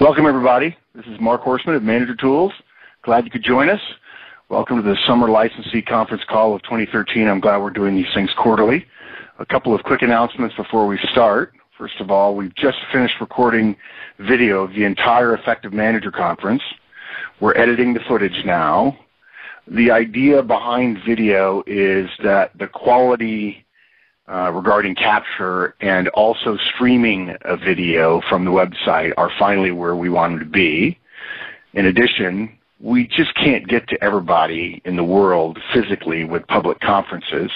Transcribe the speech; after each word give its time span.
Welcome, 0.00 0.26
everybody. 0.26 0.76
This 0.94 1.06
is 1.06 1.20
Mark 1.20 1.42
Horstman 1.42 1.74
of 1.74 1.82
Manager 1.82 2.14
Tools. 2.14 2.52
Glad 3.02 3.24
you 3.24 3.32
could 3.32 3.42
join 3.42 3.68
us. 3.68 3.80
Welcome 4.48 4.76
to 4.76 4.82
the 4.82 4.96
Summer 5.08 5.28
Licensee 5.28 5.82
Conference 5.82 6.22
Call 6.28 6.54
of 6.54 6.62
2013. 6.62 7.26
I'm 7.26 7.40
glad 7.40 7.56
we're 7.56 7.70
doing 7.70 7.96
these 7.96 8.06
things 8.14 8.30
quarterly. 8.38 8.86
A 9.40 9.46
couple 9.46 9.74
of 9.74 9.82
quick 9.82 10.02
announcements 10.02 10.54
before 10.54 10.86
we 10.86 11.00
start. 11.10 11.54
First 11.76 11.98
of 11.98 12.12
all, 12.12 12.36
we've 12.36 12.54
just 12.54 12.78
finished 12.92 13.16
recording 13.20 13.74
video 14.20 14.62
of 14.62 14.72
the 14.72 14.84
entire 14.84 15.34
Effective 15.34 15.72
Manager 15.72 16.12
Conference. 16.12 16.62
We're 17.40 17.56
editing 17.56 17.92
the 17.92 18.00
footage 18.06 18.44
now. 18.44 18.96
The 19.66 19.90
idea 19.90 20.44
behind 20.44 20.98
video 21.04 21.64
is 21.66 22.08
that 22.22 22.56
the 22.56 22.68
quality 22.68 23.66
uh, 24.28 24.52
regarding 24.52 24.94
capture 24.94 25.74
and 25.80 26.08
also 26.08 26.58
streaming 26.74 27.34
a 27.42 27.56
video 27.56 28.20
from 28.28 28.44
the 28.44 28.50
website 28.50 29.12
are 29.16 29.30
finally 29.38 29.70
where 29.70 29.96
we 29.96 30.08
want 30.08 30.32
them 30.32 30.40
to 30.40 30.50
be. 30.50 30.98
In 31.72 31.86
addition, 31.86 32.58
we 32.80 33.06
just 33.06 33.34
can't 33.34 33.66
get 33.66 33.88
to 33.88 34.02
everybody 34.04 34.82
in 34.84 34.96
the 34.96 35.04
world 35.04 35.58
physically 35.72 36.24
with 36.24 36.46
public 36.46 36.78
conferences. 36.80 37.50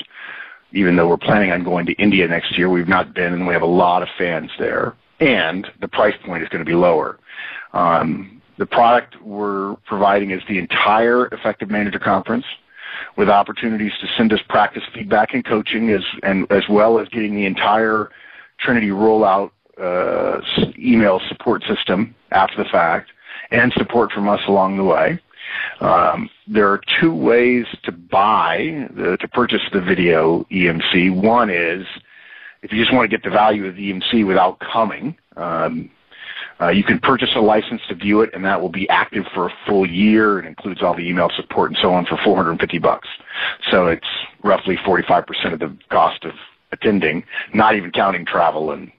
Even 0.73 0.97
though 0.97 1.07
we're 1.07 1.19
planning 1.19 1.53
on 1.53 1.63
going 1.63 1.85
to 1.87 1.93
India 1.93 2.27
next 2.27 2.57
year, 2.57 2.71
we've 2.71 2.89
not 2.89 3.15
been, 3.15 3.35
and 3.35 3.47
we 3.47 3.52
have 3.52 3.63
a 3.63 3.66
lot 3.66 4.02
of 4.02 4.09
fans 4.16 4.51
there. 4.59 4.95
And 5.21 5.71
the 5.80 5.89
price 5.89 6.16
point 6.25 6.43
is 6.43 6.49
going 6.49 6.65
to 6.65 6.69
be 6.69 6.75
lower. 6.75 7.19
Um, 7.75 8.41
the 8.59 8.66
product 8.66 9.21
we're 9.23 9.77
providing 9.87 10.30
is 10.30 10.43
the 10.49 10.59
entire 10.59 11.27
Effective 11.27 11.71
Manager 11.71 11.99
Conference 11.99 12.45
with 13.16 13.29
opportunities 13.29 13.93
to 14.01 14.07
send 14.16 14.33
us 14.33 14.41
practice 14.48 14.83
feedback 14.95 15.34
and 15.34 15.45
coaching 15.45 15.91
as, 15.91 16.02
and, 16.23 16.51
as 16.51 16.65
well 16.69 16.98
as 16.98 17.09
getting 17.09 17.35
the 17.35 17.47
entire 17.47 18.11
Trinity 18.59 18.88
rollout 18.88 19.51
uh, 19.80 20.41
email 20.79 21.21
support 21.29 21.62
system 21.65 22.15
after 22.30 22.62
the 22.62 22.69
fact 22.69 23.11
and 23.51 23.73
support 23.75 24.12
from 24.12 24.29
us 24.29 24.41
along 24.47 24.77
the 24.77 24.85
way. 24.85 25.19
Um, 25.80 26.30
there 26.46 26.71
are 26.71 26.80
two 27.01 27.13
ways 27.13 27.66
to 27.83 27.93
buy, 27.93 28.88
the, 28.95 29.16
to 29.18 29.29
purchase 29.29 29.63
the 29.73 29.80
video 29.80 30.45
EMC. 30.51 31.15
One 31.15 31.51
is 31.51 31.87
if 32.63 32.73
you 32.73 32.80
just 32.80 32.95
want 32.95 33.10
to 33.10 33.16
get 33.16 33.24
the 33.24 33.30
value 33.30 33.66
of 33.66 33.77
the 33.77 33.93
EMC 33.93 34.27
without 34.27 34.60
coming, 34.60 35.16
um, 35.37 35.90
uh, 36.63 36.68
you 36.68 36.85
can 36.85 36.99
purchase 37.01 37.30
a 37.35 37.41
license 37.41 37.80
to 37.88 37.95
view 37.95 38.21
it, 38.21 38.30
and 38.35 38.45
that 38.45 38.60
will 38.60 38.68
be 38.68 38.88
active 38.88 39.24
for 39.35 39.46
a 39.46 39.52
full 39.66 39.88
year. 39.88 40.38
It 40.38 40.46
includes 40.46 40.82
all 40.82 40.95
the 40.95 41.09
email 41.09 41.30
support 41.35 41.71
and 41.71 41.79
so 41.82 41.93
on 41.93 42.07
for 42.07 42.16
450 42.23 42.79
bucks. 42.79 43.09
So 43.71 43.88
it's 43.88 44.07
roughly 44.45 44.77
45% 44.77 45.52
of 45.52 45.59
the 45.59 45.77
cost 45.90 46.24
of 46.24 46.35
attending, 46.71 47.24
not 47.52 47.74
even 47.74 47.90
counting 47.90 48.24
travel 48.24 48.71
and 48.73 48.93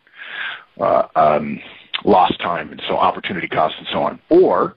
uh, 0.80 1.08
um, 1.16 1.62
lost 2.04 2.40
time 2.40 2.72
and 2.72 2.82
so 2.88 2.98
opportunity 2.98 3.48
costs 3.48 3.78
and 3.78 3.88
so 3.92 4.04
on. 4.04 4.20
Or 4.30 4.76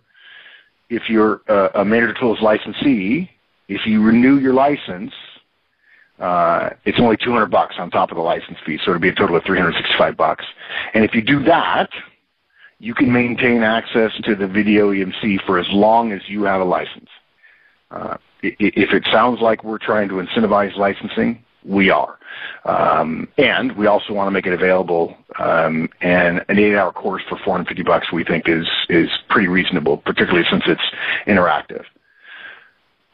if 0.89 1.11
you're 1.11 1.41
a, 1.49 1.83
a 1.83 2.15
Tools 2.21 2.41
licensee, 2.41 3.31
if 3.69 3.85
you 3.85 4.03
renew 4.03 4.39
your 4.39 4.55
license, 4.55 5.13
uh, 6.21 6.71
it's 6.85 7.01
only 7.01 7.17
200 7.17 7.47
bucks 7.47 7.75
on 7.79 7.91
top 7.91 8.11
of 8.11 8.17
the 8.17 8.23
license 8.23 8.59
fee, 8.65 8.79
so 8.85 8.93
it'll 8.93 9.01
be 9.01 9.09
a 9.09 9.15
total 9.15 9.37
of 9.37 9.45
365 9.45 10.17
bucks. 10.17 10.45
And 10.95 11.05
if 11.05 11.15
you 11.15 11.21
do 11.21 11.43
that, 11.45 11.91
you 12.79 12.95
can 12.95 13.13
maintain 13.13 13.63
access 13.63 14.13
to 14.25 14.35
the 14.35 14.47
video 14.47 14.93
EMC 14.93 15.45
for 15.47 15.59
as 15.59 15.67
long 15.71 16.13
as 16.13 16.21
you 16.29 16.45
have 16.45 16.61
a 16.61 16.65
license. 16.65 17.09
Uh, 17.91 18.17
if 18.43 18.93
it 18.93 19.05
sounds 19.11 19.41
like 19.41 19.65
we're 19.65 19.79
trying 19.79 20.09
to 20.09 20.15
incentivize 20.15 20.77
licensing, 20.77 21.43
we 21.65 21.91
are. 21.91 22.19
Um, 22.65 23.29
and 23.39 23.73
we 23.77 23.87
also 23.87 24.13
want 24.13 24.27
to 24.29 24.31
make 24.31 24.47
it 24.47 24.53
available. 24.53 25.17
Um, 25.39 25.89
and 26.01 26.45
an 26.49 26.59
eight-hour 26.59 26.93
course 26.93 27.23
for 27.29 27.39
450 27.39 27.83
bucks, 27.83 28.13
we 28.13 28.25
think, 28.25 28.49
is 28.49 28.69
is 28.89 29.09
pretty 29.29 29.49
reasonable, 29.49 29.99
particularly 29.99 30.47
since 30.51 30.65
it's 30.67 30.83
interactive. 31.27 31.85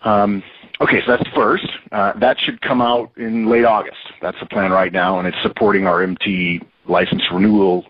Um, 0.03 0.43
okay, 0.81 1.01
so 1.07 1.17
that's 1.17 1.29
first. 1.31 1.69
Uh, 1.93 2.13
that 2.19 2.39
should 2.41 2.61
come 2.61 2.83
out 2.83 3.13
in 3.17 3.47
late 3.47 3.65
August. 3.65 3.99
That's 4.21 4.39
the 4.41 4.47
plan 4.47 4.72
right 4.72 4.93
now, 4.93 5.19
and 5.19 5.28
it's 5.28 5.41
supporting 5.43 5.87
our 5.87 6.03
MT 6.03 6.61
license 6.87 7.22
renewal 7.31 7.87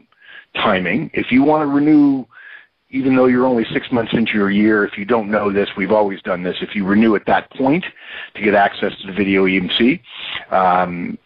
timing. 0.54 1.10
If 1.14 1.30
you 1.30 1.42
want 1.42 1.62
to 1.62 1.66
renew, 1.66 2.24
even 2.90 3.16
though 3.16 3.26
you're 3.26 3.46
only 3.46 3.64
six 3.72 3.90
months 3.90 4.12
into 4.12 4.32
your 4.32 4.50
year, 4.50 4.84
if 4.84 4.98
you 4.98 5.04
don't 5.04 5.30
know 5.30 5.52
this, 5.52 5.68
we've 5.76 5.92
always 5.92 6.20
done 6.22 6.42
this. 6.42 6.56
If 6.60 6.74
you 6.74 6.86
renew 6.86 7.14
at 7.16 7.26
that 7.26 7.50
point 7.52 7.84
to 8.34 8.42
get 8.42 8.54
access 8.54 8.92
to 9.00 9.06
the 9.06 9.12
video 9.12 9.46
EMC, 9.46 10.00
um, 10.50 11.18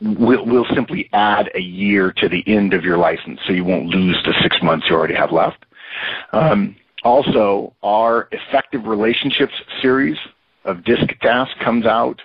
we'll, 0.00 0.44
we'll 0.44 0.66
simply 0.74 1.08
add 1.12 1.50
a 1.54 1.60
year 1.60 2.12
to 2.16 2.28
the 2.28 2.42
end 2.46 2.74
of 2.74 2.84
your 2.84 2.98
license, 2.98 3.40
so 3.46 3.52
you 3.52 3.64
won't 3.64 3.86
lose 3.86 4.18
the 4.24 4.34
six 4.42 4.56
months 4.62 4.86
you 4.88 4.96
already 4.96 5.14
have 5.14 5.32
left. 5.32 5.64
Um, 6.32 6.76
also, 7.04 7.74
our 7.82 8.28
Effective 8.32 8.86
Relationships 8.86 9.54
series 9.80 10.16
of 10.64 10.84
disc 10.84 11.06
casts 11.20 11.54
comes 11.62 11.86
out 11.86 12.20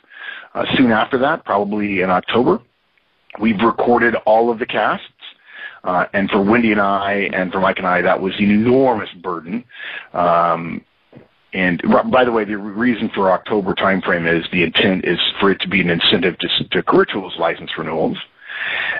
uh, 0.53 0.65
soon 0.75 0.91
after 0.91 1.17
that, 1.19 1.45
probably 1.45 2.01
in 2.01 2.09
October. 2.09 2.59
We've 3.39 3.59
recorded 3.61 4.15
all 4.25 4.49
of 4.49 4.59
the 4.59 4.65
casts. 4.65 5.05
Uh, 5.87 6.05
and 6.11 6.29
for 6.29 6.41
Wendy 6.41 6.73
and 6.73 6.81
I, 6.81 7.29
and 7.31 7.49
for 7.49 7.61
Mike 7.61 7.77
and 7.77 7.87
I, 7.87 8.01
that 8.01 8.21
was 8.21 8.33
an 8.39 8.51
enormous 8.51 9.09
burden. 9.13 9.63
Um, 10.13 10.83
and 11.53 11.81
by 12.11 12.25
the 12.25 12.31
way, 12.33 12.43
the 12.43 12.57
reason 12.57 13.09
for 13.15 13.31
October 13.31 13.73
timeframe 13.73 14.27
is 14.27 14.45
the 14.51 14.63
intent 14.63 15.05
is 15.05 15.17
for 15.39 15.49
it 15.49 15.61
to 15.61 15.69
be 15.69 15.79
an 15.79 15.89
incentive 15.89 16.37
to, 16.39 16.67
to 16.71 16.83
Career 16.83 17.05
Tools 17.05 17.35
license 17.39 17.71
renewals. 17.77 18.17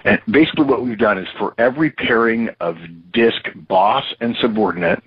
And 0.05 0.21
basically 0.31 0.63
what 0.63 0.81
we've 0.81 0.97
done 0.97 1.17
is 1.17 1.27
for 1.37 1.53
every 1.57 1.91
pairing 1.91 2.49
of 2.61 2.77
disk 3.11 3.49
boss 3.67 4.05
and 4.21 4.37
subordinate, 4.39 5.03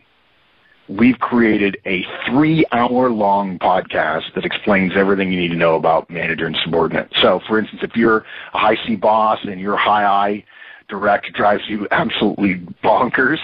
we've 0.86 1.18
created 1.18 1.78
a 1.86 2.04
three 2.26 2.66
hour 2.72 3.08
long 3.08 3.58
podcast 3.58 4.34
that 4.34 4.44
explains 4.44 4.92
everything 4.96 5.32
you 5.32 5.40
need 5.40 5.48
to 5.52 5.56
know 5.56 5.76
about 5.76 6.10
manager 6.10 6.46
and 6.46 6.58
subordinate. 6.62 7.10
So 7.22 7.40
for 7.48 7.58
instance, 7.58 7.80
if 7.82 7.96
you're 7.96 8.26
a 8.52 8.58
high 8.58 8.76
C 8.86 8.96
boss 8.96 9.38
and 9.44 9.58
you're 9.58 9.78
high 9.78 10.04
I 10.04 10.44
direct 10.90 11.32
drives 11.32 11.62
you 11.68 11.86
absolutely 11.90 12.56
bonkers, 12.84 13.38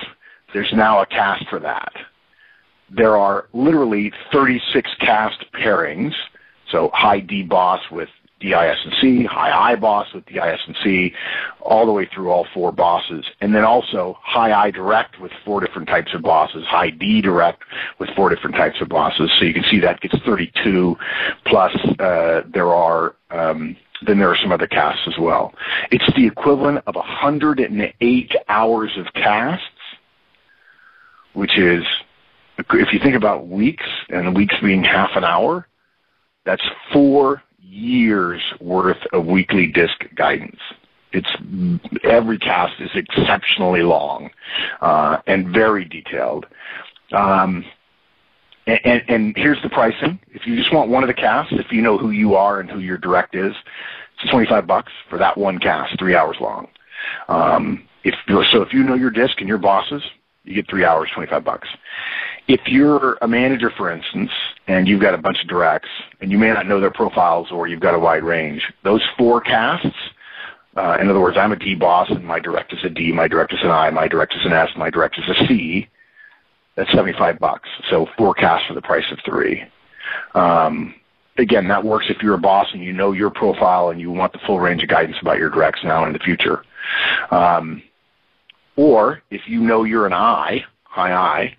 there's 0.52 0.72
now 0.72 1.00
a 1.00 1.06
cast 1.06 1.48
for 1.48 1.58
that. 1.60 1.92
There 2.90 3.16
are 3.16 3.46
literally 3.52 4.12
36 4.32 4.90
cast 5.00 5.44
pairings. 5.54 6.12
So 6.70 6.90
high 6.92 7.20
D 7.20 7.42
boss 7.42 7.80
with 7.90 8.08
DIS 8.40 8.76
and 8.84 8.92
C, 9.00 9.24
high 9.24 9.72
I 9.72 9.76
boss 9.76 10.06
with 10.14 10.26
DIS 10.26 10.60
and 10.66 10.76
C, 10.84 11.12
all 11.60 11.86
the 11.86 11.92
way 11.92 12.08
through 12.12 12.30
all 12.30 12.46
four 12.52 12.70
bosses. 12.70 13.24
And 13.40 13.54
then 13.54 13.64
also 13.64 14.18
high 14.20 14.52
I 14.52 14.70
direct 14.70 15.20
with 15.20 15.32
four 15.44 15.60
different 15.60 15.88
types 15.88 16.12
of 16.12 16.22
bosses, 16.22 16.64
high 16.66 16.90
D 16.90 17.22
direct 17.22 17.62
with 17.98 18.10
four 18.14 18.28
different 18.28 18.56
types 18.56 18.80
of 18.80 18.88
bosses. 18.88 19.30
So 19.38 19.46
you 19.46 19.54
can 19.54 19.64
see 19.70 19.80
that 19.80 20.00
gets 20.00 20.16
32 20.24 20.96
plus 21.46 21.74
uh, 21.98 22.42
there 22.52 22.68
are 22.68 23.16
um, 23.30 23.76
then 24.06 24.18
there 24.18 24.30
are 24.30 24.36
some 24.36 24.52
other 24.52 24.66
casts 24.66 25.02
as 25.06 25.18
well. 25.18 25.54
It's 25.90 26.06
the 26.14 26.26
equivalent 26.26 26.82
of 26.86 26.94
108 26.94 28.32
hours 28.48 28.90
of 28.96 29.06
casts, 29.14 29.64
which 31.32 31.58
is, 31.58 31.84
if 32.58 32.92
you 32.92 32.98
think 32.98 33.14
about 33.14 33.48
weeks, 33.48 33.86
and 34.08 34.34
weeks 34.34 34.54
being 34.62 34.82
half 34.84 35.10
an 35.14 35.24
hour, 35.24 35.66
that's 36.44 36.64
four 36.92 37.42
years 37.60 38.40
worth 38.60 39.04
of 39.12 39.26
weekly 39.26 39.66
disc 39.66 40.04
guidance. 40.14 40.60
It's 41.12 41.28
every 42.04 42.38
cast 42.38 42.80
is 42.80 42.90
exceptionally 42.94 43.82
long 43.82 44.30
uh, 44.80 45.18
and 45.26 45.48
very 45.48 45.84
detailed. 45.84 46.46
Um, 47.12 47.64
and, 48.66 49.02
and, 49.08 49.36
here's 49.36 49.60
the 49.62 49.68
pricing. 49.68 50.18
If 50.28 50.46
you 50.46 50.56
just 50.56 50.72
want 50.72 50.90
one 50.90 51.02
of 51.02 51.08
the 51.08 51.14
casts, 51.14 51.52
if 51.56 51.70
you 51.70 51.82
know 51.82 51.98
who 51.98 52.10
you 52.10 52.34
are 52.34 52.60
and 52.60 52.68
who 52.68 52.80
your 52.80 52.98
direct 52.98 53.34
is, 53.34 53.54
it's 54.20 54.30
25 54.30 54.66
bucks 54.66 54.92
for 55.08 55.18
that 55.18 55.36
one 55.36 55.58
cast, 55.58 55.98
three 55.98 56.16
hours 56.16 56.36
long. 56.40 56.68
Um, 57.28 57.86
if 58.02 58.14
so, 58.26 58.62
if 58.62 58.72
you 58.72 58.82
know 58.82 58.94
your 58.94 59.10
disc 59.10 59.38
and 59.40 59.48
your 59.48 59.58
bosses, 59.58 60.02
you 60.44 60.54
get 60.54 60.68
three 60.68 60.84
hours, 60.84 61.10
25 61.14 61.44
bucks. 61.44 61.68
If 62.48 62.60
you're 62.66 63.18
a 63.20 63.28
manager, 63.28 63.70
for 63.76 63.90
instance, 63.90 64.30
and 64.68 64.86
you've 64.86 65.00
got 65.00 65.14
a 65.14 65.18
bunch 65.18 65.40
of 65.42 65.48
directs, 65.48 65.88
and 66.20 66.30
you 66.30 66.38
may 66.38 66.48
not 66.48 66.66
know 66.66 66.80
their 66.80 66.92
profiles, 66.92 67.50
or 67.50 67.66
you've 67.66 67.80
got 67.80 67.94
a 67.94 67.98
wide 67.98 68.22
range, 68.22 68.62
those 68.84 69.02
four 69.18 69.40
casts. 69.40 69.96
Uh, 70.76 70.98
in 71.00 71.08
other 71.08 71.20
words, 71.20 71.36
I'm 71.36 71.52
a 71.52 71.56
D 71.56 71.74
boss, 71.74 72.08
and 72.10 72.24
my 72.24 72.38
direct 72.38 72.72
is 72.72 72.84
a 72.84 72.90
D, 72.90 73.12
my 73.12 73.28
direct 73.28 73.52
is 73.52 73.60
an 73.62 73.70
I, 73.70 73.90
my 73.90 74.06
direct 74.08 74.34
is 74.34 74.44
an 74.44 74.52
S, 74.52 74.70
my 74.76 74.90
direct 74.90 75.18
is 75.18 75.24
a 75.28 75.46
C 75.46 75.88
that's 76.76 76.90
75 76.92 77.38
bucks. 77.38 77.68
So 77.90 78.06
forecast 78.16 78.66
for 78.68 78.74
the 78.74 78.82
price 78.82 79.10
of 79.10 79.18
three. 79.24 79.64
Um, 80.34 80.94
again, 81.38 81.68
that 81.68 81.84
works 81.84 82.06
if 82.08 82.22
you're 82.22 82.34
a 82.34 82.38
boss 82.38 82.68
and 82.72 82.82
you 82.82 82.92
know 82.92 83.12
your 83.12 83.30
profile 83.30 83.90
and 83.90 84.00
you 84.00 84.10
want 84.10 84.32
the 84.32 84.38
full 84.46 84.60
range 84.60 84.82
of 84.82 84.88
guidance 84.88 85.16
about 85.20 85.38
your 85.38 85.50
directs 85.50 85.80
now 85.84 86.04
and 86.04 86.08
in 86.08 86.12
the 86.12 86.24
future. 86.24 86.62
Um, 87.30 87.82
or 88.76 89.22
if 89.30 89.42
you 89.46 89.60
know 89.60 89.84
you're 89.84 90.06
an 90.06 90.12
I, 90.12 90.64
high 90.84 91.12
I, 91.12 91.56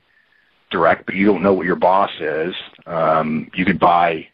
direct, 0.69 1.05
but 1.05 1.15
you 1.15 1.25
don't 1.25 1.41
know 1.41 1.53
what 1.53 1.65
your 1.65 1.75
boss 1.75 2.11
is, 2.19 2.53
um, 2.85 3.49
you 3.55 3.65
could 3.65 3.79
buy 3.79 4.27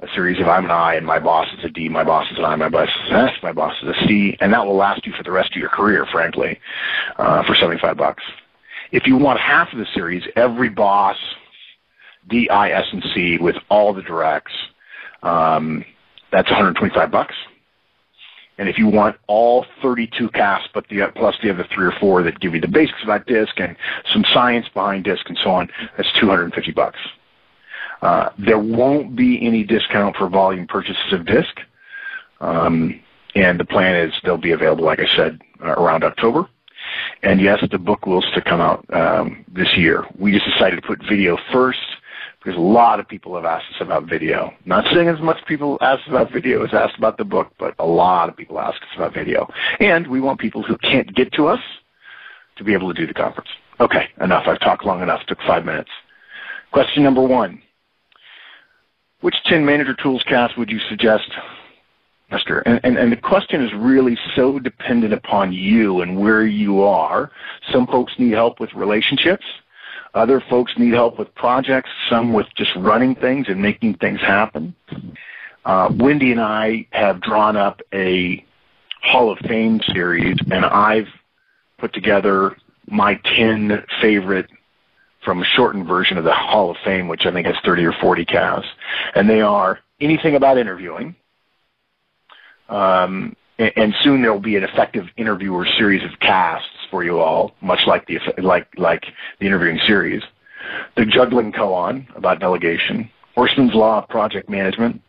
a 0.00 0.06
series 0.14 0.40
of 0.40 0.48
I'm 0.48 0.64
an 0.64 0.70
I 0.70 0.94
and 0.94 1.06
my 1.06 1.18
boss 1.18 1.46
is 1.58 1.64
a 1.64 1.68
D, 1.68 1.88
my 1.88 2.04
boss 2.04 2.30
is 2.30 2.38
an 2.38 2.44
I, 2.44 2.56
my 2.56 2.68
boss 2.68 2.88
is 2.88 3.10
an 3.10 3.28
S, 3.28 3.32
my 3.42 3.52
boss 3.52 3.74
is 3.82 3.88
a 3.88 4.06
C, 4.06 4.36
and 4.40 4.52
that 4.52 4.64
will 4.64 4.76
last 4.76 5.06
you 5.06 5.12
for 5.12 5.22
the 5.22 5.30
rest 5.30 5.50
of 5.52 5.56
your 5.56 5.68
career, 5.68 6.06
frankly, 6.10 6.58
uh, 7.16 7.42
for 7.44 7.54
75 7.54 7.96
bucks. 7.96 8.22
If 8.94 9.08
you 9.08 9.16
want 9.16 9.40
half 9.40 9.72
of 9.72 9.80
the 9.80 9.86
series, 9.92 10.22
every 10.36 10.68
boss, 10.68 11.16
D, 12.28 12.48
I, 12.48 12.70
S, 12.70 12.84
and 12.92 13.02
C 13.12 13.38
with 13.38 13.56
all 13.68 13.92
the 13.92 14.02
directs, 14.02 14.52
um, 15.24 15.84
that's 16.30 16.48
125 16.48 17.10
bucks. 17.10 17.34
And 18.56 18.68
if 18.68 18.78
you 18.78 18.86
want 18.86 19.16
all 19.26 19.66
32 19.82 20.28
casts, 20.28 20.68
but 20.72 20.86
the 20.86 21.10
plus 21.16 21.34
the 21.42 21.50
other 21.50 21.66
three 21.74 21.86
or 21.86 21.94
four 21.98 22.22
that 22.22 22.38
give 22.38 22.54
you 22.54 22.60
the 22.60 22.68
basics 22.68 23.02
about 23.02 23.26
disc 23.26 23.58
and 23.58 23.76
some 24.12 24.24
science 24.32 24.66
behind 24.72 25.02
disc 25.02 25.28
and 25.28 25.36
so 25.42 25.50
on, 25.50 25.68
that's 25.96 26.12
250 26.20 26.70
bucks. 26.70 27.00
Uh, 28.00 28.28
there 28.38 28.60
won't 28.60 29.16
be 29.16 29.44
any 29.44 29.64
discount 29.64 30.14
for 30.14 30.28
volume 30.28 30.68
purchases 30.68 31.12
of 31.12 31.26
disc, 31.26 31.58
um, 32.40 33.00
and 33.34 33.58
the 33.58 33.64
plan 33.64 33.96
is 33.96 34.14
they'll 34.22 34.36
be 34.36 34.52
available, 34.52 34.84
like 34.84 35.00
I 35.00 35.16
said, 35.16 35.40
uh, 35.64 35.70
around 35.70 36.04
October. 36.04 36.48
And 37.22 37.40
yes, 37.40 37.64
the 37.70 37.78
book 37.78 38.06
will 38.06 38.22
still 38.22 38.42
come 38.42 38.60
out 38.60 38.84
um, 38.92 39.44
this 39.52 39.76
year. 39.76 40.04
We 40.18 40.32
just 40.32 40.46
decided 40.46 40.76
to 40.76 40.86
put 40.86 41.00
video 41.08 41.38
first 41.52 41.80
because 42.38 42.58
a 42.58 42.60
lot 42.60 43.00
of 43.00 43.08
people 43.08 43.34
have 43.36 43.46
asked 43.46 43.66
us 43.74 43.80
about 43.80 44.04
video. 44.04 44.52
Not 44.66 44.84
saying 44.92 45.08
as 45.08 45.20
much 45.20 45.38
people 45.46 45.78
ask 45.80 46.06
about 46.06 46.30
video 46.30 46.64
as 46.64 46.74
asked 46.74 46.98
about 46.98 47.16
the 47.16 47.24
book, 47.24 47.52
but 47.58 47.74
a 47.78 47.86
lot 47.86 48.28
of 48.28 48.36
people 48.36 48.60
ask 48.60 48.80
us 48.82 48.88
about 48.96 49.14
video. 49.14 49.48
And 49.80 50.06
we 50.06 50.20
want 50.20 50.40
people 50.40 50.62
who 50.62 50.76
can't 50.78 51.12
get 51.14 51.32
to 51.34 51.46
us 51.46 51.60
to 52.56 52.64
be 52.64 52.74
able 52.74 52.92
to 52.92 53.00
do 53.00 53.06
the 53.06 53.14
conference. 53.14 53.48
Okay, 53.80 54.08
enough. 54.20 54.44
I've 54.46 54.60
talked 54.60 54.84
long 54.84 55.02
enough. 55.02 55.22
Took 55.26 55.40
five 55.46 55.64
minutes. 55.64 55.90
Question 56.70 57.02
number 57.02 57.22
one. 57.22 57.62
Which 59.20 59.36
10 59.46 59.64
manager 59.64 59.94
tools 59.94 60.22
cast 60.28 60.58
would 60.58 60.70
you 60.70 60.78
suggest 60.90 61.30
Esther. 62.34 62.60
And, 62.60 62.80
and, 62.84 62.96
and, 62.96 63.12
the 63.12 63.16
question 63.16 63.62
is 63.62 63.72
really 63.74 64.18
so 64.34 64.58
dependent 64.58 65.12
upon 65.12 65.52
you 65.52 66.00
and 66.00 66.18
where 66.18 66.46
you 66.46 66.82
are. 66.82 67.30
Some 67.72 67.86
folks 67.86 68.12
need 68.18 68.32
help 68.32 68.60
with 68.60 68.72
relationships. 68.74 69.44
Other 70.14 70.42
folks 70.48 70.72
need 70.76 70.92
help 70.92 71.18
with 71.18 71.34
projects, 71.34 71.90
some 72.08 72.32
with 72.32 72.46
just 72.56 72.70
running 72.76 73.14
things 73.14 73.46
and 73.48 73.60
making 73.60 73.94
things 73.94 74.20
happen. 74.20 74.74
Uh, 75.64 75.90
Wendy 75.96 76.30
and 76.30 76.40
I 76.40 76.86
have 76.90 77.20
drawn 77.20 77.56
up 77.56 77.80
a 77.92 78.44
Hall 79.02 79.30
of 79.30 79.38
Fame 79.38 79.80
series, 79.92 80.36
and 80.50 80.64
I've 80.64 81.08
put 81.78 81.92
together 81.92 82.56
my 82.86 83.20
10 83.36 83.84
favorite 84.00 84.48
from 85.24 85.42
a 85.42 85.44
shortened 85.44 85.86
version 85.86 86.18
of 86.18 86.24
the 86.24 86.34
Hall 86.34 86.70
of 86.70 86.76
Fame, 86.84 87.08
which 87.08 87.26
I 87.26 87.32
think 87.32 87.46
has 87.46 87.56
30 87.64 87.84
or 87.84 87.92
40 87.92 88.24
casts. 88.24 88.68
And 89.14 89.28
they 89.28 89.40
are 89.40 89.80
anything 90.00 90.36
about 90.36 90.58
interviewing, 90.58 91.16
um, 92.68 93.36
and 93.58 93.94
soon 94.02 94.22
there 94.22 94.32
will 94.32 94.40
be 94.40 94.56
an 94.56 94.64
effective 94.64 95.06
interviewer 95.16 95.66
series 95.78 96.02
of 96.02 96.18
casts 96.20 96.68
for 96.90 97.04
you 97.04 97.20
all, 97.20 97.54
much 97.60 97.80
like 97.86 98.06
the 98.06 98.18
like 98.38 98.66
like 98.76 99.04
the 99.40 99.46
interviewing 99.46 99.78
series. 99.86 100.22
The 100.96 101.04
juggling 101.04 101.52
koan 101.52 102.06
about 102.16 102.40
delegation, 102.40 103.10
Horstman's 103.36 103.74
law 103.74 104.02
of 104.02 104.08
project 104.08 104.48
management, 104.48 105.00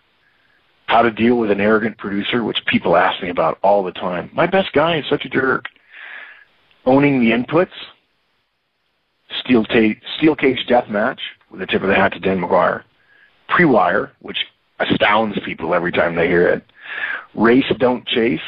how 0.88 1.02
to 1.02 1.12
deal 1.12 1.38
with 1.38 1.50
an 1.50 1.60
arrogant 1.62 1.98
producer, 1.98 2.44
which 2.44 2.60
people 2.68 2.96
ask 2.96 3.22
me 3.24 3.30
about 3.30 3.58
all 3.63 3.84
the 3.84 3.92
time. 3.92 4.30
My 4.34 4.46
best 4.46 4.72
guy 4.74 4.98
is 4.98 5.06
such 5.10 5.25
a 5.25 5.30
jerk. 5.30 5.66
Owning 6.86 7.19
the 7.19 7.31
inputs, 7.31 7.72
steel, 9.40 9.63
ta- 9.66 10.00
steel 10.18 10.36
cage 10.36 10.66
death 10.68 10.88
match 10.88 11.19
with 11.50 11.62
a 11.62 11.66
tip 11.66 11.81
of 11.81 11.88
the 11.88 11.96
hat 11.96 12.13
to 12.13 12.19
Dan 12.19 12.40
McGuire, 12.40 12.84
pre-wire, 13.50 14.12
which 14.19 14.38
astounds 14.80 15.38
people 15.45 15.74
every 15.74 15.92
time 15.92 16.16
they 16.16 16.27
hear 16.27 16.48
it 16.48 16.63
race 17.36 17.66
don't 17.80 18.06
chase, 18.07 18.39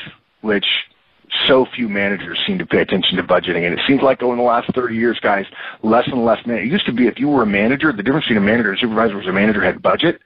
which 0.42 0.66
so 1.48 1.66
few 1.76 1.90
managers 1.90 2.40
seem 2.48 2.58
to 2.58 2.66
pay 2.66 2.80
attention 2.80 3.18
to 3.18 3.24
budgeting. 3.24 3.66
And 3.66 3.78
it 3.78 3.82
seems 3.86 4.02
like 4.02 4.24
over 4.24 4.36
the 4.36 4.42
last 4.42 4.74
30 4.74 4.96
years, 4.96 5.20
guys, 5.20 5.46
less 5.84 6.08
and 6.08 6.24
less 6.24 6.46
man. 6.46 6.60
It 6.60 6.66
used 6.66 6.86
to 6.86 6.94
be 6.94 7.08
if 7.08 7.20
you 7.20 7.28
were 7.28 7.44
a 7.44 7.48
manager, 7.48 7.92
the 7.92 8.04
difference 8.04 8.26
between 8.26 8.38
a 8.38 8.46
manager 8.46 8.70
and 8.70 8.78
a 8.78 8.82
supervisor 8.82 9.18
was 9.18 9.28
a 9.28 9.34
manager 9.34 9.62
had 9.62 9.82
budget. 9.82 10.22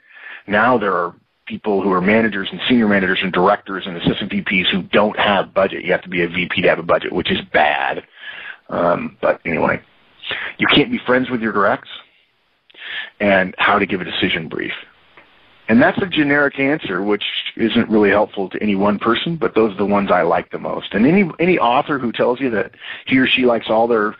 Now 0.47 0.77
there 0.77 0.93
are 0.93 1.15
people 1.47 1.81
who 1.81 1.91
are 1.91 2.01
managers 2.01 2.47
and 2.51 2.61
senior 2.69 2.87
managers 2.87 3.19
and 3.23 3.33
directors 3.33 3.85
and 3.87 3.97
assistant 3.97 4.31
VPs 4.31 4.69
who 4.71 4.83
don't 4.83 5.17
have 5.17 5.53
budget. 5.53 5.83
You 5.83 5.91
have 5.91 6.03
to 6.03 6.09
be 6.09 6.23
a 6.23 6.27
VP 6.27 6.61
to 6.61 6.69
have 6.69 6.79
a 6.79 6.83
budget, 6.83 7.11
which 7.11 7.31
is 7.31 7.39
bad. 7.51 8.03
Um, 8.69 9.17
but 9.21 9.41
anyway, 9.43 9.81
you 10.59 10.67
can't 10.67 10.91
be 10.91 10.99
friends 11.05 11.29
with 11.29 11.41
your 11.41 11.51
directs 11.51 11.89
and 13.19 13.55
how 13.57 13.79
to 13.79 13.85
give 13.85 14.01
a 14.01 14.05
decision 14.05 14.47
brief. 14.47 14.71
And 15.71 15.81
that's 15.81 16.01
a 16.01 16.05
generic 16.05 16.59
answer, 16.59 17.01
which 17.01 17.23
isn't 17.55 17.87
really 17.87 18.09
helpful 18.09 18.49
to 18.49 18.61
any 18.61 18.75
one 18.75 18.99
person, 18.99 19.37
but 19.37 19.55
those 19.55 19.71
are 19.71 19.77
the 19.77 19.85
ones 19.85 20.11
I 20.11 20.21
like 20.21 20.51
the 20.51 20.59
most. 20.59 20.93
And 20.93 21.07
any 21.07 21.31
any 21.39 21.57
author 21.57 21.97
who 21.97 22.11
tells 22.11 22.41
you 22.41 22.49
that 22.49 22.71
he 23.05 23.17
or 23.17 23.25
she 23.25 23.45
likes 23.45 23.67
all 23.69 23.87
their 23.87 24.13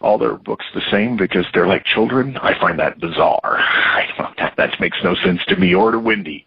all 0.00 0.18
their 0.18 0.36
books 0.36 0.64
the 0.72 0.82
same 0.92 1.16
because 1.16 1.46
they're 1.52 1.66
like 1.66 1.84
children, 1.84 2.36
I 2.36 2.56
find 2.60 2.78
that 2.78 3.00
bizarre. 3.00 3.40
I 3.58 4.06
don't, 4.16 4.36
that, 4.36 4.54
that 4.56 4.78
makes 4.78 4.96
no 5.02 5.16
sense 5.16 5.40
to 5.48 5.56
me 5.56 5.74
or 5.74 5.90
to 5.90 5.98
Wendy. 5.98 6.46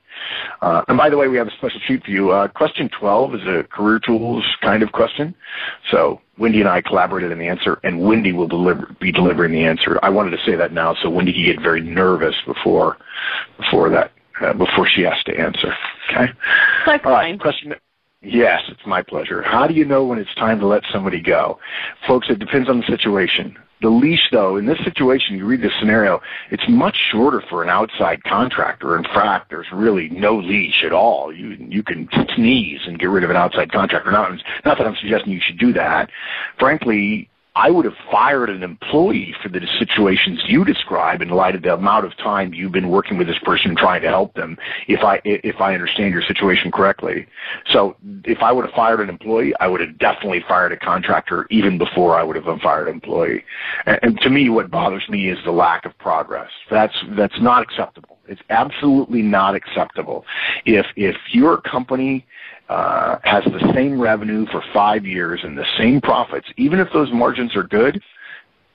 Uh, 0.62 0.82
and 0.88 0.98
by 0.98 1.10
the 1.10 1.18
way, 1.18 1.28
we 1.28 1.36
have 1.36 1.48
a 1.48 1.58
special 1.58 1.82
treat 1.86 2.06
for 2.06 2.12
you. 2.12 2.32
Uh, 2.32 2.48
question 2.48 2.90
12 2.98 3.36
is 3.36 3.42
a 3.48 3.64
career 3.64 4.00
tools 4.00 4.46
kind 4.62 4.82
of 4.82 4.94
question. 4.94 5.36
So 5.92 6.22
Wendy 6.38 6.62
and 6.62 6.70
I 6.70 6.80
collaborated 6.80 7.34
on 7.34 7.40
the 7.40 7.50
answer, 7.50 7.82
and 7.84 8.00
Wendy 8.00 8.32
will 8.32 8.48
deliver, 8.48 8.96
be 9.02 9.12
delivering 9.12 9.52
the 9.52 9.66
answer. 9.66 10.00
I 10.02 10.10
wanted 10.10 10.32
to 10.32 10.44
say 10.46 10.56
that 10.56 10.72
now 10.72 10.96
so 10.96 11.10
Wendy 11.10 11.34
can 11.34 11.44
get 11.44 11.62
very 11.62 11.82
nervous 11.82 12.36
before 12.46 12.96
before 13.58 13.90
that 13.90 14.14
uh, 14.42 14.54
before 14.54 14.88
she 14.88 15.02
has 15.02 15.22
to 15.26 15.38
answer. 15.38 15.74
Okay. 16.10 16.32
That's 16.86 17.06
All 17.06 17.12
right. 17.12 17.40
Question. 17.40 17.76
Yes, 18.22 18.64
it's 18.68 18.86
my 18.86 19.04
pleasure. 19.04 19.42
How 19.42 19.68
do 19.68 19.74
you 19.74 19.86
know 19.86 20.04
when 20.04 20.18
it's 20.18 20.34
time 20.36 20.60
to 20.60 20.68
let 20.68 20.84
somebody 20.92 21.22
go? 21.22 21.60
Folks, 22.08 22.28
it 22.30 22.40
depends 22.40 22.68
on 22.68 22.80
the 22.80 22.86
situation. 22.86 23.58
The 23.82 23.90
leash, 23.90 24.30
though, 24.32 24.58
in 24.58 24.66
this 24.66 24.80
situation, 24.84 25.38
you 25.38 25.46
read 25.46 25.62
this 25.62 25.74
scenario, 25.80 26.20
it's 26.50 26.68
much 26.68 26.96
shorter 27.12 27.44
for 27.48 27.62
an 27.62 27.70
outside 27.70 28.24
contractor. 28.24 28.98
In 28.98 29.04
fact, 29.04 29.52
there's 29.52 29.68
really 29.72 30.10
no 30.10 30.36
leash 30.36 30.84
at 30.84 30.94
all. 30.94 31.32
You 31.32 31.56
you 31.60 31.84
can 31.84 32.10
sneeze 32.36 32.82
and 32.88 32.98
get 32.98 33.10
rid 33.10 33.24
of 33.24 33.30
an 33.30 33.36
outside 33.36 33.72
contractor. 33.72 34.12
Not, 34.12 34.32
not 34.66 34.80
that 34.80 34.88
I'm 34.88 34.96
suggesting 34.96 35.32
you 35.32 35.42
should 35.42 35.60
do 35.60 35.74
that. 35.74 36.10
Frankly, 36.58 37.30
I 37.58 37.72
would 37.72 37.86
have 37.86 37.96
fired 38.12 38.52
an 38.52 38.62
employee 38.62 39.34
for 39.42 39.50
the 39.50 39.66
situations 39.80 40.44
you 40.46 40.64
describe 40.64 41.24
in 41.24 41.30
light 41.30 41.56
of 41.56 41.64
the 41.64 41.74
amount 41.74 42.06
of 42.06 42.16
time 42.18 42.54
you've 42.54 42.72
been 42.72 42.90
working 42.90 43.18
with 43.18 43.26
this 43.26 43.40
person 43.40 43.76
trying 43.76 44.04
to 44.04 44.10
help 44.10 44.36
them. 44.36 44.60
If 44.88 45.04
I 45.04 45.20
if 45.26 45.60
I 45.60 45.74
understand 45.74 46.14
your 46.14 46.22
situation 46.22 46.72
correctly, 46.72 47.26
so 47.74 47.98
if 48.26 48.44
I 48.44 48.52
would 48.52 48.66
have 48.66 48.76
fired 48.76 49.00
an 49.00 49.10
employee, 49.10 49.56
I 49.60 49.68
would 49.68 49.82
have 49.82 49.98
definitely 49.98 50.46
fired 50.48 50.72
a 50.72 50.78
contractor 50.78 51.48
even 51.50 51.80
before 51.80 52.16
I 52.16 52.22
would 52.22 52.36
have 52.36 52.46
fired 52.62 52.90
an 52.90 52.94
employee. 52.94 53.44
And, 53.88 54.00
and 54.04 54.22
to 54.22 54.30
me, 54.30 54.50
what 54.50 54.70
bothers 54.70 55.10
me 55.10 55.30
is 55.30 55.40
the 55.44 55.52
lack 55.52 55.84
of 55.86 55.98
progress. 55.98 56.52
That's 56.70 56.96
that's 57.16 57.42
not 57.42 57.64
acceptable. 57.64 58.20
It's 58.28 58.42
absolutely 58.52 59.24
not 59.24 59.56
acceptable. 59.56 60.26
If 60.66 60.86
if 60.96 61.16
your 61.32 61.60
company 61.62 62.28
uh, 62.70 63.18
has 63.24 63.44
the 63.46 63.72
same 63.74 64.00
revenue 64.00 64.46
for 64.52 64.62
five 64.74 65.06
years 65.06 65.42
and 65.44 65.58
the 65.58 65.66
same 65.78 66.02
profits, 66.02 66.48
even 66.58 66.80
if 66.80 66.92
those 66.92 67.12
margins 67.12 67.56
are 67.56 67.64
good, 67.64 68.02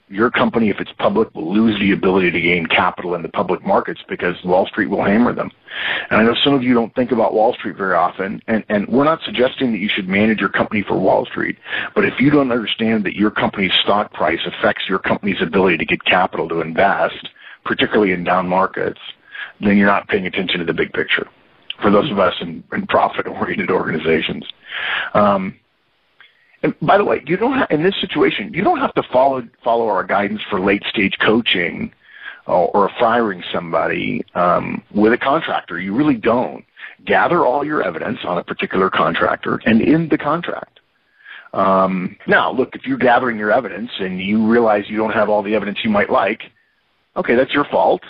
your 0.09 0.29
company, 0.29 0.69
if 0.69 0.79
it's 0.79 0.91
public, 0.99 1.33
will 1.33 1.51
lose 1.53 1.79
the 1.79 1.91
ability 1.91 2.29
to 2.31 2.41
gain 2.41 2.65
capital 2.65 3.15
in 3.15 3.21
the 3.21 3.29
public 3.29 3.65
markets 3.65 4.01
because 4.07 4.35
Wall 4.43 4.67
Street 4.67 4.87
will 4.87 5.03
hammer 5.03 5.33
them. 5.33 5.49
And 6.09 6.19
I 6.19 6.23
know 6.23 6.35
some 6.43 6.53
of 6.53 6.61
you 6.61 6.73
don't 6.73 6.93
think 6.93 7.11
about 7.11 7.33
Wall 7.33 7.53
Street 7.53 7.75
very 7.75 7.95
often, 7.95 8.41
and, 8.47 8.63
and 8.69 8.87
we're 8.87 9.05
not 9.05 9.21
suggesting 9.23 9.71
that 9.71 9.79
you 9.79 9.89
should 9.89 10.07
manage 10.07 10.39
your 10.39 10.49
company 10.49 10.83
for 10.83 10.99
Wall 10.99 11.25
Street, 11.25 11.57
but 11.95 12.05
if 12.05 12.19
you 12.19 12.29
don't 12.29 12.51
understand 12.51 13.05
that 13.05 13.15
your 13.15 13.31
company's 13.31 13.73
stock 13.81 14.13
price 14.13 14.41
affects 14.45 14.87
your 14.87 14.99
company's 14.99 15.41
ability 15.41 15.77
to 15.77 15.85
get 15.85 16.03
capital 16.05 16.47
to 16.49 16.61
invest, 16.61 17.29
particularly 17.63 18.11
in 18.11 18.23
down 18.23 18.47
markets, 18.47 18.99
then 19.61 19.77
you're 19.77 19.87
not 19.87 20.07
paying 20.09 20.27
attention 20.27 20.59
to 20.59 20.65
the 20.65 20.73
big 20.73 20.91
picture 20.93 21.27
for 21.81 21.91
those 21.91 22.09
of 22.11 22.19
us 22.19 22.33
in, 22.41 22.63
in 22.71 22.85
profit-oriented 22.87 23.71
organizations. 23.71 24.45
Um, 25.13 25.55
and 26.61 26.73
by 26.81 26.97
the 26.97 27.03
way, 27.03 27.21
you 27.25 27.35
don't 27.35 27.57
have, 27.57 27.71
in 27.71 27.83
this 27.83 27.99
situation, 27.99 28.53
you 28.53 28.63
don't 28.63 28.79
have 28.79 28.93
to 28.93 29.03
follow 29.11 29.47
follow 29.63 29.87
our 29.87 30.03
guidance 30.03 30.41
for 30.49 30.59
late-stage 30.59 31.13
coaching 31.19 31.91
or, 32.47 32.69
or 32.69 32.91
firing 32.99 33.43
somebody 33.51 34.23
um, 34.35 34.81
with 34.93 35.13
a 35.13 35.17
contractor. 35.17 35.79
You 35.79 35.93
really 35.95 36.15
don't. 36.15 36.63
Gather 37.05 37.45
all 37.45 37.65
your 37.65 37.83
evidence 37.83 38.19
on 38.23 38.37
a 38.37 38.43
particular 38.43 38.89
contractor 38.89 39.59
and 39.65 39.81
in 39.81 40.07
the 40.07 40.17
contract. 40.17 40.79
Um, 41.53 42.15
now, 42.27 42.51
look, 42.51 42.75
if 42.75 42.85
you're 42.85 42.97
gathering 42.97 43.37
your 43.37 43.51
evidence 43.51 43.91
and 43.99 44.19
you 44.19 44.47
realize 44.47 44.85
you 44.87 44.97
don't 44.97 45.13
have 45.13 45.29
all 45.29 45.43
the 45.43 45.53
evidence 45.55 45.79
you 45.83 45.89
might 45.89 46.09
like, 46.09 46.43
okay, 47.15 47.35
that's 47.35 47.53
your 47.53 47.65
fault 47.65 48.01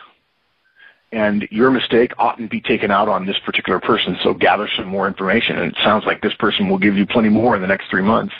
and 1.13 1.47
your 1.51 1.69
mistake 1.69 2.11
oughtn't 2.17 2.49
be 2.49 2.59
taken 2.59 2.89
out 2.89 3.07
on 3.07 3.25
this 3.25 3.37
particular 3.45 3.79
person. 3.79 4.17
So 4.23 4.33
gather 4.33 4.67
some 4.75 4.87
more 4.87 5.07
information, 5.07 5.57
and 5.57 5.71
it 5.71 5.77
sounds 5.83 6.05
like 6.05 6.21
this 6.21 6.33
person 6.33 6.67
will 6.67 6.79
give 6.79 6.97
you 6.97 7.05
plenty 7.05 7.29
more 7.29 7.55
in 7.55 7.61
the 7.61 7.67
next 7.67 7.89
three 7.89 8.01
months, 8.01 8.33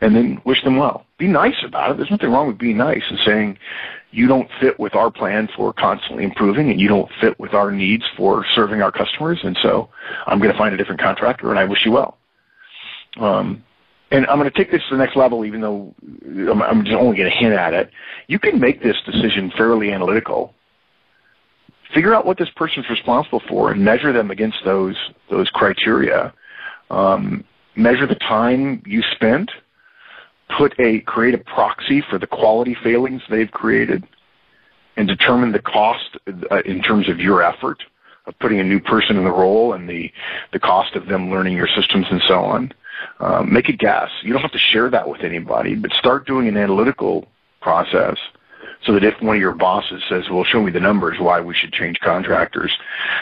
and 0.00 0.14
then 0.14 0.42
wish 0.44 0.62
them 0.64 0.76
well. 0.76 1.06
Be 1.16 1.28
nice 1.28 1.62
about 1.64 1.92
it. 1.92 1.96
There's 1.96 2.10
nothing 2.10 2.30
wrong 2.30 2.48
with 2.48 2.58
being 2.58 2.76
nice 2.76 3.04
and 3.08 3.18
saying 3.24 3.58
you 4.10 4.26
don't 4.26 4.48
fit 4.60 4.80
with 4.80 4.96
our 4.96 5.10
plan 5.10 5.48
for 5.54 5.72
constantly 5.72 6.24
improving, 6.24 6.70
and 6.70 6.80
you 6.80 6.88
don't 6.88 7.10
fit 7.20 7.38
with 7.38 7.54
our 7.54 7.70
needs 7.70 8.04
for 8.16 8.44
serving 8.54 8.82
our 8.82 8.90
customers, 8.90 9.38
and 9.44 9.56
so 9.62 9.88
I'm 10.26 10.38
going 10.40 10.52
to 10.52 10.58
find 10.58 10.74
a 10.74 10.76
different 10.76 11.00
contractor, 11.00 11.50
and 11.50 11.58
I 11.58 11.64
wish 11.64 11.86
you 11.86 11.92
well. 11.92 12.18
Um, 13.20 13.62
and 14.10 14.26
I'm 14.26 14.38
going 14.38 14.50
to 14.50 14.56
take 14.56 14.72
this 14.72 14.82
to 14.88 14.96
the 14.96 15.04
next 15.04 15.16
level, 15.16 15.44
even 15.44 15.60
though 15.60 15.94
I'm 16.26 16.84
just 16.84 16.96
only 16.96 17.16
going 17.16 17.30
to 17.30 17.36
hint 17.36 17.52
at 17.52 17.74
it. 17.74 17.90
You 18.26 18.38
can 18.38 18.58
make 18.58 18.82
this 18.82 18.96
decision 19.04 19.52
fairly 19.56 19.92
analytical. 19.92 20.54
Figure 21.94 22.14
out 22.14 22.26
what 22.26 22.38
this 22.38 22.50
person's 22.54 22.88
responsible 22.90 23.42
for 23.48 23.70
and 23.70 23.84
measure 23.84 24.12
them 24.12 24.30
against 24.30 24.58
those 24.64 24.96
those 25.30 25.48
criteria. 25.50 26.32
Um, 26.90 27.44
measure 27.76 28.06
the 28.06 28.14
time 28.14 28.82
you 28.86 29.02
spent. 29.14 29.50
Put 30.56 30.78
a 30.78 31.00
create 31.00 31.34
a 31.34 31.38
proxy 31.38 32.02
for 32.08 32.18
the 32.18 32.26
quality 32.26 32.76
failings 32.82 33.22
they've 33.28 33.50
created, 33.50 34.06
and 34.96 35.06
determine 35.06 35.52
the 35.52 35.60
cost 35.60 36.16
uh, 36.50 36.62
in 36.64 36.82
terms 36.82 37.08
of 37.08 37.20
your 37.20 37.42
effort 37.42 37.82
of 38.26 38.38
putting 38.38 38.60
a 38.60 38.64
new 38.64 38.80
person 38.80 39.16
in 39.16 39.24
the 39.24 39.30
role 39.30 39.72
and 39.72 39.88
the 39.88 40.10
the 40.52 40.58
cost 40.58 40.94
of 40.94 41.06
them 41.06 41.30
learning 41.30 41.54
your 41.56 41.68
systems 41.68 42.06
and 42.10 42.22
so 42.26 42.40
on. 42.40 42.72
Um, 43.20 43.52
make 43.52 43.68
a 43.68 43.72
guess. 43.72 44.10
You 44.22 44.32
don't 44.32 44.42
have 44.42 44.52
to 44.52 44.58
share 44.58 44.90
that 44.90 45.08
with 45.08 45.22
anybody, 45.22 45.74
but 45.74 45.92
start 45.92 46.26
doing 46.26 46.48
an 46.48 46.56
analytical 46.56 47.28
process 47.60 48.18
so 48.84 48.92
that 48.92 49.04
if 49.04 49.20
one 49.20 49.36
of 49.36 49.40
your 49.40 49.54
bosses 49.54 50.02
says, 50.08 50.24
well, 50.30 50.44
show 50.44 50.62
me 50.62 50.70
the 50.70 50.80
numbers 50.80 51.18
why 51.18 51.40
we 51.40 51.54
should 51.54 51.72
change 51.72 51.98
contractors, 52.00 52.72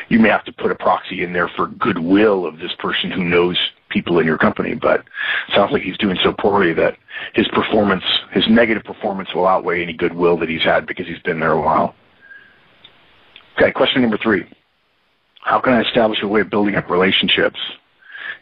you 0.08 0.18
may 0.18 0.28
have 0.28 0.44
to 0.44 0.52
put 0.52 0.70
a 0.70 0.74
proxy 0.74 1.22
in 1.22 1.32
there 1.32 1.48
for 1.56 1.66
goodwill 1.66 2.46
of 2.46 2.58
this 2.58 2.72
person 2.78 3.10
who 3.10 3.24
knows 3.24 3.58
people 3.88 4.18
in 4.18 4.26
your 4.26 4.38
company. 4.38 4.74
But 4.74 5.00
it 5.00 5.54
sounds 5.54 5.72
like 5.72 5.82
he's 5.82 5.98
doing 5.98 6.18
so 6.22 6.32
poorly 6.32 6.72
that 6.74 6.96
his 7.34 7.48
performance, 7.48 8.04
his 8.32 8.44
negative 8.48 8.84
performance 8.84 9.30
will 9.34 9.46
outweigh 9.46 9.82
any 9.82 9.94
goodwill 9.94 10.36
that 10.38 10.48
he's 10.48 10.62
had 10.62 10.86
because 10.86 11.06
he's 11.06 11.20
been 11.20 11.40
there 11.40 11.52
a 11.52 11.60
while. 11.60 11.94
Okay, 13.58 13.72
question 13.72 14.02
number 14.02 14.18
three. 14.18 14.44
How 15.40 15.60
can 15.60 15.72
I 15.72 15.82
establish 15.82 16.22
a 16.22 16.28
way 16.28 16.40
of 16.40 16.50
building 16.50 16.74
up 16.74 16.90
relationships 16.90 17.58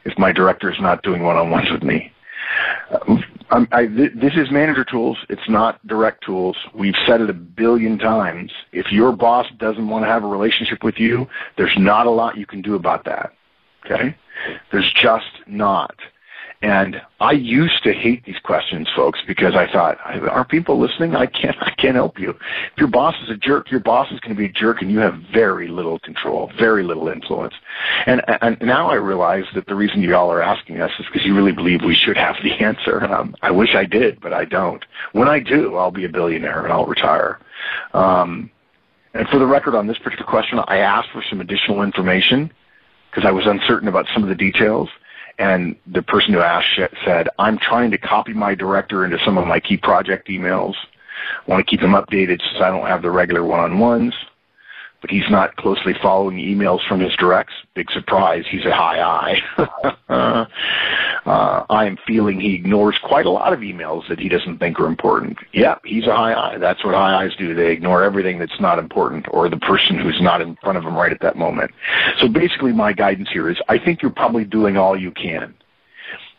if 0.05 0.19
my 0.19 0.33
director 0.33 0.71
is 0.71 0.81
not 0.81 1.03
doing 1.03 1.23
one-on-ones 1.23 1.71
with 1.71 1.83
me. 1.83 2.13
Um, 3.51 3.69
I, 3.73 3.87
this 3.87 4.33
is 4.37 4.51
manager 4.51 4.85
tools. 4.85 5.19
It's 5.29 5.49
not 5.49 5.85
direct 5.87 6.25
tools. 6.25 6.57
We've 6.75 6.95
said 7.07 7.21
it 7.21 7.31
a 7.31 7.35
billion 7.35 7.99
times. 7.99 8.51
If 8.73 8.91
your 8.91 9.13
boss 9.13 9.47
doesn't 9.59 9.89
want 9.89 10.05
to 10.05 10.09
have 10.09 10.25
a 10.25 10.27
relationship 10.27 10.83
with 10.83 10.99
you, 10.99 11.27
there's 11.57 11.75
not 11.77 12.07
a 12.07 12.11
lot 12.11 12.37
you 12.37 12.47
can 12.47 12.63
do 12.63 12.75
about 12.75 13.05
that. 13.05 13.35
Okay? 13.85 14.17
There's 14.73 14.93
just 15.01 15.27
not. 15.47 15.95
And 16.65 17.03
I 17.21 17.33
used 17.33 17.83
to 17.83 17.93
hate 17.93 18.25
these 18.25 18.39
questions, 18.43 18.89
folks, 18.97 19.21
because 19.27 19.55
I 19.55 19.71
thought, 19.71 19.99
are 20.03 20.47
people 20.47 20.81
listening? 20.81 21.15
I 21.15 21.27
can't, 21.27 21.55
I 21.61 21.73
can't 21.73 21.95
help 21.95 22.19
you. 22.19 22.31
If 22.31 22.79
your 22.79 22.89
boss 22.89 23.15
is 23.23 23.29
a 23.29 23.37
jerk, 23.37 23.71
your 23.71 23.81
boss 23.81 24.11
is 24.11 24.19
going 24.21 24.35
to 24.35 24.39
be 24.39 24.47
a 24.47 24.53
jerk, 24.53 24.81
and 24.81 24.91
you 24.91 24.99
have 25.01 25.15
very 25.31 25.69
little 25.69 25.99
control, 25.99 26.51
very 26.59 26.83
little 26.83 27.09
influence. 27.09 27.53
And, 28.07 28.23
and 28.41 28.57
now 28.63 28.89
I 28.89 28.95
realize 28.95 29.45
that 29.55 29.67
the 29.67 29.75
reason 29.75 30.01
y'all 30.01 30.33
are 30.33 30.41
asking 30.41 30.81
us 30.81 30.91
is 30.99 31.05
because 31.05 31.27
you 31.27 31.37
really 31.37 31.53
believe 31.53 31.83
we 31.85 31.95
should 31.95 32.17
have 32.17 32.37
the 32.43 32.53
answer. 32.53 33.05
Um, 33.13 33.37
I 33.43 33.51
wish 33.51 33.75
I 33.75 33.85
did, 33.85 34.19
but 34.23 34.33
I 34.33 34.47
don't. 34.47 34.83
When 35.13 35.29
I 35.29 35.41
do, 35.41 35.77
I'll 35.77 35.91
be 35.91 36.07
a 36.07 36.09
billionaire 36.09 36.65
and 36.65 36.73
I'll 36.73 36.87
retire. 36.87 37.41
Um, 37.93 38.51
and 39.13 39.29
for 39.29 39.39
the 39.39 39.47
record 39.47 39.75
on 39.75 39.87
this 39.87 39.99
particular 39.99 40.31
question, 40.31 40.61
I 40.67 40.79
asked 40.79 41.11
for 41.13 41.23
some 41.29 41.43
additional 41.43 41.83
information 41.83 42.51
because 43.11 43.29
I 43.29 43.33
was 43.33 43.45
uncertain 43.47 43.87
about 43.87 44.07
some 44.15 44.23
of 44.23 44.31
the 44.31 44.35
details. 44.35 44.89
And 45.39 45.77
the 45.87 46.03
person 46.03 46.33
who 46.33 46.41
asked 46.41 46.79
said, 47.05 47.29
I'm 47.39 47.59
trying 47.59 47.91
to 47.91 47.99
copy 47.99 48.33
my 48.33 48.55
director 48.55 49.05
into 49.05 49.19
some 49.25 49.37
of 49.37 49.47
my 49.47 49.61
key 49.61 49.77
project 49.77 50.29
emails. 50.29 50.75
I 51.47 51.51
want 51.51 51.67
to 51.67 51.71
keep 51.71 51.81
them 51.81 51.93
updated 51.93 52.41
since 52.41 52.63
I 52.63 52.71
don't 52.71 52.87
have 52.87 53.03
the 53.03 53.11
regular 53.11 53.45
one-on-ones 53.45 54.15
but 55.05 55.11
he's 55.11 55.29
not 55.29 55.55
closely 55.57 55.93
following 56.01 56.39
emails 56.39 56.81
from 56.89 56.99
his 56.99 57.15
directs. 57.17 57.53
Big 57.75 57.91
surprise, 57.91 58.43
he's 58.51 58.65
a 58.65 58.75
high 58.75 59.03
I. 59.59 59.99
uh, 61.27 61.67
I 61.69 61.85
am 61.85 61.99
feeling 62.07 62.41
he 62.41 62.55
ignores 62.55 62.97
quite 63.05 63.27
a 63.27 63.31
lot 63.31 63.53
of 63.53 63.59
emails 63.59 64.09
that 64.09 64.19
he 64.19 64.31
doesn't 64.31 64.61
think 64.61 64.81
are 64.81 64.87
important. 64.87 65.37
Yeah, 65.53 65.77
he's 65.85 66.07
a 66.07 66.17
high 66.17 66.33
I. 66.33 66.57
That's 66.57 66.83
what 66.83 66.95
high 66.95 67.23
I's 67.23 67.37
do. 67.37 67.55
They 67.55 67.71
ignore 67.71 68.03
everything 68.03 68.39
that's 68.39 68.59
not 68.59 68.79
important 68.79 69.27
or 69.31 69.51
the 69.51 69.59
person 69.59 69.99
who's 69.99 70.23
not 70.23 70.41
in 70.41 70.57
front 70.63 70.79
of 70.79 70.85
them 70.85 70.97
right 70.97 71.13
at 71.13 71.21
that 71.21 71.37
moment. 71.37 71.73
So 72.19 72.27
basically 72.27 72.73
my 72.73 72.95
guidance 72.95 73.29
here 73.31 73.51
is 73.51 73.59
I 73.69 73.79
think 73.79 74.01
you're 74.01 74.11
probably 74.11 74.45
doing 74.45 74.79
all 74.79 74.99
you 74.99 75.11
can. 75.11 75.53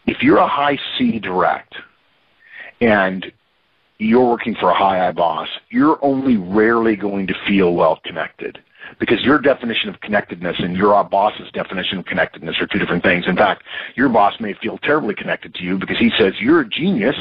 If 0.07 0.23
you're 0.23 0.37
a 0.37 0.47
high 0.47 0.79
C 0.97 1.19
direct 1.19 1.75
and 2.81 3.31
you're 3.97 4.27
working 4.27 4.55
for 4.55 4.69
a 4.69 4.75
high 4.75 5.07
I 5.07 5.11
boss, 5.11 5.47
you're 5.69 6.03
only 6.03 6.37
rarely 6.37 6.95
going 6.95 7.27
to 7.27 7.35
feel 7.47 7.73
well 7.73 7.99
connected 8.03 8.59
because 8.99 9.21
your 9.23 9.39
definition 9.39 9.89
of 9.89 9.99
connectedness 10.01 10.57
and 10.59 10.75
your 10.75 11.01
boss's 11.03 11.51
definition 11.51 11.97
of 11.97 12.05
connectedness 12.05 12.59
are 12.59 12.67
two 12.67 12.79
different 12.79 13.03
things. 13.03 13.25
In 13.27 13.35
fact, 13.35 13.63
your 13.95 14.09
boss 14.09 14.39
may 14.39 14.53
feel 14.53 14.77
terribly 14.77 15.15
connected 15.15 15.53
to 15.55 15.63
you 15.63 15.77
because 15.77 15.97
he 15.97 16.11
says 16.17 16.33
you're 16.39 16.61
a 16.61 16.69
genius 16.69 17.15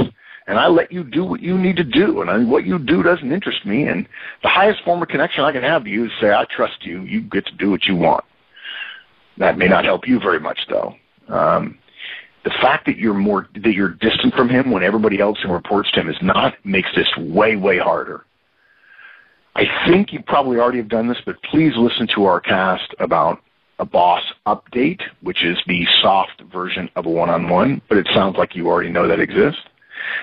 and 0.47 0.59
I 0.59 0.67
let 0.67 0.93
you 0.93 1.05
do 1.05 1.25
what 1.25 1.41
you 1.41 1.57
need 1.57 1.77
to 1.77 1.85
do 1.85 2.21
and 2.21 2.31
I, 2.31 2.45
what 2.45 2.65
you 2.65 2.79
do 2.79 3.03
doesn't 3.03 3.33
interest 3.33 3.65
me 3.65 3.85
and 3.85 4.07
the 4.43 4.49
highest 4.49 4.83
form 4.85 5.01
of 5.03 5.09
connection 5.09 5.45
I 5.45 5.53
can 5.53 5.63
have 5.63 5.85
to 5.85 5.91
you 5.91 6.07
is 6.07 6.13
say 6.21 6.33
I 6.33 6.45
trust 6.45 6.85
you. 6.85 7.03
You 7.03 7.23
get 7.23 7.47
to 7.47 7.53
do 7.53 7.71
what 7.71 7.87
you 7.87 7.97
want. 7.97 8.25
That 9.39 9.59
may 9.59 9.69
not 9.69 9.85
help 9.85 10.07
you 10.07 10.21
very 10.21 10.41
much 10.41 10.67
though. 10.69 10.95
Um, 11.29 11.79
the 12.45 12.51
fact 12.51 12.87
that 12.87 12.99
you're 12.99 13.15
more 13.15 13.49
that 13.55 13.75
you're 13.75 13.91
distant 13.91 14.35
from 14.35 14.49
him 14.49 14.71
when 14.71 14.83
everybody 14.83 15.19
else 15.19 15.39
who 15.43 15.53
reports 15.53 15.91
to 15.93 16.01
him 16.01 16.09
is 16.09 16.17
not 16.23 16.55
makes 16.65 16.89
this 16.95 17.09
way 17.17 17.57
way 17.57 17.79
harder. 17.79 18.25
I 19.57 19.67
think 19.89 20.13
you 20.13 20.23
probably 20.23 20.59
already 20.59 20.79
have 20.79 20.89
done 20.89 21.09
this, 21.09 21.19
but 21.25 21.41
please 21.43 21.73
listen 21.77 22.09
to 22.15 22.25
our 22.25 22.41
cast 22.41 22.95
about 22.99 23.41
a 23.79 23.85
boss 23.85 24.23
update, 24.47 25.01
which 25.23 25.45
is 25.45 25.57
the 25.67 25.87
soft 26.03 26.43
version 26.53 26.91
of 26.97 27.07
a 27.07 27.11
one-on-one, 27.11 27.81
but 27.89 27.99
it 27.99 28.09
sounds 28.13 28.37
like 28.37 28.55
you 28.55 28.69
already 28.69 28.91
know 28.91 29.07
that 29.09 29.21
exists. 29.21 29.61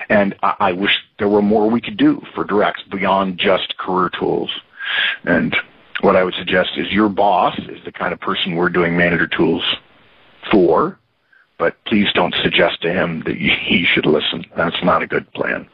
And 0.08 0.34
I, 0.42 0.54
I 0.60 0.72
wish 0.72 0.92
there 1.18 1.28
were 1.28 1.42
more 1.42 1.70
we 1.70 1.80
could 1.80 1.96
do 1.96 2.22
for 2.34 2.44
directs 2.44 2.82
beyond 2.90 3.38
just 3.38 3.76
career 3.78 4.10
tools. 4.18 4.50
And 5.24 5.56
what 6.02 6.16
I 6.16 6.24
would 6.24 6.34
suggest 6.34 6.70
is 6.76 6.90
your 6.92 7.08
boss 7.08 7.58
is 7.58 7.82
the 7.84 7.92
kind 7.92 8.12
of 8.12 8.20
person 8.20 8.54
we're 8.54 8.68
doing 8.68 8.96
manager 8.96 9.26
tools 9.26 9.64
for 10.50 10.98
but 11.58 11.76
please 11.86 12.08
don't 12.14 12.34
suggest 12.42 12.82
to 12.82 12.92
him 12.92 13.22
that 13.26 13.36
he 13.36 13.86
should 13.92 14.06
listen. 14.06 14.44
That's 14.56 14.82
not 14.82 15.02
a 15.02 15.06
good 15.06 15.30
plan. 15.32 15.68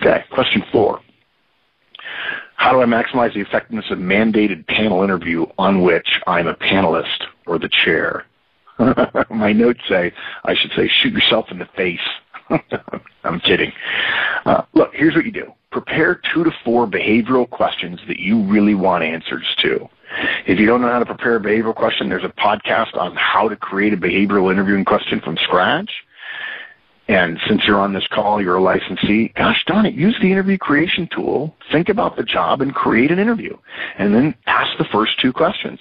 Okay, 0.00 0.24
question 0.30 0.64
four. 0.72 1.00
How 2.56 2.72
do 2.72 2.80
I 2.80 2.84
maximize 2.84 3.34
the 3.34 3.40
effectiveness 3.40 3.86
of 3.90 3.98
mandated 3.98 4.66
panel 4.66 5.02
interview 5.02 5.46
on 5.58 5.82
which 5.82 6.20
I'm 6.26 6.46
a 6.46 6.54
panelist 6.54 7.24
or 7.46 7.58
the 7.58 7.68
chair? 7.84 8.26
My 9.30 9.52
notes 9.52 9.80
say 9.88 10.12
I 10.44 10.54
should 10.54 10.72
say 10.76 10.88
shoot 10.88 11.12
yourself 11.12 11.46
in 11.50 11.58
the 11.58 11.68
face. 11.76 12.00
I'm 13.24 13.40
kidding. 13.40 13.72
Uh, 14.44 14.62
look, 14.74 14.90
here's 14.94 15.14
what 15.14 15.24
you 15.24 15.32
do. 15.32 15.52
Prepare 15.70 16.20
two 16.34 16.44
to 16.44 16.50
four 16.64 16.86
behavioral 16.86 17.48
questions 17.48 18.00
that 18.08 18.18
you 18.18 18.44
really 18.44 18.74
want 18.74 19.04
answers 19.04 19.46
to. 19.62 19.88
If 20.46 20.58
you 20.58 20.66
don't 20.66 20.80
know 20.80 20.88
how 20.88 20.98
to 20.98 21.06
prepare 21.06 21.36
a 21.36 21.40
behavioral 21.40 21.74
question, 21.74 22.08
there's 22.08 22.24
a 22.24 22.28
podcast 22.28 22.96
on 22.96 23.16
how 23.16 23.48
to 23.48 23.56
create 23.56 23.92
a 23.92 23.96
behavioral 23.96 24.50
interviewing 24.50 24.84
question 24.84 25.20
from 25.20 25.36
scratch. 25.36 25.90
And 27.08 27.38
since 27.48 27.64
you're 27.66 27.80
on 27.80 27.92
this 27.92 28.06
call, 28.06 28.40
you're 28.40 28.56
a 28.56 28.62
licensee, 28.62 29.32
gosh 29.36 29.64
darn 29.66 29.86
it, 29.86 29.94
use 29.94 30.16
the 30.22 30.30
interview 30.30 30.56
creation 30.56 31.08
tool, 31.12 31.54
think 31.70 31.88
about 31.88 32.16
the 32.16 32.22
job 32.22 32.62
and 32.62 32.74
create 32.74 33.10
an 33.10 33.18
interview. 33.18 33.56
And 33.98 34.14
then 34.14 34.34
ask 34.46 34.78
the 34.78 34.84
first 34.84 35.20
two 35.20 35.32
questions. 35.32 35.80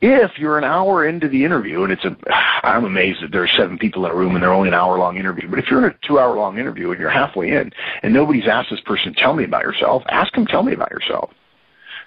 If 0.00 0.38
you're 0.38 0.58
an 0.58 0.64
hour 0.64 1.06
into 1.06 1.28
the 1.28 1.44
interview, 1.44 1.82
and 1.82 1.92
it's 1.92 2.04
a, 2.04 2.16
I'm 2.64 2.84
amazed 2.84 3.22
that 3.22 3.32
there 3.32 3.42
are 3.42 3.48
seven 3.48 3.78
people 3.78 4.04
in 4.06 4.12
a 4.12 4.14
room 4.14 4.34
and 4.34 4.42
they're 4.42 4.52
only 4.52 4.68
an 4.68 4.74
hour 4.74 4.98
long 4.98 5.16
interview, 5.16 5.48
but 5.48 5.58
if 5.58 5.68
you're 5.68 5.84
in 5.84 5.90
a 5.90 6.06
two 6.06 6.18
hour 6.18 6.36
long 6.36 6.58
interview 6.58 6.90
and 6.90 7.00
you're 7.00 7.10
halfway 7.10 7.50
in 7.50 7.72
and 8.02 8.14
nobody's 8.14 8.46
asked 8.46 8.70
this 8.70 8.80
person, 8.80 9.14
tell 9.14 9.34
me 9.34 9.44
about 9.44 9.62
yourself, 9.62 10.02
ask 10.08 10.32
them, 10.34 10.46
tell 10.46 10.62
me 10.62 10.72
about 10.72 10.90
yourself. 10.90 11.30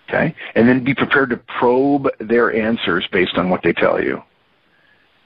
Okay? 0.07 0.33
And 0.55 0.67
then 0.67 0.83
be 0.83 0.95
prepared 0.95 1.29
to 1.31 1.37
probe 1.59 2.07
their 2.19 2.53
answers 2.53 3.07
based 3.11 3.37
on 3.37 3.49
what 3.49 3.61
they 3.63 3.73
tell 3.73 4.01
you. 4.01 4.21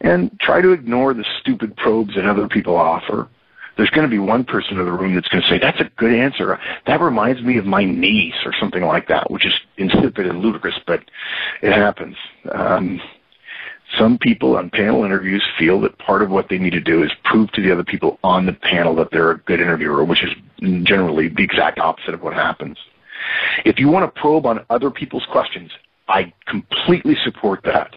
And 0.01 0.39
try 0.39 0.61
to 0.61 0.71
ignore 0.71 1.13
the 1.13 1.25
stupid 1.39 1.75
probes 1.77 2.15
that 2.15 2.25
other 2.25 2.47
people 2.47 2.75
offer. 2.75 3.29
There's 3.77 3.91
going 3.91 4.07
to 4.07 4.11
be 4.11 4.19
one 4.19 4.43
person 4.43 4.79
in 4.79 4.85
the 4.85 4.91
room 4.91 5.15
that's 5.15 5.27
going 5.27 5.43
to 5.43 5.49
say, 5.49 5.57
that's 5.59 5.79
a 5.79 5.89
good 5.97 6.13
answer. 6.13 6.59
That 6.87 6.99
reminds 6.99 7.41
me 7.41 7.57
of 7.57 7.65
my 7.65 7.85
niece 7.85 8.35
or 8.45 8.53
something 8.59 8.83
like 8.83 9.07
that, 9.07 9.31
which 9.31 9.45
is 9.45 9.53
insipid 9.77 10.27
and 10.27 10.39
ludicrous, 10.39 10.75
but 10.85 11.03
it 11.61 11.71
happens. 11.71 12.15
Um, 12.51 12.99
some 13.97 14.17
people 14.17 14.57
on 14.57 14.69
panel 14.69 15.03
interviews 15.03 15.43
feel 15.57 15.79
that 15.81 15.97
part 15.99 16.21
of 16.21 16.29
what 16.29 16.49
they 16.49 16.57
need 16.57 16.71
to 16.71 16.81
do 16.81 17.03
is 17.03 17.11
prove 17.23 17.51
to 17.51 17.61
the 17.61 17.71
other 17.71 17.83
people 17.83 18.19
on 18.23 18.45
the 18.45 18.53
panel 18.53 18.95
that 18.95 19.09
they're 19.11 19.31
a 19.31 19.37
good 19.39 19.59
interviewer, 19.59 20.03
which 20.03 20.23
is 20.23 20.31
generally 20.83 21.27
the 21.27 21.43
exact 21.43 21.79
opposite 21.79 22.13
of 22.13 22.21
what 22.21 22.33
happens. 22.33 22.77
If 23.65 23.79
you 23.79 23.87
want 23.87 24.13
to 24.13 24.21
probe 24.21 24.45
on 24.45 24.65
other 24.69 24.91
people's 24.91 25.25
questions, 25.31 25.71
I 26.07 26.33
completely 26.47 27.15
support 27.23 27.61
that. 27.63 27.95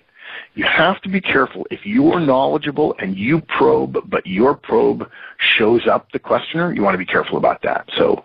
You 0.54 0.64
have 0.64 1.00
to 1.02 1.08
be 1.08 1.20
careful. 1.20 1.66
If 1.70 1.84
you 1.84 2.12
are 2.12 2.20
knowledgeable 2.20 2.94
and 3.00 3.16
you 3.16 3.40
probe, 3.40 3.96
but 4.08 4.24
your 4.26 4.54
probe 4.54 5.08
shows 5.58 5.86
up 5.88 6.10
the 6.12 6.18
questioner, 6.20 6.72
you 6.72 6.82
want 6.82 6.94
to 6.94 6.98
be 6.98 7.04
careful 7.06 7.38
about 7.38 7.62
that. 7.62 7.88
So 7.96 8.24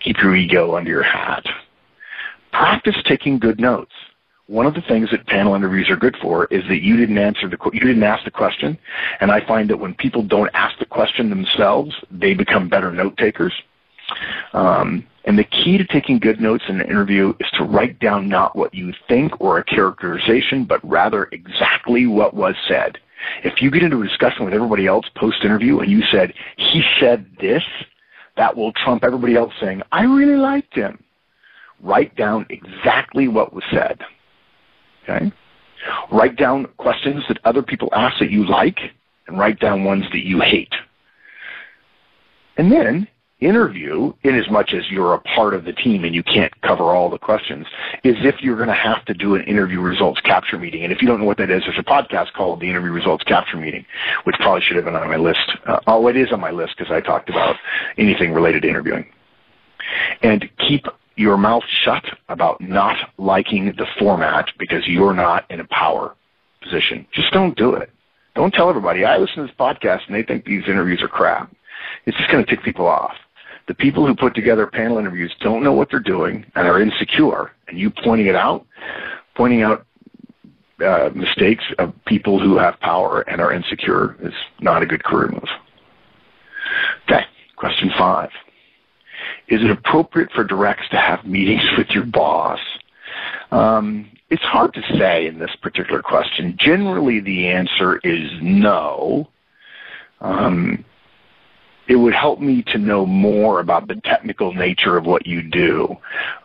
keep 0.00 0.18
your 0.18 0.34
ego 0.34 0.74
under 0.74 0.90
your 0.90 1.04
hat. 1.04 1.44
Practice 2.52 2.96
taking 3.06 3.38
good 3.38 3.60
notes. 3.60 3.92
one 4.50 4.66
of 4.66 4.74
the 4.74 4.82
things 4.82 5.08
that 5.12 5.24
panel 5.28 5.54
interviews 5.54 5.88
are 5.88 5.96
good 5.96 6.16
for 6.20 6.46
is 6.46 6.66
that 6.66 6.82
you 6.82 6.96
didn't 6.96 7.18
answer 7.18 7.48
the 7.48 7.56
you 7.72 7.78
didn't 7.78 8.02
ask 8.02 8.24
the 8.24 8.32
question, 8.32 8.76
and 9.20 9.30
I 9.30 9.46
find 9.46 9.70
that 9.70 9.76
when 9.76 9.94
people 9.94 10.24
don't 10.24 10.50
ask 10.54 10.76
the 10.80 10.86
question 10.86 11.30
themselves, 11.30 11.94
they 12.10 12.34
become 12.34 12.68
better 12.68 12.90
note 12.90 13.16
takers. 13.16 13.52
Um, 14.52 15.06
and 15.24 15.38
the 15.38 15.44
key 15.44 15.78
to 15.78 15.84
taking 15.84 16.18
good 16.18 16.40
notes 16.40 16.64
in 16.68 16.80
an 16.80 16.88
interview 16.88 17.34
is 17.40 17.46
to 17.58 17.64
write 17.64 17.98
down 17.98 18.28
not 18.28 18.56
what 18.56 18.74
you 18.74 18.92
think 19.08 19.40
or 19.40 19.58
a 19.58 19.64
characterization, 19.64 20.64
but 20.64 20.80
rather 20.88 21.28
exactly 21.32 22.06
what 22.06 22.34
was 22.34 22.54
said. 22.66 22.98
If 23.44 23.60
you 23.60 23.70
get 23.70 23.82
into 23.82 24.00
a 24.00 24.08
discussion 24.08 24.44
with 24.44 24.54
everybody 24.54 24.86
else 24.86 25.06
post 25.14 25.44
interview 25.44 25.80
and 25.80 25.90
you 25.90 26.02
said, 26.10 26.32
he 26.56 26.82
said 26.98 27.26
this, 27.38 27.62
that 28.36 28.56
will 28.56 28.72
trump 28.72 29.04
everybody 29.04 29.36
else 29.36 29.52
saying, 29.60 29.82
I 29.92 30.04
really 30.04 30.36
liked 30.36 30.74
him. 30.74 31.02
Write 31.82 32.16
down 32.16 32.46
exactly 32.48 33.28
what 33.28 33.52
was 33.52 33.64
said. 33.70 34.00
Okay? 35.02 35.32
Write 36.10 36.36
down 36.36 36.66
questions 36.78 37.24
that 37.28 37.38
other 37.44 37.62
people 37.62 37.88
ask 37.92 38.18
that 38.18 38.30
you 38.30 38.46
like 38.46 38.78
and 39.26 39.38
write 39.38 39.60
down 39.60 39.84
ones 39.84 40.04
that 40.12 40.24
you 40.24 40.40
hate. 40.40 40.72
And 42.56 42.70
then 42.70 43.08
interview, 43.40 44.12
in 44.22 44.34
as 44.34 44.50
much 44.50 44.72
as 44.74 44.90
you're 44.90 45.14
a 45.14 45.20
part 45.20 45.54
of 45.54 45.64
the 45.64 45.72
team 45.72 46.04
and 46.04 46.14
you 46.14 46.22
can't 46.22 46.52
cover 46.62 46.84
all 46.84 47.10
the 47.10 47.18
questions, 47.18 47.66
is 48.04 48.16
if 48.20 48.40
you're 48.40 48.56
going 48.56 48.68
to 48.68 48.74
have 48.74 49.04
to 49.06 49.14
do 49.14 49.34
an 49.34 49.42
interview 49.44 49.80
results 49.80 50.20
capture 50.20 50.58
meeting. 50.58 50.84
And 50.84 50.92
if 50.92 51.00
you 51.02 51.08
don't 51.08 51.20
know 51.20 51.26
what 51.26 51.38
that 51.38 51.50
is, 51.50 51.62
there's 51.64 51.78
a 51.78 51.82
podcast 51.82 52.32
called 52.32 52.60
the 52.60 52.68
Interview 52.68 52.92
Results 52.92 53.24
Capture 53.24 53.56
Meeting, 53.56 53.84
which 54.24 54.36
probably 54.36 54.60
should 54.60 54.76
have 54.76 54.84
been 54.84 54.94
on 54.94 55.08
my 55.08 55.16
list. 55.16 55.50
Uh, 55.66 55.80
oh, 55.86 56.06
it 56.08 56.16
is 56.16 56.32
on 56.32 56.40
my 56.40 56.50
list 56.50 56.76
because 56.76 56.92
I 56.92 57.00
talked 57.00 57.28
about 57.28 57.56
anything 57.98 58.32
related 58.32 58.62
to 58.62 58.68
interviewing. 58.68 59.06
And 60.22 60.48
keep 60.58 60.86
your 61.16 61.36
mouth 61.36 61.64
shut 61.84 62.04
about 62.28 62.60
not 62.60 62.96
liking 63.18 63.66
the 63.66 63.86
format 63.98 64.48
because 64.58 64.86
you're 64.86 65.14
not 65.14 65.50
in 65.50 65.60
a 65.60 65.66
power 65.66 66.14
position. 66.62 67.06
Just 67.12 67.32
don't 67.32 67.56
do 67.56 67.74
it. 67.74 67.90
Don't 68.34 68.54
tell 68.54 68.70
everybody, 68.70 69.04
I 69.04 69.18
listen 69.18 69.36
to 69.36 69.42
this 69.42 69.54
podcast 69.58 70.06
and 70.06 70.14
they 70.14 70.22
think 70.22 70.44
these 70.44 70.62
interviews 70.68 71.02
are 71.02 71.08
crap. 71.08 71.54
It's 72.06 72.16
just 72.16 72.30
going 72.30 72.44
to 72.44 72.50
tick 72.50 72.64
people 72.64 72.86
off. 72.86 73.16
The 73.70 73.74
people 73.76 74.04
who 74.04 74.16
put 74.16 74.34
together 74.34 74.66
panel 74.66 74.98
interviews 74.98 75.32
don't 75.38 75.62
know 75.62 75.72
what 75.72 75.92
they're 75.92 76.00
doing 76.00 76.44
and 76.56 76.66
are 76.66 76.82
insecure. 76.82 77.52
And 77.68 77.78
you 77.78 77.88
pointing 78.02 78.26
it 78.26 78.34
out, 78.34 78.66
pointing 79.36 79.62
out 79.62 79.86
uh, 80.84 81.10
mistakes 81.14 81.62
of 81.78 81.94
people 82.04 82.40
who 82.40 82.58
have 82.58 82.80
power 82.80 83.20
and 83.28 83.40
are 83.40 83.52
insecure 83.52 84.16
is 84.22 84.34
not 84.60 84.82
a 84.82 84.86
good 84.86 85.04
career 85.04 85.28
move. 85.28 85.48
Okay, 87.04 87.24
question 87.54 87.92
five. 87.96 88.30
Is 89.46 89.62
it 89.62 89.70
appropriate 89.70 90.32
for 90.32 90.42
directs 90.42 90.88
to 90.90 90.96
have 90.96 91.24
meetings 91.24 91.62
with 91.78 91.90
your 91.90 92.06
boss? 92.06 92.58
Um, 93.52 94.10
it's 94.30 94.42
hard 94.42 94.74
to 94.74 94.82
say 94.98 95.28
in 95.28 95.38
this 95.38 95.54
particular 95.62 96.02
question. 96.02 96.56
Generally, 96.58 97.20
the 97.20 97.46
answer 97.46 98.00
is 98.02 98.32
no. 98.42 99.28
Um, 100.20 100.84
it 101.90 101.96
would 101.96 102.14
help 102.14 102.38
me 102.38 102.62
to 102.68 102.78
know 102.78 103.04
more 103.04 103.58
about 103.58 103.88
the 103.88 103.96
technical 104.04 104.54
nature 104.54 104.96
of 104.96 105.06
what 105.06 105.26
you 105.26 105.42
do. 105.42 105.96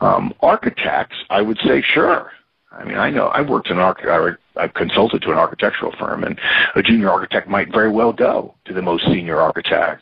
Um, 0.02 0.34
architects, 0.42 1.16
I 1.30 1.44
would 1.44 1.60
say, 1.60 1.84
sure. 1.84 2.32
I 2.72 2.84
mean, 2.84 2.98
I 2.98 3.12
know 3.12 3.30
I've 3.30 3.48
worked 3.48 3.70
in 3.70 3.78
an 3.78 3.84
arch- 3.84 4.40
I've 4.58 4.74
consulted 4.74 5.22
to 5.22 5.32
an 5.32 5.38
architectural 5.38 5.94
firm, 6.00 6.24
and 6.24 6.40
a 6.74 6.82
junior 6.82 7.12
architect 7.12 7.48
might 7.48 7.72
very 7.72 7.92
well 7.92 8.12
go 8.12 8.56
to 8.66 8.74
the 8.74 8.82
most 8.82 9.06
senior 9.06 9.40
architect 9.40 10.02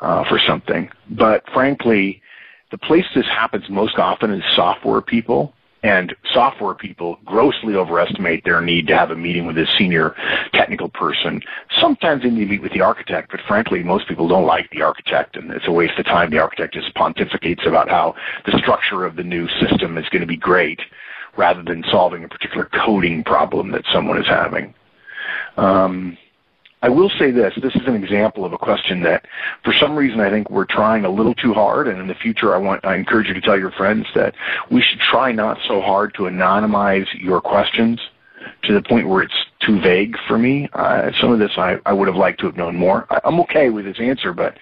uh, 0.00 0.24
for 0.28 0.40
something. 0.48 0.90
But 1.10 1.44
frankly, 1.54 2.20
the 2.72 2.78
place 2.78 3.06
this 3.14 3.26
happens 3.26 3.64
most 3.70 3.98
often 3.98 4.32
is 4.32 4.42
software 4.56 5.00
people. 5.00 5.54
And 5.82 6.14
software 6.32 6.74
people 6.74 7.18
grossly 7.24 7.74
overestimate 7.74 8.44
their 8.44 8.60
need 8.60 8.86
to 8.86 8.96
have 8.96 9.10
a 9.10 9.16
meeting 9.16 9.46
with 9.46 9.58
a 9.58 9.66
senior 9.76 10.14
technical 10.52 10.88
person. 10.88 11.42
Sometimes 11.80 12.22
they 12.22 12.30
need 12.30 12.44
to 12.44 12.50
meet 12.50 12.62
with 12.62 12.72
the 12.72 12.82
architect, 12.82 13.32
but 13.32 13.40
frankly, 13.48 13.82
most 13.82 14.06
people 14.06 14.28
don't 14.28 14.46
like 14.46 14.70
the 14.70 14.82
architect, 14.82 15.36
and 15.36 15.50
it's 15.50 15.66
a 15.66 15.72
waste 15.72 15.98
of 15.98 16.04
time. 16.04 16.30
The 16.30 16.38
architect 16.38 16.74
just 16.74 16.94
pontificates 16.94 17.66
about 17.66 17.88
how 17.88 18.14
the 18.46 18.56
structure 18.58 19.04
of 19.04 19.16
the 19.16 19.24
new 19.24 19.48
system 19.60 19.98
is 19.98 20.08
going 20.10 20.20
to 20.20 20.26
be 20.26 20.36
great, 20.36 20.80
rather 21.36 21.62
than 21.62 21.82
solving 21.90 22.22
a 22.22 22.28
particular 22.28 22.68
coding 22.84 23.24
problem 23.24 23.72
that 23.72 23.84
someone 23.92 24.18
is 24.18 24.26
having. 24.26 24.74
Um, 25.56 26.16
I 26.82 26.88
will 26.88 27.10
say 27.18 27.30
this. 27.30 27.54
This 27.62 27.74
is 27.76 27.86
an 27.86 27.94
example 27.94 28.44
of 28.44 28.52
a 28.52 28.58
question 28.58 29.02
that, 29.04 29.26
for 29.64 29.72
some 29.72 29.96
reason, 29.96 30.20
I 30.20 30.30
think 30.30 30.50
we're 30.50 30.66
trying 30.66 31.04
a 31.04 31.10
little 31.10 31.34
too 31.34 31.54
hard. 31.54 31.86
And 31.86 32.00
in 32.00 32.08
the 32.08 32.14
future, 32.14 32.54
I 32.54 32.58
want, 32.58 32.84
I 32.84 32.96
encourage 32.96 33.28
you 33.28 33.34
to 33.34 33.40
tell 33.40 33.58
your 33.58 33.70
friends 33.70 34.06
that 34.14 34.34
we 34.70 34.82
should 34.82 34.98
try 34.98 35.30
not 35.30 35.58
so 35.68 35.80
hard 35.80 36.12
to 36.14 36.22
anonymize 36.22 37.06
your 37.14 37.40
questions 37.40 38.00
to 38.64 38.74
the 38.74 38.82
point 38.82 39.08
where 39.08 39.22
it's 39.22 39.34
too 39.60 39.80
vague 39.80 40.16
for 40.26 40.36
me. 40.38 40.68
Uh, 40.72 41.10
some 41.20 41.32
of 41.32 41.38
this 41.38 41.52
I, 41.56 41.76
I 41.86 41.92
would 41.92 42.08
have 42.08 42.16
liked 42.16 42.40
to 42.40 42.46
have 42.46 42.56
known 42.56 42.76
more. 42.76 43.06
I, 43.10 43.20
am 43.24 43.38
okay 43.40 43.70
with 43.70 43.84
this 43.84 43.98
answer, 44.00 44.32
but 44.32 44.56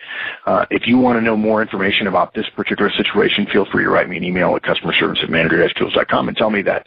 uh, 0.46 0.66
if 0.70 0.86
you 0.86 0.98
want 0.98 1.16
to 1.16 1.22
know 1.22 1.36
more 1.36 1.62
information 1.62 2.06
about 2.06 2.34
this 2.34 2.46
particular 2.54 2.90
situation, 2.90 3.46
feel 3.46 3.64
free 3.64 3.84
to 3.84 3.90
write 3.90 4.08
me 4.08 4.18
an 4.18 4.24
email 4.24 4.54
at 4.56 4.62
customer 4.62 4.92
service 4.92 5.20
at 5.22 5.30
manager-tools.com 5.30 6.28
and 6.28 6.36
tell 6.36 6.50
me 6.50 6.60
that 6.62 6.86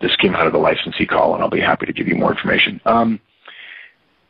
this 0.00 0.14
came 0.16 0.34
out 0.34 0.46
of 0.46 0.52
the 0.52 0.58
licensee 0.58 1.06
call, 1.06 1.34
and 1.34 1.42
I'll 1.42 1.50
be 1.50 1.60
happy 1.60 1.86
to 1.86 1.92
give 1.92 2.06
you 2.06 2.14
more 2.14 2.30
information. 2.30 2.80
Um, 2.84 3.20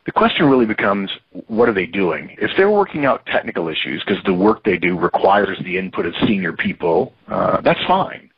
the 0.09 0.13
question 0.13 0.47
really 0.47 0.65
becomes 0.65 1.11
what 1.49 1.69
are 1.69 1.73
they 1.73 1.85
doing? 1.85 2.35
If 2.41 2.49
they're 2.57 2.71
working 2.71 3.05
out 3.05 3.27
technical 3.27 3.67
issues 3.67 4.03
because 4.03 4.23
the 4.23 4.33
work 4.33 4.63
they 4.63 4.75
do 4.75 4.97
requires 4.97 5.59
the 5.63 5.77
input 5.77 6.07
of 6.07 6.15
senior 6.25 6.51
people, 6.51 7.13
uh, 7.27 7.61
that's 7.61 7.79
fine. 7.85 8.31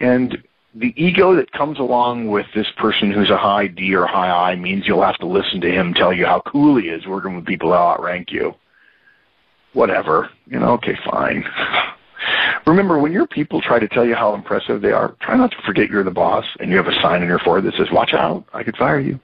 And 0.00 0.42
the 0.74 0.92
ego 0.96 1.36
that 1.36 1.52
comes 1.52 1.78
along 1.78 2.26
with 2.26 2.46
this 2.56 2.66
person 2.76 3.12
who's 3.12 3.30
a 3.30 3.36
high 3.36 3.68
D 3.68 3.94
or 3.94 4.04
high 4.04 4.50
I 4.50 4.56
means 4.56 4.88
you'll 4.88 5.04
have 5.04 5.18
to 5.18 5.26
listen 5.26 5.60
to 5.60 5.70
him 5.70 5.94
tell 5.94 6.12
you 6.12 6.26
how 6.26 6.40
cool 6.40 6.76
he 6.76 6.88
is 6.88 7.06
working 7.06 7.36
with 7.36 7.46
people 7.46 7.68
who 7.68 7.76
outrank 7.76 8.32
you. 8.32 8.52
Whatever. 9.74 10.30
You 10.46 10.58
know, 10.58 10.70
okay, 10.70 10.98
fine. 11.08 11.44
Remember, 12.66 12.98
when 12.98 13.12
your 13.12 13.28
people 13.28 13.60
try 13.60 13.78
to 13.78 13.86
tell 13.86 14.04
you 14.04 14.16
how 14.16 14.34
impressive 14.34 14.82
they 14.82 14.90
are, 14.90 15.14
try 15.20 15.36
not 15.36 15.52
to 15.52 15.56
forget 15.64 15.88
you're 15.88 16.02
the 16.02 16.10
boss 16.10 16.44
and 16.58 16.68
you 16.68 16.76
have 16.78 16.88
a 16.88 17.00
sign 17.00 17.22
in 17.22 17.28
your 17.28 17.38
forehead 17.38 17.64
that 17.64 17.78
says, 17.78 17.92
watch 17.92 18.12
out, 18.12 18.44
I 18.52 18.64
could 18.64 18.76
fire 18.76 18.98
you. 18.98 19.20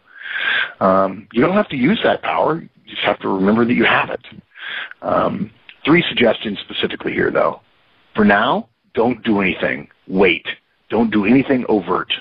Um, 0.80 1.28
you 1.32 1.40
don't 1.40 1.54
have 1.54 1.68
to 1.68 1.76
use 1.76 2.00
that 2.04 2.22
power. 2.22 2.60
You 2.60 2.68
just 2.86 3.02
have 3.02 3.18
to 3.20 3.28
remember 3.28 3.64
that 3.64 3.74
you 3.74 3.84
have 3.84 4.10
it. 4.10 4.20
Um, 5.02 5.50
three 5.84 6.04
suggestions 6.08 6.58
specifically 6.60 7.12
here, 7.12 7.30
though. 7.30 7.60
For 8.14 8.24
now, 8.24 8.68
don't 8.94 9.22
do 9.24 9.40
anything. 9.40 9.88
Wait. 10.06 10.46
Don't 10.90 11.10
do 11.10 11.24
anything 11.24 11.64
overt. 11.68 12.12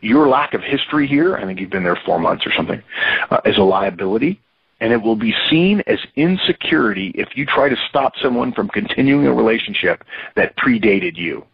Your 0.00 0.28
lack 0.28 0.54
of 0.54 0.62
history 0.62 1.06
here, 1.06 1.36
I 1.36 1.44
think 1.44 1.60
you've 1.60 1.70
been 1.70 1.84
there 1.84 1.98
four 2.04 2.18
months 2.18 2.46
or 2.46 2.52
something, 2.52 2.82
uh, 3.30 3.40
is 3.44 3.56
a 3.56 3.62
liability, 3.62 4.40
and 4.80 4.92
it 4.92 5.00
will 5.00 5.16
be 5.16 5.34
seen 5.48 5.82
as 5.86 5.98
insecurity 6.16 7.12
if 7.14 7.36
you 7.36 7.46
try 7.46 7.68
to 7.68 7.76
stop 7.88 8.14
someone 8.20 8.52
from 8.52 8.68
continuing 8.68 9.26
a 9.26 9.32
relationship 9.32 10.04
that 10.36 10.56
predated 10.56 11.16
you. 11.16 11.44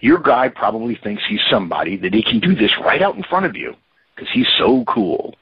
Your 0.00 0.18
guy 0.18 0.48
probably 0.48 0.94
thinks 0.94 1.22
he's 1.28 1.40
somebody 1.50 1.96
that 1.96 2.14
he 2.14 2.22
can 2.22 2.40
do 2.40 2.54
this 2.54 2.70
right 2.78 3.02
out 3.02 3.16
in 3.16 3.22
front 3.24 3.46
of 3.46 3.56
you 3.56 3.74
because 4.22 4.34
he's 4.34 4.48
so 4.58 4.84
cool. 4.84 5.34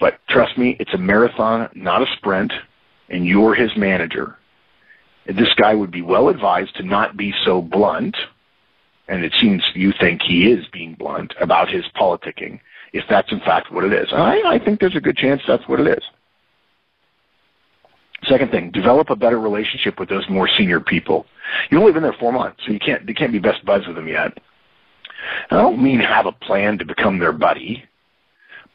But 0.00 0.20
trust 0.28 0.56
me, 0.56 0.76
it's 0.78 0.94
a 0.94 0.98
marathon, 0.98 1.68
not 1.74 2.02
a 2.02 2.06
sprint, 2.16 2.52
and 3.08 3.26
you're 3.26 3.54
his 3.54 3.70
manager. 3.76 4.36
This 5.26 5.52
guy 5.56 5.74
would 5.74 5.90
be 5.90 6.02
well 6.02 6.28
advised 6.28 6.76
to 6.76 6.82
not 6.82 7.16
be 7.16 7.34
so 7.44 7.60
blunt, 7.60 8.16
and 9.08 9.24
it 9.24 9.32
seems 9.40 9.62
you 9.74 9.92
think 10.00 10.22
he 10.22 10.50
is 10.50 10.64
being 10.72 10.94
blunt 10.94 11.34
about 11.40 11.68
his 11.68 11.84
politicking, 11.96 12.60
if 12.92 13.04
that's 13.10 13.32
in 13.32 13.40
fact 13.40 13.72
what 13.72 13.84
it 13.84 13.92
is. 13.92 14.08
And 14.12 14.22
I, 14.22 14.54
I 14.54 14.58
think 14.58 14.80
there's 14.80 14.96
a 14.96 15.00
good 15.00 15.16
chance 15.16 15.42
that's 15.46 15.66
what 15.68 15.80
it 15.80 15.86
is. 15.86 16.04
Second 18.24 18.50
thing, 18.50 18.70
develop 18.70 19.10
a 19.10 19.16
better 19.16 19.38
relationship 19.38 19.98
with 20.00 20.08
those 20.08 20.28
more 20.28 20.48
senior 20.56 20.80
people. 20.80 21.26
You've 21.70 21.80
only 21.80 21.92
been 21.92 22.02
there 22.02 22.16
four 22.18 22.32
months, 22.32 22.60
so 22.64 22.72
you 22.72 22.80
can't 22.80 23.08
you 23.08 23.14
can't 23.14 23.32
be 23.32 23.38
best 23.38 23.64
buds 23.64 23.86
with 23.86 23.96
them 23.96 24.08
yet. 24.08 24.38
I 25.50 25.56
don't 25.56 25.82
mean 25.82 26.00
have 26.00 26.26
a 26.26 26.32
plan 26.32 26.78
to 26.78 26.84
become 26.84 27.18
their 27.18 27.32
buddy, 27.32 27.84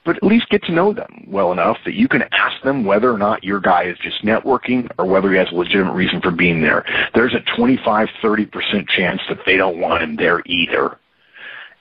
but 0.06 0.18
at 0.18 0.24
least 0.24 0.50
get 0.50 0.64
to 0.64 0.72
know 0.72 0.94
them 0.94 1.26
well 1.28 1.52
enough 1.52 1.78
that 1.86 1.94
you 1.94 2.08
can 2.08 2.24
ask 2.32 2.62
them 2.64 2.84
whether 2.84 3.12
or 3.12 3.18
not 3.18 3.44
your 3.44 3.60
guy 3.60 3.84
is 3.84 3.98
just 4.00 4.24
networking 4.24 4.90
or 4.98 5.06
whether 5.06 5.32
he 5.32 5.38
has 5.38 5.48
a 5.52 5.56
legitimate 5.56 5.94
reason 5.94 6.22
for 6.22 6.32
being 6.32 6.62
there. 6.62 6.86
There's 7.14 7.34
a 7.34 7.56
25, 7.56 8.08
30% 8.22 8.88
chance 8.90 9.22
that 9.30 9.40
they 9.46 9.58
don't 9.58 9.80
want 9.80 10.04
him 10.04 10.16
there 10.16 10.42
either. 10.46 10.98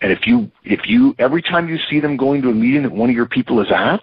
And 0.01 0.12
if 0.12 0.27
you, 0.27 0.51
if 0.64 0.87
you, 0.87 1.14
every 1.18 1.42
time 1.42 1.68
you 1.68 1.79
see 1.90 2.01
them 2.01 2.16
going 2.16 2.42
to 2.42 2.51
a 2.51 2.55
meeting 2.55 2.83
that 2.83 2.92
one 2.92 3.09
of 3.09 3.16
your 3.16 3.27
people 3.27 3.61
is 3.61 3.70
at, 3.70 4.03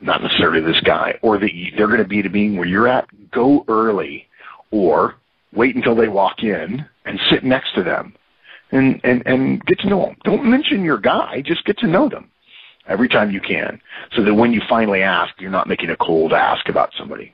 not 0.00 0.22
necessarily 0.22 0.60
this 0.60 0.80
guy, 0.82 1.18
or 1.22 1.38
that 1.38 1.50
they're 1.76 1.86
going 1.86 1.98
to 1.98 2.08
be 2.08 2.20
at 2.20 2.26
a 2.26 2.30
meeting 2.30 2.56
where 2.56 2.68
you're 2.68 2.88
at, 2.88 3.08
go 3.30 3.64
early 3.68 4.26
or 4.70 5.14
wait 5.54 5.76
until 5.76 5.94
they 5.94 6.08
walk 6.08 6.42
in 6.42 6.84
and 7.06 7.18
sit 7.30 7.44
next 7.44 7.74
to 7.74 7.82
them 7.82 8.14
and, 8.74 9.00
and, 9.04 9.22
and 9.26 9.64
get 9.66 9.78
to 9.80 9.88
know 9.88 10.06
them. 10.06 10.16
Don't 10.24 10.44
mention 10.44 10.84
your 10.84 10.98
guy, 10.98 11.42
just 11.44 11.64
get 11.64 11.78
to 11.78 11.86
know 11.86 12.08
them 12.08 12.30
every 12.86 13.08
time 13.08 13.30
you 13.30 13.40
can 13.40 13.80
so 14.14 14.22
that 14.22 14.34
when 14.34 14.52
you 14.52 14.60
finally 14.68 15.02
ask, 15.02 15.32
you're 15.40 15.50
not 15.50 15.68
making 15.68 15.90
a 15.90 15.96
cold 15.96 16.32
ask 16.32 16.68
about 16.68 16.90
somebody. 16.98 17.32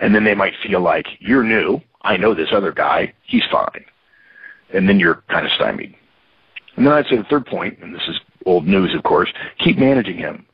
And 0.00 0.14
then 0.14 0.22
they 0.22 0.34
might 0.34 0.52
feel 0.62 0.80
like, 0.80 1.06
you're 1.18 1.42
new, 1.42 1.80
I 2.02 2.16
know 2.16 2.34
this 2.34 2.50
other 2.52 2.72
guy, 2.72 3.12
he's 3.24 3.42
fine. 3.50 3.84
And 4.72 4.88
then 4.88 5.00
you're 5.00 5.22
kind 5.28 5.44
of 5.44 5.52
stymied. 5.52 5.94
And 6.76 6.86
then 6.86 6.92
I'd 6.92 7.06
say 7.06 7.16
the 7.16 7.24
third 7.24 7.46
point, 7.46 7.78
and 7.82 7.94
this 7.94 8.02
is 8.08 8.20
old 8.46 8.66
news, 8.66 8.94
of 8.94 9.02
course, 9.02 9.32
keep 9.58 9.78
managing 9.78 10.18
him. 10.18 10.46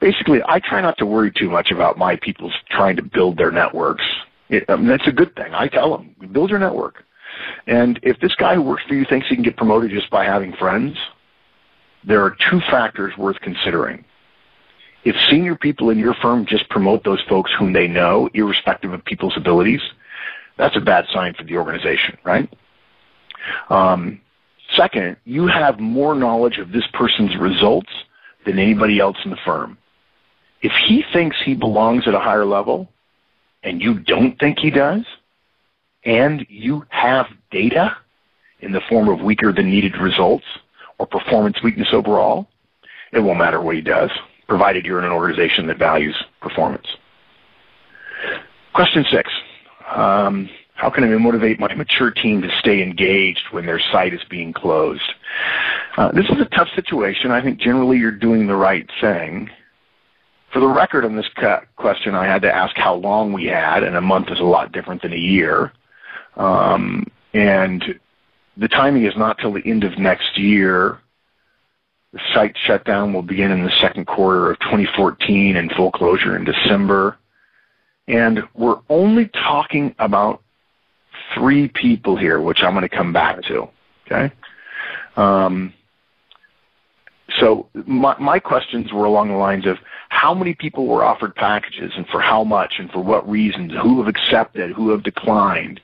Basically, 0.00 0.40
I 0.46 0.60
try 0.60 0.80
not 0.82 0.98
to 0.98 1.06
worry 1.06 1.32
too 1.32 1.48
much 1.48 1.70
about 1.70 1.96
my 1.96 2.16
people 2.16 2.52
trying 2.70 2.96
to 2.96 3.02
build 3.02 3.38
their 3.38 3.50
networks. 3.50 4.04
It, 4.50 4.64
I 4.68 4.76
mean, 4.76 4.88
that's 4.88 5.08
a 5.08 5.12
good 5.12 5.34
thing. 5.34 5.54
I 5.54 5.68
tell 5.68 5.96
them, 5.96 6.14
build 6.32 6.50
your 6.50 6.58
network. 6.58 7.05
And 7.66 7.98
if 8.02 8.18
this 8.20 8.34
guy 8.34 8.54
who 8.54 8.62
works 8.62 8.82
for 8.86 8.94
you 8.94 9.04
thinks 9.04 9.28
he 9.28 9.34
can 9.34 9.44
get 9.44 9.56
promoted 9.56 9.90
just 9.90 10.10
by 10.10 10.24
having 10.24 10.52
friends, 10.54 10.96
there 12.04 12.22
are 12.22 12.36
two 12.50 12.60
factors 12.70 13.16
worth 13.16 13.40
considering. 13.40 14.04
If 15.04 15.14
senior 15.30 15.56
people 15.56 15.90
in 15.90 15.98
your 15.98 16.14
firm 16.14 16.46
just 16.46 16.68
promote 16.68 17.04
those 17.04 17.22
folks 17.28 17.50
whom 17.58 17.72
they 17.72 17.88
know, 17.88 18.28
irrespective 18.34 18.92
of 18.92 19.04
people's 19.04 19.36
abilities, 19.36 19.80
that's 20.56 20.76
a 20.76 20.80
bad 20.80 21.06
sign 21.12 21.34
for 21.34 21.44
the 21.44 21.56
organization, 21.56 22.16
right? 22.24 22.52
Um, 23.70 24.20
second, 24.74 25.16
you 25.24 25.46
have 25.46 25.78
more 25.78 26.14
knowledge 26.14 26.58
of 26.58 26.72
this 26.72 26.84
person's 26.92 27.36
results 27.36 27.90
than 28.44 28.58
anybody 28.58 28.98
else 28.98 29.16
in 29.24 29.30
the 29.30 29.36
firm. 29.44 29.78
If 30.62 30.72
he 30.88 31.04
thinks 31.12 31.36
he 31.44 31.54
belongs 31.54 32.08
at 32.08 32.14
a 32.14 32.18
higher 32.18 32.46
level 32.46 32.88
and 33.62 33.80
you 33.80 33.98
don't 33.98 34.38
think 34.38 34.58
he 34.58 34.70
does, 34.70 35.04
and 36.06 36.46
you 36.48 36.86
have 36.88 37.26
data 37.50 37.96
in 38.60 38.72
the 38.72 38.80
form 38.88 39.08
of 39.08 39.20
weaker 39.20 39.52
than 39.52 39.68
needed 39.68 39.98
results 39.98 40.46
or 40.98 41.06
performance 41.06 41.62
weakness 41.62 41.88
overall, 41.92 42.46
it 43.12 43.20
won't 43.20 43.38
matter 43.38 43.60
what 43.60 43.74
he 43.74 43.82
does, 43.82 44.10
provided 44.48 44.86
you're 44.86 44.98
in 44.98 45.04
an 45.04 45.12
organization 45.12 45.66
that 45.66 45.78
values 45.78 46.16
performance. 46.40 46.86
Question 48.72 49.04
six. 49.10 49.30
Um, 49.94 50.48
how 50.74 50.90
can 50.90 51.04
I 51.04 51.08
motivate 51.16 51.58
my 51.58 51.74
mature 51.74 52.10
team 52.10 52.42
to 52.42 52.50
stay 52.58 52.82
engaged 52.82 53.44
when 53.50 53.66
their 53.66 53.80
site 53.80 54.14
is 54.14 54.20
being 54.28 54.52
closed? 54.52 55.12
Uh, 55.96 56.12
this 56.12 56.26
is 56.26 56.38
a 56.38 56.44
tough 56.56 56.68
situation. 56.74 57.30
I 57.30 57.42
think 57.42 57.58
generally 57.58 57.98
you're 57.98 58.10
doing 58.10 58.46
the 58.46 58.56
right 58.56 58.88
thing. 59.00 59.50
For 60.52 60.60
the 60.60 60.68
record 60.68 61.04
on 61.04 61.16
this 61.16 61.28
question, 61.76 62.14
I 62.14 62.26
had 62.26 62.42
to 62.42 62.54
ask 62.54 62.76
how 62.76 62.94
long 62.94 63.32
we 63.32 63.46
had, 63.46 63.82
and 63.82 63.96
a 63.96 64.00
month 64.00 64.30
is 64.30 64.38
a 64.38 64.44
lot 64.44 64.72
different 64.72 65.02
than 65.02 65.12
a 65.12 65.16
year. 65.16 65.72
Um, 66.36 67.06
and 67.34 67.82
the 68.56 68.68
timing 68.68 69.04
is 69.04 69.16
not 69.16 69.38
till 69.38 69.52
the 69.52 69.62
end 69.64 69.84
of 69.84 69.98
next 69.98 70.38
year. 70.38 71.00
The 72.12 72.20
site 72.32 72.56
shutdown 72.64 73.12
will 73.12 73.22
begin 73.22 73.50
in 73.50 73.62
the 73.62 73.72
second 73.80 74.06
quarter 74.06 74.50
of 74.50 74.58
2014 74.60 75.56
and 75.56 75.70
full 75.72 75.90
closure 75.90 76.36
in 76.36 76.44
December. 76.44 77.18
And 78.08 78.42
we're 78.54 78.80
only 78.88 79.28
talking 79.28 79.94
about 79.98 80.42
three 81.34 81.68
people 81.68 82.16
here, 82.16 82.40
which 82.40 82.60
I'm 82.62 82.72
going 82.72 82.88
to 82.88 82.96
come 82.96 83.12
back 83.12 83.42
to. 83.44 83.68
Okay. 84.06 84.32
Um, 85.16 85.72
so 87.40 87.68
my, 87.86 88.16
my 88.18 88.38
questions 88.38 88.92
were 88.92 89.04
along 89.04 89.28
the 89.28 89.34
lines 89.34 89.66
of 89.66 89.78
how 90.16 90.32
many 90.32 90.54
people 90.54 90.86
were 90.86 91.04
offered 91.04 91.34
packages 91.34 91.92
and 91.94 92.06
for 92.08 92.22
how 92.22 92.42
much 92.42 92.76
and 92.78 92.90
for 92.90 93.00
what 93.00 93.28
reasons, 93.28 93.70
who 93.82 93.98
have 93.98 94.08
accepted, 94.08 94.72
who 94.72 94.88
have 94.88 95.02
declined. 95.02 95.78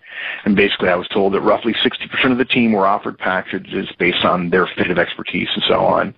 And 0.47 0.57
basically 0.57 0.88
I 0.88 0.95
was 0.95 1.07
told 1.09 1.35
that 1.35 1.42
roughly 1.42 1.75
60% 1.75 2.33
of 2.33 2.38
the 2.38 2.47
team 2.47 2.73
were 2.73 2.87
offered 2.87 3.18
packages 3.18 3.90
based 3.99 4.25
on 4.25 4.49
their 4.49 4.66
fit 4.66 4.90
of 4.90 4.99
expertise 4.99 5.49
and 5.55 5.62
so 5.68 5.81
on. 5.81 6.14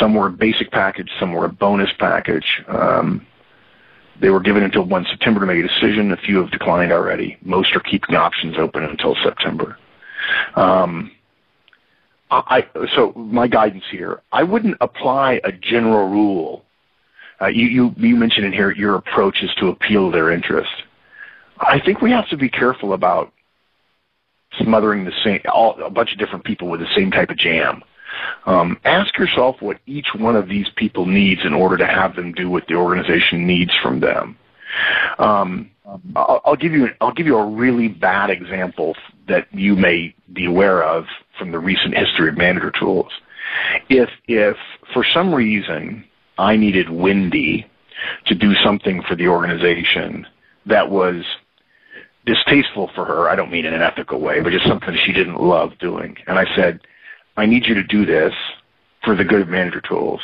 Some 0.00 0.14
were 0.14 0.26
a 0.26 0.32
basic 0.32 0.72
package, 0.72 1.10
some 1.20 1.32
were 1.32 1.44
a 1.44 1.48
bonus 1.48 1.90
package. 1.96 2.64
Um, 2.66 3.24
they 4.20 4.30
were 4.30 4.40
given 4.40 4.64
until 4.64 4.84
1 4.84 5.06
September 5.08 5.38
to 5.40 5.46
make 5.46 5.64
a 5.64 5.68
decision. 5.68 6.10
A 6.10 6.16
few 6.16 6.38
have 6.38 6.50
declined 6.50 6.90
already. 6.90 7.38
Most 7.42 7.76
are 7.76 7.80
keeping 7.80 8.16
options 8.16 8.56
open 8.58 8.82
until 8.82 9.14
September. 9.22 9.78
Um, 10.56 11.12
I, 12.32 12.66
so 12.96 13.12
my 13.14 13.46
guidance 13.46 13.84
here, 13.92 14.22
I 14.32 14.42
wouldn't 14.42 14.76
apply 14.80 15.40
a 15.44 15.52
general 15.52 16.08
rule. 16.08 16.64
Uh, 17.42 17.48
you, 17.48 17.92
you, 17.96 18.16
mentioned 18.16 18.46
in 18.46 18.52
here 18.52 18.72
your 18.72 18.94
approach 18.94 19.42
is 19.42 19.50
to 19.56 19.68
appeal 19.68 20.10
their 20.10 20.30
interest. 20.30 20.70
I 21.58 21.80
think 21.80 22.00
we 22.00 22.10
have 22.12 22.28
to 22.28 22.36
be 22.36 22.48
careful 22.48 22.92
about 22.92 23.32
smothering 24.60 25.04
the 25.04 25.12
same, 25.24 25.40
all, 25.52 25.82
a 25.82 25.90
bunch 25.90 26.12
of 26.12 26.18
different 26.18 26.44
people 26.44 26.68
with 26.68 26.80
the 26.80 26.94
same 26.94 27.10
type 27.10 27.30
of 27.30 27.38
jam. 27.38 27.82
Um, 28.46 28.78
ask 28.84 29.16
yourself 29.18 29.56
what 29.60 29.80
each 29.86 30.08
one 30.14 30.36
of 30.36 30.48
these 30.48 30.68
people 30.76 31.06
needs 31.06 31.40
in 31.44 31.54
order 31.54 31.76
to 31.78 31.86
have 31.86 32.14
them 32.14 32.32
do 32.32 32.48
what 32.48 32.66
the 32.68 32.74
organization 32.74 33.46
needs 33.46 33.72
from 33.82 34.00
them. 34.00 34.36
Um, 35.18 35.70
I'll, 36.14 36.40
I'll, 36.44 36.56
give 36.56 36.72
you 36.72 36.88
I'll 37.00 37.12
give 37.12 37.26
you 37.26 37.38
a 37.38 37.46
really 37.46 37.88
bad 37.88 38.30
example 38.30 38.94
that 39.28 39.48
you 39.52 39.74
may 39.74 40.14
be 40.32 40.46
aware 40.46 40.84
of 40.84 41.06
from 41.38 41.50
the 41.50 41.58
recent 41.58 41.96
history 41.96 42.28
of 42.28 42.36
manager 42.36 42.72
tools. 42.78 43.10
If 43.88 44.08
if 44.28 44.56
for 44.92 45.04
some 45.12 45.34
reason 45.34 46.04
I 46.38 46.56
needed 46.56 46.90
Wendy 46.90 47.66
to 48.26 48.34
do 48.34 48.54
something 48.64 49.02
for 49.02 49.14
the 49.14 49.28
organization 49.28 50.26
that 50.66 50.90
was 50.90 51.24
distasteful 52.24 52.90
for 52.94 53.04
her, 53.04 53.28
I 53.28 53.34
don't 53.34 53.50
mean 53.50 53.64
in 53.64 53.74
an 53.74 53.82
ethical 53.82 54.20
way, 54.20 54.40
but 54.40 54.52
just 54.52 54.66
something 54.66 54.96
she 55.04 55.12
didn't 55.12 55.40
love 55.40 55.72
doing, 55.78 56.16
and 56.26 56.38
I 56.38 56.44
said, 56.54 56.80
I 57.36 57.46
need 57.46 57.66
you 57.66 57.74
to 57.74 57.82
do 57.82 58.06
this 58.06 58.32
for 59.04 59.16
the 59.16 59.24
good 59.24 59.40
of 59.40 59.48
manager 59.48 59.80
tools, 59.80 60.20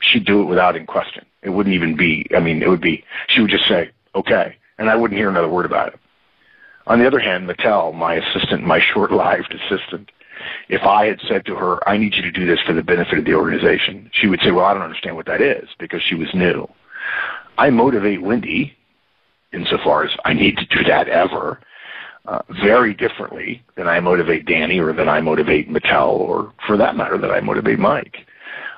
she'd 0.00 0.26
do 0.26 0.42
it 0.42 0.46
without 0.46 0.76
in 0.76 0.86
question. 0.86 1.24
It 1.42 1.50
wouldn't 1.50 1.74
even 1.74 1.96
be, 1.96 2.26
I 2.36 2.40
mean, 2.40 2.62
it 2.62 2.68
would 2.68 2.80
be, 2.80 3.04
she 3.28 3.40
would 3.40 3.50
just 3.50 3.66
say, 3.68 3.90
okay, 4.14 4.56
and 4.78 4.90
I 4.90 4.96
wouldn't 4.96 5.18
hear 5.18 5.30
another 5.30 5.48
word 5.48 5.66
about 5.66 5.94
it. 5.94 6.00
On 6.86 6.98
the 6.98 7.06
other 7.06 7.18
hand, 7.18 7.48
Mattel, 7.48 7.94
my 7.94 8.14
assistant, 8.14 8.64
my 8.64 8.80
short-lived 8.92 9.54
assistant, 9.54 10.10
if 10.68 10.82
I 10.82 11.06
had 11.06 11.20
said 11.28 11.44
to 11.46 11.54
her, 11.54 11.86
I 11.88 11.96
need 11.96 12.14
you 12.14 12.22
to 12.22 12.32
do 12.32 12.46
this 12.46 12.60
for 12.66 12.72
the 12.72 12.82
benefit 12.82 13.18
of 13.18 13.24
the 13.24 13.34
organization, 13.34 14.10
she 14.12 14.26
would 14.26 14.40
say, 14.40 14.50
well, 14.50 14.64
I 14.64 14.74
don't 14.74 14.82
understand 14.82 15.16
what 15.16 15.26
that 15.26 15.40
is 15.40 15.68
because 15.78 16.02
she 16.02 16.14
was 16.14 16.28
new. 16.34 16.68
I 17.58 17.70
motivate 17.70 18.22
Wendy 18.22 18.76
insofar 19.52 20.04
as 20.04 20.10
I 20.24 20.32
need 20.32 20.56
to 20.56 20.66
do 20.66 20.82
that 20.84 21.08
ever 21.08 21.60
uh, 22.26 22.40
very 22.62 22.94
differently 22.94 23.62
than 23.76 23.86
I 23.86 24.00
motivate 24.00 24.46
Danny 24.46 24.78
or 24.78 24.92
than 24.92 25.08
I 25.08 25.20
motivate 25.20 25.70
Mattel 25.70 26.12
or 26.12 26.52
for 26.66 26.76
that 26.76 26.96
matter 26.96 27.18
that 27.18 27.30
I 27.30 27.40
motivate 27.40 27.78
Mike. 27.78 28.16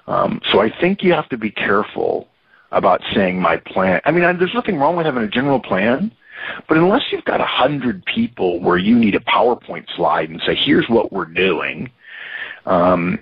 Um, 0.07 0.41
so 0.53 0.61
I 0.61 0.71
think 0.81 1.03
you 1.03 1.13
have 1.13 1.29
to 1.31 1.39
be 1.39 1.51
careful 1.51 2.29
about 2.73 3.01
saying 3.15 3.41
my 3.41 3.57
plan. 3.57 4.01
I 4.05 4.11
mean, 4.11 4.25
I, 4.25 4.33
there's 4.33 4.55
nothing 4.55 4.77
wrong 4.77 4.97
with 4.97 5.07
having 5.07 5.23
a 5.23 5.29
general 5.29 5.61
plan, 5.61 6.13
but 6.69 6.77
unless 6.77 7.03
you've 7.11 7.25
got 7.25 7.40
a 7.40 7.47
hundred 7.47 8.05
people 8.05 8.61
where 8.61 8.79
you 8.79 8.97
need 8.97 9.14
a 9.14 9.21
PowerPoint 9.21 9.87
slide 9.95 10.31
and 10.31 10.40
say, 10.47 10.55
here's 10.55 10.88
what 10.88 11.12
we're 11.12 11.25
doing, 11.25 11.90
um, 12.64 13.19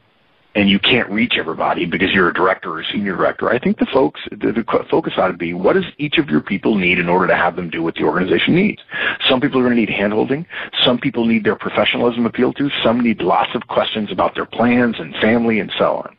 and 0.54 0.70
you 0.70 0.78
can't 0.78 1.10
reach 1.10 1.34
everybody 1.36 1.84
because 1.84 2.12
you're 2.12 2.28
a 2.28 2.32
director 2.34 2.70
or 2.70 2.80
a 2.80 2.84
senior 2.92 3.16
director. 3.16 3.50
I 3.50 3.58
think 3.58 3.78
the 3.78 3.86
folks, 3.92 4.20
the, 4.30 4.52
the 4.52 4.64
focus 4.88 5.14
ought 5.16 5.28
to 5.28 5.36
be 5.36 5.52
what 5.52 5.72
does 5.72 5.84
each 5.98 6.16
of 6.18 6.28
your 6.28 6.40
people 6.40 6.76
need 6.76 6.98
in 6.98 7.08
order 7.08 7.26
to 7.26 7.36
have 7.36 7.56
them 7.56 7.70
do 7.70 7.82
what 7.82 7.96
the 7.96 8.04
organization 8.04 8.54
needs. 8.54 8.80
Some 9.28 9.40
people 9.40 9.58
are 9.58 9.64
going 9.64 9.74
to 9.74 9.80
need 9.80 9.88
handholding. 9.88 10.46
Some 10.84 10.98
people 10.98 11.26
need 11.26 11.44
their 11.44 11.56
professionalism 11.56 12.24
appealed 12.24 12.56
to. 12.56 12.70
Some 12.84 13.00
need 13.00 13.20
lots 13.20 13.50
of 13.54 13.66
questions 13.66 14.12
about 14.12 14.34
their 14.36 14.46
plans 14.46 14.96
and 14.98 15.14
family 15.16 15.58
and 15.58 15.72
so 15.76 15.96
on. 15.96 16.16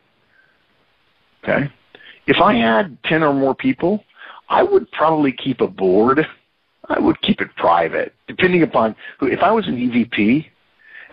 Okay. 1.43 1.71
If 2.27 2.37
I 2.37 2.55
had 2.55 2.97
10 3.03 3.23
or 3.23 3.33
more 3.33 3.55
people, 3.55 4.03
I 4.49 4.63
would 4.63 4.91
probably 4.91 5.31
keep 5.31 5.61
a 5.61 5.67
board. 5.67 6.25
I 6.89 6.99
would 6.99 7.21
keep 7.21 7.41
it 7.41 7.55
private, 7.55 8.13
depending 8.27 8.63
upon 8.63 8.95
who. 9.19 9.27
If 9.27 9.41
I 9.41 9.51
was 9.51 9.67
an 9.67 9.77
EVP, 9.77 10.45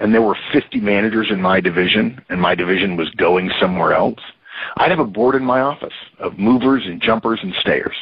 and 0.00 0.12
there 0.12 0.22
were 0.22 0.36
50 0.52 0.80
managers 0.80 1.28
in 1.30 1.40
my 1.40 1.60
division 1.60 2.20
and 2.28 2.40
my 2.40 2.54
division 2.54 2.96
was 2.96 3.10
going 3.10 3.50
somewhere 3.60 3.92
else, 3.92 4.20
I'd 4.76 4.90
have 4.90 4.98
a 4.98 5.04
board 5.04 5.34
in 5.34 5.44
my 5.44 5.60
office 5.60 5.94
of 6.18 6.38
movers 6.38 6.82
and 6.86 7.00
jumpers 7.00 7.40
and 7.42 7.54
stayers. 7.60 7.96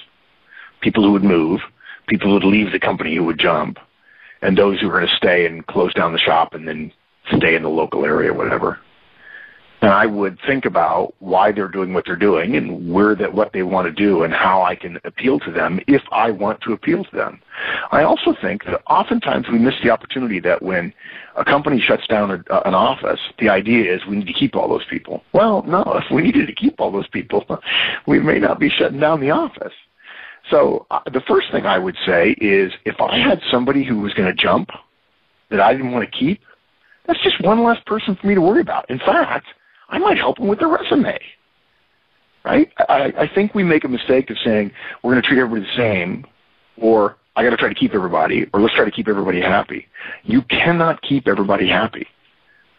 People 0.81 1.03
who 1.03 1.13
would 1.13 1.25
move, 1.25 1.61
people 2.07 2.29
who 2.29 2.35
would 2.35 2.45
leave 2.45 2.73
the 2.73 2.79
company 2.79 3.17
who 3.17 3.25
would 3.25 3.39
jump, 3.39 3.79
and 4.41 4.57
those 4.57 4.81
who 4.81 4.89
were 4.89 4.99
going 4.99 5.09
to 5.09 5.17
stay 5.17 5.47
and 5.47 5.67
close 5.67 5.93
down 5.95 6.13
the 6.13 6.19
shop 6.19 6.55
and 6.55 6.67
then 6.67 6.93
stay 7.37 7.55
in 7.55 7.63
the 7.63 7.69
local 7.69 8.05
area, 8.05 8.33
whatever 8.33 8.79
and 9.83 9.91
I 9.91 10.05
would 10.05 10.39
think 10.47 10.67
about 10.67 11.15
why 11.21 11.53
they're 11.53 11.69
doing 11.69 11.95
what 11.95 12.05
they're 12.05 12.17
doing 12.17 12.57
and 12.57 12.93
where 12.93 13.15
that 13.15 13.33
what 13.33 13.53
they 13.53 13.63
want 13.63 13.87
to 13.87 13.93
do 13.93 14.25
and 14.25 14.33
how 14.33 14.63
I 14.63 14.75
can 14.75 14.99
appeal 15.05 15.39
to 15.41 15.51
them 15.51 15.81
if 15.87 16.03
I 16.13 16.31
want 16.31 16.61
to 16.63 16.73
appeal 16.73 17.05
to 17.05 17.17
them. 17.17 17.41
I 17.91 18.03
also 18.03 18.35
think 18.41 18.65
that 18.65 18.83
oftentimes 18.89 19.47
we 19.51 19.59
miss 19.59 19.75
the 19.83 19.91
opportunity 19.91 20.39
that 20.41 20.63
when 20.63 20.93
a 21.37 21.45
company 21.45 21.81
shuts 21.81 22.07
down 22.07 22.31
a, 22.31 22.61
an 22.67 22.75
office, 22.75 23.21
the 23.39 23.49
idea 23.49 23.95
is 23.95 24.05
we 24.07 24.17
need 24.17 24.27
to 24.27 24.35
keep 24.35 24.55
all 24.55 24.69
those 24.69 24.85
people. 24.85 25.23
Well, 25.33 25.63
no, 25.63 25.83
if 25.95 26.05
we 26.13 26.23
needed 26.23 26.47
to 26.47 26.55
keep 26.55 26.79
all 26.79 26.93
those 26.93 27.09
people, 27.09 27.45
we 28.07 28.21
may 28.21 28.39
not 28.39 28.61
be 28.61 28.69
shutting 28.69 29.01
down 29.01 29.21
the 29.21 29.31
office. 29.31 29.73
So 30.51 30.87
uh, 30.91 31.01
the 31.13 31.23
first 31.23 31.51
thing 31.53 31.65
I 31.65 31.79
would 31.79 31.97
say 32.07 32.31
is 32.41 32.73
if 32.85 33.01
I 33.01 33.19
had 33.19 33.41
somebody 33.51 33.85
who 33.85 34.01
was 34.01 34.13
going 34.15 34.35
to 34.35 34.35
jump 34.35 34.71
that 35.51 35.61
I 35.61 35.73
didn't 35.73 35.93
want 35.93 36.11
to 36.11 36.19
keep, 36.19 36.41
that's 37.07 37.23
just 37.23 37.41
one 37.43 37.63
less 37.65 37.79
person 37.87 38.17
for 38.21 38.27
me 38.27 38.35
to 38.35 38.41
worry 38.41 38.61
about. 38.61 38.89
In 38.91 38.99
fact, 38.99 39.47
I 39.91 39.99
might 39.99 40.17
help 40.17 40.39
them 40.39 40.49
with 40.49 40.61
their 40.61 40.69
resume. 40.69 41.19
Right? 42.43 42.73
I, 42.89 43.13
I 43.19 43.31
think 43.35 43.55
we 43.55 43.63
make 43.63 43.85
a 43.85 43.89
mistake 43.89 44.31
of 44.31 44.39
saying 44.43 44.73
we're 45.03 45.13
going 45.13 45.23
to 45.23 45.29
treat 45.29 45.41
everybody 45.41 45.67
the 45.71 45.77
same, 45.77 46.27
or 46.79 47.17
I 47.37 47.43
got 47.45 47.51
to 47.51 47.57
try 47.59 47.69
to 47.69 47.75
keep 47.75 47.93
everybody, 47.95 48.47
or 48.55 48.61
let's 48.63 48.75
try 48.75 48.87
to 48.87 48.91
keep 48.91 49.09
everybody 49.09 49.41
happy. 49.43 49.87
You 50.25 50.41
cannot 50.43 51.03
keep 51.03 51.29
everybody 51.29 51.69
happy. 51.69 52.07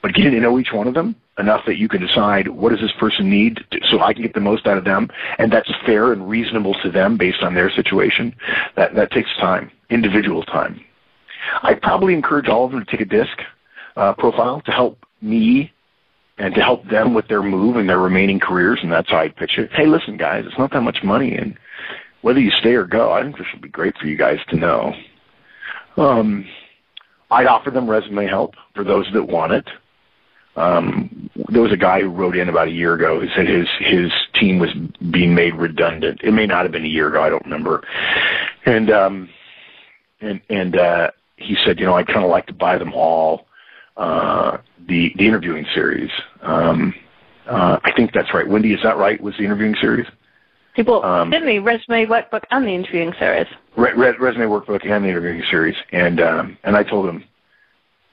but 0.01 0.13
getting 0.13 0.31
to 0.31 0.39
know 0.39 0.57
each 0.59 0.73
one 0.73 0.87
of 0.87 0.93
them 0.93 1.15
enough 1.37 1.65
that 1.65 1.77
you 1.77 1.87
can 1.87 2.01
decide 2.01 2.47
what 2.47 2.69
does 2.69 2.81
this 2.81 2.91
person 2.99 3.29
need 3.29 3.59
to, 3.71 3.79
so 3.89 3.99
I 3.99 4.13
can 4.13 4.23
get 4.23 4.33
the 4.33 4.39
most 4.39 4.67
out 4.67 4.77
of 4.77 4.83
them, 4.83 5.09
and 5.37 5.51
that's 5.51 5.71
fair 5.85 6.11
and 6.13 6.27
reasonable 6.29 6.75
to 6.83 6.91
them 6.91 7.17
based 7.17 7.41
on 7.41 7.55
their 7.55 7.69
situation. 7.71 8.35
That 8.75 8.95
that 8.95 9.11
takes 9.11 9.29
time, 9.39 9.71
individual 9.89 10.43
time. 10.43 10.83
I 11.63 11.73
probably 11.75 12.13
encourage 12.13 12.47
all 12.47 12.65
of 12.65 12.71
them 12.71 12.83
to 12.83 12.91
take 12.91 13.01
a 13.01 13.05
disc 13.05 13.37
uh, 13.95 14.13
profile 14.13 14.61
to 14.61 14.71
help 14.71 15.05
me 15.21 15.71
and 16.41 16.55
to 16.55 16.61
help 16.61 16.83
them 16.89 17.13
with 17.13 17.27
their 17.27 17.43
move 17.43 17.75
and 17.75 17.87
their 17.87 17.99
remaining 17.99 18.39
careers, 18.39 18.79
and 18.81 18.91
that's 18.91 19.09
how 19.11 19.17
I'd 19.17 19.35
pitch 19.35 19.59
it. 19.59 19.69
Hey, 19.73 19.85
listen, 19.85 20.17
guys, 20.17 20.43
it's 20.47 20.57
not 20.57 20.71
that 20.71 20.81
much 20.81 21.03
money, 21.03 21.35
and 21.35 21.55
whether 22.21 22.39
you 22.39 22.49
stay 22.49 22.73
or 22.73 22.85
go, 22.85 23.11
I 23.11 23.21
think 23.21 23.37
this 23.37 23.45
would 23.53 23.61
be 23.61 23.69
great 23.69 23.95
for 23.97 24.07
you 24.07 24.17
guys 24.17 24.39
to 24.49 24.55
know. 24.55 24.93
Um, 25.97 26.47
I'd 27.29 27.45
offer 27.45 27.69
them 27.69 27.87
resume 27.87 28.25
help 28.25 28.55
for 28.73 28.83
those 28.83 29.07
that 29.13 29.23
want 29.23 29.51
it. 29.51 29.69
Um, 30.55 31.29
there 31.49 31.61
was 31.61 31.71
a 31.71 31.77
guy 31.77 32.01
who 32.01 32.09
wrote 32.09 32.35
in 32.35 32.49
about 32.49 32.67
a 32.67 32.71
year 32.71 32.95
ago 32.95 33.21
who 33.21 33.27
said 33.35 33.47
his 33.47 33.67
his 33.79 34.11
team 34.33 34.57
was 34.57 34.73
being 35.11 35.33
made 35.33 35.55
redundant. 35.55 36.21
It 36.23 36.31
may 36.31 36.47
not 36.47 36.63
have 36.63 36.71
been 36.71 36.83
a 36.83 36.89
year 36.89 37.07
ago, 37.07 37.21
I 37.21 37.29
don't 37.29 37.45
remember. 37.45 37.83
And 38.65 38.89
um, 38.89 39.29
and 40.19 40.41
and 40.49 40.75
uh, 40.75 41.11
he 41.37 41.55
said, 41.63 41.79
you 41.79 41.85
know, 41.85 41.93
I'd 41.93 42.07
kind 42.07 42.25
of 42.25 42.31
like 42.31 42.47
to 42.47 42.53
buy 42.53 42.77
them 42.77 42.93
all 42.93 43.45
uh, 44.01 44.57
the 44.87 45.13
the 45.17 45.27
interviewing 45.27 45.65
series. 45.75 46.09
Um, 46.41 46.93
uh, 47.47 47.79
I 47.83 47.91
think 47.95 48.11
that's 48.13 48.33
right. 48.33 48.47
Wendy, 48.47 48.73
is 48.73 48.81
that 48.83 48.97
right? 48.97 49.21
Was 49.21 49.35
the 49.37 49.43
interviewing 49.43 49.75
series? 49.79 50.07
People 50.75 51.03
um, 51.03 51.31
sent 51.31 51.45
me 51.45 51.59
resume 51.59 52.07
workbook 52.07 52.43
and 52.49 52.65
the 52.65 52.71
interviewing 52.71 53.13
series. 53.19 53.47
Re- 53.77 53.93
re- 53.93 54.17
resume 54.19 54.45
workbook 54.45 54.85
and 54.89 55.05
the 55.05 55.09
interviewing 55.09 55.43
series, 55.51 55.75
and 55.91 56.19
um, 56.19 56.57
and 56.63 56.75
I 56.75 56.83
told 56.83 57.07
him 57.07 57.23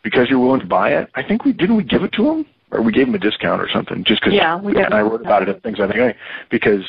because 0.03 0.29
you're 0.29 0.39
willing 0.39 0.61
to 0.61 0.67
buy 0.67 0.93
it. 0.93 1.09
I 1.15 1.23
think 1.23 1.45
we 1.45 1.53
didn't 1.53 1.77
we 1.77 1.85
give 1.85 2.03
it 2.03 2.13
to 2.13 2.31
him 2.31 2.47
or 2.71 2.83
we 2.83 2.93
gave 2.93 3.09
him 3.09 3.15
a 3.15 3.19
discount 3.19 3.63
or 3.63 3.69
something 3.73 4.05
just 4.05 4.21
because. 4.21 4.35
Yeah, 4.35 4.61
we 4.61 4.75
did. 4.75 4.85
And 4.85 4.95
I 4.95 5.01
wrote 5.01 5.23
about 5.23 5.43
it 5.43 5.49
at 5.49 5.63
things 5.63 5.81
I 5.81 5.91
think 5.91 6.17
because 6.51 6.85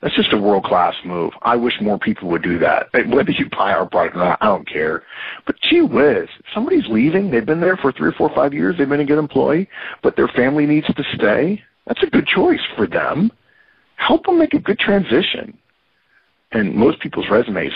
that's 0.00 0.14
just 0.14 0.32
a 0.32 0.38
world 0.38 0.64
class 0.64 0.94
move. 1.04 1.32
I 1.42 1.56
wish 1.56 1.74
more 1.80 1.98
people 1.98 2.28
would 2.28 2.42
do 2.42 2.58
that. 2.60 2.88
Whether 2.92 3.32
you 3.32 3.48
buy 3.50 3.72
our 3.72 3.86
product 3.86 4.16
or 4.16 4.20
not, 4.20 4.38
I 4.40 4.46
don't 4.46 4.68
care. 4.68 5.02
But 5.44 5.56
gee 5.60 5.82
whiz, 5.82 6.28
somebody's 6.54 6.86
leaving, 6.88 7.30
they've 7.30 7.44
been 7.44 7.60
there 7.60 7.76
for 7.76 7.90
three 7.90 8.08
or 8.08 8.12
four, 8.12 8.30
or 8.30 8.34
five 8.34 8.54
years, 8.54 8.76
they've 8.78 8.88
been 8.88 9.00
a 9.00 9.04
good 9.04 9.18
employee, 9.18 9.68
but 10.02 10.14
their 10.14 10.28
family 10.28 10.66
needs 10.66 10.86
to 10.86 11.04
stay. 11.14 11.62
That's 11.86 12.02
a 12.02 12.06
good 12.06 12.26
choice 12.26 12.60
for 12.76 12.86
them. 12.86 13.32
Help 13.96 14.26
them 14.26 14.38
make 14.38 14.54
a 14.54 14.60
good 14.60 14.78
transition. 14.78 15.58
And 16.52 16.74
most 16.74 17.00
people's 17.00 17.28
resumes 17.28 17.72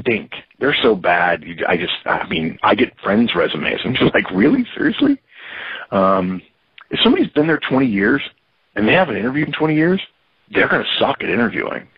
stink. 0.00 0.32
They're 0.60 0.76
so 0.82 0.94
bad. 0.94 1.44
I 1.68 1.76
just, 1.76 1.92
I 2.06 2.26
mean, 2.28 2.58
I 2.62 2.74
get 2.74 2.98
friends' 3.00 3.34
resumes. 3.34 3.80
I'm 3.84 3.94
just 3.94 4.14
like, 4.14 4.30
really, 4.30 4.64
seriously. 4.74 5.20
Um, 5.90 6.40
if 6.90 7.00
somebody's 7.00 7.28
been 7.28 7.46
there 7.46 7.58
20 7.68 7.86
years 7.86 8.22
and 8.76 8.86
they 8.86 8.92
haven't 8.92 9.16
interviewed 9.16 9.48
in 9.48 9.54
20 9.54 9.74
years, 9.74 10.00
they're 10.50 10.68
going 10.68 10.82
to 10.84 10.98
suck 10.98 11.22
at 11.22 11.28
interviewing. 11.28 11.88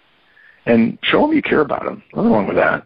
And 0.66 0.98
show 1.02 1.22
them 1.22 1.32
you 1.32 1.42
care 1.42 1.60
about 1.60 1.84
them. 1.84 2.02
Nothing 2.14 2.32
wrong 2.32 2.46
with 2.46 2.56
that. 2.56 2.84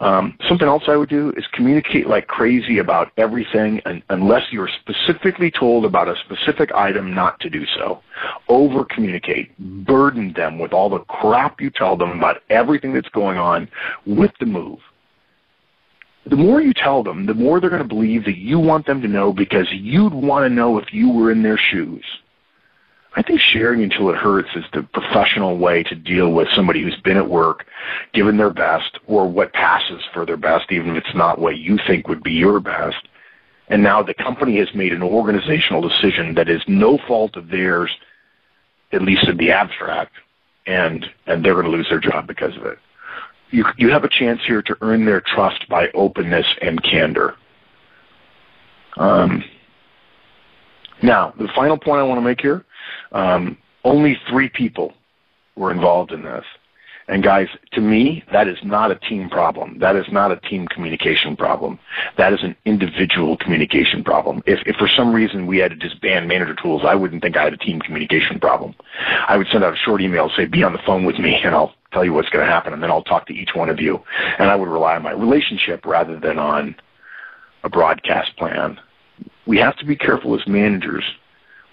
Um, 0.00 0.36
something 0.48 0.66
else 0.66 0.84
I 0.88 0.96
would 0.96 1.08
do 1.10 1.32
is 1.36 1.44
communicate 1.52 2.06
like 2.06 2.26
crazy 2.26 2.78
about 2.78 3.12
everything 3.18 3.80
and, 3.84 4.02
unless 4.08 4.44
you're 4.50 4.70
specifically 4.80 5.50
told 5.50 5.84
about 5.84 6.08
a 6.08 6.14
specific 6.24 6.72
item 6.74 7.14
not 7.14 7.38
to 7.40 7.50
do 7.50 7.66
so. 7.76 8.00
Over 8.48 8.84
communicate. 8.84 9.56
Burden 9.58 10.32
them 10.34 10.58
with 10.58 10.72
all 10.72 10.88
the 10.88 11.00
crap 11.00 11.60
you 11.60 11.70
tell 11.70 11.96
them 11.96 12.10
about 12.12 12.42
everything 12.48 12.94
that's 12.94 13.08
going 13.10 13.36
on 13.38 13.68
with 14.06 14.32
the 14.40 14.46
move. 14.46 14.78
The 16.26 16.36
more 16.36 16.60
you 16.60 16.74
tell 16.74 17.02
them, 17.02 17.26
the 17.26 17.34
more 17.34 17.60
they're 17.60 17.70
going 17.70 17.82
to 17.82 17.88
believe 17.88 18.24
that 18.24 18.36
you 18.36 18.58
want 18.58 18.86
them 18.86 19.00
to 19.02 19.08
know 19.08 19.32
because 19.32 19.66
you'd 19.70 20.14
want 20.14 20.44
to 20.44 20.54
know 20.54 20.78
if 20.78 20.92
you 20.92 21.10
were 21.10 21.30
in 21.30 21.42
their 21.42 21.58
shoes. 21.58 22.04
I 23.16 23.22
think 23.22 23.40
sharing 23.40 23.82
until 23.82 24.10
it 24.10 24.16
hurts 24.16 24.50
is 24.54 24.64
the 24.72 24.82
professional 24.82 25.58
way 25.58 25.82
to 25.84 25.94
deal 25.96 26.32
with 26.32 26.46
somebody 26.54 26.82
who's 26.82 27.00
been 27.02 27.16
at 27.16 27.28
work, 27.28 27.66
given 28.14 28.36
their 28.36 28.52
best, 28.52 28.98
or 29.06 29.28
what 29.28 29.52
passes 29.52 30.02
for 30.14 30.24
their 30.24 30.36
best, 30.36 30.70
even 30.70 30.90
if 30.90 31.04
it's 31.04 31.16
not 31.16 31.40
what 31.40 31.58
you 31.58 31.78
think 31.88 32.06
would 32.06 32.22
be 32.22 32.32
your 32.32 32.60
best. 32.60 33.08
And 33.68 33.82
now 33.82 34.02
the 34.02 34.14
company 34.14 34.58
has 34.58 34.68
made 34.74 34.92
an 34.92 35.02
organizational 35.02 35.80
decision 35.80 36.34
that 36.34 36.48
is 36.48 36.62
no 36.68 36.98
fault 37.08 37.36
of 37.36 37.48
theirs, 37.48 37.90
at 38.92 39.02
least 39.02 39.26
in 39.26 39.36
the 39.36 39.50
abstract, 39.50 40.12
and 40.66 41.04
and 41.26 41.44
they're 41.44 41.54
going 41.54 41.66
to 41.66 41.70
lose 41.70 41.88
their 41.88 42.00
job 42.00 42.28
because 42.28 42.56
of 42.56 42.64
it. 42.66 42.78
You 43.50 43.64
you 43.76 43.90
have 43.90 44.04
a 44.04 44.08
chance 44.08 44.40
here 44.46 44.62
to 44.62 44.76
earn 44.82 45.04
their 45.04 45.20
trust 45.20 45.68
by 45.68 45.88
openness 45.94 46.46
and 46.62 46.82
candor. 46.82 47.34
Um, 48.96 49.44
now, 51.02 51.32
the 51.38 51.48
final 51.54 51.78
point 51.78 52.00
I 52.00 52.02
want 52.02 52.18
to 52.18 52.24
make 52.24 52.40
here 52.40 52.64
um, 53.12 53.56
only 53.84 54.18
three 54.28 54.48
people 54.48 54.94
were 55.56 55.70
involved 55.70 56.12
in 56.12 56.22
this. 56.22 56.44
And 57.10 57.24
guys, 57.24 57.48
to 57.72 57.80
me, 57.80 58.22
that 58.32 58.46
is 58.46 58.58
not 58.62 58.92
a 58.92 58.94
team 58.94 59.28
problem. 59.28 59.80
That 59.80 59.96
is 59.96 60.06
not 60.12 60.30
a 60.30 60.36
team 60.36 60.68
communication 60.68 61.36
problem. 61.36 61.80
That 62.16 62.32
is 62.32 62.38
an 62.44 62.54
individual 62.64 63.36
communication 63.36 64.04
problem. 64.04 64.44
If, 64.46 64.60
if 64.64 64.76
for 64.76 64.86
some 64.86 65.12
reason 65.12 65.48
we 65.48 65.58
had 65.58 65.72
to 65.72 65.76
disband 65.76 66.28
manager 66.28 66.54
tools, 66.54 66.82
I 66.84 66.94
wouldn't 66.94 67.20
think 67.20 67.36
I 67.36 67.42
had 67.42 67.52
a 67.52 67.56
team 67.56 67.80
communication 67.80 68.38
problem. 68.38 68.76
I 69.26 69.36
would 69.36 69.48
send 69.48 69.64
out 69.64 69.72
a 69.72 69.76
short 69.76 70.00
email, 70.00 70.30
say, 70.36 70.44
be 70.44 70.62
on 70.62 70.72
the 70.72 70.78
phone 70.86 71.04
with 71.04 71.18
me, 71.18 71.34
and 71.42 71.52
I'll 71.52 71.74
tell 71.92 72.04
you 72.04 72.12
what's 72.12 72.28
going 72.28 72.46
to 72.46 72.50
happen, 72.50 72.72
and 72.72 72.80
then 72.80 72.92
I'll 72.92 73.02
talk 73.02 73.26
to 73.26 73.34
each 73.34 73.56
one 73.56 73.70
of 73.70 73.80
you. 73.80 74.00
And 74.38 74.48
I 74.48 74.54
would 74.54 74.68
rely 74.68 74.94
on 74.94 75.02
my 75.02 75.10
relationship 75.10 75.84
rather 75.84 76.18
than 76.20 76.38
on 76.38 76.76
a 77.64 77.68
broadcast 77.68 78.36
plan. 78.36 78.78
We 79.46 79.58
have 79.58 79.76
to 79.78 79.84
be 79.84 79.96
careful 79.96 80.38
as 80.38 80.46
managers 80.46 81.04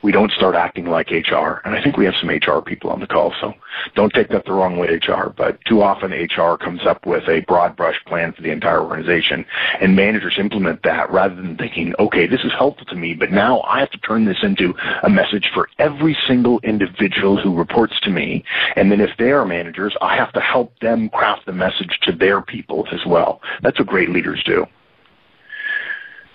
we 0.02 0.12
don't 0.12 0.32
start 0.32 0.56
acting 0.56 0.86
like 0.86 1.12
HR. 1.12 1.62
And 1.66 1.76
I 1.76 1.82
think 1.82 1.98
we 1.98 2.06
have 2.06 2.16
some 2.20 2.30
HR 2.30 2.62
people 2.62 2.90
on 2.90 3.00
the 3.00 3.08
call, 3.08 3.34
so 3.42 3.54
don't 3.96 4.14
take 4.14 4.30
that 4.30 4.46
the 4.46 4.54
wrong 4.54 4.78
way, 4.78 4.88
HR. 4.88 5.30
But 5.36 5.60
too 5.66 5.82
often 5.82 6.12
HR 6.12 6.58
comes 6.58 6.86
up 6.86 7.06
with 7.06 7.28
a 7.28 7.42
broad 7.42 7.76
brush 7.76 8.00
plan 8.06 8.34
for 8.34 8.42
the 8.42 8.52
entire 8.52 8.82
organization, 8.82 9.46
and 9.82 9.96
managers 9.96 10.38
implement 10.38 10.84
that 10.84 11.12
rather 11.12 11.36
than 11.36 11.58
thinking, 11.58 11.94
okay, 12.00 12.28
this 12.28 12.42
is 12.42 12.52
helpful 12.54 12.86
to 12.88 12.96
me, 12.96 13.14
but 13.14 13.32
now 13.32 13.62
I 13.62 13.80
have 13.80 13.92
to 13.92 13.98
turn 14.00 14.26
this 14.26 14.44
into 14.44 14.74
a 15.04 15.10
message 15.10 15.50
for 15.54 15.70
every 15.80 16.18
single 16.28 16.60
individual 16.60 17.38
who 17.38 17.56
reports 17.56 18.00
to 18.02 18.10
me. 18.10 18.44
And 18.76 18.92
then 18.92 19.02
if 19.02 19.12
they 19.18 19.32
are 19.32 19.46
managers, 19.46 19.96
I 20.02 20.16
have 20.16 20.32
to 20.34 20.42
help 20.42 20.78
them 20.80 21.10
craft 21.10 21.46
the 21.46 21.54
message 21.54 22.00
to 22.04 22.12
their 22.12 22.42
people 22.42 22.88
as 22.92 23.06
well. 23.06 23.42
That's 23.62 23.80
what 23.80 23.88
great 23.88 24.10
leaders 24.10 24.44
do. 24.46 24.66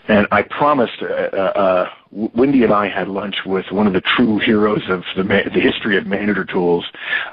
And 0.08 0.26
I 0.30 0.42
promised, 0.42 1.00
uh, 1.02 1.06
uh, 1.06 1.36
uh 1.36 1.90
Wendy 2.12 2.62
and 2.62 2.74
I 2.74 2.88
had 2.88 3.08
lunch 3.08 3.36
with 3.46 3.64
one 3.70 3.86
of 3.86 3.94
the 3.94 4.02
true 4.02 4.38
heroes 4.38 4.82
of 4.90 5.02
the, 5.16 5.22
the 5.22 5.60
history 5.60 5.96
of 5.96 6.06
manager 6.06 6.44
tools, 6.44 6.84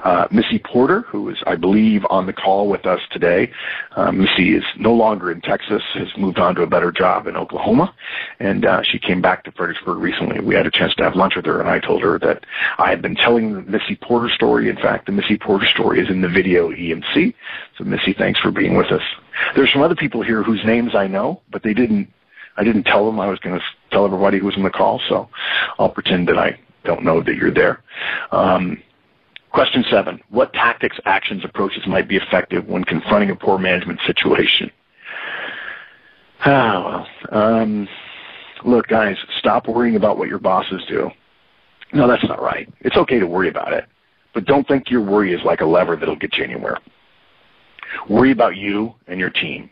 uh, 0.04 0.26
Missy 0.30 0.58
Porter, 0.58 1.02
who 1.02 1.28
is, 1.28 1.36
I 1.46 1.56
believe, 1.56 2.02
on 2.08 2.24
the 2.24 2.32
call 2.32 2.66
with 2.66 2.86
us 2.86 3.00
today. 3.10 3.52
Uh, 3.94 4.10
Missy 4.10 4.56
is 4.56 4.64
no 4.78 4.94
longer 4.94 5.32
in 5.32 5.42
Texas, 5.42 5.82
has 5.92 6.08
moved 6.16 6.38
on 6.38 6.54
to 6.54 6.62
a 6.62 6.66
better 6.66 6.90
job 6.90 7.26
in 7.26 7.36
Oklahoma, 7.36 7.94
and 8.38 8.64
uh, 8.64 8.82
she 8.82 8.98
came 8.98 9.20
back 9.20 9.44
to 9.44 9.52
Fredericksburg 9.52 9.98
recently. 9.98 10.40
We 10.40 10.54
had 10.54 10.66
a 10.66 10.70
chance 10.70 10.94
to 10.94 11.04
have 11.04 11.14
lunch 11.14 11.36
with 11.36 11.44
her, 11.44 11.60
and 11.60 11.68
I 11.68 11.78
told 11.78 12.02
her 12.02 12.18
that 12.20 12.44
I 12.78 12.88
had 12.88 13.02
been 13.02 13.16
telling 13.16 13.52
the 13.52 13.62
Missy 13.62 13.96
Porter 13.96 14.30
story. 14.34 14.70
In 14.70 14.76
fact, 14.76 15.04
the 15.04 15.12
Missy 15.12 15.36
Porter 15.36 15.66
story 15.66 16.00
is 16.00 16.08
in 16.08 16.22
the 16.22 16.28
video 16.28 16.70
EMC. 16.70 17.34
So, 17.76 17.84
Missy, 17.84 18.14
thanks 18.16 18.40
for 18.40 18.50
being 18.50 18.76
with 18.76 18.90
us. 18.92 19.02
There's 19.54 19.70
some 19.74 19.82
other 19.82 19.94
people 19.94 20.22
here 20.22 20.42
whose 20.42 20.64
names 20.64 20.94
I 20.94 21.06
know, 21.06 21.42
but 21.50 21.62
they 21.62 21.74
didn't 21.74 22.08
I 22.60 22.62
didn't 22.62 22.82
tell 22.82 23.06
them 23.06 23.18
I 23.18 23.26
was 23.26 23.38
going 23.38 23.58
to 23.58 23.64
tell 23.90 24.04
everybody 24.04 24.38
who 24.38 24.44
was 24.44 24.56
in 24.56 24.62
the 24.62 24.70
call, 24.70 25.00
so 25.08 25.30
I'll 25.78 25.88
pretend 25.88 26.28
that 26.28 26.36
I 26.36 26.60
don't 26.84 27.02
know 27.02 27.22
that 27.22 27.34
you're 27.34 27.50
there. 27.50 27.82
Um, 28.32 28.82
question 29.50 29.82
seven: 29.90 30.20
What 30.28 30.52
tactics, 30.52 30.98
actions, 31.06 31.42
approaches 31.42 31.86
might 31.86 32.06
be 32.06 32.16
effective 32.16 32.66
when 32.66 32.84
confronting 32.84 33.30
a 33.30 33.34
poor 33.34 33.58
management 33.58 33.98
situation? 34.06 34.70
Ah, 36.44 37.06
well, 37.32 37.42
um, 37.42 37.88
look, 38.62 38.88
guys, 38.88 39.16
stop 39.38 39.66
worrying 39.66 39.96
about 39.96 40.18
what 40.18 40.28
your 40.28 40.38
bosses 40.38 40.82
do. 40.86 41.10
No, 41.94 42.06
that's 42.06 42.24
not 42.24 42.42
right. 42.42 42.70
It's 42.80 42.96
okay 42.98 43.18
to 43.18 43.26
worry 43.26 43.48
about 43.48 43.72
it, 43.72 43.86
but 44.34 44.44
don't 44.44 44.68
think 44.68 44.90
your 44.90 45.00
worry 45.00 45.32
is 45.32 45.40
like 45.46 45.62
a 45.62 45.66
lever 45.66 45.96
that'll 45.96 46.14
get 46.14 46.36
you 46.36 46.44
anywhere. 46.44 46.76
Worry 48.10 48.32
about 48.32 48.56
you 48.56 48.94
and 49.06 49.18
your 49.18 49.30
team. 49.30 49.70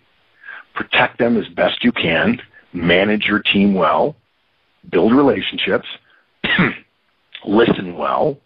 Protect 0.74 1.18
them 1.18 1.36
as 1.36 1.46
best 1.48 1.84
you 1.84 1.92
can 1.92 2.40
manage 2.72 3.24
your 3.26 3.40
team 3.40 3.74
well, 3.74 4.16
build 4.90 5.14
relationships, 5.14 5.86
listen 7.44 7.96
well, 7.96 8.38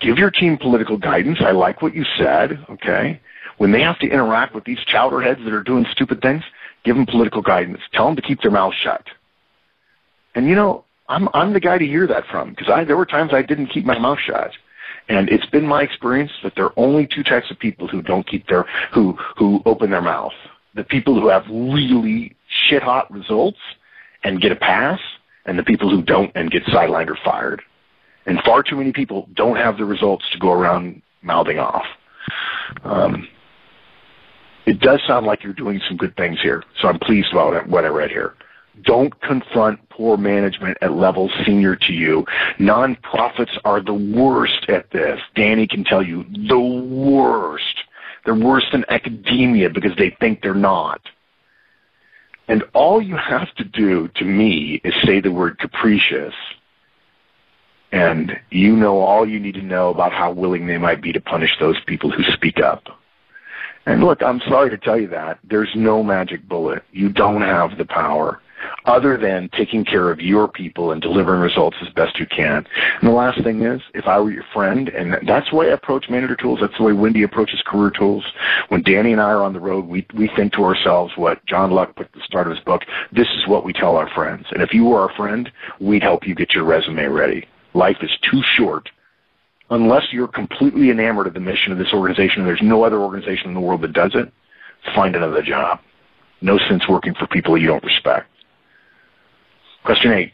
give 0.00 0.18
your 0.18 0.30
team 0.30 0.58
political 0.58 0.96
guidance. 0.96 1.38
I 1.40 1.52
like 1.52 1.82
what 1.82 1.94
you 1.94 2.04
said, 2.16 2.64
okay? 2.70 3.20
When 3.58 3.72
they 3.72 3.82
have 3.82 3.98
to 4.00 4.06
interact 4.06 4.54
with 4.54 4.64
these 4.64 4.78
chowderheads 4.92 5.44
that 5.44 5.52
are 5.52 5.62
doing 5.62 5.84
stupid 5.92 6.22
things, 6.22 6.42
give 6.84 6.96
them 6.96 7.06
political 7.06 7.42
guidance. 7.42 7.80
Tell 7.92 8.06
them 8.06 8.16
to 8.16 8.22
keep 8.22 8.40
their 8.40 8.50
mouth 8.50 8.74
shut. 8.74 9.04
And 10.34 10.48
you 10.48 10.54
know, 10.54 10.84
I'm 11.08 11.28
I'm 11.34 11.52
the 11.52 11.60
guy 11.60 11.78
to 11.78 11.86
hear 11.86 12.06
that 12.06 12.24
from 12.30 12.50
because 12.50 12.68
I 12.68 12.84
there 12.84 12.96
were 12.96 13.06
times 13.06 13.32
I 13.32 13.42
didn't 13.42 13.68
keep 13.68 13.84
my 13.84 13.98
mouth 13.98 14.18
shut. 14.24 14.52
And 15.08 15.30
it's 15.30 15.46
been 15.46 15.66
my 15.66 15.82
experience 15.82 16.30
that 16.42 16.54
there 16.54 16.66
are 16.66 16.78
only 16.78 17.06
two 17.06 17.22
types 17.22 17.50
of 17.50 17.58
people 17.58 17.88
who 17.88 18.02
don't 18.02 18.26
keep 18.26 18.46
their 18.46 18.66
who 18.92 19.12
who 19.36 19.62
open 19.64 19.90
their 19.90 20.02
mouth. 20.02 20.34
The 20.74 20.84
people 20.84 21.18
who 21.18 21.28
have 21.28 21.44
really 21.48 22.36
shit 22.48 22.82
hot 22.82 23.10
results 23.10 23.58
and 24.24 24.40
get 24.40 24.52
a 24.52 24.56
pass, 24.56 25.00
and 25.46 25.58
the 25.58 25.62
people 25.62 25.88
who 25.88 26.02
don't 26.02 26.32
and 26.34 26.50
get 26.50 26.64
sidelined 26.64 27.08
or 27.08 27.18
fired. 27.24 27.62
And 28.26 28.40
far 28.44 28.62
too 28.62 28.76
many 28.76 28.92
people 28.92 29.28
don't 29.34 29.56
have 29.56 29.78
the 29.78 29.84
results 29.84 30.24
to 30.32 30.38
go 30.38 30.52
around 30.52 31.00
mouthing 31.22 31.58
off. 31.58 31.86
Um, 32.84 33.28
it 34.66 34.80
does 34.80 35.00
sound 35.06 35.24
like 35.24 35.42
you're 35.42 35.54
doing 35.54 35.80
some 35.88 35.96
good 35.96 36.14
things 36.16 36.38
here, 36.42 36.62
so 36.80 36.88
I'm 36.88 36.98
pleased 36.98 37.32
about 37.32 37.66
what 37.68 37.84
I 37.84 37.88
read 37.88 38.10
here. 38.10 38.34
Don't 38.82 39.18
confront 39.22 39.88
poor 39.88 40.16
management 40.16 40.78
at 40.82 40.92
levels 40.92 41.32
senior 41.46 41.74
to 41.74 41.92
you. 41.92 42.26
Nonprofits 42.58 43.58
are 43.64 43.80
the 43.80 43.94
worst 43.94 44.66
at 44.68 44.90
this. 44.90 45.20
Danny 45.34 45.66
can 45.66 45.84
tell 45.84 46.02
you 46.02 46.24
the 46.48 46.58
worst. 46.58 47.64
They're 48.24 48.34
worse 48.34 48.66
than 48.70 48.84
academia 48.90 49.70
because 49.70 49.96
they 49.96 50.14
think 50.20 50.42
they're 50.42 50.54
not. 50.54 51.00
And 52.48 52.64
all 52.72 53.00
you 53.00 53.16
have 53.16 53.54
to 53.56 53.64
do 53.64 54.08
to 54.16 54.24
me 54.24 54.80
is 54.82 54.94
say 55.04 55.20
the 55.20 55.30
word 55.30 55.58
capricious 55.58 56.34
and 57.92 58.38
you 58.50 58.76
know 58.76 58.98
all 58.98 59.26
you 59.26 59.40
need 59.40 59.54
to 59.54 59.62
know 59.62 59.88
about 59.90 60.12
how 60.12 60.32
willing 60.32 60.66
they 60.66 60.78
might 60.78 61.00
be 61.00 61.12
to 61.12 61.20
punish 61.20 61.56
those 61.58 61.76
people 61.86 62.10
who 62.10 62.22
speak 62.34 62.58
up. 62.58 62.84
And 63.86 64.04
look, 64.04 64.22
I'm 64.22 64.40
sorry 64.40 64.68
to 64.70 64.76
tell 64.76 65.00
you 65.00 65.08
that. 65.08 65.38
There's 65.44 65.70
no 65.74 66.02
magic 66.02 66.46
bullet. 66.46 66.82
You 66.92 67.08
don't 67.08 67.40
have 67.40 67.78
the 67.78 67.86
power 67.86 68.40
other 68.84 69.16
than 69.16 69.48
taking 69.50 69.84
care 69.84 70.10
of 70.10 70.20
your 70.20 70.48
people 70.48 70.92
and 70.92 71.02
delivering 71.02 71.40
results 71.40 71.76
as 71.82 71.88
best 71.90 72.18
you 72.18 72.26
can. 72.26 72.66
And 73.00 73.08
the 73.08 73.14
last 73.14 73.42
thing 73.42 73.62
is, 73.62 73.80
if 73.94 74.06
I 74.06 74.18
were 74.20 74.30
your 74.30 74.44
friend, 74.52 74.88
and 74.88 75.16
that's 75.26 75.50
the 75.50 75.56
way 75.56 75.70
I 75.70 75.74
approach 75.74 76.08
manager 76.08 76.36
tools, 76.36 76.60
that's 76.60 76.76
the 76.76 76.84
way 76.84 76.92
Wendy 76.92 77.22
approaches 77.22 77.62
career 77.66 77.90
tools. 77.90 78.24
When 78.68 78.82
Danny 78.82 79.12
and 79.12 79.20
I 79.20 79.30
are 79.30 79.42
on 79.42 79.52
the 79.52 79.60
road, 79.60 79.86
we, 79.86 80.06
we 80.14 80.30
think 80.36 80.52
to 80.54 80.64
ourselves 80.64 81.12
what 81.16 81.44
John 81.46 81.70
Luck 81.70 81.96
put 81.96 82.06
at 82.06 82.12
the 82.12 82.22
start 82.24 82.46
of 82.46 82.54
his 82.56 82.64
book, 82.64 82.82
this 83.12 83.28
is 83.28 83.46
what 83.46 83.64
we 83.64 83.72
tell 83.72 83.96
our 83.96 84.08
friends. 84.10 84.46
And 84.50 84.62
if 84.62 84.72
you 84.72 84.84
were 84.84 85.00
our 85.00 85.14
friend, 85.14 85.50
we'd 85.80 86.02
help 86.02 86.26
you 86.26 86.34
get 86.34 86.54
your 86.54 86.64
resume 86.64 87.06
ready. 87.06 87.46
Life 87.74 87.98
is 88.02 88.10
too 88.30 88.42
short 88.56 88.88
unless 89.70 90.12
you're 90.12 90.28
completely 90.28 90.90
enamored 90.90 91.26
of 91.26 91.34
the 91.34 91.40
mission 91.40 91.72
of 91.72 91.78
this 91.78 91.92
organization 91.92 92.40
and 92.40 92.48
there's 92.48 92.62
no 92.62 92.84
other 92.84 92.98
organization 92.98 93.48
in 93.48 93.54
the 93.54 93.60
world 93.60 93.82
that 93.82 93.92
does 93.92 94.12
it, 94.14 94.32
find 94.94 95.14
another 95.14 95.42
job. 95.42 95.80
No 96.40 96.58
sense 96.58 96.88
working 96.88 97.14
for 97.14 97.26
people 97.26 97.58
you 97.58 97.66
don't 97.66 97.84
respect. 97.84 98.28
Question 99.84 100.12
eight. 100.12 100.32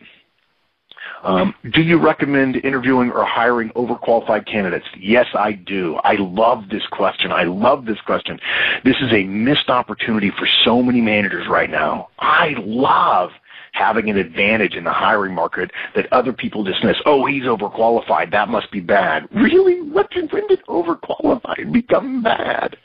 Um, 1.22 1.54
do 1.72 1.80
you 1.80 1.98
recommend 1.98 2.56
interviewing 2.56 3.10
or 3.10 3.24
hiring 3.24 3.70
overqualified 3.70 4.46
candidates? 4.46 4.84
Yes, 4.98 5.26
I 5.34 5.52
do. 5.52 5.96
I 6.04 6.16
love 6.16 6.68
this 6.68 6.86
question. 6.90 7.32
I 7.32 7.44
love 7.44 7.86
this 7.86 8.00
question. 8.02 8.38
This 8.84 8.96
is 9.00 9.10
a 9.10 9.24
missed 9.24 9.70
opportunity 9.70 10.30
for 10.38 10.46
so 10.64 10.82
many 10.82 11.00
managers 11.00 11.48
right 11.48 11.70
now. 11.70 12.08
I 12.18 12.54
love 12.58 13.30
having 13.72 14.10
an 14.10 14.18
advantage 14.18 14.74
in 14.74 14.84
the 14.84 14.92
hiring 14.92 15.34
market 15.34 15.70
that 15.96 16.12
other 16.12 16.32
people 16.32 16.62
dismiss. 16.62 16.96
Oh, 17.06 17.24
he's 17.26 17.44
overqualified. 17.44 18.30
That 18.30 18.48
must 18.48 18.70
be 18.70 18.80
bad. 18.80 19.26
Really? 19.34 19.80
What 19.80 20.10
did, 20.10 20.30
when 20.30 20.46
did 20.46 20.62
overqualified 20.66 21.72
become 21.72 22.22
bad? 22.22 22.76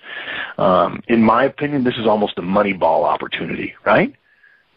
Um, 0.58 1.02
in 1.10 1.22
my 1.22 1.43
opinion, 1.43 1.84
this 1.84 1.95
is 1.95 2.08
almost 2.08 2.38
a 2.38 2.41
Moneyball 2.41 3.04
opportunity, 3.04 3.76
right? 3.86 4.15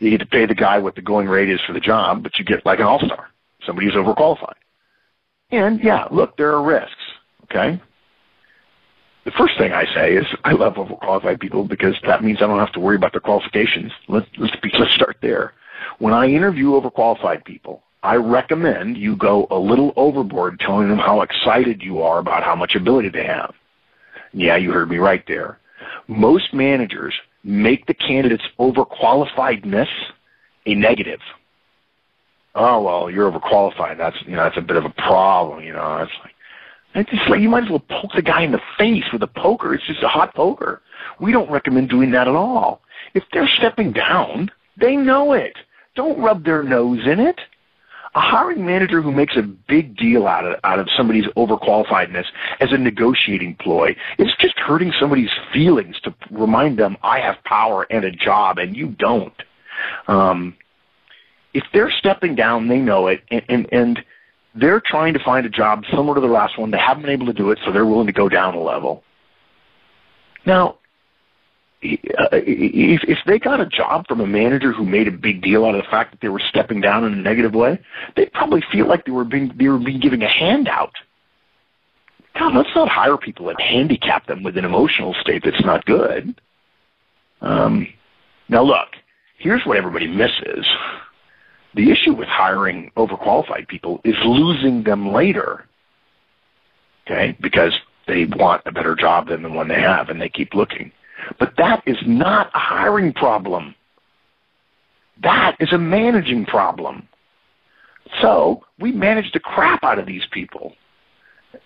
You 0.02 0.10
get 0.10 0.18
to 0.18 0.26
pay 0.26 0.46
the 0.46 0.54
guy 0.54 0.80
what 0.80 0.96
the 0.96 1.00
going 1.00 1.28
rate 1.28 1.48
is 1.48 1.60
for 1.60 1.72
the 1.72 1.80
job, 1.80 2.24
but 2.24 2.36
you 2.36 2.44
get 2.44 2.66
like 2.66 2.80
an 2.80 2.86
all-star, 2.86 3.28
somebody 3.64 3.86
who's 3.86 3.94
overqualified. 3.94 4.54
And 5.52 5.80
yeah, 5.80 6.08
look, 6.10 6.36
there 6.36 6.50
are 6.50 6.62
risks, 6.62 6.90
okay? 7.44 7.80
The 9.24 9.30
first 9.30 9.56
thing 9.58 9.72
I 9.72 9.84
say 9.94 10.14
is 10.14 10.26
I 10.42 10.52
love 10.54 10.74
overqualified 10.74 11.38
people 11.38 11.62
because 11.62 11.94
that 12.04 12.24
means 12.24 12.38
I 12.42 12.48
don't 12.48 12.58
have 12.58 12.72
to 12.72 12.80
worry 12.80 12.96
about 12.96 13.12
their 13.12 13.20
qualifications. 13.20 13.92
Let's 14.08 14.26
let's, 14.38 14.56
be, 14.56 14.72
let's 14.76 14.92
start 14.92 15.18
there. 15.22 15.52
When 16.00 16.12
I 16.12 16.26
interview 16.26 16.70
overqualified 16.70 17.44
people, 17.44 17.84
I 18.02 18.16
recommend 18.16 18.96
you 18.96 19.14
go 19.14 19.46
a 19.52 19.58
little 19.58 19.92
overboard 19.94 20.58
telling 20.58 20.88
them 20.88 20.98
how 20.98 21.20
excited 21.20 21.80
you 21.80 22.02
are 22.02 22.18
about 22.18 22.42
how 22.42 22.56
much 22.56 22.74
ability 22.74 23.10
they 23.10 23.24
have. 23.24 23.54
Yeah, 24.32 24.56
you 24.56 24.72
heard 24.72 24.90
me 24.90 24.96
right 24.96 25.22
there. 25.28 25.60
Most 26.08 26.52
managers 26.52 27.14
make 27.44 27.86
the 27.86 27.94
candidate's 27.94 28.44
overqualifiedness 28.58 29.88
a 30.66 30.74
negative. 30.74 31.20
Oh 32.54 32.82
well, 32.82 33.10
you're 33.10 33.30
overqualified. 33.30 33.96
That's 33.98 34.16
you 34.26 34.36
know 34.36 34.44
that's 34.44 34.58
a 34.58 34.62
bit 34.62 34.76
of 34.76 34.84
a 34.84 34.90
problem. 34.90 35.64
You 35.64 35.72
know, 35.72 35.98
it's 35.98 36.12
like 36.22 36.32
it's 36.94 37.10
just 37.10 37.28
like 37.28 37.40
you 37.40 37.48
might 37.48 37.64
as 37.64 37.70
well 37.70 37.82
poke 37.88 38.12
the 38.14 38.22
guy 38.22 38.42
in 38.42 38.52
the 38.52 38.60
face 38.78 39.04
with 39.12 39.22
a 39.22 39.26
poker. 39.26 39.74
It's 39.74 39.86
just 39.86 40.02
a 40.02 40.08
hot 40.08 40.34
poker. 40.34 40.82
We 41.20 41.32
don't 41.32 41.50
recommend 41.50 41.88
doing 41.88 42.10
that 42.10 42.28
at 42.28 42.34
all. 42.34 42.82
If 43.14 43.24
they're 43.32 43.48
stepping 43.48 43.92
down, 43.92 44.50
they 44.76 44.96
know 44.96 45.32
it. 45.32 45.56
Don't 45.94 46.20
rub 46.20 46.44
their 46.44 46.62
nose 46.62 47.06
in 47.06 47.20
it. 47.20 47.40
A 48.14 48.20
hiring 48.20 48.66
manager 48.66 49.00
who 49.00 49.10
makes 49.10 49.36
a 49.36 49.42
big 49.42 49.96
deal 49.96 50.26
out 50.26 50.44
of 50.44 50.60
out 50.64 50.78
of 50.78 50.88
somebody's 50.96 51.24
overqualifiedness 51.36 52.26
as 52.60 52.70
a 52.70 52.76
negotiating 52.76 53.56
ploy 53.56 53.96
is 54.18 54.28
just 54.38 54.58
hurting 54.58 54.92
somebody's 55.00 55.30
feelings 55.52 55.98
to 56.02 56.14
remind 56.30 56.78
them 56.78 56.98
I 57.02 57.20
have 57.20 57.42
power 57.44 57.86
and 57.90 58.04
a 58.04 58.10
job 58.10 58.58
and 58.58 58.76
you 58.76 58.88
don't. 58.88 59.32
Um, 60.08 60.54
if 61.54 61.64
they're 61.72 61.90
stepping 61.90 62.34
down, 62.34 62.68
they 62.68 62.78
know 62.78 63.06
it, 63.06 63.22
and, 63.30 63.42
and 63.48 63.66
and 63.72 64.04
they're 64.54 64.82
trying 64.84 65.14
to 65.14 65.24
find 65.24 65.46
a 65.46 65.50
job 65.50 65.84
similar 65.90 66.14
to 66.14 66.20
the 66.20 66.26
last 66.26 66.58
one. 66.58 66.70
They 66.70 66.78
haven't 66.78 67.02
been 67.02 67.12
able 67.12 67.26
to 67.26 67.32
do 67.32 67.50
it, 67.50 67.58
so 67.64 67.72
they're 67.72 67.86
willing 67.86 68.06
to 68.06 68.12
go 68.12 68.28
down 68.28 68.54
a 68.54 68.60
level. 68.60 69.02
Now, 70.44 70.78
if, 71.82 73.02
if 73.04 73.18
they 73.26 73.38
got 73.38 73.60
a 73.60 73.66
job 73.66 74.06
from 74.06 74.20
a 74.20 74.26
manager 74.26 74.72
who 74.72 74.84
made 74.84 75.08
a 75.08 75.12
big 75.12 75.42
deal 75.42 75.64
out 75.64 75.74
of 75.74 75.82
the 75.82 75.90
fact 75.90 76.12
that 76.12 76.20
they 76.20 76.28
were 76.28 76.42
stepping 76.48 76.80
down 76.80 77.04
in 77.04 77.12
a 77.12 77.16
negative 77.16 77.54
way, 77.54 77.78
they'd 78.16 78.32
probably 78.32 78.62
feel 78.70 78.86
like 78.86 79.04
they 79.04 79.12
were 79.12 79.24
being 79.24 79.52
they 79.56 79.68
were 79.68 79.78
being 79.78 80.00
given 80.00 80.22
a 80.22 80.28
handout. 80.28 80.92
God, 82.38 82.54
let's 82.54 82.70
not 82.74 82.88
hire 82.88 83.18
people 83.18 83.48
and 83.50 83.60
handicap 83.60 84.26
them 84.26 84.42
with 84.42 84.56
an 84.56 84.64
emotional 84.64 85.14
state 85.20 85.42
that's 85.44 85.64
not 85.64 85.84
good. 85.84 86.40
Um, 87.42 87.86
now, 88.48 88.62
look, 88.62 88.88
here's 89.38 89.64
what 89.66 89.76
everybody 89.76 90.06
misses. 90.06 90.66
The 91.74 91.90
issue 91.90 92.14
with 92.14 92.28
hiring 92.28 92.90
overqualified 92.96 93.68
people 93.68 94.00
is 94.04 94.16
losing 94.24 94.82
them 94.82 95.12
later. 95.12 95.66
Okay, 97.06 97.36
because 97.40 97.72
they 98.06 98.26
want 98.26 98.62
a 98.64 98.72
better 98.72 98.94
job 98.94 99.28
than 99.28 99.42
the 99.42 99.50
one 99.50 99.68
they 99.68 99.80
have, 99.80 100.08
and 100.08 100.20
they 100.20 100.28
keep 100.28 100.54
looking. 100.54 100.92
But 101.38 101.54
that 101.56 101.82
is 101.86 101.96
not 102.06 102.50
a 102.54 102.58
hiring 102.58 103.12
problem. 103.12 103.74
That 105.22 105.56
is 105.60 105.72
a 105.72 105.78
managing 105.78 106.46
problem. 106.46 107.08
So 108.20 108.64
we 108.78 108.92
manage 108.92 109.32
the 109.32 109.40
crap 109.40 109.84
out 109.84 109.98
of 109.98 110.06
these 110.06 110.24
people. 110.32 110.74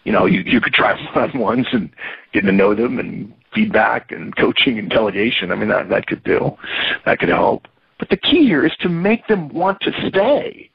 You 0.04 0.12
know, 0.12 0.26
you, 0.26 0.40
you 0.40 0.60
could 0.60 0.74
try 0.74 0.94
one-on-ones 1.14 1.66
and 1.72 1.90
getting 2.32 2.48
to 2.48 2.52
know 2.52 2.74
them 2.74 2.98
and 2.98 3.32
feedback 3.54 4.12
and 4.12 4.36
coaching 4.36 4.78
and 4.78 4.90
delegation. 4.90 5.50
I 5.50 5.54
mean, 5.54 5.68
that, 5.68 5.88
that 5.88 6.06
could 6.06 6.22
do. 6.24 6.56
That 7.04 7.18
could 7.18 7.28
help. 7.28 7.66
But 7.98 8.10
the 8.10 8.16
key 8.16 8.44
here 8.44 8.66
is 8.66 8.76
to 8.80 8.88
make 8.88 9.26
them 9.26 9.48
want 9.48 9.80
to 9.80 10.08
stay 10.08 10.70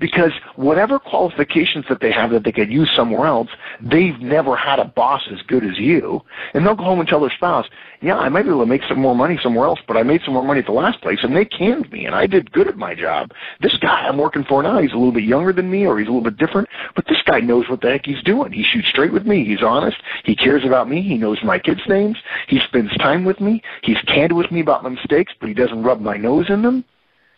because 0.00 0.32
whatever 0.56 0.98
qualifications 0.98 1.84
that 1.88 2.00
they 2.00 2.10
have 2.10 2.30
that 2.30 2.42
they 2.42 2.52
could 2.52 2.72
use 2.72 2.90
somewhere 2.96 3.26
else, 3.26 3.48
they've 3.80 4.18
never 4.18 4.56
had 4.56 4.78
a 4.78 4.86
boss 4.86 5.22
as 5.30 5.40
good 5.46 5.62
as 5.62 5.78
you. 5.78 6.22
And 6.54 6.66
they'll 6.66 6.74
go 6.74 6.84
home 6.84 7.00
and 7.00 7.08
tell 7.08 7.20
their 7.20 7.30
spouse, 7.30 7.66
yeah, 8.00 8.16
I 8.16 8.30
might 8.30 8.44
be 8.44 8.48
able 8.48 8.60
to 8.60 8.66
make 8.66 8.82
some 8.88 8.98
more 8.98 9.14
money 9.14 9.38
somewhere 9.42 9.66
else, 9.66 9.78
but 9.86 9.98
I 9.98 10.02
made 10.02 10.22
some 10.24 10.32
more 10.32 10.42
money 10.42 10.60
at 10.60 10.66
the 10.66 10.72
last 10.72 11.02
place 11.02 11.18
and 11.22 11.36
they 11.36 11.44
canned 11.44 11.92
me 11.92 12.06
and 12.06 12.14
I 12.14 12.26
did 12.26 12.50
good 12.50 12.66
at 12.66 12.78
my 12.78 12.94
job. 12.94 13.32
This 13.60 13.76
guy 13.76 14.08
I'm 14.08 14.16
working 14.16 14.44
for 14.44 14.62
now, 14.62 14.80
he's 14.80 14.92
a 14.92 14.96
little 14.96 15.12
bit 15.12 15.24
younger 15.24 15.52
than 15.52 15.70
me 15.70 15.86
or 15.86 15.98
he's 15.98 16.08
a 16.08 16.10
little 16.10 16.24
bit 16.24 16.38
different, 16.38 16.68
but 16.96 17.06
this 17.06 17.22
guy 17.26 17.40
knows 17.40 17.68
what 17.68 17.82
the 17.82 17.90
heck 17.90 18.06
he's 18.06 18.22
doing. 18.22 18.52
He 18.52 18.64
shoots 18.64 18.88
straight 18.88 19.12
with 19.12 19.26
me. 19.26 19.44
He's 19.44 19.62
honest. 19.62 19.98
He 20.24 20.34
cares 20.34 20.64
about 20.64 20.88
me. 20.88 21.02
He 21.02 21.18
knows 21.18 21.38
my 21.44 21.58
kids' 21.58 21.82
names. 21.86 22.16
He 22.48 22.58
spends 22.60 22.96
time 22.96 23.26
with 23.26 23.38
me. 23.38 23.62
He's 23.82 24.00
candid 24.06 24.32
with 24.32 24.50
me 24.50 24.60
about 24.60 24.82
my 24.82 24.88
mistakes, 24.90 25.34
but 25.38 25.50
he 25.50 25.54
doesn't 25.54 25.82
rub 25.82 26.00
my 26.00 26.16
nose 26.16 26.46
in 26.48 26.62
them. 26.62 26.84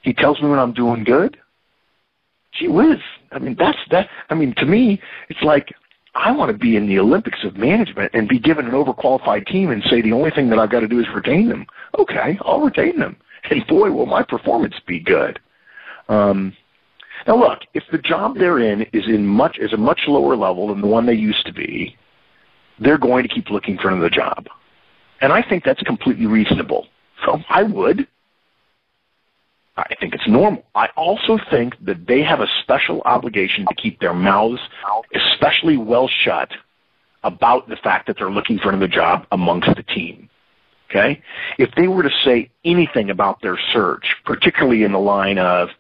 He 0.02 0.12
tells 0.12 0.40
me 0.40 0.48
when 0.48 0.58
I'm 0.58 0.72
doing 0.72 1.02
good 1.02 1.36
gee 2.52 2.68
whiz. 2.68 2.98
I 3.30 3.38
mean, 3.38 3.56
that's 3.58 3.78
that. 3.90 4.08
I 4.30 4.34
mean, 4.34 4.54
to 4.56 4.66
me, 4.66 5.00
it's 5.28 5.42
like 5.42 5.74
I 6.14 6.30
want 6.32 6.52
to 6.52 6.58
be 6.58 6.76
in 6.76 6.86
the 6.86 6.98
Olympics 6.98 7.42
of 7.44 7.56
management 7.56 8.12
and 8.14 8.28
be 8.28 8.38
given 8.38 8.66
an 8.66 8.72
overqualified 8.72 9.46
team 9.46 9.70
and 9.70 9.82
say 9.84 10.02
the 10.02 10.12
only 10.12 10.30
thing 10.30 10.50
that 10.50 10.58
I've 10.58 10.70
got 10.70 10.80
to 10.80 10.88
do 10.88 11.00
is 11.00 11.06
retain 11.14 11.48
them. 11.48 11.66
Okay, 11.98 12.38
I'll 12.42 12.60
retain 12.60 12.98
them. 12.98 13.16
And 13.50 13.66
boy, 13.66 13.90
will 13.90 14.06
my 14.06 14.22
performance 14.22 14.74
be 14.86 15.00
good. 15.00 15.40
Um, 16.08 16.54
now 17.26 17.36
look, 17.36 17.60
if 17.74 17.84
the 17.90 17.98
job 17.98 18.36
they're 18.36 18.58
in 18.58 18.82
is 18.92 19.06
in 19.06 19.26
much 19.26 19.58
is 19.58 19.72
a 19.72 19.76
much 19.76 20.02
lower 20.06 20.36
level 20.36 20.68
than 20.68 20.80
the 20.80 20.86
one 20.86 21.06
they 21.06 21.14
used 21.14 21.46
to 21.46 21.52
be, 21.52 21.96
they're 22.78 22.98
going 22.98 23.22
to 23.22 23.28
keep 23.28 23.50
looking 23.50 23.78
for 23.78 23.88
another 23.88 24.10
job. 24.10 24.46
And 25.20 25.32
I 25.32 25.42
think 25.42 25.64
that's 25.64 25.82
completely 25.82 26.26
reasonable. 26.26 26.86
So 27.24 27.40
I 27.48 27.62
would. 27.62 28.06
I 29.76 29.94
think 30.00 30.14
it's 30.14 30.28
normal. 30.28 30.64
I 30.74 30.88
also 30.96 31.38
think 31.50 31.74
that 31.84 32.06
they 32.06 32.22
have 32.22 32.40
a 32.40 32.46
special 32.62 33.00
obligation 33.02 33.64
to 33.66 33.74
keep 33.74 34.00
their 34.00 34.12
mouths 34.12 34.60
especially 35.14 35.76
well 35.78 36.08
shut 36.08 36.50
about 37.24 37.68
the 37.68 37.76
fact 37.76 38.06
that 38.06 38.16
they're 38.18 38.30
looking 38.30 38.58
for 38.58 38.68
another 38.68 38.88
job 38.88 39.26
amongst 39.32 39.74
the 39.74 39.82
team. 39.82 40.28
Okay? 40.90 41.22
If 41.58 41.74
they 41.74 41.88
were 41.88 42.02
to 42.02 42.10
say 42.22 42.50
anything 42.64 43.08
about 43.08 43.40
their 43.40 43.58
search, 43.72 44.04
particularly 44.26 44.82
in 44.82 44.92
the 44.92 44.98
line 44.98 45.38
of, 45.38 45.70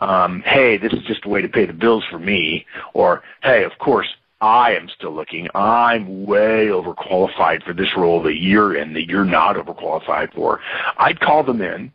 um, 0.00 0.42
hey, 0.44 0.76
this 0.76 0.92
is 0.92 1.02
just 1.04 1.24
a 1.24 1.28
way 1.28 1.40
to 1.40 1.48
pay 1.48 1.64
the 1.64 1.72
bills 1.72 2.04
for 2.10 2.18
me, 2.18 2.66
or 2.92 3.22
hey, 3.42 3.64
of 3.64 3.72
course, 3.78 4.08
I 4.40 4.72
am 4.72 4.88
still 4.94 5.14
looking. 5.14 5.48
I'm 5.54 6.24
way 6.24 6.68
overqualified 6.68 7.62
for 7.62 7.74
this 7.74 7.94
role 7.96 8.22
that 8.22 8.36
you're 8.36 8.74
in 8.74 8.94
that 8.94 9.06
you're 9.06 9.24
not 9.24 9.56
overqualified 9.56 10.34
for. 10.34 10.60
I'd 10.96 11.20
call 11.20 11.42
them 11.42 11.60
in. 11.60 11.92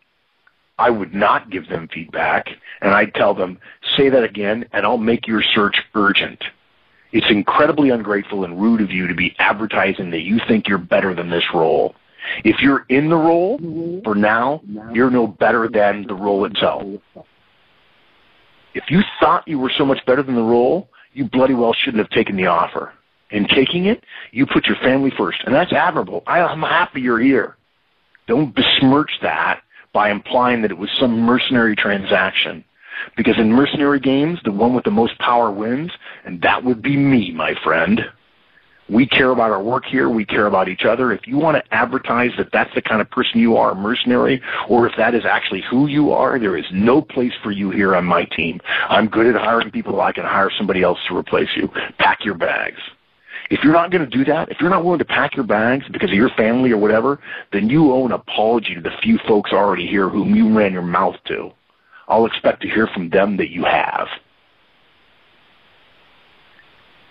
I 0.77 0.89
would 0.89 1.13
not 1.13 1.49
give 1.49 1.69
them 1.69 1.87
feedback, 1.87 2.49
and 2.81 2.93
I'd 2.93 3.13
tell 3.13 3.33
them, 3.33 3.59
say 3.95 4.09
that 4.09 4.23
again, 4.23 4.65
and 4.73 4.85
I'll 4.85 4.97
make 4.97 5.27
your 5.27 5.41
search 5.41 5.77
urgent. 5.93 6.43
It's 7.13 7.29
incredibly 7.29 7.91
ungrateful 7.91 8.43
and 8.43 8.61
rude 8.61 8.81
of 8.81 8.91
you 8.91 9.07
to 9.07 9.13
be 9.13 9.35
advertising 9.39 10.09
that 10.11 10.21
you 10.21 10.39
think 10.47 10.67
you're 10.67 10.77
better 10.77 11.13
than 11.13 11.29
this 11.29 11.45
role. 11.53 11.95
If 12.43 12.59
you're 12.59 12.85
in 12.89 13.09
the 13.09 13.15
role 13.15 14.01
for 14.03 14.15
now, 14.15 14.61
you're 14.91 15.11
no 15.11 15.27
better 15.27 15.69
than 15.69 16.07
the 16.07 16.15
role 16.15 16.43
itself. 16.43 16.83
If 18.73 18.83
you 18.89 19.01
thought 19.21 19.47
you 19.47 19.59
were 19.59 19.71
so 19.77 19.85
much 19.85 20.05
better 20.05 20.23
than 20.23 20.35
the 20.35 20.41
role, 20.41 20.89
you 21.13 21.23
bloody 21.23 21.53
well 21.53 21.73
shouldn't 21.73 21.99
have 21.99 22.09
taken 22.09 22.35
the 22.35 22.47
offer. 22.47 22.91
In 23.31 23.47
taking 23.47 23.85
it, 23.85 24.03
you 24.31 24.45
put 24.45 24.65
your 24.65 24.75
family 24.77 25.11
first, 25.17 25.41
and 25.45 25.55
that's 25.55 25.71
admirable. 25.71 26.21
I'm 26.27 26.61
happy 26.61 26.99
you're 26.99 27.19
here. 27.19 27.55
Don't 28.27 28.53
besmirch 28.53 29.11
that 29.21 29.61
by 29.95 30.11
implying 30.11 30.61
that 30.61 30.71
it 30.71 30.77
was 30.77 30.89
some 30.99 31.21
mercenary 31.21 31.73
transaction. 31.73 32.65
Because 33.15 33.37
in 33.37 33.49
mercenary 33.49 34.01
games, 34.01 34.39
the 34.43 34.51
one 34.51 34.75
with 34.75 34.83
the 34.83 34.91
most 34.91 35.17
power 35.19 35.49
wins, 35.49 35.89
and 36.25 36.41
that 36.41 36.65
would 36.65 36.81
be 36.81 36.97
me, 36.97 37.31
my 37.31 37.55
friend. 37.63 38.01
We 38.89 39.07
care 39.07 39.29
about 39.29 39.51
our 39.51 39.63
work 39.63 39.85
here. 39.85 40.09
We 40.09 40.25
care 40.25 40.47
about 40.47 40.67
each 40.67 40.83
other. 40.83 41.13
If 41.13 41.25
you 41.25 41.37
want 41.37 41.55
to 41.55 41.73
advertise 41.73 42.31
that 42.37 42.51
that's 42.51 42.75
the 42.75 42.81
kind 42.81 42.99
of 42.99 43.09
person 43.09 43.39
you 43.39 43.55
are, 43.55 43.71
a 43.71 43.75
mercenary, 43.75 44.41
or 44.67 44.85
if 44.85 44.93
that 44.97 45.15
is 45.15 45.23
actually 45.23 45.63
who 45.71 45.87
you 45.87 46.11
are, 46.11 46.37
there 46.37 46.57
is 46.57 46.65
no 46.73 47.01
place 47.01 47.33
for 47.41 47.51
you 47.51 47.71
here 47.71 47.95
on 47.95 48.03
my 48.03 48.25
team. 48.25 48.59
I'm 48.89 49.07
good 49.07 49.33
at 49.33 49.41
hiring 49.41 49.71
people. 49.71 50.01
I 50.01 50.11
can 50.11 50.25
hire 50.25 50.51
somebody 50.57 50.83
else 50.83 50.99
to 51.07 51.15
replace 51.15 51.55
you. 51.55 51.69
Pack 51.99 52.25
your 52.25 52.35
bags. 52.35 52.81
If 53.49 53.63
you're 53.63 53.73
not 53.73 53.91
going 53.91 54.09
to 54.09 54.17
do 54.17 54.25
that, 54.25 54.49
if 54.49 54.59
you're 54.59 54.69
not 54.69 54.83
willing 54.83 54.99
to 54.99 55.05
pack 55.05 55.35
your 55.35 55.45
bags 55.45 55.85
because 55.91 56.09
of 56.09 56.15
your 56.15 56.29
family 56.29 56.71
or 56.71 56.77
whatever, 56.77 57.19
then 57.53 57.69
you 57.69 57.91
owe 57.91 58.05
an 58.05 58.11
apology 58.11 58.73
to 58.73 58.81
the 58.81 58.91
few 59.03 59.19
folks 59.27 59.51
already 59.51 59.85
here 59.85 60.09
whom 60.09 60.35
you 60.35 60.57
ran 60.57 60.73
your 60.73 60.81
mouth 60.81 61.15
to. 61.25 61.51
I'll 62.07 62.25
expect 62.25 62.61
to 62.61 62.69
hear 62.69 62.87
from 62.87 63.09
them 63.09 63.37
that 63.37 63.49
you 63.49 63.63
have. 63.63 64.07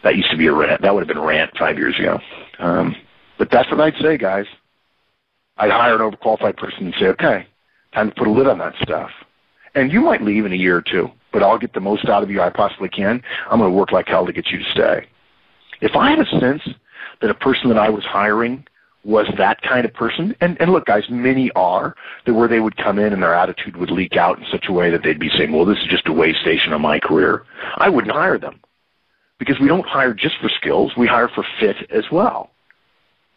That 0.03 0.16
used 0.16 0.30
to 0.30 0.37
be 0.37 0.47
a 0.47 0.53
rant. 0.53 0.82
That 0.82 0.93
would 0.93 1.01
have 1.01 1.09
been 1.09 1.16
a 1.16 1.26
rant 1.26 1.57
five 1.57 1.78
years 1.78 1.99
ago. 1.99 2.18
Um, 2.59 2.97
but 3.39 3.51
that's 3.51 3.70
what 3.70 3.80
I'd 3.80 3.97
say, 4.01 4.18
guys. 4.18 4.47
I'd 5.57 5.70
hire 5.70 5.95
an 5.95 6.11
overqualified 6.11 6.57
person 6.57 6.87
and 6.87 6.95
say, 6.99 7.07
okay, 7.07 7.47
time 7.95 8.11
to 8.11 8.14
put 8.14 8.26
a 8.26 8.30
lid 8.30 8.49
on 8.49 8.59
that 8.59 8.74
stuff. 8.82 9.11
And 9.74 9.93
you 9.93 10.01
might 10.01 10.22
leave 10.22 10.45
in 10.45 10.53
a 10.53 10.57
year 10.57 10.76
or 10.76 10.82
two, 10.82 11.11
but 11.32 11.43
I'll 11.43 11.59
get 11.59 11.72
the 11.72 11.80
most 11.80 12.09
out 12.09 12.22
of 12.22 12.30
you 12.30 12.41
I 12.41 12.51
possibly 12.51 12.89
can. 12.89 13.22
I'm 13.51 13.59
going 13.59 13.70
to 13.70 13.76
work 13.76 13.93
like 13.93 14.09
hell 14.09 14.26
to 14.26 14.32
get 14.32 14.49
you 14.49 14.59
to 14.59 14.70
stay. 14.70 15.07
If 15.80 15.96
I 15.96 16.10
had 16.10 16.20
a 16.20 16.40
sense 16.40 16.62
that 17.20 17.30
a 17.30 17.34
person 17.34 17.68
that 17.68 17.78
I 17.78 17.90
was 17.90 18.04
hiring 18.04 18.66
was 19.04 19.26
that 19.36 19.60
kind 19.62 19.84
of 19.84 19.92
person, 19.92 20.34
and, 20.40 20.60
and 20.60 20.72
look, 20.72 20.86
guys, 20.86 21.04
many 21.10 21.50
are, 21.52 21.94
that 22.24 22.34
where 22.34 22.48
they 22.48 22.60
would 22.60 22.76
come 22.76 22.98
in 22.98 23.12
and 23.12 23.22
their 23.22 23.34
attitude 23.34 23.76
would 23.76 23.90
leak 23.90 24.16
out 24.16 24.38
in 24.38 24.44
such 24.50 24.66
a 24.68 24.72
way 24.72 24.90
that 24.90 25.02
they'd 25.02 25.20
be 25.20 25.30
saying, 25.36 25.52
well, 25.52 25.66
this 25.66 25.78
is 25.78 25.86
just 25.88 26.08
a 26.08 26.12
way 26.12 26.32
station 26.32 26.72
of 26.72 26.80
my 26.80 26.98
career, 26.98 27.44
I 27.76 27.90
wouldn't 27.90 28.14
hire 28.14 28.38
them 28.38 28.60
because 29.38 29.58
we 29.60 29.68
don't 29.68 29.86
hire 29.86 30.14
just 30.14 30.36
for 30.40 30.48
skills, 30.48 30.92
we 30.96 31.06
hire 31.06 31.28
for 31.28 31.44
fit 31.60 31.76
as 31.90 32.04
well. 32.10 32.50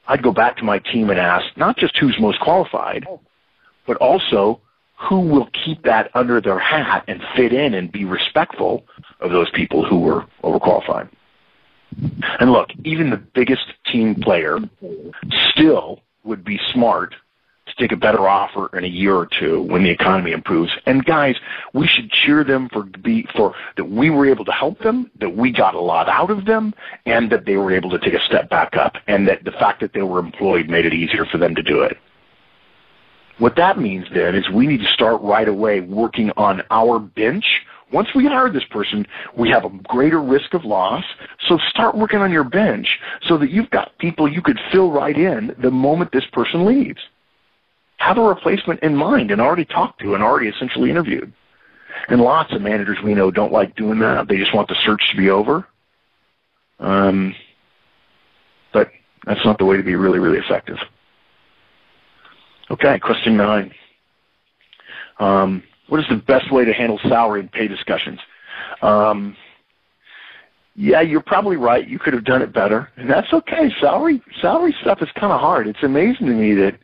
I'd 0.07 0.23
go 0.23 0.31
back 0.31 0.55
to 0.57 0.63
my 0.63 0.79
team 0.79 1.09
and 1.09 1.19
ask 1.19 1.45
not 1.57 1.77
just 1.77 1.97
who's 1.97 2.17
most 2.19 2.39
qualified, 2.39 3.05
but 3.85 3.97
also 3.97 4.61
who 4.97 5.19
will 5.19 5.49
keep 5.65 5.83
that 5.83 6.09
under 6.13 6.39
their 6.39 6.59
hat 6.59 7.03
and 7.07 7.21
fit 7.35 7.53
in 7.53 7.73
and 7.73 7.91
be 7.91 8.05
respectful 8.05 8.85
of 9.19 9.31
those 9.31 9.49
people 9.51 9.85
who 9.85 9.99
were 9.99 10.25
overqualified. 10.43 11.09
And 12.39 12.51
look, 12.51 12.69
even 12.83 13.09
the 13.09 13.17
biggest 13.17 13.65
team 13.85 14.15
player 14.15 14.59
still 15.51 16.01
would 16.23 16.43
be 16.43 16.59
smart 16.73 17.15
to 17.67 17.75
take 17.75 17.91
a 17.91 17.97
better 17.97 18.27
offer 18.27 18.75
in 18.77 18.83
a 18.83 18.87
year 18.87 19.15
or 19.15 19.27
two 19.39 19.63
when 19.63 19.83
the 19.83 19.89
economy 19.89 20.31
improves. 20.31 20.71
And 20.85 21.03
guys, 21.05 21.35
we 21.73 21.87
should 21.87 22.09
cheer 22.11 22.43
them 22.43 22.69
for 22.71 22.83
be 22.83 23.27
for 23.35 23.53
that 23.75 23.85
we 23.85 24.09
were 24.09 24.25
able 24.25 24.45
to 24.45 24.51
help 24.51 24.79
them, 24.79 25.11
that 25.19 25.35
we 25.35 25.51
got 25.51 25.75
a 25.75 25.79
lot 25.79 26.07
out 26.07 26.29
of 26.29 26.45
them, 26.45 26.73
and 27.05 27.29
that 27.31 27.45
they 27.45 27.57
were 27.57 27.73
able 27.73 27.89
to 27.89 27.99
take 27.99 28.13
a 28.13 28.23
step 28.25 28.49
back 28.49 28.75
up, 28.75 28.93
and 29.07 29.27
that 29.27 29.43
the 29.43 29.51
fact 29.51 29.81
that 29.81 29.93
they 29.93 30.01
were 30.01 30.19
employed 30.19 30.69
made 30.69 30.85
it 30.85 30.93
easier 30.93 31.25
for 31.25 31.37
them 31.37 31.55
to 31.55 31.63
do 31.63 31.81
it. 31.81 31.97
What 33.37 33.55
that 33.57 33.77
means 33.77 34.07
then 34.13 34.33
is 34.33 34.49
we 34.49 34.65
need 34.65 34.79
to 34.79 34.93
start 34.93 35.21
right 35.21 35.47
away 35.47 35.81
working 35.81 36.31
on 36.37 36.63
our 36.71 36.99
bench. 36.99 37.45
Once 37.91 38.09
we 38.13 38.25
hire 38.25 38.49
this 38.49 38.65
person, 38.69 39.05
we 39.37 39.49
have 39.49 39.63
a 39.63 39.69
greater 39.87 40.21
risk 40.21 40.53
of 40.53 40.65
loss. 40.65 41.03
So 41.47 41.57
start 41.69 41.95
working 41.95 42.19
on 42.19 42.31
your 42.31 42.43
bench 42.43 42.99
so 43.27 43.37
that 43.37 43.49
you've 43.49 43.69
got 43.69 43.97
people 43.97 44.31
you 44.31 44.41
could 44.41 44.59
fill 44.71 44.91
right 44.91 45.17
in 45.17 45.55
the 45.59 45.71
moment 45.71 46.11
this 46.11 46.25
person 46.33 46.65
leaves 46.65 46.99
have 47.97 48.17
a 48.17 48.21
replacement 48.21 48.81
in 48.81 48.95
mind 48.95 49.31
and 49.31 49.41
already 49.41 49.65
talked 49.65 49.99
to 50.01 50.13
and 50.13 50.23
already 50.23 50.47
essentially 50.47 50.89
interviewed. 50.89 51.33
And 52.09 52.21
lots 52.21 52.53
of 52.53 52.61
managers 52.61 52.97
we 53.03 53.13
know 53.13 53.31
don't 53.31 53.51
like 53.51 53.75
doing 53.75 53.99
that. 53.99 54.27
They 54.27 54.37
just 54.37 54.53
want 54.53 54.67
the 54.67 54.75
search 54.85 55.01
to 55.11 55.17
be 55.17 55.29
over. 55.29 55.67
Um, 56.79 57.35
but 58.71 58.91
that's 59.25 59.43
not 59.43 59.57
the 59.57 59.65
way 59.65 59.77
to 59.77 59.83
be 59.83 59.95
really, 59.95 60.19
really 60.19 60.37
effective. 60.37 60.77
Okay, 62.69 62.99
question 62.99 63.35
nine. 63.35 63.73
Um, 65.19 65.63
what 65.87 65.99
is 65.99 66.05
the 66.09 66.17
best 66.17 66.51
way 66.51 66.65
to 66.65 66.73
handle 66.73 66.99
salary 67.07 67.41
and 67.41 67.51
pay 67.51 67.67
discussions? 67.67 68.19
Um, 68.81 69.35
yeah, 70.75 71.01
you're 71.01 71.21
probably 71.21 71.57
right. 71.57 71.87
You 71.87 71.97
could 71.97 72.13
have 72.13 72.23
done 72.23 72.41
it 72.41 72.53
better, 72.53 72.89
and 72.97 73.09
that's 73.09 73.33
okay. 73.33 73.71
Salary 73.81 74.21
salary 74.41 74.75
stuff 74.81 75.01
is 75.01 75.09
kind 75.15 75.33
of 75.33 75.39
hard. 75.39 75.67
It's 75.67 75.81
amazing 75.81 76.27
to 76.27 76.33
me 76.33 76.53
that 76.53 76.77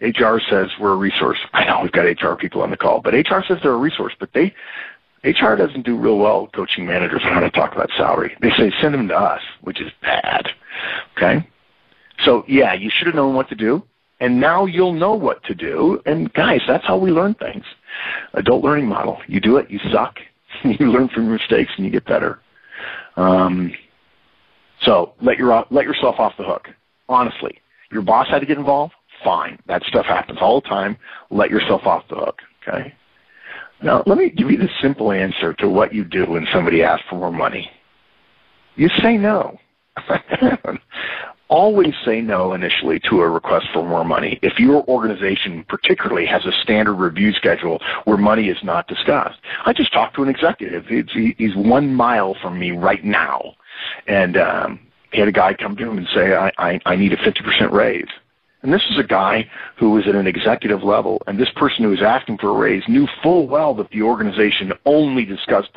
HR 0.00 0.38
says 0.48 0.68
we're 0.78 0.92
a 0.92 0.96
resource. 0.96 1.38
I 1.52 1.64
know 1.64 1.80
we've 1.82 1.92
got 1.92 2.02
HR 2.02 2.34
people 2.34 2.62
on 2.62 2.70
the 2.70 2.76
call, 2.76 3.00
but 3.00 3.14
HR 3.14 3.42
says 3.46 3.58
they're 3.62 3.72
a 3.72 3.78
resource, 3.78 4.14
but 4.18 4.30
they 4.32 4.54
HR 5.24 5.56
doesn't 5.56 5.84
do 5.84 5.96
real 5.96 6.18
well 6.18 6.48
coaching 6.54 6.86
managers 6.86 7.22
on 7.24 7.32
how 7.32 7.40
to 7.40 7.50
talk 7.50 7.74
about 7.74 7.90
salary. 7.96 8.36
They 8.40 8.50
say 8.50 8.72
send 8.80 8.94
them 8.94 9.08
to 9.08 9.16
us, 9.16 9.42
which 9.62 9.80
is 9.80 9.90
bad. 10.02 10.48
Okay? 11.16 11.48
So 12.24 12.44
yeah, 12.46 12.74
you 12.74 12.90
should 12.90 13.06
have 13.06 13.16
known 13.16 13.34
what 13.34 13.48
to 13.48 13.56
do, 13.56 13.82
and 14.20 14.40
now 14.40 14.66
you'll 14.66 14.92
know 14.92 15.14
what 15.14 15.42
to 15.44 15.54
do. 15.54 16.00
And 16.06 16.32
guys, 16.32 16.60
that's 16.66 16.86
how 16.86 16.96
we 16.96 17.10
learn 17.10 17.34
things. 17.34 17.64
Adult 18.34 18.64
learning 18.64 18.86
model. 18.86 19.18
You 19.26 19.40
do 19.40 19.56
it, 19.56 19.70
you 19.70 19.78
suck. 19.92 20.18
you 20.64 20.90
learn 20.90 21.08
from 21.08 21.24
your 21.24 21.38
mistakes, 21.38 21.72
and 21.76 21.84
you 21.84 21.92
get 21.92 22.06
better. 22.06 22.40
Um, 23.16 23.72
so 24.82 25.14
let 25.20 25.38
your 25.38 25.64
let 25.70 25.84
yourself 25.84 26.16
off 26.18 26.34
the 26.38 26.44
hook. 26.44 26.68
Honestly, 27.08 27.60
your 27.90 28.02
boss 28.02 28.28
had 28.28 28.40
to 28.40 28.46
get 28.46 28.58
involved 28.58 28.92
fine. 29.22 29.58
That 29.66 29.82
stuff 29.84 30.06
happens 30.06 30.38
all 30.40 30.60
the 30.60 30.68
time. 30.68 30.96
Let 31.30 31.50
yourself 31.50 31.82
off 31.84 32.04
the 32.08 32.16
hook. 32.16 32.40
Okay. 32.66 32.94
Now, 33.82 34.02
let 34.06 34.16
me 34.16 34.30
give 34.30 34.50
you 34.50 34.56
the 34.56 34.68
simple 34.80 35.12
answer 35.12 35.52
to 35.54 35.68
what 35.68 35.92
you 35.92 36.04
do 36.04 36.24
when 36.26 36.46
somebody 36.52 36.82
asks 36.82 37.04
for 37.10 37.16
more 37.16 37.32
money. 37.32 37.70
You 38.76 38.88
say 39.02 39.16
no. 39.18 39.58
Always 41.48 41.94
say 42.04 42.20
no 42.20 42.54
initially 42.54 42.98
to 43.08 43.20
a 43.20 43.28
request 43.28 43.66
for 43.72 43.86
more 43.86 44.04
money. 44.04 44.38
If 44.42 44.58
your 44.58 44.84
organization 44.88 45.64
particularly 45.68 46.26
has 46.26 46.44
a 46.44 46.52
standard 46.62 46.94
review 46.94 47.32
schedule 47.32 47.80
where 48.04 48.16
money 48.16 48.48
is 48.48 48.62
not 48.64 48.88
discussed. 48.88 49.38
I 49.64 49.72
just 49.72 49.92
talked 49.92 50.16
to 50.16 50.22
an 50.22 50.28
executive. 50.28 50.86
He's 50.86 51.54
one 51.54 51.94
mile 51.94 52.34
from 52.42 52.58
me 52.58 52.72
right 52.72 53.04
now. 53.04 53.54
And 54.08 54.36
um, 54.36 54.80
he 55.12 55.20
had 55.20 55.28
a 55.28 55.32
guy 55.32 55.54
come 55.54 55.76
to 55.76 55.88
him 55.88 55.98
and 55.98 56.08
say, 56.12 56.34
I, 56.34 56.50
I, 56.58 56.80
I 56.84 56.96
need 56.96 57.12
a 57.12 57.16
50% 57.16 57.70
raise. 57.70 58.08
And 58.62 58.72
this 58.72 58.82
is 58.90 58.98
a 58.98 59.04
guy 59.04 59.48
who 59.76 59.90
was 59.90 60.08
at 60.08 60.16
an 60.16 60.26
executive 60.26 60.82
level, 60.82 61.22
and 61.28 61.38
this 61.38 61.50
person 61.54 61.84
who 61.84 61.90
was 61.90 62.02
asking 62.02 62.38
for 62.38 62.48
a 62.48 62.52
raise 62.52 62.82
knew 62.88 63.06
full 63.22 63.46
well 63.46 63.74
that 63.74 63.90
the 63.90 64.02
organization 64.02 64.72
only 64.84 65.24
discussed 65.24 65.70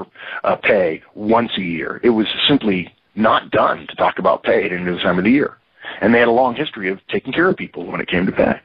uh, 0.44 0.56
pay 0.56 1.04
once 1.14 1.52
a 1.58 1.62
year. 1.62 2.00
It 2.02 2.10
was 2.10 2.26
simply 2.48 2.92
not 3.14 3.52
done 3.52 3.86
to 3.86 3.96
talk 3.96 4.18
about 4.18 4.42
pay 4.42 4.66
at 4.66 4.72
any 4.72 4.86
time 5.04 5.20
of 5.20 5.26
the 5.26 5.30
year. 5.30 5.59
And 6.02 6.14
they 6.14 6.20
had 6.20 6.28
a 6.28 6.32
long 6.32 6.56
history 6.56 6.90
of 6.90 7.00
taking 7.08 7.34
care 7.34 7.50
of 7.50 7.58
people 7.58 7.86
when 7.86 8.02
it 8.02 8.08
came 8.08 8.26
to 8.26 8.32
pay. 8.32 8.60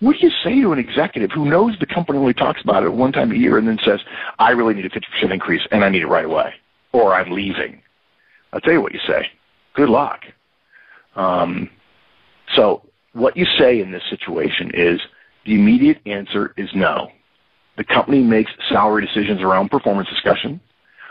What 0.00 0.16
do 0.18 0.26
you 0.26 0.32
say 0.44 0.60
to 0.60 0.72
an 0.72 0.78
executive 0.78 1.30
who 1.32 1.46
knows 1.46 1.78
the 1.78 1.86
company 1.86 2.18
only 2.18 2.34
talks 2.34 2.60
about 2.62 2.84
it 2.84 2.92
one 2.92 3.12
time 3.12 3.32
a 3.32 3.34
year 3.34 3.56
and 3.56 3.66
then 3.66 3.78
says, 3.84 4.00
I 4.38 4.50
really 4.50 4.74
need 4.74 4.84
a 4.84 4.90
50% 4.90 5.32
increase 5.32 5.66
and 5.70 5.84
I 5.84 5.88
need 5.88 6.02
it 6.02 6.06
right 6.06 6.26
away, 6.26 6.52
or 6.92 7.14
I'm 7.14 7.30
leaving? 7.30 7.80
I'll 8.52 8.60
tell 8.60 8.74
you 8.74 8.82
what 8.82 8.92
you 8.92 9.00
say. 9.06 9.30
Good 9.74 9.88
luck. 9.88 10.24
Um, 11.14 11.70
so 12.54 12.82
what 13.14 13.36
you 13.36 13.46
say 13.58 13.80
in 13.80 13.90
this 13.90 14.02
situation 14.10 14.70
is 14.74 15.00
the 15.46 15.54
immediate 15.54 15.98
answer 16.04 16.52
is 16.58 16.68
no. 16.74 17.10
The 17.78 17.84
company 17.84 18.22
makes 18.22 18.50
salary 18.68 19.04
decisions 19.04 19.40
around 19.40 19.70
performance 19.70 20.08
discussion. 20.08 20.60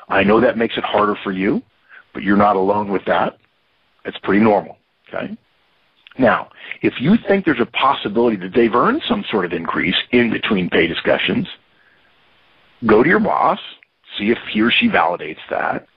I 0.10 0.24
know 0.24 0.40
that 0.42 0.58
makes 0.58 0.78
it 0.78 0.84
harder 0.84 1.16
for 1.24 1.32
you, 1.32 1.64
but 2.14 2.22
you're 2.22 2.38
not 2.38 2.56
alone 2.56 2.92
with 2.92 3.06
that. 3.06 3.38
It's 4.06 4.18
pretty 4.20 4.42
normal. 4.42 4.78
Okay. 5.16 5.38
Now, 6.18 6.50
if 6.82 6.94
you 7.00 7.16
think 7.28 7.46
there's 7.46 7.60
a 7.60 7.66
possibility 7.66 8.38
that 8.38 8.54
they've 8.54 8.74
earned 8.74 9.02
some 9.08 9.26
sort 9.30 9.46
of 9.46 9.52
increase 9.52 9.96
in 10.12 10.32
between 10.32 10.70
pay 10.70 10.88
discussions, 10.88 11.48
Go 12.86 13.04
to 13.04 13.10
your 13.10 13.20
boss, 13.20 13.60
see 14.18 14.32
if 14.32 14.38
he 14.52 14.62
or 14.62 14.70
she 14.70 14.90
validates 14.90 15.40
that, 15.50 15.88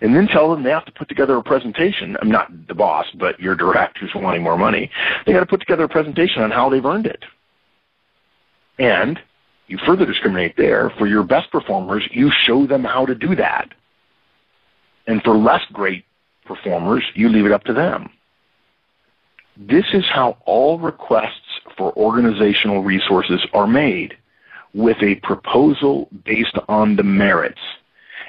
and 0.00 0.14
then 0.14 0.26
tell 0.26 0.50
them 0.50 0.62
they 0.62 0.70
have 0.70 0.84
to 0.84 0.92
put 0.92 1.08
together 1.08 1.36
a 1.36 1.42
presentation. 1.42 2.16
I'm 2.20 2.30
not 2.30 2.50
the 2.66 2.74
boss, 2.74 3.06
but 3.18 3.38
your 3.40 3.54
direct 3.54 3.98
who's 3.98 4.12
wanting 4.14 4.42
more 4.42 4.58
money. 4.58 4.90
They 5.24 5.32
got 5.32 5.40
to 5.40 5.46
put 5.46 5.60
together 5.60 5.84
a 5.84 5.88
presentation 5.88 6.42
on 6.42 6.50
how 6.50 6.68
they've 6.68 6.84
earned 6.84 7.06
it. 7.06 7.24
And 8.78 9.18
you 9.68 9.78
further 9.86 10.04
discriminate 10.04 10.56
there. 10.56 10.92
For 10.98 11.06
your 11.06 11.22
best 11.22 11.50
performers, 11.50 12.06
you 12.10 12.30
show 12.44 12.66
them 12.66 12.84
how 12.84 13.06
to 13.06 13.14
do 13.14 13.34
that. 13.36 13.68
And 15.06 15.22
for 15.22 15.36
less 15.36 15.62
great 15.72 16.04
performers, 16.44 17.04
you 17.14 17.28
leave 17.28 17.46
it 17.46 17.52
up 17.52 17.64
to 17.64 17.72
them. 17.72 18.10
This 19.56 19.84
is 19.92 20.04
how 20.06 20.36
all 20.46 20.78
requests 20.78 21.60
for 21.76 21.96
organizational 21.96 22.82
resources 22.82 23.46
are 23.52 23.68
made 23.68 24.16
with 24.72 24.96
a 25.00 25.14
proposal 25.16 26.08
based 26.24 26.58
on 26.68 26.96
the 26.96 27.04
merits. 27.04 27.60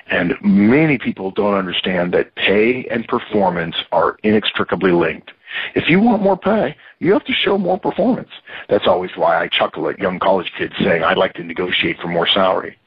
And 0.08 0.36
many 0.44 1.00
people 1.00 1.32
don't 1.32 1.56
understand 1.56 2.14
that 2.14 2.36
pay 2.36 2.86
and 2.92 3.08
performance 3.08 3.76
are 3.92 4.18
inextricably 4.22 4.92
linked. 4.92 5.32
If 5.74 5.90
you 5.90 6.00
want 6.00 6.22
more 6.22 6.38
pay, 6.38 6.76
you 7.00 7.14
have 7.14 7.26
to 7.26 7.34
show 7.34 7.58
more 7.58 7.80
performance. 7.80 8.30
That's 8.70 8.88
always 8.88 9.12
why 9.16 9.42
I 9.42 9.48
chuckle 9.48 9.90
at 9.90 9.98
young 9.98 10.20
college 10.20 10.52
kids 10.56 10.74
saying, 10.80 11.04
I'd 11.04 11.18
like 11.18 11.34
to 11.36 11.44
negotiate 11.44 11.98
for 12.00 12.08
more 12.08 12.28
salary. 12.28 12.78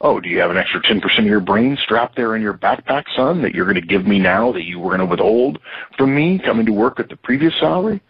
Oh, 0.00 0.20
do 0.20 0.28
you 0.28 0.38
have 0.38 0.50
an 0.50 0.56
extra 0.56 0.80
10% 0.80 1.18
of 1.18 1.24
your 1.24 1.40
brain 1.40 1.76
strapped 1.82 2.16
there 2.16 2.36
in 2.36 2.42
your 2.42 2.54
backpack, 2.54 3.04
son, 3.16 3.42
that 3.42 3.54
you're 3.54 3.64
going 3.64 3.74
to 3.74 3.86
give 3.86 4.06
me 4.06 4.18
now 4.18 4.52
that 4.52 4.62
you 4.62 4.78
were 4.78 4.96
going 4.96 5.00
to 5.00 5.06
withhold 5.06 5.58
from 5.96 6.14
me 6.14 6.38
coming 6.38 6.66
to 6.66 6.72
work 6.72 7.00
at 7.00 7.08
the 7.08 7.16
previous 7.16 7.52
salary? 7.58 8.00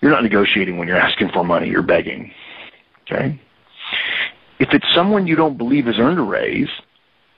You're 0.00 0.12
not 0.12 0.22
negotiating 0.22 0.78
when 0.78 0.86
you're 0.86 0.96
asking 0.96 1.30
for 1.30 1.44
money, 1.44 1.68
you're 1.68 1.82
begging. 1.82 2.30
Okay? 3.02 3.40
If 4.60 4.68
it's 4.72 4.86
someone 4.94 5.26
you 5.26 5.34
don't 5.34 5.58
believe 5.58 5.86
has 5.86 5.98
earned 5.98 6.20
a 6.20 6.22
raise, 6.22 6.68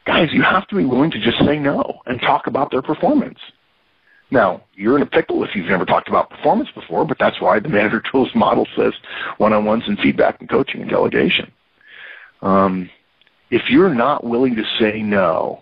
guys, 0.04 0.28
you 0.32 0.42
have 0.42 0.66
to 0.68 0.76
be 0.76 0.84
willing 0.84 1.10
to 1.10 1.20
just 1.20 1.38
say 1.44 1.58
no 1.58 2.02
and 2.06 2.20
talk 2.20 2.46
about 2.46 2.70
their 2.70 2.82
performance. 2.82 3.38
Now, 4.30 4.62
you're 4.74 4.96
in 4.96 5.02
a 5.02 5.06
pickle 5.06 5.42
if 5.44 5.50
you've 5.54 5.66
never 5.66 5.84
talked 5.84 6.08
about 6.08 6.30
performance 6.30 6.68
before, 6.74 7.04
but 7.04 7.18
that's 7.18 7.40
why 7.40 7.58
the 7.58 7.68
manager 7.68 8.02
tools 8.12 8.28
model 8.34 8.66
says 8.76 8.92
one-on-ones 9.38 9.84
and 9.86 9.98
feedback 9.98 10.40
and 10.40 10.48
coaching 10.48 10.82
and 10.82 10.90
delegation. 10.90 11.50
Um, 12.42 12.90
if 13.50 13.68
you're 13.68 13.94
not 13.94 14.24
willing 14.24 14.54
to 14.56 14.64
say 14.78 15.02
no, 15.02 15.60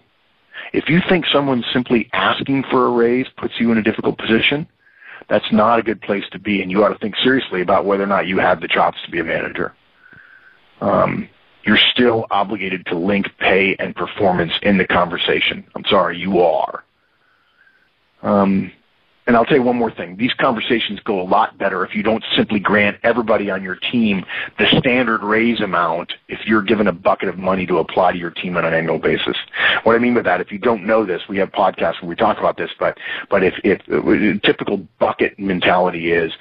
if 0.72 0.88
you 0.88 1.00
think 1.08 1.26
someone 1.26 1.64
simply 1.72 2.08
asking 2.12 2.64
for 2.70 2.86
a 2.86 2.90
raise 2.90 3.26
puts 3.36 3.54
you 3.58 3.72
in 3.72 3.78
a 3.78 3.82
difficult 3.82 4.18
position, 4.18 4.66
that's 5.28 5.50
not 5.52 5.78
a 5.78 5.82
good 5.82 6.00
place 6.00 6.24
to 6.32 6.38
be, 6.38 6.62
and 6.62 6.70
you 6.70 6.84
ought 6.84 6.88
to 6.90 6.98
think 6.98 7.16
seriously 7.16 7.60
about 7.60 7.84
whether 7.84 8.02
or 8.02 8.06
not 8.06 8.26
you 8.26 8.38
have 8.38 8.60
the 8.60 8.68
chops 8.68 8.98
to 9.04 9.10
be 9.10 9.20
a 9.20 9.24
manager. 9.24 9.74
Um, 10.80 11.28
you're 11.64 11.78
still 11.92 12.26
obligated 12.30 12.86
to 12.86 12.96
link 12.96 13.26
pay 13.38 13.76
and 13.78 13.94
performance 13.94 14.52
in 14.62 14.78
the 14.78 14.86
conversation. 14.86 15.66
I'm 15.74 15.84
sorry, 15.84 16.18
you 16.18 16.40
are. 16.40 16.84
Um, 18.22 18.72
and 19.28 19.36
I'll 19.36 19.44
tell 19.44 19.58
you 19.58 19.62
one 19.62 19.76
more 19.76 19.90
thing. 19.90 20.16
These 20.16 20.32
conversations 20.32 21.00
go 21.04 21.20
a 21.20 21.22
lot 21.22 21.58
better 21.58 21.84
if 21.84 21.94
you 21.94 22.02
don't 22.02 22.24
simply 22.34 22.58
grant 22.58 22.96
everybody 23.02 23.50
on 23.50 23.62
your 23.62 23.76
team 23.76 24.24
the 24.58 24.66
standard 24.78 25.22
raise 25.22 25.60
amount 25.60 26.14
if 26.28 26.46
you're 26.46 26.62
given 26.62 26.88
a 26.88 26.92
bucket 26.92 27.28
of 27.28 27.38
money 27.38 27.66
to 27.66 27.76
apply 27.76 28.12
to 28.12 28.18
your 28.18 28.30
team 28.30 28.56
on 28.56 28.64
an 28.64 28.72
annual 28.72 28.98
basis. 28.98 29.36
What 29.84 29.94
I 29.94 29.98
mean 29.98 30.14
by 30.14 30.22
that, 30.22 30.40
if 30.40 30.50
you 30.50 30.58
don't 30.58 30.86
know 30.86 31.04
this, 31.04 31.22
we 31.28 31.36
have 31.36 31.52
podcasts 31.52 32.00
where 32.00 32.08
we 32.08 32.16
talk 32.16 32.38
about 32.38 32.56
this, 32.56 32.70
but, 32.80 32.96
but 33.30 33.44
if, 33.44 33.54
if 33.64 33.82
uh, 33.92 34.40
typical 34.42 34.78
bucket 34.98 35.38
mentality 35.38 36.10
is 36.10 36.32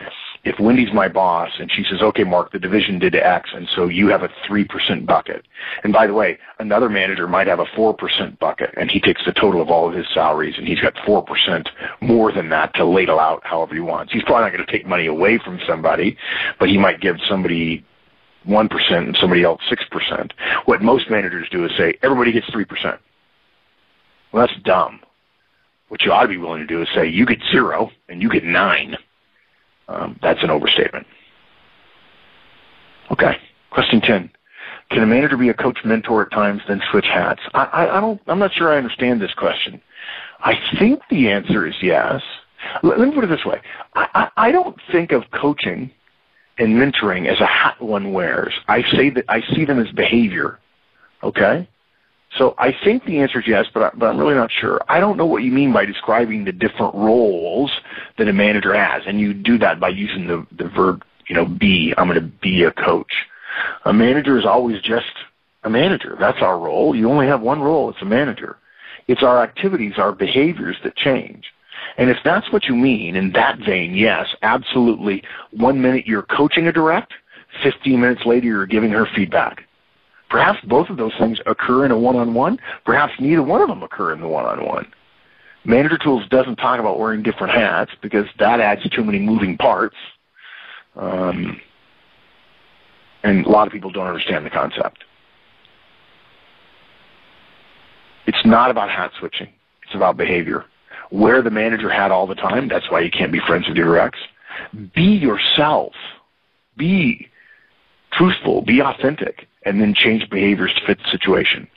if 0.48 0.58
Wendy's 0.62 0.94
my 0.94 1.10
boss 1.10 1.52
and 1.60 1.70
she 1.70 1.84
says, 1.84 2.02
okay, 2.02 2.24
Mark, 2.24 2.54
the 2.54 2.60
division 2.60 3.00
did 3.00 3.16
X, 3.16 3.50
and 3.54 3.68
so 3.76 3.88
you 3.90 4.08
have 4.08 4.24
a 4.24 4.30
3% 4.50 5.06
bucket. 5.06 5.46
And 5.84 5.92
by 5.92 6.08
the 6.08 6.14
way, 6.14 6.38
another 6.60 6.88
manager 6.88 7.28
might 7.28 7.48
have 7.48 7.60
a 7.60 7.66
4% 7.66 8.40
bucket, 8.40 8.74
and 8.78 8.90
he 8.90 9.02
takes 9.02 9.22
the 9.26 9.34
total 9.34 9.62
of 9.62 9.70
all 9.70 9.90
of 9.90 9.94
his 9.94 10.06
salaries, 10.14 10.56
and 10.58 10.66
he's 10.66 10.80
got 10.80 10.96
4% 10.96 11.68
more 12.00 12.32
than 12.32 12.48
that 12.50 12.74
to 12.76 12.86
ladle 12.86 13.20
out 13.20 13.42
however 13.44 13.76
he 13.76 13.82
wants. 13.82 14.14
He's 14.14 14.24
probably 14.24 14.44
not 14.44 14.54
going 14.54 14.66
to 14.66 14.72
take 14.72 14.88
money 14.88 15.08
away 15.08 15.38
from 15.38 15.60
somebody, 15.68 16.18
but 16.60 16.70
he 16.70 16.78
might 16.78 17.02
give 17.02 17.18
somebody 17.28 17.86
1% 18.48 18.92
and 18.92 19.18
somebody 19.20 19.44
else 19.44 19.62
6%. 19.70 20.32
What 20.64 20.82
most 20.82 21.10
managers 21.10 21.50
do 21.52 21.66
is 21.66 21.72
say, 21.78 21.98
everybody 22.02 22.32
gets 22.32 22.48
3%. 22.52 22.98
Well, 24.32 24.48
that's 24.48 24.60
dumb. 24.64 25.02
What 25.90 26.04
you 26.04 26.14
ought 26.14 26.24
to 26.24 26.30
be 26.30 26.38
willing 26.38 26.62
to 26.62 26.68
do 26.68 26.82
is 26.82 26.88
say, 26.96 27.08
you 27.08 27.26
get 27.26 27.40
zero 27.52 27.92
and 28.08 28.22
you 28.22 28.30
get 28.30 28.46
nine 28.46 28.98
um, 29.88 30.20
that's 30.22 30.44
an 30.44 30.50
overstatement. 30.50 31.08
Okay, 33.12 33.38
question 33.72 34.02
10. 34.02 34.30
Can 34.90 35.04
a 35.04 35.06
manager 35.06 35.38
be 35.38 35.50
a 35.50 35.54
coach 35.54 35.80
mentor 35.84 36.24
at 36.24 36.32
times, 36.32 36.62
then 36.68 36.82
switch 36.92 37.06
hats? 37.06 37.42
I, 37.54 37.66
I, 37.66 37.98
I 37.98 38.02
don't, 38.02 38.22
I'm 38.28 38.40
not 38.40 38.54
sure 38.54 38.74
I 38.74 38.78
understand 38.78 39.22
this 39.22 39.34
question. 39.34 39.82
I 40.40 40.56
think 40.80 41.02
the 41.10 41.30
answer 41.30 41.66
is 41.66 41.76
yes. 41.82 42.22
Let, 42.84 43.00
let 43.00 43.08
me 43.10 43.14
put 43.14 43.24
it 43.24 43.28
this 43.28 43.46
way. 43.46 43.62
I, 43.96 44.08
I, 44.14 44.48
I 44.48 44.52
don't 44.52 44.78
think 44.92 45.12
of 45.12 45.24
coaching 45.32 45.92
and 46.58 46.70
mentoring 46.76 47.28
as 47.28 47.40
a 47.40 47.46
hat 47.46 47.82
one 47.82 48.14
wears. 48.14 48.54
I 48.68 48.82
say 48.92 49.10
that 49.12 49.26
I 49.30 49.42
see 49.54 49.66
them 49.66 49.80
as 49.80 49.92
behavior. 49.92 50.60
Okay? 51.24 51.68
So 52.36 52.56
I 52.58 52.76
think 52.84 53.06
the 53.06 53.20
answer 53.20 53.40
is 53.40 53.48
yes, 53.48 53.68
but, 53.74 53.84
I, 53.84 53.92
but 53.98 54.08
I'm 54.08 54.18
really 54.18 54.36
not 54.36 54.52
sure. 54.52 54.82
I 54.90 55.00
don't 55.00 55.18
know 55.18 55.26
what 55.26 55.44
you 55.44 55.52
mean 55.52 55.72
by 55.72 55.86
describing 55.86 56.44
the 56.44 56.52
different 56.52 56.94
roles 56.94 57.72
that 58.18 58.28
a 58.28 58.34
manager 58.34 58.74
has, 58.74 59.04
and 59.08 59.20
you 59.20 59.34
do 59.34 59.58
that 59.60 59.80
by 59.80 59.90
using 59.90 60.28
the, 60.28 60.46
the 60.52 60.68
verb, 60.70 61.04
you 61.28 61.36
know, 61.36 61.46
be. 61.46 61.94
I'm 61.98 62.08
going 62.08 62.20
to 62.20 62.28
be 62.28 62.64
a 62.64 62.72
coach. 62.72 63.12
A 63.86 63.94
manager 63.94 64.38
is 64.38 64.46
always 64.46 64.82
just 64.82 65.12
a 65.64 65.70
manager. 65.70 66.16
That's 66.20 66.42
our 66.42 66.60
role. 66.60 66.96
You 66.96 67.10
only 67.10 67.28
have 67.28 67.42
one 67.42 67.62
role. 67.62 67.90
It's 67.90 68.02
a 68.02 68.06
manager. 68.06 68.58
It's 69.08 69.24
our 69.24 69.42
activities, 69.42 69.94
our 69.98 70.12
behaviors 70.12 70.76
that 70.84 70.96
change. 70.96 71.46
And 71.98 72.10
if 72.10 72.18
that's 72.24 72.52
what 72.52 72.66
you 72.66 72.76
mean 72.76 73.16
in 73.16 73.32
that 73.32 73.60
vein, 73.60 73.96
yes, 73.96 74.28
absolutely. 74.42 75.24
One 75.52 75.82
minute 75.82 76.06
you're 76.06 76.24
coaching 76.24 76.68
a 76.68 76.72
direct, 76.72 77.14
15 77.64 78.00
minutes 78.00 78.26
later 78.26 78.48
you're 78.48 78.66
giving 78.66 78.92
her 78.92 79.08
feedback. 79.16 79.67
Perhaps 80.30 80.60
both 80.66 80.90
of 80.90 80.98
those 80.98 81.14
things 81.18 81.40
occur 81.46 81.86
in 81.86 81.92
a 81.92 81.98
one-on-one. 81.98 82.60
Perhaps 82.86 83.14
neither 83.20 83.44
one 83.44 83.62
of 83.62 83.70
them 83.70 83.82
occur 83.82 84.12
in 84.14 84.20
the 84.20 84.28
one-on-one. 84.28 84.92
Manager 85.64 85.98
Tools 85.98 86.24
doesn't 86.30 86.58
talk 86.58 86.80
about 86.80 87.00
wearing 87.00 87.24
different 87.24 87.54
hats 87.54 87.92
because 88.02 88.26
that 88.40 88.60
adds 88.60 88.88
too 88.90 89.04
many 89.04 89.20
moving 89.20 89.58
parts. 89.58 89.96
Um, 90.96 91.62
and 93.24 93.46
a 93.46 93.50
lot 93.50 93.68
of 93.68 93.74
people 93.74 93.92
don't 93.92 94.08
understand 94.08 94.46
the 94.46 94.50
concept. 94.50 95.04
It's 98.26 98.46
not 98.46 98.72
about 98.72 98.90
hat 98.90 99.12
switching. 99.20 99.50
It's 99.84 99.96
about 99.96 100.18
behavior. 100.18 100.66
Wear 101.12 101.42
the 101.42 101.52
manager 101.52 101.90
hat 101.90 102.12
all 102.12 102.28
the 102.28 102.36
time. 102.36 102.68
That's 102.68 102.90
why 102.92 103.00
you 103.00 103.12
can't 103.12 103.32
be 103.32 103.40
friends 103.40 103.68
with 103.68 103.78
your 103.78 103.98
ex. 103.98 104.18
Be 104.94 105.04
yourself. 105.04 105.94
Be 106.76 107.30
truthful. 108.12 108.62
Be 108.62 108.82
authentic 108.82 109.48
and 109.68 109.82
then 109.82 109.94
change 109.94 110.30
behaviors 110.30 110.74
to 110.76 110.86
fit 110.88 110.98
the 110.98 111.12
situation. 111.12 111.68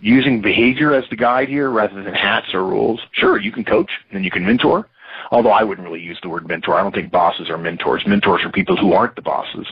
Using 0.00 0.42
behavior 0.42 0.94
as 0.94 1.04
the 1.08 1.16
guide 1.16 1.48
here 1.48 1.70
rather 1.70 2.02
than 2.02 2.14
hats 2.14 2.48
or 2.52 2.62
rules. 2.62 3.00
Sure, 3.12 3.40
you 3.40 3.50
can 3.50 3.64
coach 3.64 3.90
and 4.12 4.24
you 4.24 4.30
can 4.30 4.44
mentor. 4.44 4.86
Although 5.30 5.50
I 5.50 5.62
wouldn't 5.62 5.86
really 5.86 6.00
use 6.00 6.18
the 6.22 6.28
word 6.28 6.46
mentor. 6.46 6.74
I 6.74 6.82
don't 6.82 6.94
think 6.94 7.10
bosses 7.10 7.48
are 7.48 7.56
mentors. 7.56 8.02
Mentors 8.06 8.42
are 8.44 8.50
people 8.50 8.76
who 8.76 8.92
aren't 8.92 9.16
the 9.16 9.22
bosses. 9.22 9.66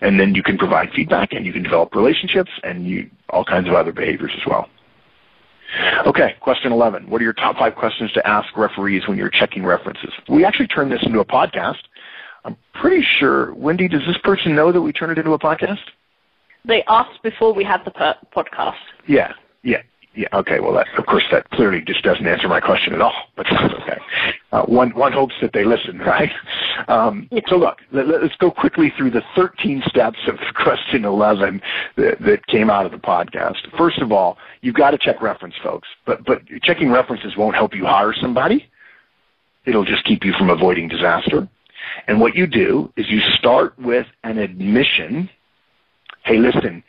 And 0.00 0.18
then 0.18 0.34
you 0.34 0.42
can 0.42 0.58
provide 0.58 0.90
feedback 0.94 1.32
and 1.32 1.46
you 1.46 1.52
can 1.52 1.62
develop 1.62 1.94
relationships 1.94 2.50
and 2.64 2.86
you, 2.86 3.10
all 3.30 3.44
kinds 3.44 3.68
of 3.68 3.74
other 3.74 3.92
behaviors 3.92 4.32
as 4.36 4.46
well. 4.46 4.68
Okay, 6.06 6.34
question 6.40 6.72
11. 6.72 7.08
What 7.08 7.20
are 7.20 7.24
your 7.24 7.32
top 7.32 7.56
five 7.56 7.74
questions 7.76 8.10
to 8.12 8.26
ask 8.26 8.56
referees 8.56 9.06
when 9.06 9.18
you're 9.18 9.30
checking 9.30 9.64
references? 9.64 10.10
We 10.28 10.44
actually 10.44 10.68
turned 10.68 10.90
this 10.90 11.02
into 11.02 11.20
a 11.20 11.24
podcast. 11.24 11.82
I'm 12.44 12.56
pretty 12.74 13.04
sure, 13.18 13.52
Wendy, 13.54 13.88
does 13.88 14.02
this 14.06 14.18
person 14.18 14.54
know 14.54 14.70
that 14.72 14.80
we 14.80 14.92
turned 14.92 15.12
it 15.12 15.18
into 15.18 15.32
a 15.32 15.38
podcast? 15.38 15.78
They 16.66 16.82
asked 16.88 17.22
before 17.22 17.54
we 17.54 17.64
had 17.64 17.84
the 17.84 17.90
podcast. 18.34 18.74
Yeah, 19.06 19.32
yeah, 19.62 19.82
yeah. 20.14 20.28
Okay. 20.32 20.58
Well, 20.58 20.72
that, 20.72 20.86
of 20.98 21.06
course, 21.06 21.24
that 21.30 21.48
clearly 21.50 21.80
just 21.86 22.02
doesn't 22.02 22.26
answer 22.26 22.48
my 22.48 22.60
question 22.60 22.92
at 22.92 23.00
all. 23.00 23.14
But 23.36 23.46
that's 23.50 23.74
okay. 23.82 23.98
Uh, 24.50 24.62
one 24.64 24.90
one 24.90 25.12
hopes 25.12 25.34
that 25.42 25.52
they 25.52 25.64
listen, 25.64 25.98
right? 25.98 26.32
Um, 26.88 27.28
yeah. 27.30 27.42
So 27.46 27.56
look, 27.56 27.78
let, 27.92 28.08
us 28.08 28.32
go 28.38 28.50
quickly 28.50 28.92
through 28.96 29.10
the 29.10 29.22
13 29.36 29.82
steps 29.86 30.18
of 30.26 30.38
question 30.54 31.04
11 31.04 31.60
that, 31.96 32.20
that 32.20 32.46
came 32.48 32.68
out 32.70 32.84
of 32.86 32.92
the 32.92 32.98
podcast. 32.98 33.56
First 33.76 33.98
of 33.98 34.10
all, 34.10 34.38
you've 34.62 34.74
got 34.74 34.90
to 34.90 34.98
check 34.98 35.22
reference, 35.22 35.54
folks. 35.62 35.88
But 36.04 36.24
but 36.24 36.42
checking 36.62 36.90
references 36.90 37.36
won't 37.36 37.54
help 37.54 37.74
you 37.74 37.84
hire 37.84 38.12
somebody. 38.12 38.68
It'll 39.66 39.84
just 39.84 40.04
keep 40.04 40.24
you 40.24 40.32
from 40.32 40.50
avoiding 40.50 40.88
disaster. 40.88 41.48
And 42.08 42.20
what 42.20 42.34
you 42.34 42.46
do 42.46 42.92
is 42.96 43.06
you 43.08 43.20
start 43.38 43.78
with 43.78 44.06
an 44.24 44.38
admission 44.38 45.28
hey, 46.26 46.38
listen, 46.38 46.82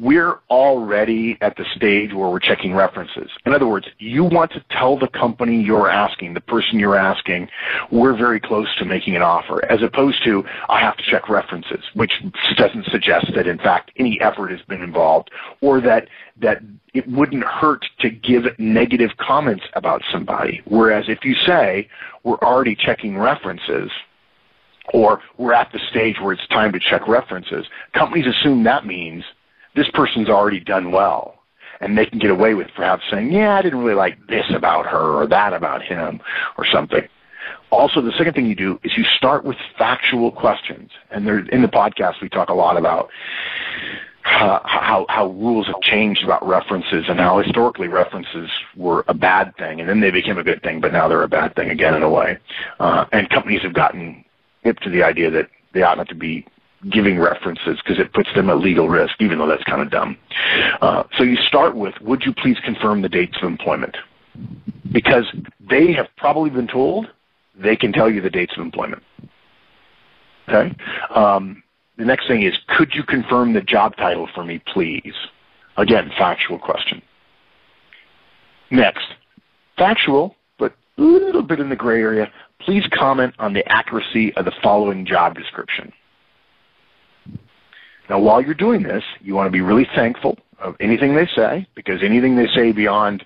we're 0.00 0.40
already 0.50 1.36
at 1.40 1.56
the 1.56 1.64
stage 1.76 2.12
where 2.12 2.28
we're 2.28 2.40
checking 2.40 2.74
references. 2.74 3.30
In 3.46 3.52
other 3.52 3.66
words, 3.66 3.86
you 3.98 4.24
want 4.24 4.50
to 4.52 4.64
tell 4.70 4.98
the 4.98 5.08
company 5.08 5.60
you're 5.60 5.88
asking, 5.88 6.34
the 6.34 6.40
person 6.40 6.78
you're 6.78 6.96
asking, 6.96 7.48
we're 7.92 8.16
very 8.16 8.40
close 8.40 8.68
to 8.78 8.84
making 8.84 9.14
an 9.14 9.22
offer, 9.22 9.64
as 9.70 9.82
opposed 9.82 10.24
to, 10.24 10.44
I 10.68 10.80
have 10.80 10.96
to 10.96 11.04
check 11.04 11.28
references, 11.28 11.84
which 11.94 12.12
doesn't 12.56 12.86
suggest 12.86 13.32
that 13.34 13.46
in 13.46 13.58
fact 13.58 13.92
any 13.96 14.20
effort 14.20 14.50
has 14.50 14.60
been 14.62 14.82
involved, 14.82 15.30
or 15.60 15.80
that, 15.82 16.08
that 16.40 16.62
it 16.92 17.08
wouldn't 17.08 17.44
hurt 17.44 17.84
to 18.00 18.10
give 18.10 18.44
negative 18.58 19.10
comments 19.18 19.64
about 19.74 20.02
somebody. 20.10 20.62
Whereas 20.64 21.04
if 21.08 21.24
you 21.24 21.34
say, 21.46 21.88
we're 22.24 22.38
already 22.38 22.74
checking 22.74 23.16
references, 23.18 23.90
or 24.92 25.20
we're 25.38 25.54
at 25.54 25.72
the 25.72 25.80
stage 25.90 26.16
where 26.20 26.32
it's 26.32 26.46
time 26.48 26.72
to 26.72 26.78
check 26.78 27.06
references, 27.08 27.66
companies 27.94 28.26
assume 28.26 28.64
that 28.64 28.84
means 28.86 29.24
this 29.74 29.88
person's 29.94 30.28
already 30.28 30.60
done 30.60 30.92
well. 30.92 31.36
And 31.80 31.98
they 31.98 32.06
can 32.06 32.18
get 32.18 32.30
away 32.30 32.54
with 32.54 32.68
perhaps 32.76 33.02
saying, 33.10 33.32
yeah, 33.32 33.56
I 33.56 33.62
didn't 33.62 33.80
really 33.80 33.96
like 33.96 34.26
this 34.28 34.46
about 34.54 34.86
her 34.86 35.20
or 35.20 35.26
that 35.26 35.52
about 35.52 35.82
him 35.82 36.20
or 36.56 36.64
something. 36.64 37.02
Also, 37.70 38.00
the 38.00 38.12
second 38.12 38.34
thing 38.34 38.46
you 38.46 38.54
do 38.54 38.78
is 38.84 38.96
you 38.96 39.04
start 39.16 39.44
with 39.44 39.56
factual 39.76 40.30
questions. 40.30 40.90
And 41.10 41.28
in 41.48 41.62
the 41.62 41.68
podcast, 41.68 42.22
we 42.22 42.28
talk 42.28 42.48
a 42.48 42.54
lot 42.54 42.76
about 42.76 43.10
uh, 44.24 44.60
how, 44.64 45.04
how 45.08 45.26
rules 45.26 45.66
have 45.66 45.80
changed 45.82 46.22
about 46.22 46.46
references 46.46 47.04
and 47.08 47.18
how 47.18 47.38
historically 47.42 47.88
references 47.88 48.48
were 48.76 49.04
a 49.08 49.14
bad 49.14 49.54
thing 49.56 49.80
and 49.80 49.88
then 49.88 50.00
they 50.00 50.10
became 50.10 50.38
a 50.38 50.44
good 50.44 50.62
thing, 50.62 50.80
but 50.80 50.92
now 50.92 51.08
they're 51.08 51.22
a 51.24 51.28
bad 51.28 51.54
thing 51.54 51.70
again 51.70 51.94
in 51.94 52.02
a 52.02 52.08
way. 52.08 52.38
Uh, 52.80 53.04
and 53.12 53.28
companies 53.28 53.60
have 53.62 53.74
gotten 53.74 54.24
hip 54.64 54.78
to 54.80 54.90
the 54.90 55.02
idea 55.02 55.30
that 55.30 55.48
they 55.72 55.82
ought 55.82 55.98
not 55.98 56.08
to 56.08 56.14
be 56.14 56.46
giving 56.90 57.18
references 57.18 57.78
because 57.82 57.98
it 57.98 58.12
puts 58.12 58.28
them 58.34 58.50
at 58.50 58.58
legal 58.58 58.88
risk, 58.88 59.14
even 59.20 59.38
though 59.38 59.46
that's 59.46 59.64
kind 59.64 59.80
of 59.80 59.90
dumb. 59.90 60.16
Uh, 60.80 61.04
so 61.16 61.22
you 61.22 61.36
start 61.36 61.76
with, 61.76 61.94
would 62.00 62.22
you 62.24 62.32
please 62.34 62.58
confirm 62.64 63.02
the 63.02 63.08
dates 63.08 63.36
of 63.40 63.44
employment? 63.44 63.96
Because 64.92 65.24
they 65.60 65.92
have 65.92 66.08
probably 66.16 66.50
been 66.50 66.66
told 66.66 67.06
they 67.56 67.76
can 67.76 67.92
tell 67.92 68.10
you 68.10 68.20
the 68.20 68.30
dates 68.30 68.52
of 68.56 68.62
employment. 68.62 69.02
Okay? 70.48 70.74
Um, 71.14 71.62
the 71.96 72.04
next 72.04 72.26
thing 72.26 72.42
is, 72.42 72.54
could 72.76 72.94
you 72.94 73.02
confirm 73.04 73.52
the 73.52 73.60
job 73.60 73.96
title 73.96 74.28
for 74.34 74.44
me, 74.44 74.60
please? 74.72 75.14
Again, 75.76 76.10
factual 76.18 76.58
question. 76.58 77.00
Next, 78.70 79.06
factual, 79.78 80.36
but 80.58 80.74
a 80.98 81.02
little 81.02 81.42
bit 81.42 81.60
in 81.60 81.68
the 81.68 81.76
gray 81.76 82.00
area. 82.00 82.30
Please 82.60 82.84
comment 82.90 83.34
on 83.38 83.52
the 83.52 83.66
accuracy 83.70 84.34
of 84.34 84.44
the 84.44 84.52
following 84.62 85.04
job 85.04 85.34
description. 85.34 85.92
Now, 88.08 88.18
while 88.20 88.40
you're 88.40 88.54
doing 88.54 88.82
this, 88.82 89.04
you 89.20 89.34
want 89.34 89.46
to 89.46 89.50
be 89.50 89.60
really 89.60 89.88
thankful 89.94 90.38
of 90.58 90.76
anything 90.80 91.14
they 91.14 91.26
say, 91.26 91.66
because 91.74 92.02
anything 92.02 92.36
they 92.36 92.48
say 92.48 92.72
beyond 92.72 93.24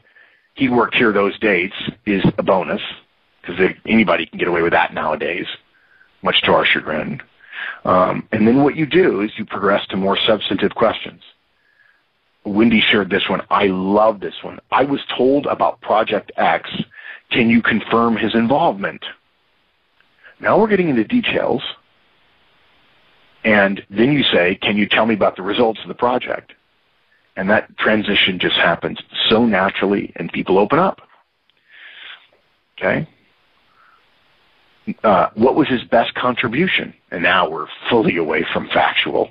he 0.55 0.69
worked 0.69 0.95
here 0.95 1.13
those 1.13 1.39
dates 1.39 1.77
is 2.05 2.23
a 2.37 2.43
bonus, 2.43 2.83
because 3.41 3.73
anybody 3.87 4.27
can 4.27 4.39
get 4.39 4.49
away 4.49 4.63
with 4.63 4.73
that 4.73 4.93
nowadays, 4.93 5.47
much 6.23 6.43
to 6.43 6.53
our 6.53 6.65
chagrin. 6.65 7.21
Um, 7.85 8.27
and 8.33 8.47
then 8.47 8.63
what 8.63 8.77
you 8.77 8.87
do 8.87 9.21
is 9.21 9.31
you 9.37 9.45
progress 9.45 9.87
to 9.89 9.97
more 9.97 10.19
substantive 10.27 10.75
questions. 10.75 11.23
Wendy 12.45 12.81
shared 12.81 13.11
this 13.11 13.29
one. 13.29 13.43
I 13.51 13.67
love 13.67 14.21
this 14.21 14.35
one. 14.43 14.59
I 14.71 14.85
was 14.85 15.01
told 15.17 15.47
about 15.47 15.81
Project 15.81 16.33
X. 16.37 16.71
Can 17.31 17.51
you 17.51 17.63
confirm 17.63 18.17
his 18.17 18.35
involvement? 18.35 19.05
Now 20.41 20.59
we're 20.59 20.69
getting 20.69 20.89
into 20.89 21.05
details 21.05 21.63
and 23.45 23.83
then 23.91 24.13
you 24.13 24.23
say, 24.23 24.57
can 24.57 24.77
you 24.77 24.89
tell 24.89 25.07
me 25.07 25.15
about 25.15 25.37
the 25.37 25.43
results 25.43 25.81
of 25.83 25.89
the 25.89 25.95
project? 25.95 26.53
And 27.37 27.49
that 27.51 27.77
transition 27.79 28.39
just 28.39 28.57
happens 28.57 28.99
so 29.29 29.47
naturally 29.47 30.13
and 30.17 30.31
people 30.33 30.59
open 30.59 30.79
up. 30.79 31.01
Okay? 32.77 33.09
Uh, 35.05 35.29
what 35.35 35.55
was 35.55 35.69
his 35.69 35.83
best 35.85 36.15
contribution? 36.15 36.95
And 37.11 37.23
now 37.23 37.49
we're 37.49 37.67
fully 37.91 38.17
away 38.17 38.45
from 38.53 38.69
factual. 38.69 39.31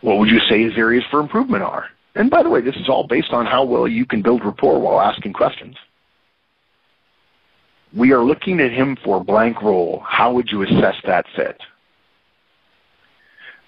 What 0.00 0.18
would 0.18 0.28
you 0.28 0.40
say 0.48 0.62
his 0.62 0.76
areas 0.76 1.04
for 1.10 1.20
improvement 1.20 1.62
are? 1.62 1.86
And 2.14 2.30
by 2.30 2.42
the 2.42 2.50
way, 2.50 2.60
this 2.60 2.76
is 2.76 2.88
all 2.88 3.06
based 3.06 3.32
on 3.32 3.46
how 3.46 3.64
well 3.64 3.88
you 3.88 4.06
can 4.06 4.22
build 4.22 4.44
rapport 4.44 4.78
while 4.78 5.00
asking 5.00 5.32
questions. 5.32 5.76
We 7.96 8.12
are 8.12 8.22
looking 8.22 8.60
at 8.60 8.72
him 8.72 8.96
for 9.04 9.18
a 9.18 9.24
blank 9.24 9.62
role. 9.62 10.02
How 10.06 10.32
would 10.32 10.50
you 10.50 10.62
assess 10.62 10.96
that 11.06 11.26
fit? 11.36 11.60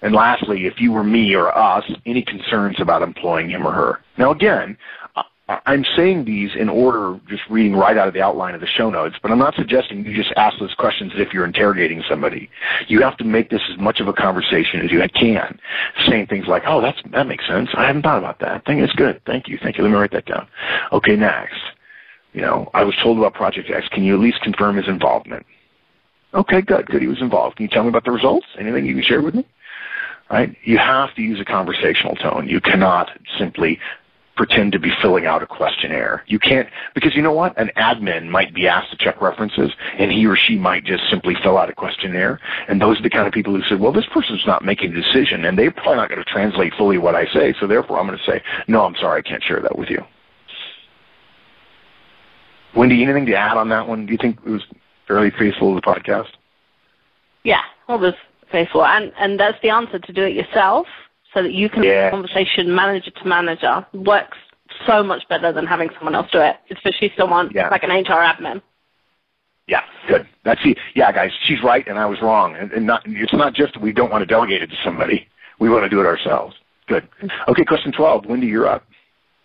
And 0.01 0.13
lastly, 0.13 0.67
if 0.67 0.79
you 0.79 0.91
were 0.91 1.03
me 1.03 1.33
or 1.33 1.55
us, 1.57 1.83
any 2.05 2.21
concerns 2.21 2.79
about 2.79 3.01
employing 3.01 3.49
him 3.49 3.65
or 3.65 3.71
her. 3.71 3.99
Now 4.17 4.31
again, 4.31 4.77
I'm 5.65 5.85
saying 5.95 6.25
these 6.25 6.51
in 6.59 6.67
order, 6.67 7.19
just 7.29 7.43
reading 7.49 7.73
right 7.73 7.97
out 7.97 8.07
of 8.09 8.13
the 8.13 8.21
outline 8.21 8.53
of 8.53 8.59
the 8.59 8.67
show 8.67 8.89
notes, 8.89 9.15
but 9.21 9.31
I'm 9.31 9.39
not 9.39 9.55
suggesting 9.55 10.05
you 10.05 10.13
just 10.13 10.33
ask 10.35 10.59
those 10.59 10.73
questions 10.73 11.13
as 11.15 11.21
if 11.21 11.33
you're 11.33 11.45
interrogating 11.45 12.03
somebody. 12.09 12.49
You 12.87 13.01
have 13.01 13.15
to 13.17 13.23
make 13.23 13.49
this 13.49 13.61
as 13.71 13.79
much 13.79 14.01
of 14.01 14.09
a 14.09 14.13
conversation 14.13 14.81
as 14.81 14.91
you 14.91 15.01
can. 15.15 15.57
Saying 16.09 16.27
things 16.27 16.47
like, 16.47 16.63
oh, 16.67 16.81
that's, 16.81 16.99
that 17.11 17.27
makes 17.27 17.47
sense. 17.47 17.69
I 17.75 17.87
haven't 17.87 18.01
thought 18.01 18.17
about 18.17 18.39
that. 18.39 18.65
Think 18.65 18.81
it's 18.81 18.93
good. 18.93 19.21
Thank 19.25 19.47
you. 19.47 19.57
Thank 19.61 19.77
you. 19.77 19.83
Let 19.83 19.89
me 19.89 19.97
write 19.97 20.11
that 20.11 20.25
down. 20.25 20.47
Okay, 20.91 21.15
next. 21.15 21.61
You 22.37 22.43
know, 22.43 22.69
I 22.75 22.83
was 22.83 22.93
told 23.01 23.17
about 23.17 23.33
Project 23.33 23.71
X. 23.71 23.87
Can 23.89 24.03
you 24.03 24.13
at 24.13 24.19
least 24.19 24.41
confirm 24.41 24.77
his 24.77 24.87
involvement? 24.87 25.43
Okay, 26.35 26.61
good. 26.61 26.85
Good. 26.85 27.01
He 27.01 27.07
was 27.07 27.19
involved. 27.19 27.55
Can 27.55 27.63
you 27.63 27.69
tell 27.69 27.81
me 27.81 27.89
about 27.89 28.05
the 28.05 28.11
results? 28.11 28.45
Anything 28.59 28.85
you 28.85 28.93
can 28.93 29.03
share 29.03 29.23
with 29.23 29.33
me? 29.33 29.43
right? 30.29 30.55
You 30.63 30.77
have 30.77 31.15
to 31.15 31.21
use 31.21 31.39
a 31.39 31.45
conversational 31.45 32.15
tone. 32.15 32.47
You 32.47 32.61
cannot 32.61 33.09
simply 33.39 33.79
pretend 34.35 34.71
to 34.71 34.79
be 34.79 34.91
filling 35.01 35.25
out 35.25 35.41
a 35.41 35.47
questionnaire. 35.47 36.23
You 36.27 36.37
can't, 36.37 36.69
because 36.93 37.15
you 37.15 37.23
know 37.23 37.31
what? 37.31 37.59
An 37.59 37.71
admin 37.75 38.27
might 38.27 38.53
be 38.53 38.67
asked 38.67 38.91
to 38.91 38.97
check 38.97 39.19
references 39.19 39.71
and 39.97 40.11
he 40.11 40.27
or 40.27 40.35
she 40.35 40.55
might 40.55 40.83
just 40.83 41.09
simply 41.09 41.33
fill 41.41 41.57
out 41.57 41.71
a 41.71 41.73
questionnaire. 41.73 42.39
And 42.67 42.79
those 42.79 42.99
are 42.99 43.03
the 43.03 43.09
kind 43.09 43.25
of 43.25 43.33
people 43.33 43.55
who 43.55 43.63
say, 43.63 43.75
well, 43.75 43.91
this 43.91 44.05
person's 44.13 44.45
not 44.45 44.63
making 44.63 44.91
a 44.91 45.01
decision 45.01 45.45
and 45.45 45.57
they're 45.57 45.71
probably 45.71 45.95
not 45.95 46.09
going 46.09 46.23
to 46.23 46.31
translate 46.31 46.73
fully 46.77 46.99
what 46.99 47.15
I 47.15 47.25
say. 47.33 47.55
So 47.59 47.65
therefore 47.65 47.99
I'm 47.99 48.05
going 48.05 48.19
to 48.19 48.31
say, 48.31 48.43
no, 48.67 48.85
I'm 48.85 48.95
sorry, 48.95 49.23
I 49.25 49.27
can't 49.27 49.43
share 49.43 49.61
that 49.61 49.77
with 49.77 49.89
you. 49.89 50.03
Wendy, 52.77 53.01
anything 53.01 53.25
to 53.25 53.35
add 53.35 53.57
on 53.57 53.69
that 53.69 53.87
one? 53.87 54.05
Do 54.05 54.11
you 54.11 54.19
think 54.21 54.37
it 54.45 54.49
was 54.49 54.61
fairly 55.07 55.31
faithful 55.31 55.73
to 55.73 55.75
the 55.75 55.81
podcast? 55.81 56.29
Yeah, 57.43 57.61
well, 57.87 57.97
was 57.97 58.13
faithful. 58.51 58.85
And, 58.85 59.11
and 59.19 59.39
that's 59.39 59.57
the 59.63 59.69
answer 59.69 59.97
to 59.97 60.13
do 60.13 60.23
it 60.23 60.35
yourself 60.35 60.85
so 61.33 61.41
that 61.41 61.53
you 61.53 61.69
can 61.69 61.83
yeah. 61.83 62.03
have 62.03 62.07
a 62.07 62.11
conversation 62.11 62.73
manager 62.73 63.09
to 63.11 63.27
manager 63.27 63.85
works 63.93 64.37
so 64.85 65.03
much 65.03 65.27
better 65.27 65.51
than 65.51 65.65
having 65.65 65.89
someone 65.95 66.13
else 66.13 66.27
do 66.31 66.39
it, 66.39 66.57
especially 66.69 67.11
someone 67.17 67.49
yeah. 67.53 67.69
like 67.69 67.83
an 67.83 67.89
HR 67.89 68.21
admin. 68.21 68.61
Yeah, 69.67 69.81
good. 70.07 70.27
That's 70.45 70.63
the, 70.63 70.77
yeah, 70.95 71.11
guys. 71.11 71.31
She's 71.43 71.61
right, 71.63 71.85
and 71.87 71.97
I 71.97 72.05
was 72.05 72.21
wrong. 72.21 72.55
And, 72.55 72.71
and 72.71 72.85
not, 72.85 73.01
it's 73.05 73.33
not 73.33 73.53
just 73.53 73.79
we 73.81 73.91
don't 73.91 74.11
want 74.11 74.21
to 74.21 74.25
delegate 74.25 74.61
it 74.61 74.67
to 74.67 74.77
somebody; 74.83 75.27
we 75.59 75.69
want 75.69 75.83
to 75.83 75.89
do 75.89 75.99
it 75.99 76.05
ourselves. 76.05 76.55
Good. 76.87 77.05
Okay, 77.49 77.65
question 77.65 77.91
twelve. 77.91 78.25
Wendy, 78.27 78.47
you're 78.47 78.65
up. 78.65 78.85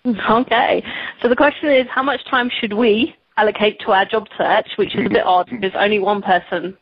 Okay. 0.07 0.85
So 1.21 1.29
the 1.29 1.35
question 1.35 1.71
is, 1.71 1.87
how 1.91 2.05
much 2.05 2.21
time 2.31 2.51
should 2.61 2.75
we 2.75 3.17
allocate 3.37 3.81
to 3.81 3.93
our 3.93 4.05
job 4.05 4.27
search, 4.37 4.69
which 4.77 4.95
is 4.95 5.07
a 5.07 5.09
bit 5.09 5.25
odd 5.25 5.49
because 5.51 5.73
only 5.75 5.99
one 5.99 6.23
person 6.23 6.77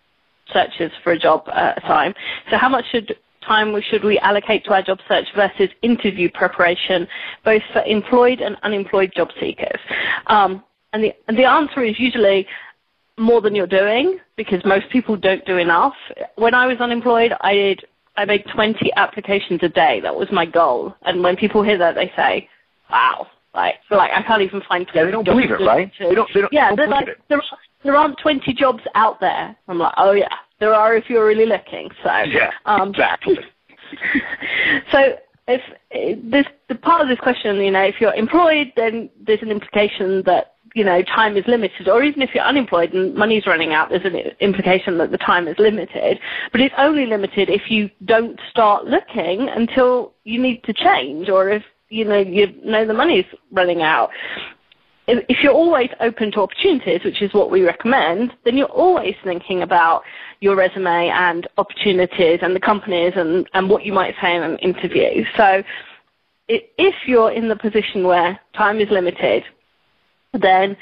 searches 0.53 0.91
for 1.03 1.13
a 1.13 1.19
job 1.19 1.49
at 1.53 1.79
a 1.79 1.81
time. 1.83 2.15
So 2.51 2.57
how 2.57 2.69
much 2.69 2.85
should 2.91 3.17
time 3.47 3.75
should 3.91 4.05
we 4.05 4.19
allocate 4.19 4.65
to 4.65 4.73
our 4.73 4.83
job 4.83 4.99
search 5.09 5.27
versus 5.35 5.71
interview 5.83 6.31
preparation, 6.31 7.09
both 7.45 7.63
for 7.73 7.83
employed 7.85 8.41
and 8.41 8.57
unemployed 8.63 9.13
job 9.17 9.29
seekers? 9.41 9.81
Um, 10.27 10.63
and, 10.93 11.05
the, 11.05 11.13
and 11.29 11.39
the 11.39 11.45
answer 11.45 11.83
is 11.83 11.99
usually 11.99 12.47
more 13.17 13.41
than 13.41 13.55
you're 13.55 13.67
doing 13.67 14.19
because 14.37 14.65
most 14.65 14.91
people 14.91 15.17
don't 15.17 15.45
do 15.45 15.57
enough. 15.59 15.95
When 16.37 16.55
I 16.55 16.67
was 16.67 16.79
unemployed, 16.81 17.33
I 17.41 17.55
did 17.55 17.85
I 18.17 18.25
made 18.25 18.45
20 18.53 18.93
applications 18.97 19.61
a 19.63 19.69
day. 19.69 20.01
That 20.01 20.15
was 20.15 20.29
my 20.31 20.45
goal. 20.45 20.95
And 21.03 21.23
when 21.23 21.37
people 21.37 21.63
hear 21.63 21.79
that, 21.79 21.95
they 21.95 22.13
say, 22.17 22.49
"Wow!" 22.91 23.29
Like, 23.55 23.77
like 23.91 24.13
I 24.13 24.23
can't 24.23 24.43
even 24.43 24.63
find. 24.69 24.87
Yeah, 24.95 25.05
they 25.05 25.11
don't 25.11 25.25
believe 25.25 25.51
it, 25.51 25.61
right? 25.61 25.91
They 25.99 26.15
don't. 26.15 26.31
They 26.33 26.41
don't 26.41 26.53
yeah, 26.53 26.75
don't 26.75 26.91
like, 26.91 27.09
there, 27.29 27.39
are, 27.39 27.59
there 27.83 27.97
aren't 27.97 28.19
20 28.19 28.53
jobs 28.55 28.83
out 28.95 29.19
there. 29.21 29.57
I'm 29.67 29.79
like, 29.79 29.95
oh 29.97 30.13
yeah, 30.13 30.35
there 30.61 30.75
are 30.75 30.97
if 30.97 31.11
you're 31.11 31.27
really 31.27 31.47
looking. 31.47 31.91
So 32.05 32.11
yeah, 32.29 32.53
um, 32.67 32.91
exactly. 32.91 33.39
so 34.93 35.17
if 35.49 36.23
this 36.23 36.47
the 36.69 36.75
part 36.77 37.03
of 37.03 37.09
this 37.09 37.19
question, 37.19 37.57
you 37.57 37.71
know, 37.71 37.83
if 37.83 38.01
you're 38.01 38.15
employed, 38.15 38.73
then 38.77 39.11
there's 39.21 39.43
an 39.43 39.51
implication 39.51 40.23
that 40.27 40.55
you 40.75 40.85
know 40.85 41.03
time 41.03 41.37
is 41.37 41.45
limited, 41.49 41.89
or 41.89 42.03
even 42.03 42.23
if 42.23 42.31
you're 42.35 42.45
unemployed 42.45 42.93
and 42.93 43.15
money's 43.15 43.47
running 43.47 43.73
out, 43.73 43.89
there's 43.91 44.05
an 44.05 44.17
implication 44.41 44.99
that 44.99 45.11
the 45.11 45.19
time 45.19 45.49
is 45.49 45.59
limited. 45.59 46.21
But 46.53 46.61
it's 46.61 46.75
only 46.79 47.07
limited 47.07 47.51
if 47.51 47.71
you 47.71 47.91
don't 48.05 48.39
start 48.51 48.85
looking 48.85 49.49
until 49.49 50.13
you 50.25 50.41
need 50.41 50.63
to 50.65 50.73
change, 50.73 51.29
or 51.29 51.51
if 51.51 51.65
you 51.91 52.05
know 52.05 52.19
you 52.19 52.47
know 52.65 52.87
the 52.87 52.95
money's 52.95 53.27
running 53.53 53.83
out. 53.83 54.11
if, 55.07 55.25
if 55.29 55.43
you're 55.43 55.53
always 55.53 55.91
open 56.01 56.31
to 56.33 56.41
opportunities, 56.41 57.01
which 57.05 57.21
is 57.21 57.35
what 57.35 57.51
we 57.51 57.63
recommend, 57.63 58.33
then 58.45 58.57
you're 58.57 58.67
always 58.69 59.15
thinking 59.25 59.63
about 59.63 60.03
your 60.41 60.57
resume 60.57 61.09
and 61.09 61.49
opportunities 61.59 62.39
and 62.43 62.55
the 62.55 62.61
companies 62.61 63.13
and, 63.17 63.49
and 63.55 63.69
what 63.69 63.85
you 63.85 63.93
might 63.93 64.15
say 64.23 64.37
in 64.37 64.43
an 64.43 64.57
interview. 64.59 65.25
So 65.37 65.63
if 66.49 66.95
you're 67.07 67.33
in 67.33 67.49
the 67.49 67.57
position 67.57 68.05
where 68.05 68.39
time 68.57 68.79
is 68.81 68.89
limited, 68.91 69.45
then 70.33 70.77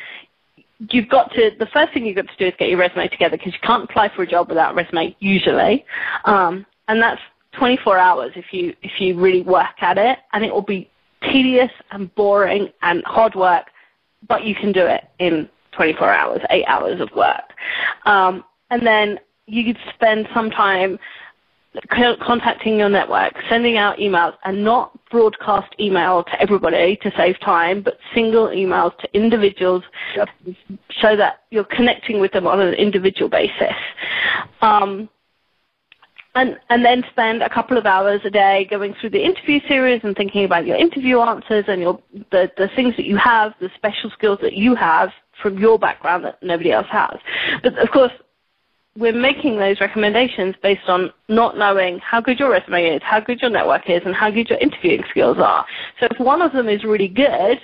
you've 0.90 1.08
got 1.08 1.32
to, 1.32 1.50
the 1.58 1.66
first 1.72 1.92
thing 1.92 2.06
you've 2.06 2.16
got 2.16 2.28
to 2.28 2.36
do 2.38 2.46
is 2.46 2.54
get 2.58 2.68
your 2.68 2.78
resume 2.78 3.08
together 3.08 3.36
because 3.36 3.52
you 3.52 3.60
can't 3.62 3.84
apply 3.84 4.10
for 4.14 4.22
a 4.22 4.26
job 4.26 4.48
without 4.48 4.72
a 4.72 4.74
resume 4.74 5.16
usually. 5.20 5.84
Um, 6.24 6.66
and 6.86 7.02
that's 7.02 7.20
24 7.58 7.98
hours 7.98 8.32
if 8.36 8.52
you, 8.52 8.74
if 8.82 9.00
you 9.00 9.18
really 9.18 9.42
work 9.42 9.82
at 9.82 9.98
it 9.98 10.18
and 10.32 10.44
it 10.44 10.52
will 10.52 10.62
be 10.62 10.90
tedious 11.22 11.70
and 11.90 12.14
boring 12.14 12.68
and 12.82 13.02
hard 13.04 13.34
work, 13.34 13.66
but 14.26 14.44
you 14.44 14.54
can 14.54 14.72
do 14.72 14.86
it 14.86 15.04
in 15.18 15.48
24 15.72 16.12
hours, 16.12 16.40
eight 16.50 16.64
hours 16.66 17.00
of 17.00 17.08
work. 17.14 17.52
Um, 18.04 18.44
and 18.70 18.86
then 18.86 19.18
you 19.46 19.64
could 19.64 19.78
spend 19.94 20.28
some 20.34 20.50
time 20.50 20.98
contacting 21.90 22.78
your 22.78 22.88
network, 22.88 23.34
sending 23.48 23.76
out 23.76 23.98
emails, 23.98 24.34
and 24.44 24.64
not 24.64 24.98
broadcast 25.10 25.74
email 25.78 26.24
to 26.24 26.40
everybody 26.40 26.96
to 27.02 27.12
save 27.16 27.38
time, 27.40 27.82
but 27.82 27.98
single 28.14 28.48
emails 28.48 28.96
to 28.98 29.08
individuals 29.14 29.84
so 31.00 31.16
that 31.16 31.42
you're 31.50 31.64
connecting 31.64 32.20
with 32.20 32.32
them 32.32 32.46
on 32.46 32.60
an 32.60 32.74
individual 32.74 33.28
basis. 33.28 33.74
Um, 34.60 35.08
and, 36.34 36.58
and 36.68 36.84
then 36.84 37.02
spend 37.10 37.42
a 37.42 37.48
couple 37.48 37.76
of 37.76 37.86
hours 37.86 38.20
a 38.24 38.30
day 38.30 38.66
going 38.70 38.94
through 39.00 39.10
the 39.10 39.24
interview 39.24 39.60
series 39.66 40.00
and 40.04 40.16
thinking 40.16 40.44
about 40.44 40.66
your 40.66 40.76
interview 40.76 41.18
answers 41.20 41.64
and 41.68 41.80
your, 41.80 42.00
the, 42.30 42.50
the 42.56 42.68
things 42.76 42.94
that 42.96 43.06
you 43.06 43.16
have, 43.16 43.54
the 43.60 43.70
special 43.76 44.10
skills 44.10 44.38
that 44.42 44.54
you 44.54 44.74
have 44.74 45.10
from 45.42 45.58
your 45.58 45.78
background 45.78 46.24
that 46.24 46.42
nobody 46.42 46.70
else 46.70 46.86
has. 46.90 47.16
But 47.62 47.78
of 47.78 47.90
course, 47.90 48.12
we're 48.96 49.12
making 49.12 49.58
those 49.58 49.80
recommendations 49.80 50.54
based 50.62 50.88
on 50.88 51.12
not 51.28 51.56
knowing 51.56 52.00
how 52.00 52.20
good 52.20 52.38
your 52.38 52.50
resume 52.50 52.84
is, 52.96 53.02
how 53.04 53.20
good 53.20 53.40
your 53.40 53.50
network 53.50 53.88
is, 53.88 54.02
and 54.04 54.14
how 54.14 54.30
good 54.30 54.48
your 54.48 54.58
interviewing 54.58 55.04
skills 55.10 55.38
are. 55.38 55.64
So 56.00 56.08
if 56.10 56.18
one 56.18 56.42
of 56.42 56.52
them 56.52 56.68
is 56.68 56.84
really 56.84 57.08
good, 57.08 57.60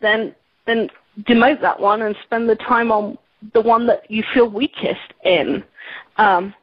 then 0.00 0.34
then 0.66 0.88
demote 1.22 1.60
that 1.60 1.80
one 1.80 2.02
and 2.02 2.14
spend 2.24 2.48
the 2.48 2.56
time 2.56 2.90
on 2.90 3.18
the 3.52 3.60
one 3.60 3.86
that 3.86 4.10
you 4.10 4.22
feel 4.32 4.48
weakest 4.48 5.12
in. 5.24 5.62
Um, 6.16 6.54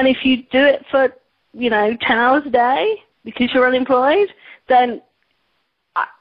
and 0.00 0.08
if 0.08 0.24
you 0.24 0.38
do 0.38 0.64
it 0.64 0.82
for 0.90 1.14
you 1.52 1.68
know 1.68 1.94
10 2.00 2.18
hours 2.18 2.42
a 2.46 2.50
day 2.50 2.96
because 3.22 3.50
you're 3.52 3.66
unemployed, 3.66 4.28
then 4.66 5.02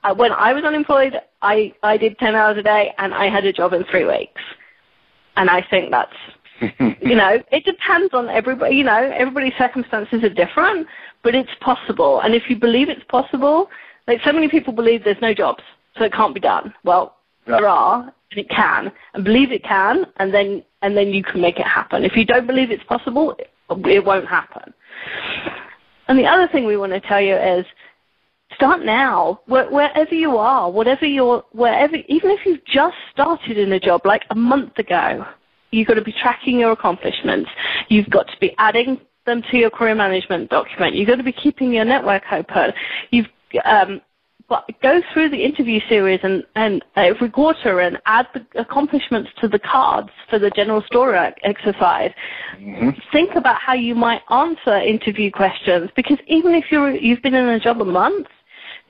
I, 0.04 0.12
when 0.12 0.34
I 0.34 0.52
was 0.52 0.66
unemployed, 0.66 1.14
I, 1.42 1.74
I 1.82 1.96
did 1.96 2.18
10 2.18 2.36
hours 2.36 2.58
a 2.58 2.64
day 2.64 2.94
and 2.98 3.14
I 3.14 3.30
had 3.30 3.46
a 3.46 3.54
job 3.54 3.72
in 3.72 3.86
three 3.86 4.04
weeks. 4.04 4.42
And 5.38 5.50
I 5.50 5.66
think 5.70 5.92
that's 5.92 6.12
you 6.80 7.16
know, 7.16 7.42
it 7.54 7.64
depends 7.64 8.14
on 8.14 8.28
everybody. 8.28 8.76
You 8.76 8.84
know, 8.84 9.12
everybody's 9.16 9.54
circumstances 9.58 10.26
are 10.26 10.30
different, 10.30 10.88
but 11.24 11.34
it's 11.34 11.56
possible. 11.62 12.20
And 12.20 12.36
if 12.36 12.50
you 12.50 12.58
believe 12.58 12.90
it's 12.90 13.06
possible, 13.06 13.70
like 14.08 14.20
so 14.26 14.34
many 14.34 14.50
people 14.50 14.74
believe 14.74 15.06
there's 15.06 15.22
no 15.22 15.34
jobs, 15.34 15.64
so 15.98 16.04
it 16.04 16.12
can't 16.12 16.34
be 16.34 16.42
done. 16.42 16.74
Well, 16.84 17.16
yeah. 17.48 17.60
there 17.60 17.70
are, 17.70 18.14
and 18.32 18.40
it 18.40 18.50
can, 18.50 18.92
and 19.14 19.24
believe 19.24 19.54
it 19.54 19.64
can, 19.64 20.06
and 20.18 20.34
then 20.34 20.66
and 20.82 20.98
then 20.98 21.14
you 21.14 21.24
can 21.24 21.40
make 21.40 21.60
it 21.60 21.66
happen. 21.66 22.04
If 22.04 22.18
you 22.18 22.26
don't 22.26 22.46
believe 22.46 22.72
it's 22.72 22.84
possible, 22.84 23.38
it, 23.70 24.06
won't 24.06 24.28
happen. 24.28 24.74
And 26.08 26.18
the 26.18 26.26
other 26.26 26.48
thing 26.48 26.66
we 26.66 26.78
want 26.78 26.94
to 26.94 27.02
tell 27.02 27.22
you 27.22 27.36
is 27.36 27.66
start 28.56 28.84
now 28.84 29.40
wherever 29.46 30.14
you 30.14 30.36
are 30.36 30.72
whatever 30.72 31.06
you're 31.06 31.46
wherever 31.52 31.96
even 32.08 32.32
if 32.32 32.46
you've 32.46 32.66
just 32.66 32.98
started 33.14 33.60
in 33.60 33.72
a 33.72 33.80
job 33.80 34.02
like 34.06 34.24
a 34.32 34.36
month 34.36 34.78
ago 34.80 35.24
You've 35.72 35.88
got 35.88 35.96
to 35.96 36.04
be 36.04 36.14
tracking 36.14 36.60
your 36.60 36.72
accomplishments. 36.72 37.50
You've 37.90 38.10
got 38.10 38.28
to 38.28 38.38
be 38.40 38.56
adding 38.58 39.00
them 39.26 39.44
to 39.52 39.58
your 39.58 39.70
career 39.70 39.96
management 39.96 40.50
document. 40.50 40.96
You've 40.96 41.08
got 41.08 41.18
to 41.18 41.24
be 41.24 41.32
keeping 41.32 41.72
your 41.72 41.86
network 41.86 42.24
open. 42.32 42.74
You've 43.12 43.28
um, 43.66 44.02
but 44.50 44.68
go 44.82 45.02
through 45.14 45.30
the 45.30 45.44
interview 45.44 45.80
series 45.88 46.20
and, 46.24 46.44
and 46.56 46.84
every 46.96 47.30
quarter 47.30 47.80
and 47.80 48.00
add 48.08 48.28
the 48.34 48.46
accomplishments 48.60 49.30
to 49.40 49.48
the 49.48 49.60
cards 49.60 50.10
for 50.30 50.40
the 50.40 50.50
general 50.50 50.82
story 50.82 51.18
exercise. 51.44 52.12
Mm-hmm. 52.58 52.90
Think 53.12 53.36
about 53.36 53.62
how 53.62 53.74
you 53.74 53.96
might 53.96 54.22
answer 54.32 54.76
interview 54.76 55.32
questions 55.32 55.90
because 55.96 56.18
even 56.28 56.56
if 56.56 56.66
you're, 56.72 56.92
you've 56.92 57.22
been 57.22 57.36
in 57.36 57.48
a 57.48 57.60
job 57.60 57.80
a 57.82 57.86
month, 57.86 58.28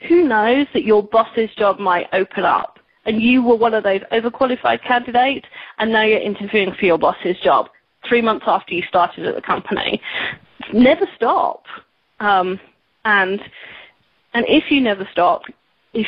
who 0.07 0.24
knows 0.24 0.66
that 0.74 0.86
your 0.86 1.03
boss's 1.03 1.49
job 1.57 1.78
might 1.78 2.07
open 2.14 2.45
up 2.45 2.80
and 3.05 3.22
you 3.22 3.43
were 3.43 3.55
one 3.55 3.74
of 3.74 3.84
those 3.84 4.01
overqualified 4.12 4.84
candidates, 4.84 5.47
and 5.80 5.91
now 5.91 6.03
you're 6.03 6.20
interviewing 6.20 6.74
for 6.78 6.86
your 6.86 6.97
boss's 6.97 7.38
job 7.43 7.68
three 8.07 8.22
months 8.22 8.45
after 8.47 8.74
you 8.74 8.84
started 8.84 9.26
at 9.26 9.36
the 9.36 9.41
company. 9.41 10.01
Never 10.74 11.07
stop. 11.16 11.64
Um, 12.20 12.60
and 13.05 13.41
and 14.34 14.46
if 14.48 14.72
you 14.72 14.82
never 14.82 15.08
stop, 15.12 15.44
if 15.94 16.08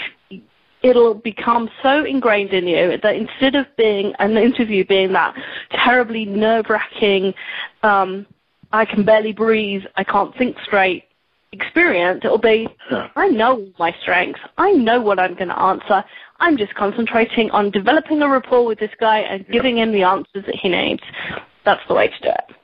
it'll 0.83 1.13
become 1.13 1.69
so 1.83 2.03
ingrained 2.05 2.51
in 2.51 2.67
you 2.67 2.97
that 3.03 3.15
instead 3.15 3.55
of 3.55 3.65
being 3.77 4.13
an 4.19 4.37
interview 4.37 4.85
being 4.85 5.13
that 5.13 5.35
terribly 5.71 6.25
nerve 6.25 6.65
wracking, 6.69 7.33
um, 7.83 8.25
I 8.71 8.85
can 8.85 9.03
barely 9.03 9.33
breathe, 9.33 9.83
I 9.95 10.03
can't 10.03 10.35
think 10.37 10.57
straight 10.63 11.05
experience, 11.51 12.21
it'll 12.23 12.37
be, 12.37 12.67
I 13.15 13.27
know 13.27 13.67
my 13.77 13.93
strengths, 14.01 14.39
I 14.57 14.71
know 14.71 15.01
what 15.01 15.19
I'm 15.19 15.35
going 15.35 15.49
to 15.49 15.59
answer, 15.59 16.03
I'm 16.39 16.57
just 16.57 16.73
concentrating 16.75 17.51
on 17.51 17.69
developing 17.69 18.21
a 18.21 18.29
rapport 18.29 18.65
with 18.65 18.79
this 18.79 18.91
guy 18.99 19.19
and 19.19 19.45
giving 19.47 19.77
him 19.77 19.91
the 19.91 20.03
answers 20.03 20.45
that 20.45 20.55
he 20.55 20.69
needs. 20.69 21.03
That's 21.65 21.81
the 21.87 21.93
way 21.93 22.07
to 22.07 22.19
do 22.21 22.29
it. 22.29 22.55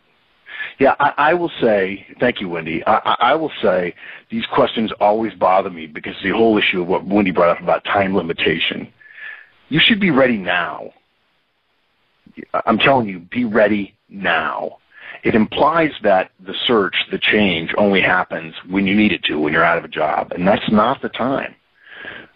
Yeah, 0.80 0.96
I, 1.00 1.14
I 1.18 1.34
will 1.34 1.52
say, 1.60 2.06
thank 2.20 2.40
you, 2.40 2.50
Wendy. 2.50 2.84
I, 2.86 3.16
I 3.20 3.36
will 3.36 3.52
say 3.62 3.96
these 4.30 4.46
questions 4.46 4.92
always 5.00 5.34
bother 5.34 5.70
me 5.70 5.88
because 5.88 6.16
the 6.24 6.32
whole 6.32 6.58
issue 6.58 6.82
of 6.82 6.88
what 6.88 7.06
Wendy 7.06 7.32
brought 7.32 7.50
up 7.50 7.62
about 7.62 7.84
time 7.84 8.16
limitation. 8.16 8.92
You 9.70 9.80
should 9.84 10.00
be 10.00 10.12
ready 10.12 10.38
now. 10.38 10.92
I'm 12.66 12.78
telling 12.78 13.08
you, 13.08 13.20
be 13.20 13.46
ready 13.46 13.96
now. 14.10 14.78
It 15.24 15.34
implies 15.34 15.92
that 16.04 16.32
the 16.46 16.54
search, 16.66 16.96
the 17.12 17.18
change, 17.18 17.74
only 17.78 18.02
happens 18.02 18.54
when 18.70 18.86
you 18.86 18.96
need 18.96 19.12
it 19.12 19.24
to, 19.24 19.40
when 19.40 19.54
you're 19.54 19.64
out 19.64 19.80
of 19.80 19.84
a 19.84 19.90
job, 19.90 20.32
and 20.32 20.48
that's 20.48 20.72
not 20.72 21.02
the 21.02 21.10
time. 21.10 21.56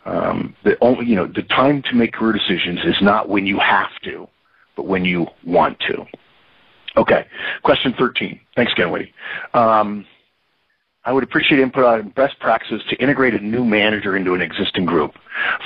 Um, 0.05 0.55
the 0.63 0.77
only, 0.81 1.05
you 1.05 1.15
know, 1.15 1.27
the 1.27 1.43
time 1.43 1.83
to 1.83 1.93
make 1.93 2.13
career 2.13 2.33
decisions 2.33 2.79
is 2.85 2.99
not 3.01 3.29
when 3.29 3.45
you 3.45 3.59
have 3.59 3.91
to, 4.03 4.27
but 4.75 4.87
when 4.87 5.05
you 5.05 5.27
want 5.45 5.79
to. 5.81 6.05
Okay, 6.97 7.25
question 7.63 7.93
13. 7.97 8.39
Thanks 8.55 8.73
again, 8.73 8.91
Wendy. 8.91 9.13
Um, 9.53 10.05
I 11.03 11.11
would 11.11 11.23
appreciate 11.23 11.59
input 11.59 11.83
on 11.83 12.09
best 12.09 12.39
practices 12.39 12.81
to 12.89 12.95
integrate 12.97 13.33
a 13.33 13.39
new 13.39 13.65
manager 13.65 14.15
into 14.15 14.35
an 14.35 14.41
existing 14.41 14.85
group. 14.85 15.13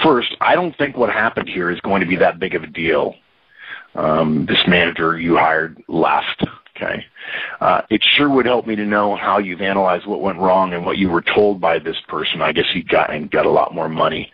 First, 0.02 0.36
I 0.40 0.56
don't 0.56 0.76
think 0.78 0.96
what 0.96 1.10
happened 1.10 1.50
here 1.50 1.70
is 1.70 1.80
going 1.82 2.02
to 2.02 2.08
be 2.08 2.16
that 2.18 2.40
big 2.40 2.56
of 2.56 2.64
a 2.64 2.68
deal. 2.68 3.16
Um, 3.96 4.46
this 4.46 4.62
manager 4.68 5.18
you 5.20 5.36
hired 5.36 5.82
left. 5.88 6.46
Okay. 6.76 7.06
Uh, 7.62 7.82
it 7.90 8.02
sure 8.18 8.30
would 8.30 8.46
help 8.46 8.68
me 8.68 8.76
to 8.76 8.86
know 8.86 9.16
how 9.16 9.38
you've 9.38 9.62
analyzed 9.62 10.06
what 10.06 10.22
went 10.22 10.38
wrong 10.38 10.74
and 10.74 10.86
what 10.86 10.98
you 10.98 11.10
were 11.10 11.22
told 11.22 11.62
by 11.62 11.80
this 11.80 11.96
person. 12.08 12.42
I 12.42 12.52
guess 12.52 12.66
he 12.74 12.82
got 12.82 13.14
and 13.14 13.32
got 13.32 13.46
a 13.46 13.50
lot 13.50 13.74
more 13.74 13.88
money. 13.88 14.32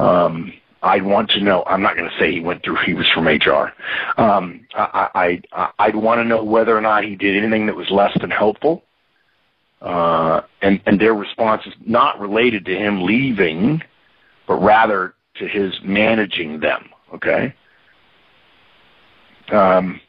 Um, 0.00 0.52
I'd 0.84 1.04
want 1.04 1.30
to 1.30 1.40
know. 1.40 1.64
I'm 1.66 1.82
not 1.82 1.96
going 1.96 2.08
to 2.08 2.18
say 2.18 2.30
he 2.30 2.40
went 2.40 2.62
through. 2.62 2.76
He 2.84 2.94
was 2.94 3.08
from 3.12 3.26
HR. 3.26 3.72
Um, 4.20 4.66
I, 4.74 5.40
I, 5.52 5.70
I'd 5.78 5.96
want 5.96 6.20
to 6.20 6.24
know 6.24 6.44
whether 6.44 6.76
or 6.76 6.80
not 6.80 7.04
he 7.04 7.16
did 7.16 7.36
anything 7.36 7.66
that 7.66 7.74
was 7.74 7.90
less 7.90 8.16
than 8.20 8.30
helpful. 8.30 8.84
Uh, 9.80 10.42
and 10.62 10.80
and 10.86 11.00
their 11.00 11.14
response 11.14 11.62
is 11.66 11.74
not 11.84 12.18
related 12.20 12.64
to 12.66 12.74
him 12.74 13.02
leaving, 13.02 13.82
but 14.46 14.54
rather 14.56 15.14
to 15.36 15.48
his 15.48 15.74
managing 15.82 16.60
them. 16.60 16.88
Okay. 17.14 17.54
Um, 19.52 20.00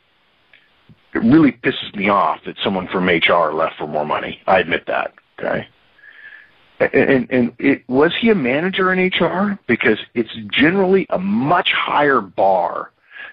it 1.14 1.20
really 1.20 1.52
pisses 1.52 1.96
me 1.96 2.10
off 2.10 2.40
that 2.46 2.56
someone 2.64 2.88
from 2.88 3.08
HR 3.08 3.54
left 3.54 3.78
for 3.78 3.88
more 3.88 4.06
money. 4.06 4.40
I 4.48 4.60
admit 4.60 4.86
that. 4.88 5.14
Okay. 5.40 5.68
And, 6.94 7.28
and 7.30 7.54
it, 7.60 7.88
was 7.88 8.14
he 8.20 8.30
a 8.30 8.36
manager 8.36 8.94
in 8.94 9.00
HR? 9.08 9.60
Because 9.68 10.00
it's 10.14 10.34
generally 10.52 11.06
a 11.10 11.20
much 11.20 11.72
higher 11.72 12.22
bar 12.22 12.92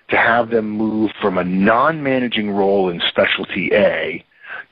to 0.08 0.16
have 0.16 0.50
them 0.50 0.70
move 0.70 1.10
from 1.20 1.38
a 1.38 1.44
non-managing 1.44 2.50
role 2.50 2.90
in 2.90 3.00
specialty 3.08 3.70
A 3.72 4.24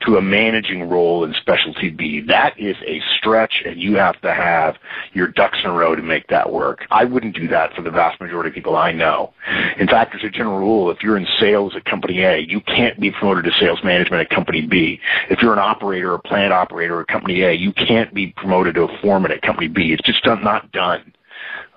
to 0.05 0.17
a 0.17 0.21
managing 0.21 0.89
role 0.89 1.23
in 1.23 1.33
specialty 1.33 1.89
B. 1.89 2.21
That 2.21 2.59
is 2.59 2.75
a 2.85 3.01
stretch, 3.17 3.63
and 3.65 3.79
you 3.81 3.95
have 3.95 4.19
to 4.21 4.33
have 4.33 4.75
your 5.13 5.27
ducks 5.27 5.59
in 5.63 5.69
a 5.69 5.73
row 5.73 5.95
to 5.95 6.01
make 6.01 6.27
that 6.27 6.51
work. 6.51 6.85
I 6.91 7.05
wouldn't 7.05 7.35
do 7.35 7.47
that 7.49 7.73
for 7.73 7.81
the 7.81 7.91
vast 7.91 8.19
majority 8.19 8.49
of 8.49 8.55
people 8.55 8.75
I 8.75 8.91
know. 8.91 9.33
In 9.77 9.87
fact, 9.87 10.11
there's 10.11 10.23
a 10.23 10.29
general 10.29 10.59
rule, 10.59 10.91
if 10.91 11.01
you're 11.03 11.17
in 11.17 11.27
sales 11.39 11.75
at 11.75 11.85
company 11.85 12.21
A, 12.21 12.39
you 12.39 12.61
can't 12.61 12.99
be 12.99 13.11
promoted 13.11 13.45
to 13.45 13.51
sales 13.59 13.79
management 13.83 14.21
at 14.21 14.29
company 14.35 14.65
B. 14.65 14.99
If 15.29 15.41
you're 15.41 15.53
an 15.53 15.59
operator 15.59 16.13
or 16.13 16.19
plant 16.19 16.53
operator 16.53 17.01
at 17.01 17.07
company 17.07 17.41
A, 17.41 17.53
you 17.53 17.73
can't 17.73 18.13
be 18.13 18.27
promoted 18.37 18.75
to 18.75 18.83
a 18.83 19.01
foreman 19.01 19.31
at 19.31 19.41
company 19.41 19.67
B. 19.67 19.93
It's 19.93 20.05
just 20.05 20.25
not 20.25 20.71
done. 20.71 21.13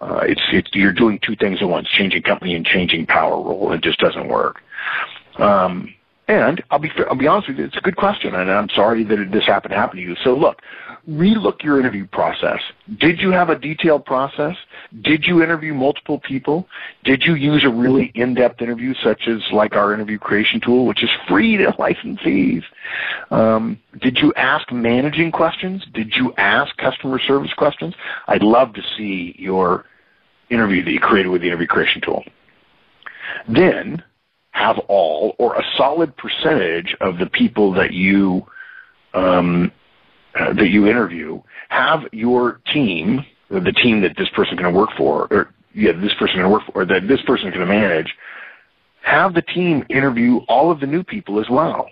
Uh, 0.01 0.21
it's, 0.23 0.43
it's 0.53 0.69
you're 0.75 0.93
doing 0.93 1.19
two 1.23 1.37
things 1.37 1.59
at 1.63 1.69
once: 1.69 1.89
changing 1.89 2.23
company 2.23 2.55
and 2.55 2.67
changing 2.67 3.07
power 3.07 3.37
role. 3.37 3.73
It 3.73 3.83
just 3.83 3.99
doesn't 3.99 4.29
work. 4.29 4.61
Um, 5.39 5.95
and 6.29 6.63
I'll 6.71 6.79
be 6.79 6.91
I'll 7.09 7.17
be 7.17 7.27
honest 7.27 7.49
with 7.49 7.59
you, 7.59 7.65
it's 7.65 7.77
a 7.77 7.81
good 7.81 7.97
question, 7.97 8.35
and 8.35 8.51
I'm 8.51 8.69
sorry 8.71 9.05
that 9.05 9.31
this 9.31 9.45
happened 9.45 9.73
to 9.73 9.77
happen 9.77 9.97
to 9.97 10.03
you. 10.03 10.17
So 10.25 10.35
look, 10.35 10.61
relook 11.09 11.63
your 11.63 11.79
interview 11.79 12.07
process. 12.07 12.61
Did 12.99 13.21
you 13.21 13.31
have 13.31 13.51
a 13.51 13.59
detailed 13.59 14.07
process? 14.07 14.57
Did 15.03 15.25
you 15.27 15.43
interview 15.43 15.75
multiple 15.75 16.21
people? 16.21 16.67
Did 17.05 17.25
you 17.25 17.35
use 17.35 17.65
a 17.65 17.69
really 17.69 18.11
in-depth 18.15 18.63
interview, 18.63 18.95
such 19.03 19.29
as 19.29 19.41
like 19.53 19.75
our 19.77 19.93
interview 19.93 20.19
creation 20.19 20.61
tool, 20.61 20.87
which 20.87 21.03
is 21.03 21.11
free 21.29 21.59
to 21.59 21.73
licensees? 21.79 22.63
Um, 23.31 23.79
did 24.01 24.19
you 24.19 24.33
ask 24.35 24.73
managing 24.73 25.31
questions? 25.31 25.85
Did 25.93 26.15
you 26.17 26.33
ask 26.39 26.75
customer 26.79 27.19
service 27.19 27.53
questions? 27.53 27.95
I'd 28.29 28.43
love 28.43 28.73
to 28.75 28.83
see 28.97 29.35
your 29.39 29.85
interview 30.49 30.85
that 30.85 30.91
you 30.91 31.01
created 31.01 31.29
with 31.29 31.43
the 31.43 31.49
interview 31.49 31.67
creation 31.67 32.01
tool. 32.01 32.25
Then 33.49 34.03
have 34.55 34.79
all 34.89 35.35
or 35.39 35.57
a 35.57 35.63
solid 35.77 36.17
percentage 36.17 36.97
of 37.01 37.19
the 37.19 37.27
people 37.27 37.73
that 37.73 37.93
you 37.93 38.47
um, 39.13 39.71
uh, 40.39 40.53
that 40.55 40.69
you 40.69 40.87
interview 40.87 41.41
have 41.69 42.03
your 42.13 42.61
team, 42.73 43.25
the 43.51 43.73
team 43.83 44.01
that 44.01 44.17
this 44.17 44.29
person 44.31 44.57
to 44.57 44.71
work 44.71 44.91
for, 44.97 45.27
or 45.33 45.55
yeah, 45.75 45.93
this 45.93 46.15
person 46.19 46.39
to 46.39 46.49
work 46.49 46.63
for, 46.67 46.83
or 46.83 46.85
that 46.87 47.09
this 47.09 47.21
person 47.23 47.51
to 47.51 47.67
manage, 47.67 48.15
have 49.03 49.35
the 49.35 49.43
team 49.43 49.85
interview 49.91 50.39
all 50.49 50.71
of 50.71 50.81
the 50.81 50.87
new 50.87 51.03
people 51.03 51.41
as 51.41 51.47
well. 51.51 51.89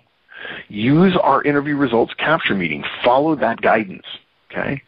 Use 0.69 1.17
our 1.21 1.43
interview 1.43 1.75
results 1.75 2.13
capture 2.17 2.55
meeting. 2.55 2.83
Follow 3.03 3.35
that 3.35 3.61
guidance. 3.61 4.05
Okay. 4.51 4.81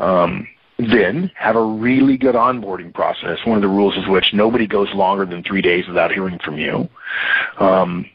Um, 0.00 0.46
then 0.78 1.30
have 1.34 1.56
a 1.56 1.64
really 1.64 2.16
good 2.16 2.34
onboarding 2.34 2.92
process. 2.92 3.38
One 3.44 3.56
of 3.56 3.62
the 3.62 3.68
rules 3.68 3.96
is 3.96 4.06
which 4.08 4.26
nobody 4.32 4.66
goes 4.66 4.88
longer 4.94 5.24
than 5.24 5.42
three 5.42 5.62
days 5.62 5.86
without 5.88 6.12
hearing 6.12 6.38
from 6.44 6.58
you. 6.58 6.88
Um, 7.58 8.06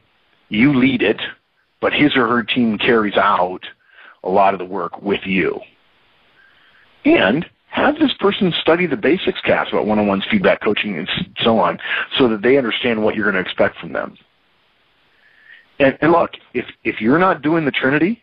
you 0.49 0.73
lead 0.73 1.01
it, 1.01 1.19
but 1.79 1.93
his 1.93 2.15
or 2.15 2.27
her 2.27 2.43
team 2.43 2.77
carries 2.77 3.17
out 3.17 3.61
a 4.23 4.29
lot 4.29 4.53
of 4.53 4.59
the 4.59 4.65
work 4.65 5.01
with 5.01 5.21
you. 5.25 5.59
And 7.03 7.45
have 7.69 7.97
this 7.97 8.13
person 8.19 8.53
study 8.61 8.85
the 8.85 8.97
basics 8.97 9.39
cast 9.41 9.71
about 9.71 9.87
one-on-ones, 9.87 10.25
feedback, 10.29 10.61
coaching, 10.61 10.97
and 10.97 11.09
so 11.39 11.57
on, 11.57 11.79
so 12.17 12.27
that 12.27 12.41
they 12.41 12.57
understand 12.57 13.01
what 13.01 13.15
you're 13.15 13.31
going 13.31 13.41
to 13.41 13.49
expect 13.49 13.77
from 13.77 13.93
them. 13.93 14.17
And, 15.79 15.97
and 16.01 16.11
look, 16.11 16.31
if 16.53 16.65
if 16.83 17.01
you're 17.01 17.17
not 17.17 17.41
doing 17.41 17.65
the 17.65 17.71
Trinity, 17.71 18.21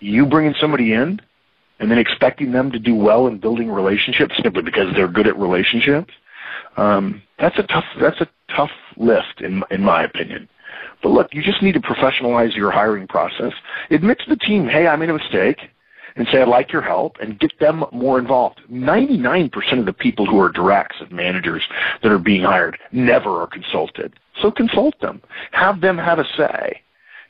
you 0.00 0.26
bringing 0.26 0.54
somebody 0.60 0.92
in 0.92 1.20
and 1.78 1.90
then 1.90 1.98
expecting 1.98 2.52
them 2.52 2.70
to 2.70 2.78
do 2.78 2.94
well 2.94 3.26
in 3.26 3.38
building 3.38 3.70
relationships 3.70 4.34
simply 4.42 4.62
because 4.62 4.94
they're 4.94 5.08
good 5.08 5.26
at 5.26 5.36
relationships, 5.36 6.12
um, 6.76 7.22
that's 7.38 7.58
a 7.58 7.62
tough 7.64 7.84
that's 8.00 8.20
a 8.20 8.28
tough 8.54 8.70
lift 8.96 9.40
in 9.40 9.62
in 9.70 9.82
my 9.82 10.04
opinion. 10.04 10.48
But 11.02 11.10
look, 11.10 11.34
you 11.34 11.42
just 11.42 11.62
need 11.62 11.72
to 11.72 11.80
professionalize 11.80 12.56
your 12.56 12.70
hiring 12.70 13.06
process. 13.06 13.52
Admit 13.90 14.20
to 14.20 14.30
the 14.30 14.36
team, 14.36 14.66
hey, 14.66 14.86
I 14.86 14.96
made 14.96 15.10
a 15.10 15.18
mistake, 15.18 15.58
and 16.16 16.26
say, 16.28 16.40
I'd 16.40 16.48
like 16.48 16.72
your 16.72 16.82
help, 16.82 17.16
and 17.20 17.38
get 17.38 17.58
them 17.58 17.84
more 17.92 18.18
involved. 18.18 18.60
99% 18.70 19.78
of 19.78 19.86
the 19.86 19.92
people 19.92 20.26
who 20.26 20.40
are 20.40 20.50
directs 20.50 20.96
of 21.00 21.10
managers 21.10 21.62
that 22.02 22.12
are 22.12 22.18
being 22.18 22.42
hired 22.42 22.78
never 22.92 23.42
are 23.42 23.46
consulted. 23.46 24.14
So 24.40 24.50
consult 24.50 24.98
them. 25.00 25.20
Have 25.52 25.80
them 25.80 25.98
have 25.98 26.18
a 26.18 26.24
say. 26.36 26.80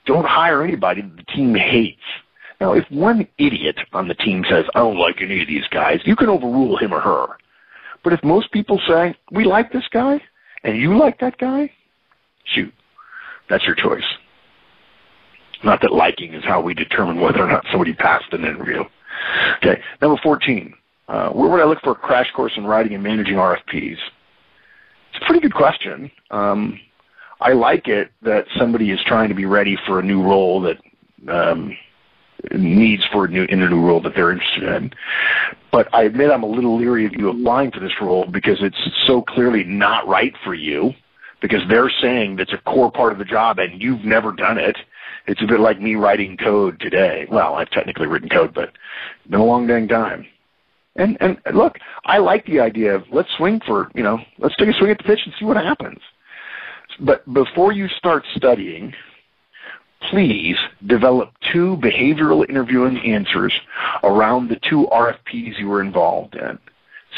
Don't 0.07 0.27
hire 0.27 0.63
anybody 0.63 1.01
that 1.01 1.17
the 1.17 1.33
team 1.33 1.55
hates. 1.55 2.03
Now, 2.61 2.73
if 2.73 2.89
one 2.91 3.27
idiot 3.39 3.79
on 3.93 4.09
the 4.09 4.15
team 4.15 4.45
says, 4.49 4.65
I 4.75 4.79
don't 4.79 4.99
like 4.99 5.21
any 5.21 5.43
of 5.43 5.49
these 5.49 5.67
guys, 5.71 6.01
you 6.05 6.17
can 6.17 6.29
overrule 6.29 6.77
him 6.77 6.93
or 6.93 7.01
her. 7.01 7.27
But 8.03 8.13
if 8.13 8.23
most 8.23 8.53
people 8.53 8.81
say, 8.87 9.17
we 9.33 9.45
like 9.45 9.73
this 9.73 9.89
guy, 9.91 10.21
and 10.63 10.77
you 10.77 10.97
like 10.97 11.19
that 11.21 11.39
guy, 11.39 11.71
shoot, 12.45 12.73
that's 13.49 13.65
your 13.65 13.75
choice. 13.75 14.05
Not 15.65 15.81
that 15.81 15.93
liking 15.93 16.35
is 16.35 16.45
how 16.45 16.61
we 16.61 16.75
determine 16.75 17.21
whether 17.21 17.43
or 17.43 17.49
not 17.49 17.65
somebody 17.71 17.95
passed 17.95 18.33
an 18.33 18.45
interview. 18.45 18.85
Okay, 19.59 19.83
number 20.01 20.21
14. 20.23 20.75
Uh, 21.09 21.31
where 21.31 21.49
would 21.49 21.61
I 21.61 21.65
look 21.65 21.81
for 21.83 21.93
a 21.93 21.97
crash 21.97 22.31
course 22.33 22.53
in 22.57 22.67
writing 22.67 22.95
and 22.95 23.03
managing 23.03 23.37
RFPs? 23.37 23.99
It's 25.15 25.23
a 25.23 25.25
pretty 25.27 25.41
good 25.41 25.55
question. 25.55 26.11
Um, 26.31 26.81
I 27.41 27.53
like 27.53 27.89
it 27.89 28.11
that 28.23 28.47
somebody 28.59 28.91
is 28.91 29.01
trying 29.07 29.29
to 29.29 29.35
be 29.35 29.45
ready 29.45 29.77
for 29.87 29.99
a 29.99 30.03
new 30.03 30.23
role 30.23 30.61
that 30.63 30.79
um, 31.29 31.77
needs 32.53 33.05
for 33.13 33.25
a 33.25 33.29
new 33.29 33.45
in 33.45 33.63
a 33.63 33.69
new 33.69 33.81
role 33.81 34.01
that 34.01 34.15
they're 34.15 34.33
interested 34.33 34.65
in. 34.65 34.93
But 35.71 35.93
I 35.93 36.03
admit 36.03 36.31
I'm 36.31 36.43
a 36.43 36.49
little 36.49 36.77
leery 36.77 37.07
of 37.07 37.13
you 37.13 37.31
applying 37.31 37.71
for 37.71 37.81
this 37.81 38.01
role 38.01 38.27
because 38.27 38.59
it's 38.63 38.79
so 39.07 39.23
clearly 39.23 39.65
not 39.65 40.07
right 40.07 40.35
for 40.45 40.55
you 40.55 40.93
because 41.41 41.63
they're 41.69 41.91
saying 42.01 42.37
that's 42.37 42.53
a 42.53 42.59
core 42.59 42.91
part 42.91 43.13
of 43.13 43.19
the 43.19 43.25
job 43.25 43.59
and 43.59 43.81
you've 43.81 44.05
never 44.05 44.33
done 44.33 44.59
it. 44.59 44.77
It's 45.27 45.43
a 45.43 45.47
bit 45.47 45.61
like 45.61 45.81
me 45.81 45.95
writing 45.95 46.37
code 46.37 46.79
today. 46.81 47.27
Well, 47.31 47.55
I've 47.55 47.71
technically 47.71 48.07
written 48.07 48.29
code, 48.29 48.55
but 48.55 48.73
been 49.29 49.41
a 49.41 49.45
long 49.45 49.67
dang 49.67 49.89
time. 49.89 50.27
And 50.97 51.17
and 51.21 51.39
look, 51.53 51.79
I 52.05 52.19
like 52.19 52.47
the 52.47 52.61
idea 52.61 52.95
of 52.95 53.05
let's 53.11 53.29
swing 53.37 53.61
for 53.67 53.91
you 53.95 54.03
know 54.03 54.19
let's 54.39 54.57
take 54.57 54.69
a 54.69 54.73
swing 54.75 54.91
at 54.91 54.99
the 54.99 55.05
pitch 55.05 55.21
and 55.25 55.35
see 55.39 55.45
what 55.45 55.57
happens. 55.57 56.01
But 57.01 57.31
before 57.33 57.73
you 57.73 57.89
start 57.89 58.25
studying, 58.37 58.95
please 60.11 60.57
develop 60.87 61.33
two 61.53 61.77
behavioral 61.79 62.49
interviewing 62.49 62.99
answers 62.99 63.53
around 64.03 64.49
the 64.49 64.57
two 64.57 64.87
RFPs 64.93 65.59
you 65.59 65.69
were 65.69 65.81
involved 65.81 66.35
in. 66.35 66.59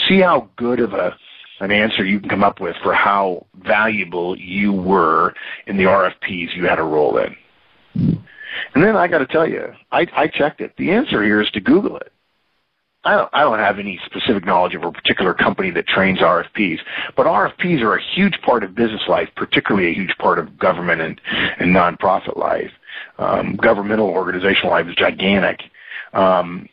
See 0.08 0.20
how 0.20 0.48
good 0.56 0.80
of 0.80 0.92
a 0.92 1.16
an 1.60 1.70
answer 1.70 2.04
you 2.04 2.20
can 2.20 2.28
come 2.28 2.44
up 2.44 2.60
with 2.60 2.76
for 2.82 2.92
how 2.92 3.46
valuable 3.62 4.36
you 4.38 4.72
were 4.72 5.34
in 5.66 5.78
the 5.78 5.84
RFPs 5.84 6.54
you 6.54 6.66
had 6.66 6.78
a 6.78 6.82
role 6.82 7.16
in. 7.16 7.34
And 8.74 8.84
then 8.84 8.94
I 8.94 9.08
got 9.08 9.18
to 9.18 9.26
tell 9.26 9.48
you, 9.48 9.72
I, 9.90 10.06
I 10.12 10.26
checked 10.28 10.60
it. 10.60 10.76
The 10.76 10.90
answer 10.90 11.22
here 11.22 11.40
is 11.40 11.50
to 11.52 11.60
Google 11.60 11.96
it. 11.96 12.12
I 13.06 13.14
don't, 13.14 13.30
I 13.32 13.40
don't 13.42 13.60
have 13.60 13.78
any 13.78 14.00
specific 14.04 14.44
knowledge 14.44 14.74
of 14.74 14.82
a 14.82 14.90
particular 14.90 15.32
company 15.32 15.70
that 15.70 15.86
trains 15.86 16.18
RFPs, 16.18 16.80
but 17.16 17.26
RFPs 17.26 17.80
are 17.80 17.94
a 17.94 18.02
huge 18.02 18.40
part 18.42 18.64
of 18.64 18.74
business 18.74 19.02
life, 19.06 19.28
particularly 19.36 19.88
a 19.88 19.94
huge 19.94 20.12
part 20.18 20.40
of 20.40 20.58
government 20.58 21.00
and, 21.00 21.20
and 21.60 21.74
nonprofit 21.74 22.36
life. 22.36 22.72
Um, 23.18 23.54
governmental 23.54 24.08
organizational 24.08 24.72
life 24.72 24.88
is 24.88 24.96
gigantic. 24.96 25.60
Um, 26.14 26.68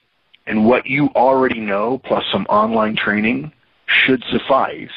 and 0.48 0.66
what 0.66 0.88
you 0.88 1.10
already 1.10 1.60
know, 1.60 2.00
plus 2.04 2.24
some 2.32 2.48
online 2.48 2.96
training, 2.96 3.52
should 3.86 4.24
suffice 4.32 4.90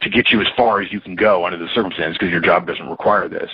to 0.00 0.10
get 0.10 0.30
you 0.30 0.40
as 0.40 0.48
far 0.56 0.80
as 0.80 0.90
you 0.90 1.00
can 1.00 1.14
go 1.14 1.46
under 1.46 1.58
the 1.58 1.68
circumstances 1.74 2.16
because 2.18 2.32
your 2.32 2.40
job 2.40 2.66
doesn't 2.66 2.88
require 2.88 3.28
this. 3.28 3.50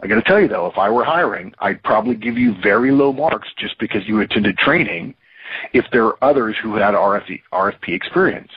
I 0.00 0.08
got 0.08 0.16
to 0.16 0.22
tell 0.22 0.40
you 0.40 0.48
though, 0.48 0.66
if 0.66 0.76
I 0.76 0.90
were 0.90 1.04
hiring, 1.04 1.54
I'd 1.60 1.84
probably 1.84 2.16
give 2.16 2.36
you 2.36 2.54
very 2.60 2.90
low 2.90 3.12
marks 3.12 3.48
just 3.56 3.78
because 3.78 4.08
you 4.08 4.20
attended 4.20 4.58
training 4.58 5.14
if 5.72 5.84
there 5.92 6.04
are 6.04 6.24
others 6.24 6.56
who 6.62 6.74
had 6.74 6.94
RFP, 6.94 7.88
experience. 7.88 8.50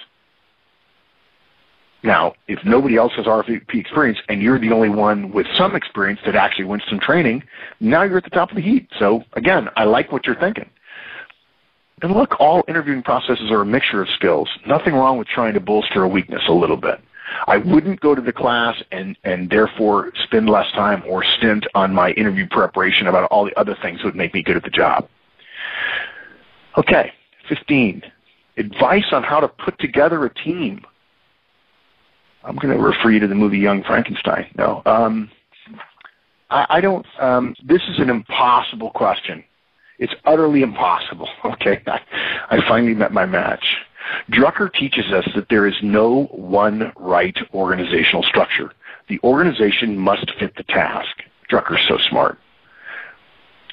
Now, 2.02 2.34
if 2.48 2.64
nobody 2.64 2.96
else 2.96 3.12
has 3.18 3.26
RFP 3.26 3.76
experience 3.76 4.20
and 4.30 4.42
you're 4.42 4.60
the 4.60 4.72
only 4.72 4.90
one 4.90 5.32
with 5.32 5.48
some 5.58 5.76
experience 5.76 6.22
that 6.26 6.36
actually 6.36 6.66
went 6.66 6.84
some 6.90 7.00
training, 7.00 7.44
now 7.82 8.04
you're 8.04 8.18
at 8.18 8.24
the 8.24 8.30
top 8.30 8.52
of 8.52 8.56
the 8.56 8.62
heap. 8.62 8.90
So 8.98 9.24
again, 9.34 9.68
I 9.76 9.84
like 9.84 10.12
what 10.12 10.26
you're 10.26 10.40
thinking. 10.40 10.70
And 12.02 12.14
look, 12.14 12.40
all 12.40 12.64
interviewing 12.70 13.04
processes 13.04 13.52
are 13.52 13.62
a 13.62 13.66
mixture 13.66 14.02
of 14.02 14.08
skills. 14.10 14.48
Nothing 14.66 14.94
wrong 14.94 15.18
with 15.18 15.28
trying 15.28 15.54
to 15.56 15.60
bolster 15.60 16.04
a 16.04 16.08
weakness 16.08 16.44
a 16.48 16.54
little 16.54 16.78
bit. 16.78 17.02
I 17.48 17.58
wouldn't 17.58 18.00
go 18.00 18.16
to 18.16 18.22
the 18.22 18.34
class 18.34 18.82
and, 18.92 19.16
and 19.24 19.50
therefore 19.50 20.12
spend 20.24 20.50
less 20.50 20.72
time 20.72 21.04
or 21.08 21.24
stint 21.38 21.66
on 21.76 21.94
my 21.94 22.12
interview 22.12 22.48
preparation 22.50 23.08
about 23.08 23.26
all 23.26 23.46
the 23.46 23.58
other 23.60 23.76
things 23.82 24.00
that 24.00 24.06
would 24.06 24.16
make 24.16 24.34
me 24.34 24.42
good 24.42 24.58
at 24.58 24.64
the 24.64 24.70
job. 24.70 25.08
Okay, 26.78 27.12
15. 27.48 28.04
Advice 28.58 29.06
on 29.12 29.24
how 29.24 29.40
to 29.40 29.48
put 29.48 29.78
together 29.80 30.26
a 30.26 30.34
team. 30.34 30.82
I'm 32.44 32.56
going 32.56 32.76
to 32.76 32.82
refer 32.82 33.12
you 33.12 33.20
to 33.20 33.28
the 33.28 33.36
movie 33.36 33.58
Young 33.58 33.84
Frankenstein. 33.84 34.48
No. 34.58 34.82
Um, 34.86 35.30
I, 36.50 36.66
I 36.70 36.82
don't, 36.82 37.06
um, 37.20 37.56
this 37.64 37.82
is 37.90 38.00
an 38.00 38.10
impossible 38.10 38.92
question. 38.92 39.44
It's 39.98 40.14
utterly 40.26 40.62
impossible. 40.62 41.30
Okay, 41.46 41.82
I, 41.88 42.00
I 42.52 42.68
finally 42.68 42.94
met 42.94 43.12
my 43.12 43.26
match. 43.26 43.66
Drucker 44.32 44.72
teaches 44.74 45.12
us 45.12 45.28
that 45.36 45.48
there 45.50 45.68
is 45.68 45.76
no 45.82 46.26
one 46.32 46.94
right 46.98 47.36
organizational 47.54 48.24
structure. 48.24 48.72
The 49.10 49.20
organization 49.24 49.98
must 49.98 50.32
fit 50.40 50.56
the 50.56 50.64
task. 50.64 51.10
Drucker's 51.52 51.86
so 51.88 51.98
smart. 52.10 52.38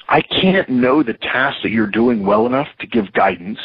I 0.09 0.21
can't 0.21 0.69
know 0.69 1.03
the 1.03 1.13
task 1.13 1.57
that 1.63 1.71
you're 1.71 1.87
doing 1.87 2.25
well 2.25 2.45
enough 2.45 2.67
to 2.79 2.87
give 2.87 3.11
guidance, 3.13 3.59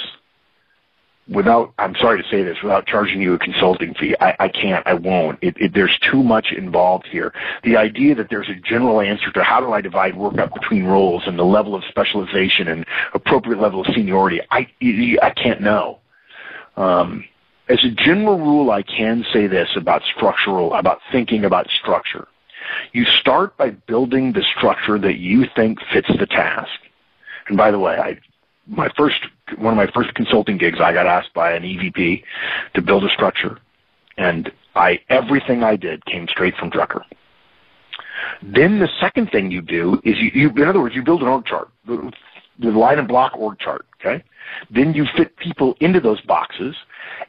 without 1.28 1.72
I'm 1.78 1.94
sorry 2.00 2.22
to 2.22 2.28
say 2.28 2.42
this, 2.42 2.56
without 2.62 2.86
charging 2.86 3.22
you 3.22 3.34
a 3.34 3.38
consulting 3.38 3.94
fee. 3.94 4.16
I, 4.20 4.34
I 4.40 4.48
can't, 4.48 4.84
I 4.86 4.94
won't. 4.94 5.38
It, 5.40 5.56
it, 5.58 5.72
there's 5.72 5.96
too 6.10 6.22
much 6.22 6.52
involved 6.56 7.06
here. 7.10 7.32
The 7.62 7.76
idea 7.76 8.14
that 8.16 8.28
there's 8.28 8.48
a 8.48 8.56
general 8.68 9.00
answer 9.00 9.30
to 9.32 9.42
how 9.44 9.60
do 9.60 9.72
I 9.72 9.80
divide 9.80 10.16
work 10.16 10.38
up 10.38 10.52
between 10.52 10.84
roles 10.84 11.22
and 11.26 11.38
the 11.38 11.44
level 11.44 11.74
of 11.74 11.84
specialization 11.88 12.68
and 12.68 12.84
appropriate 13.14 13.60
level 13.60 13.82
of 13.82 13.94
seniority, 13.94 14.40
I 14.50 14.66
I 15.22 15.30
can't 15.30 15.60
know. 15.60 16.00
Um, 16.76 17.24
as 17.68 17.78
a 17.84 17.90
general 17.90 18.38
rule, 18.38 18.70
I 18.70 18.82
can 18.82 19.24
say 19.32 19.46
this 19.46 19.68
about 19.76 20.02
structural, 20.16 20.74
about 20.74 20.98
thinking 21.12 21.44
about 21.44 21.68
structure. 21.80 22.26
You 22.92 23.04
start 23.20 23.56
by 23.56 23.70
building 23.70 24.32
the 24.32 24.44
structure 24.56 24.98
that 24.98 25.18
you 25.18 25.44
think 25.56 25.78
fits 25.92 26.08
the 26.18 26.26
task. 26.26 26.70
And 27.48 27.56
by 27.56 27.70
the 27.70 27.78
way, 27.78 27.96
I 27.98 28.18
my 28.66 28.88
first 28.96 29.20
one 29.58 29.72
of 29.72 29.76
my 29.76 29.90
first 29.92 30.14
consulting 30.14 30.56
gigs, 30.56 30.78
I 30.80 30.92
got 30.92 31.06
asked 31.06 31.34
by 31.34 31.52
an 31.52 31.62
EVP 31.62 32.22
to 32.74 32.82
build 32.82 33.04
a 33.04 33.08
structure, 33.10 33.58
and 34.16 34.50
I 34.74 35.00
everything 35.08 35.62
I 35.62 35.76
did 35.76 36.04
came 36.06 36.28
straight 36.28 36.54
from 36.56 36.70
Drucker. 36.70 37.02
Then 38.42 38.78
the 38.78 38.88
second 39.00 39.30
thing 39.30 39.50
you 39.50 39.62
do 39.62 40.00
is 40.04 40.16
you, 40.18 40.30
you 40.34 40.48
in 40.50 40.68
other 40.68 40.80
words, 40.80 40.94
you 40.94 41.02
build 41.02 41.22
an 41.22 41.28
org 41.28 41.44
chart, 41.44 41.68
the, 41.86 42.12
the 42.58 42.70
line 42.70 42.98
and 42.98 43.08
block 43.08 43.36
org 43.36 43.58
chart. 43.58 43.86
Okay, 44.00 44.22
then 44.70 44.94
you 44.94 45.06
fit 45.16 45.36
people 45.36 45.76
into 45.80 46.00
those 46.00 46.20
boxes, 46.22 46.74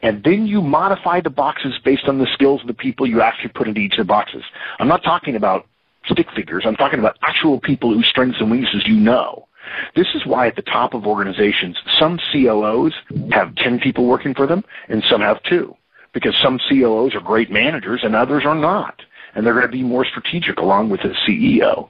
and 0.02 0.24
then 0.24 0.46
you 0.46 0.62
modify 0.62 1.22
the 1.22 1.30
boxes 1.30 1.74
based 1.84 2.06
on 2.06 2.18
the 2.18 2.28
skills 2.34 2.62
of 2.62 2.68
the 2.68 2.74
people 2.74 3.08
you 3.08 3.22
actually 3.22 3.50
put 3.50 3.68
into 3.68 3.80
each 3.80 3.94
of 3.94 4.00
the 4.00 4.04
boxes. 4.06 4.44
I'm 4.80 4.88
not 4.88 5.04
talking 5.04 5.36
about 5.36 5.66
stick 6.06 6.28
figures. 6.36 6.64
I'm 6.66 6.76
talking 6.76 7.00
about 7.00 7.18
actual 7.22 7.60
people 7.60 7.94
whose 7.94 8.08
strengths 8.08 8.40
and 8.40 8.52
weaknesses 8.52 8.84
you 8.86 8.96
know. 8.96 9.48
This 9.96 10.08
is 10.14 10.26
why 10.26 10.48
at 10.48 10.56
the 10.56 10.62
top 10.62 10.94
of 10.94 11.06
organizations, 11.06 11.78
some 11.98 12.20
COOs 12.32 12.94
have 13.32 13.56
10 13.56 13.80
people 13.80 14.08
working 14.08 14.34
for 14.34 14.46
them 14.46 14.64
and 14.90 15.04
some 15.10 15.22
have 15.22 15.42
two. 15.44 15.76
Because 16.14 16.36
some 16.44 16.60
COOs 16.70 17.16
are 17.16 17.22
great 17.22 17.50
managers 17.50 18.02
and 18.04 18.16
others 18.16 18.44
are 18.46 18.56
not. 18.56 19.02
And 19.34 19.46
they're 19.46 19.54
going 19.54 19.66
to 19.66 19.72
be 19.72 19.82
more 19.82 20.06
strategic 20.06 20.60
along 20.60 20.90
with 20.90 21.02
the 21.02 21.16
CEO. 21.28 21.90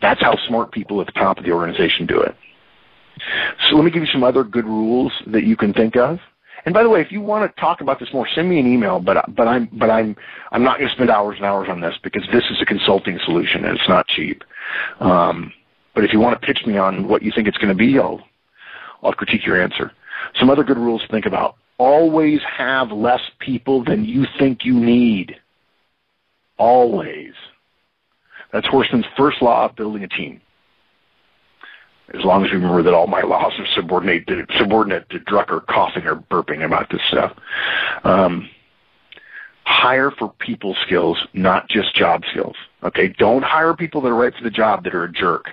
That's 0.00 0.20
how 0.20 0.36
smart 0.48 0.72
people 0.72 1.00
at 1.00 1.06
the 1.06 1.12
top 1.12 1.38
of 1.38 1.44
the 1.44 1.52
organization 1.52 2.06
do 2.06 2.20
it. 2.20 2.34
So 3.68 3.76
let 3.76 3.84
me 3.84 3.90
give 3.90 4.02
you 4.02 4.08
some 4.08 4.24
other 4.24 4.42
good 4.42 4.64
rules 4.64 5.12
that 5.28 5.44
you 5.44 5.56
can 5.56 5.72
think 5.72 5.96
of. 5.96 6.18
And 6.64 6.72
by 6.72 6.82
the 6.82 6.88
way, 6.88 7.00
if 7.00 7.10
you 7.10 7.20
want 7.20 7.54
to 7.54 7.60
talk 7.60 7.80
about 7.80 7.98
this 7.98 8.08
more, 8.12 8.26
send 8.34 8.48
me 8.48 8.60
an 8.60 8.72
email. 8.72 9.00
But 9.00 9.34
but 9.34 9.48
I'm 9.48 9.68
but 9.72 9.90
I'm 9.90 10.16
I'm 10.52 10.62
not 10.62 10.78
going 10.78 10.88
to 10.88 10.94
spend 10.94 11.10
hours 11.10 11.36
and 11.36 11.44
hours 11.44 11.68
on 11.68 11.80
this 11.80 11.94
because 12.02 12.22
this 12.32 12.44
is 12.50 12.60
a 12.60 12.64
consulting 12.64 13.18
solution 13.24 13.64
and 13.64 13.76
it's 13.76 13.88
not 13.88 14.06
cheap. 14.06 14.44
Um, 15.00 15.52
but 15.94 16.04
if 16.04 16.12
you 16.12 16.20
want 16.20 16.40
to 16.40 16.46
pitch 16.46 16.64
me 16.66 16.78
on 16.78 17.08
what 17.08 17.22
you 17.22 17.32
think 17.34 17.48
it's 17.48 17.58
going 17.58 17.68
to 17.68 17.74
be, 17.74 17.98
I'll, 17.98 18.20
I'll 19.02 19.12
critique 19.12 19.44
your 19.44 19.60
answer. 19.60 19.92
Some 20.38 20.50
other 20.50 20.64
good 20.64 20.78
rules 20.78 21.02
to 21.02 21.08
think 21.08 21.26
about. 21.26 21.56
Always 21.78 22.40
have 22.44 22.92
less 22.92 23.20
people 23.40 23.84
than 23.84 24.04
you 24.04 24.24
think 24.38 24.64
you 24.64 24.74
need. 24.74 25.36
Always. 26.58 27.32
That's 28.52 28.66
Horstman's 28.68 29.06
first 29.16 29.42
law 29.42 29.66
of 29.66 29.76
building 29.76 30.04
a 30.04 30.08
team. 30.08 30.40
As 32.14 32.24
long 32.24 32.44
as 32.44 32.50
we 32.50 32.58
remember 32.58 32.82
that 32.82 32.94
all 32.94 33.06
my 33.06 33.22
laws 33.22 33.52
are 33.58 33.66
subordinate 33.74 34.26
to, 34.26 34.46
subordinate 34.58 35.08
to 35.10 35.18
Drucker 35.20 35.66
coughing 35.66 36.06
or 36.06 36.16
burping 36.16 36.64
about 36.64 36.90
this 36.90 37.00
stuff. 37.08 37.32
Um, 38.04 38.48
hire 39.64 40.10
for 40.10 40.32
people 40.38 40.76
skills, 40.84 41.18
not 41.32 41.68
just 41.68 41.94
job 41.94 42.22
skills. 42.30 42.56
Okay, 42.82 43.08
don't 43.08 43.42
hire 43.42 43.74
people 43.74 44.00
that 44.02 44.08
are 44.08 44.14
right 44.14 44.34
for 44.34 44.44
the 44.44 44.50
job 44.50 44.84
that 44.84 44.94
are 44.94 45.04
a 45.04 45.12
jerk. 45.12 45.46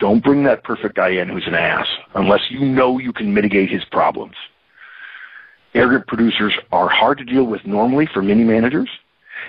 Don't 0.00 0.22
bring 0.22 0.42
that 0.44 0.64
perfect 0.64 0.96
guy 0.96 1.10
in 1.10 1.28
who's 1.28 1.46
an 1.46 1.54
ass 1.54 1.86
unless 2.14 2.40
you 2.50 2.60
know 2.60 2.98
you 2.98 3.12
can 3.12 3.32
mitigate 3.32 3.70
his 3.70 3.84
problems. 3.84 4.34
Arrogant 5.74 6.06
producers 6.06 6.54
are 6.72 6.88
hard 6.88 7.18
to 7.18 7.24
deal 7.24 7.44
with 7.44 7.64
normally 7.64 8.06
for 8.12 8.22
many 8.22 8.44
managers. 8.44 8.88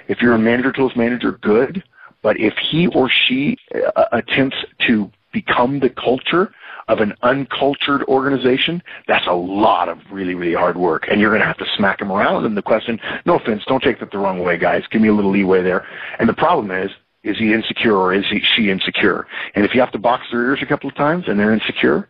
If 0.07 0.21
you're 0.21 0.33
a 0.33 0.39
manager 0.39 0.71
tools 0.71 0.95
manager, 0.95 1.33
good. 1.33 1.83
But 2.21 2.39
if 2.39 2.55
he 2.57 2.87
or 2.87 3.09
she 3.09 3.57
uh, 3.95 4.05
attempts 4.11 4.57
to 4.87 5.11
become 5.35 5.79
the 5.81 5.89
culture 5.89 6.51
of 6.87 6.99
an 6.99 7.13
uncultured 7.23 8.03
organization, 8.03 8.81
that's 9.07 9.27
a 9.27 9.33
lot 9.33 9.89
of 9.89 9.99
really, 10.09 10.33
really 10.33 10.53
hard 10.53 10.77
work. 10.77 11.07
And 11.09 11.19
you're 11.19 11.31
going 11.31 11.41
to 11.41 11.47
have 11.47 11.57
to 11.57 11.65
smack 11.75 11.99
them 11.99 12.11
around. 12.11 12.45
And 12.45 12.55
the 12.55 12.61
question, 12.61 12.99
no 13.25 13.37
offense, 13.37 13.63
don't 13.67 13.83
take 13.83 13.99
that 13.99 14.11
the 14.11 14.17
wrong 14.17 14.39
way, 14.39 14.57
guys. 14.57 14.83
Give 14.91 15.01
me 15.01 15.09
a 15.09 15.13
little 15.13 15.31
leeway 15.31 15.61
there. 15.61 15.85
And 16.19 16.29
the 16.29 16.33
problem 16.33 16.71
is, 16.71 16.89
is 17.23 17.37
he 17.37 17.53
insecure 17.53 17.97
or 17.97 18.13
is 18.13 18.23
he, 18.29 18.41
she 18.55 18.69
insecure? 18.69 19.27
And 19.55 19.65
if 19.65 19.73
you 19.73 19.81
have 19.81 19.91
to 19.91 19.99
box 19.99 20.23
their 20.31 20.45
ears 20.45 20.59
a 20.61 20.65
couple 20.65 20.89
of 20.89 20.95
times 20.95 21.25
and 21.27 21.39
they're 21.39 21.53
insecure, 21.53 22.07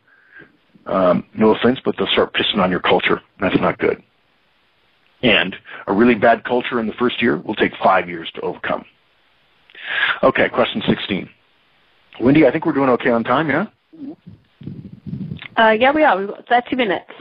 um, 0.86 1.26
no 1.34 1.55
offense, 1.55 1.80
but 1.84 1.95
they'll 1.97 2.07
start 2.07 2.34
pissing 2.34 2.59
on 2.59 2.69
your 2.69 2.82
culture. 2.82 3.21
That's 3.39 3.59
not 3.59 3.80
good. 3.80 4.03
And 5.23 5.55
a 5.88 5.93
really 5.93 6.15
bad 6.15 6.43
culture 6.43 6.80
in 6.80 6.86
the 6.86 6.93
first 6.93 7.21
year 7.21 7.38
will 7.38 7.55
take 7.55 7.71
five 7.82 8.07
years 8.09 8.30
to 8.36 8.41
overcome. 8.41 8.86
Okay, 10.21 10.49
question 10.49 10.84
16. 10.88 11.30
Wendy, 12.20 12.45
I 12.45 12.51
think 12.51 12.66
we're 12.66 12.74
doing 12.74 12.89
okay 12.89 13.09
on 13.09 13.24
time, 13.24 13.49
yeah? 13.49 13.66
Uh, 15.57 15.72
yeah, 15.72 15.91
we 15.91 16.03
are. 16.03 16.18
We've 16.18 16.28
got 16.28 16.47
30 16.47 16.76
minutes. 16.76 17.11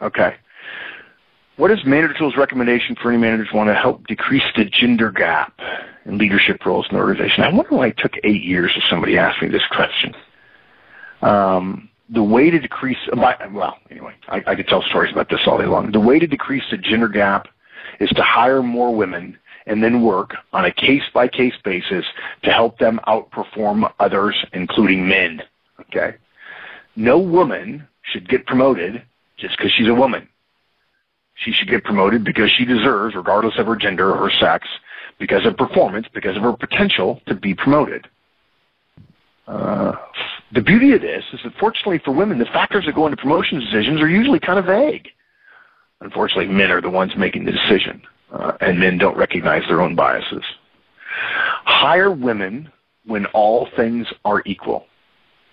Okay. 0.00 0.34
What 1.56 1.70
is 1.70 1.84
Manager 1.84 2.14
Tools' 2.18 2.36
recommendation 2.36 2.96
for 2.96 3.10
any 3.10 3.20
managers 3.20 3.48
who 3.50 3.58
want 3.58 3.68
to 3.68 3.74
help 3.74 4.06
decrease 4.06 4.42
the 4.56 4.64
gender 4.64 5.10
gap 5.10 5.52
in 6.06 6.18
leadership 6.18 6.64
roles 6.64 6.86
in 6.90 6.96
the 6.96 7.02
organization? 7.02 7.44
I 7.44 7.52
wonder 7.52 7.76
why 7.76 7.88
it 7.88 7.98
took 7.98 8.14
eight 8.24 8.42
years 8.42 8.72
if 8.74 8.82
somebody 8.88 9.18
asked 9.18 9.42
me 9.42 9.48
this 9.48 9.66
question. 9.70 10.14
Um, 11.20 11.88
the 12.08 12.22
way 12.22 12.50
to 12.50 12.58
decrease, 12.58 12.98
well, 13.14 13.78
anyway, 13.90 14.14
I, 14.28 14.42
I 14.46 14.54
could 14.54 14.66
tell 14.66 14.82
stories 14.82 15.12
about 15.12 15.28
this 15.30 15.40
all 15.46 15.58
day 15.58 15.66
long. 15.66 15.92
The 15.92 16.00
way 16.00 16.18
to 16.18 16.26
decrease 16.26 16.64
the 16.70 16.78
gender 16.78 17.08
gap 17.08 17.48
is 18.00 18.10
to 18.10 18.22
hire 18.22 18.62
more 18.62 18.94
women 18.94 19.38
and 19.66 19.82
then 19.82 20.02
work 20.02 20.34
on 20.52 20.64
a 20.64 20.72
case 20.72 21.02
by 21.14 21.28
case 21.28 21.54
basis 21.64 22.04
to 22.42 22.50
help 22.50 22.78
them 22.78 23.00
outperform 23.06 23.90
others, 24.00 24.36
including 24.52 25.06
men. 25.06 25.42
Okay? 25.80 26.16
No 26.96 27.18
woman 27.18 27.86
should 28.02 28.28
get 28.28 28.46
promoted 28.46 29.02
just 29.36 29.56
because 29.56 29.72
she's 29.72 29.88
a 29.88 29.94
woman. 29.94 30.28
She 31.34 31.52
should 31.52 31.68
get 31.68 31.84
promoted 31.84 32.24
because 32.24 32.50
she 32.50 32.64
deserves, 32.64 33.14
regardless 33.14 33.54
of 33.58 33.66
her 33.66 33.76
gender 33.76 34.10
or 34.12 34.28
her 34.28 34.30
sex, 34.38 34.68
because 35.18 35.46
of 35.46 35.56
performance, 35.56 36.06
because 36.12 36.36
of 36.36 36.42
her 36.42 36.52
potential 36.52 37.20
to 37.26 37.34
be 37.34 37.54
promoted. 37.54 38.06
Uh, 39.46 39.92
the 40.52 40.60
beauty 40.60 40.92
of 40.92 41.00
this 41.00 41.24
is 41.32 41.40
that 41.44 41.52
fortunately 41.58 42.00
for 42.04 42.12
women, 42.12 42.38
the 42.38 42.44
factors 42.46 42.84
that 42.86 42.94
go 42.94 43.06
into 43.06 43.16
promotion 43.16 43.58
decisions 43.58 44.00
are 44.00 44.08
usually 44.08 44.38
kind 44.38 44.58
of 44.58 44.66
vague. 44.66 45.08
Unfortunately, 46.00 46.46
men 46.46 46.70
are 46.70 46.80
the 46.80 46.90
ones 46.90 47.12
making 47.16 47.44
the 47.44 47.52
decision, 47.52 48.02
uh, 48.32 48.52
and 48.60 48.78
men 48.78 48.98
don't 48.98 49.16
recognize 49.16 49.62
their 49.68 49.80
own 49.80 49.94
biases. 49.94 50.42
Hire 51.64 52.10
women 52.10 52.70
when 53.06 53.26
all 53.26 53.68
things 53.76 54.06
are 54.24 54.42
equal. 54.46 54.86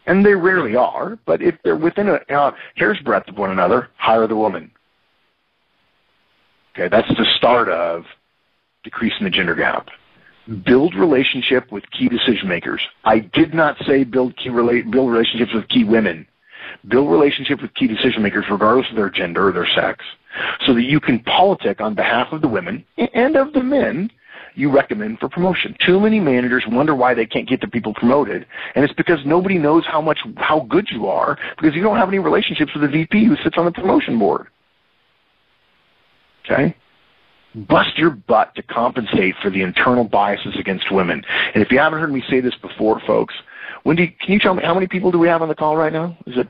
And 0.05 0.25
they 0.25 0.33
rarely 0.33 0.75
are, 0.75 1.19
but 1.25 1.41
if 1.41 1.55
they're 1.63 1.75
within 1.75 2.07
a 2.09 2.33
uh, 2.33 2.51
hair's 2.75 2.99
breadth 3.01 3.29
of 3.29 3.37
one 3.37 3.51
another, 3.51 3.89
hire 3.97 4.27
the 4.27 4.35
woman. 4.35 4.71
Okay, 6.73 6.87
that's 6.87 7.07
the 7.09 7.25
start 7.37 7.69
of 7.69 8.05
decreasing 8.83 9.23
the 9.23 9.29
gender 9.29 9.55
gap. 9.55 9.87
Build 10.65 10.95
relationship 10.95 11.71
with 11.71 11.83
key 11.91 12.09
decision 12.09 12.47
makers. 12.47 12.81
I 13.03 13.19
did 13.19 13.53
not 13.53 13.77
say 13.85 14.03
build 14.03 14.35
key 14.37 14.49
build 14.49 15.11
relationships 15.11 15.53
with 15.53 15.67
key 15.67 15.83
women. 15.83 16.25
Build 16.87 17.11
relationship 17.11 17.61
with 17.61 17.73
key 17.75 17.87
decision 17.87 18.23
makers 18.23 18.45
regardless 18.49 18.89
of 18.89 18.95
their 18.95 19.09
gender 19.09 19.49
or 19.49 19.51
their 19.51 19.67
sex, 19.75 20.03
so 20.65 20.73
that 20.73 20.83
you 20.83 20.99
can 20.99 21.19
politic 21.19 21.81
on 21.81 21.95
behalf 21.95 22.27
of 22.31 22.41
the 22.41 22.47
women 22.47 22.85
and 23.13 23.35
of 23.35 23.53
the 23.53 23.63
men 23.63 24.09
you 24.55 24.71
recommend 24.71 25.19
for 25.19 25.29
promotion. 25.29 25.75
Too 25.85 25.99
many 25.99 26.19
managers 26.19 26.63
wonder 26.67 26.95
why 26.95 27.13
they 27.13 27.25
can't 27.25 27.47
get 27.47 27.61
the 27.61 27.67
people 27.67 27.93
promoted, 27.93 28.45
and 28.75 28.83
it's 28.83 28.93
because 28.93 29.19
nobody 29.25 29.57
knows 29.57 29.85
how 29.85 30.01
much 30.01 30.19
how 30.37 30.61
good 30.61 30.87
you 30.89 31.07
are 31.07 31.37
because 31.57 31.75
you 31.75 31.81
don't 31.81 31.97
have 31.97 32.09
any 32.09 32.19
relationships 32.19 32.71
with 32.73 32.83
the 32.83 32.89
VP 32.89 33.25
who 33.25 33.35
sits 33.37 33.57
on 33.57 33.65
the 33.65 33.71
promotion 33.71 34.19
board. 34.19 34.47
Okay? 36.45 36.75
Bust 37.55 37.97
your 37.97 38.11
butt 38.11 38.53
to 38.55 38.63
compensate 38.63 39.35
for 39.41 39.49
the 39.49 39.61
internal 39.61 40.03
biases 40.03 40.55
against 40.59 40.91
women. 40.91 41.23
And 41.53 41.63
if 41.63 41.71
you 41.71 41.79
haven't 41.79 41.99
heard 41.99 42.11
me 42.11 42.23
say 42.29 42.41
this 42.41 42.55
before, 42.61 43.01
folks, 43.07 43.33
Wendy, 43.85 44.15
can 44.21 44.33
you 44.33 44.39
tell 44.39 44.53
me 44.53 44.63
how 44.63 44.73
many 44.73 44.87
people 44.87 45.11
do 45.11 45.17
we 45.17 45.27
have 45.27 45.41
on 45.41 45.47
the 45.47 45.55
call 45.55 45.75
right 45.75 45.93
now? 45.93 46.17
Is 46.27 46.37
it? 46.37 46.47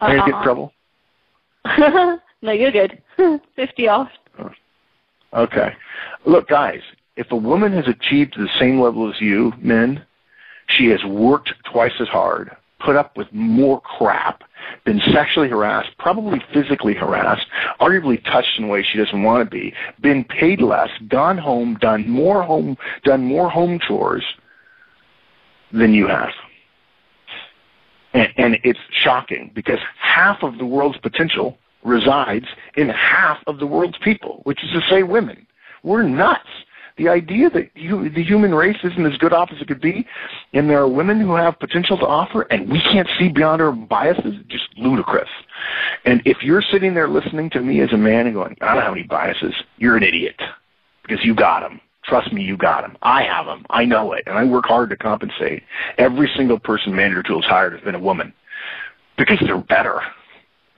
uh 0.00 0.04
uh-uh. 0.04 0.26
get 0.26 0.34
in 0.34 0.42
trouble? 0.42 0.72
no, 2.42 2.52
you're 2.52 2.72
good. 2.72 3.02
50 3.56 3.88
off. 3.88 4.08
Okay. 5.32 5.72
Look, 6.24 6.48
guys, 6.48 6.80
if 7.16 7.30
a 7.30 7.36
woman 7.36 7.72
has 7.72 7.86
achieved 7.88 8.34
the 8.36 8.48
same 8.58 8.80
level 8.80 9.08
as 9.10 9.20
you, 9.20 9.52
men, 9.58 10.04
she 10.68 10.86
has 10.86 11.04
worked 11.04 11.52
twice 11.70 11.92
as 12.00 12.08
hard, 12.08 12.54
put 12.80 12.96
up 12.96 13.16
with 13.16 13.26
more 13.32 13.80
crap, 13.80 14.42
been 14.84 15.00
sexually 15.12 15.48
harassed, 15.48 15.90
probably 15.98 16.42
physically 16.52 16.94
harassed, 16.94 17.46
arguably 17.80 18.22
touched 18.24 18.58
in 18.58 18.68
ways 18.68 18.84
she 18.90 18.98
doesn't 18.98 19.22
want 19.22 19.44
to 19.44 19.50
be, 19.50 19.72
been 20.00 20.24
paid 20.24 20.60
less, 20.60 20.90
gone 21.08 21.38
home, 21.38 21.76
done 21.80 22.08
more 22.08 22.42
home, 22.42 22.76
done 23.04 23.24
more 23.24 23.48
home 23.48 23.78
chores 23.86 24.24
than 25.72 25.92
you 25.94 26.06
have. 26.06 26.30
And, 28.12 28.28
and 28.36 28.58
it's 28.64 28.78
shocking 28.90 29.52
because 29.54 29.78
half 30.00 30.42
of 30.42 30.58
the 30.58 30.66
world's 30.66 30.98
potential 30.98 31.58
resides 31.86 32.46
in 32.76 32.88
half 32.88 33.38
of 33.46 33.58
the 33.58 33.66
world's 33.66 33.98
people, 33.98 34.40
which 34.44 34.62
is 34.62 34.70
to 34.72 34.80
say 34.90 35.02
women. 35.02 35.46
We're 35.82 36.02
nuts. 36.02 36.48
The 36.98 37.08
idea 37.08 37.50
that 37.50 37.70
you, 37.74 38.08
the 38.08 38.24
human 38.24 38.54
race 38.54 38.78
isn't 38.82 39.04
as 39.04 39.18
good 39.18 39.34
off 39.34 39.50
as 39.52 39.60
it 39.60 39.68
could 39.68 39.82
be, 39.82 40.06
and 40.54 40.68
there 40.68 40.80
are 40.80 40.88
women 40.88 41.20
who 41.20 41.34
have 41.34 41.58
potential 41.58 41.98
to 41.98 42.06
offer, 42.06 42.42
and 42.42 42.70
we 42.70 42.80
can't 42.80 43.08
see 43.18 43.28
beyond 43.28 43.60
our 43.60 43.72
biases, 43.72 44.34
just 44.48 44.64
ludicrous. 44.78 45.28
And 46.06 46.22
if 46.24 46.42
you're 46.42 46.62
sitting 46.62 46.94
there 46.94 47.08
listening 47.08 47.50
to 47.50 47.60
me 47.60 47.80
as 47.80 47.92
a 47.92 47.98
man 47.98 48.26
and 48.26 48.34
going, 48.34 48.56
I 48.62 48.74
don't 48.74 48.82
have 48.82 48.94
any 48.94 49.02
biases, 49.02 49.54
you're 49.76 49.96
an 49.96 50.02
idiot 50.02 50.40
because 51.02 51.22
you 51.22 51.34
got 51.34 51.60
them. 51.60 51.80
Trust 52.04 52.32
me, 52.32 52.42
you 52.42 52.56
got 52.56 52.82
them. 52.82 52.96
I 53.02 53.24
have 53.24 53.46
them. 53.46 53.66
I 53.68 53.84
know 53.84 54.12
it, 54.12 54.22
and 54.26 54.38
I 54.38 54.44
work 54.44 54.64
hard 54.64 54.90
to 54.90 54.96
compensate. 54.96 55.64
Every 55.98 56.30
single 56.34 56.58
person 56.58 56.94
Manager 56.94 57.22
Tools 57.22 57.44
hired 57.44 57.74
has 57.74 57.82
been 57.82 57.96
a 57.96 58.00
woman 58.00 58.32
because 59.18 59.38
they're 59.44 59.58
better. 59.58 60.00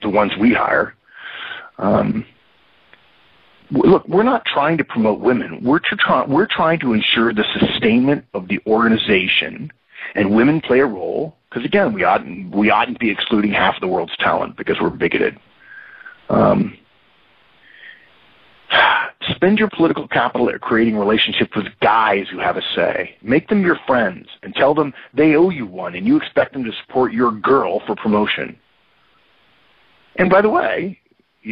The 0.01 0.09
ones 0.09 0.31
we 0.39 0.53
hire. 0.53 0.95
Um, 1.79 2.25
look, 3.71 4.07
we're 4.07 4.23
not 4.23 4.45
trying 4.45 4.77
to 4.77 4.83
promote 4.83 5.19
women. 5.19 5.63
We're, 5.63 5.79
try, 5.79 6.25
we're 6.25 6.47
trying 6.47 6.79
to 6.81 6.93
ensure 6.93 7.33
the 7.33 7.45
sustainment 7.59 8.25
of 8.33 8.47
the 8.47 8.59
organization, 8.67 9.71
and 10.15 10.35
women 10.35 10.61
play 10.61 10.79
a 10.79 10.85
role. 10.85 11.35
Because 11.49 11.65
again, 11.65 11.93
we 11.93 12.03
oughtn't 12.03 12.53
we 12.53 12.69
oughtn't 12.69 12.99
be 12.99 13.09
excluding 13.09 13.51
half 13.51 13.75
of 13.75 13.81
the 13.81 13.87
world's 13.87 14.15
talent 14.17 14.55
because 14.55 14.77
we're 14.79 14.91
bigoted. 14.91 15.39
Um, 16.29 16.77
spend 19.29 19.57
your 19.57 19.69
political 19.69 20.07
capital 20.07 20.49
at 20.49 20.61
creating 20.61 20.95
relationships 20.95 21.55
with 21.55 21.65
guys 21.81 22.27
who 22.29 22.37
have 22.37 22.57
a 22.57 22.61
say. 22.75 23.15
Make 23.23 23.47
them 23.47 23.63
your 23.63 23.79
friends 23.87 24.27
and 24.43 24.53
tell 24.53 24.75
them 24.75 24.93
they 25.13 25.35
owe 25.35 25.49
you 25.49 25.65
one 25.65 25.95
and 25.95 26.05
you 26.05 26.17
expect 26.17 26.53
them 26.53 26.63
to 26.65 26.71
support 26.85 27.13
your 27.13 27.31
girl 27.31 27.81
for 27.87 27.95
promotion. 27.95 28.55
And 30.17 30.29
by 30.29 30.41
the 30.41 30.49
way, 30.49 30.98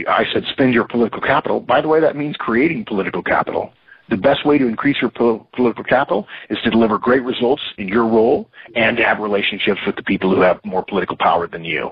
I 0.08 0.26
said 0.34 0.44
spend 0.52 0.74
your 0.74 0.86
political 0.86 1.22
capital. 1.22 1.60
By 1.60 1.82
the 1.82 1.88
way, 1.88 2.00
that 2.00 2.16
means 2.16 2.36
creating 2.38 2.86
political 2.86 3.24
capital. 3.24 3.74
The 4.10 4.18
best 4.18 4.46
way 4.46 4.58
to 4.58 4.68
increase 4.68 4.98
your 5.02 5.12
political 5.12 5.84
capital 5.84 6.28
is 6.50 6.58
to 6.64 6.70
deliver 6.70 6.98
great 6.98 7.24
results 7.24 7.62
in 7.78 7.88
your 7.88 8.06
role 8.06 8.50
and 8.76 8.96
to 8.98 9.04
have 9.04 9.20
relationships 9.20 9.82
with 9.86 9.98
the 9.98 10.04
people 10.04 10.34
who 10.34 10.42
have 10.42 10.64
more 10.64 10.84
political 10.84 11.18
power 11.18 11.48
than 11.48 11.66
you. 11.66 11.92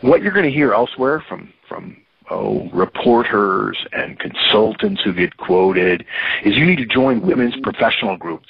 What 0.00 0.22
you're 0.22 0.32
going 0.32 0.46
to 0.46 0.50
hear 0.50 0.72
elsewhere 0.72 1.22
from, 1.28 1.52
from 1.68 1.98
oh, 2.30 2.68
reporters 2.72 3.76
and 3.92 4.18
consultants 4.18 5.02
who 5.02 5.12
get 5.12 5.36
quoted 5.36 6.04
is 6.44 6.56
you 6.56 6.64
need 6.64 6.78
to 6.78 6.86
join 6.86 7.20
women's 7.20 7.54
professional 7.62 8.16
groups 8.16 8.48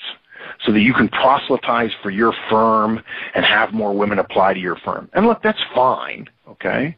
so 0.64 0.72
that 0.72 0.80
you 0.80 0.94
can 0.94 1.08
proselytize 1.08 1.90
for 2.00 2.10
your 2.10 2.32
firm 2.48 3.02
and 3.34 3.44
have 3.44 3.72
more 3.72 3.92
women 3.92 4.18
apply 4.18 4.54
to 4.54 4.60
your 4.60 4.76
firm. 4.76 5.08
And 5.14 5.26
look, 5.26 5.42
that's 5.42 5.60
fine, 5.74 6.28
okay? 6.48 6.96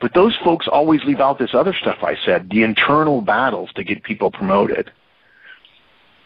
But 0.00 0.12
those 0.14 0.36
folks 0.44 0.68
always 0.68 1.02
leave 1.04 1.20
out 1.20 1.38
this 1.38 1.54
other 1.54 1.72
stuff 1.72 1.98
I 2.02 2.16
said, 2.24 2.50
the 2.50 2.62
internal 2.62 3.22
battles 3.22 3.70
to 3.76 3.84
get 3.84 4.02
people 4.02 4.30
promoted. 4.30 4.90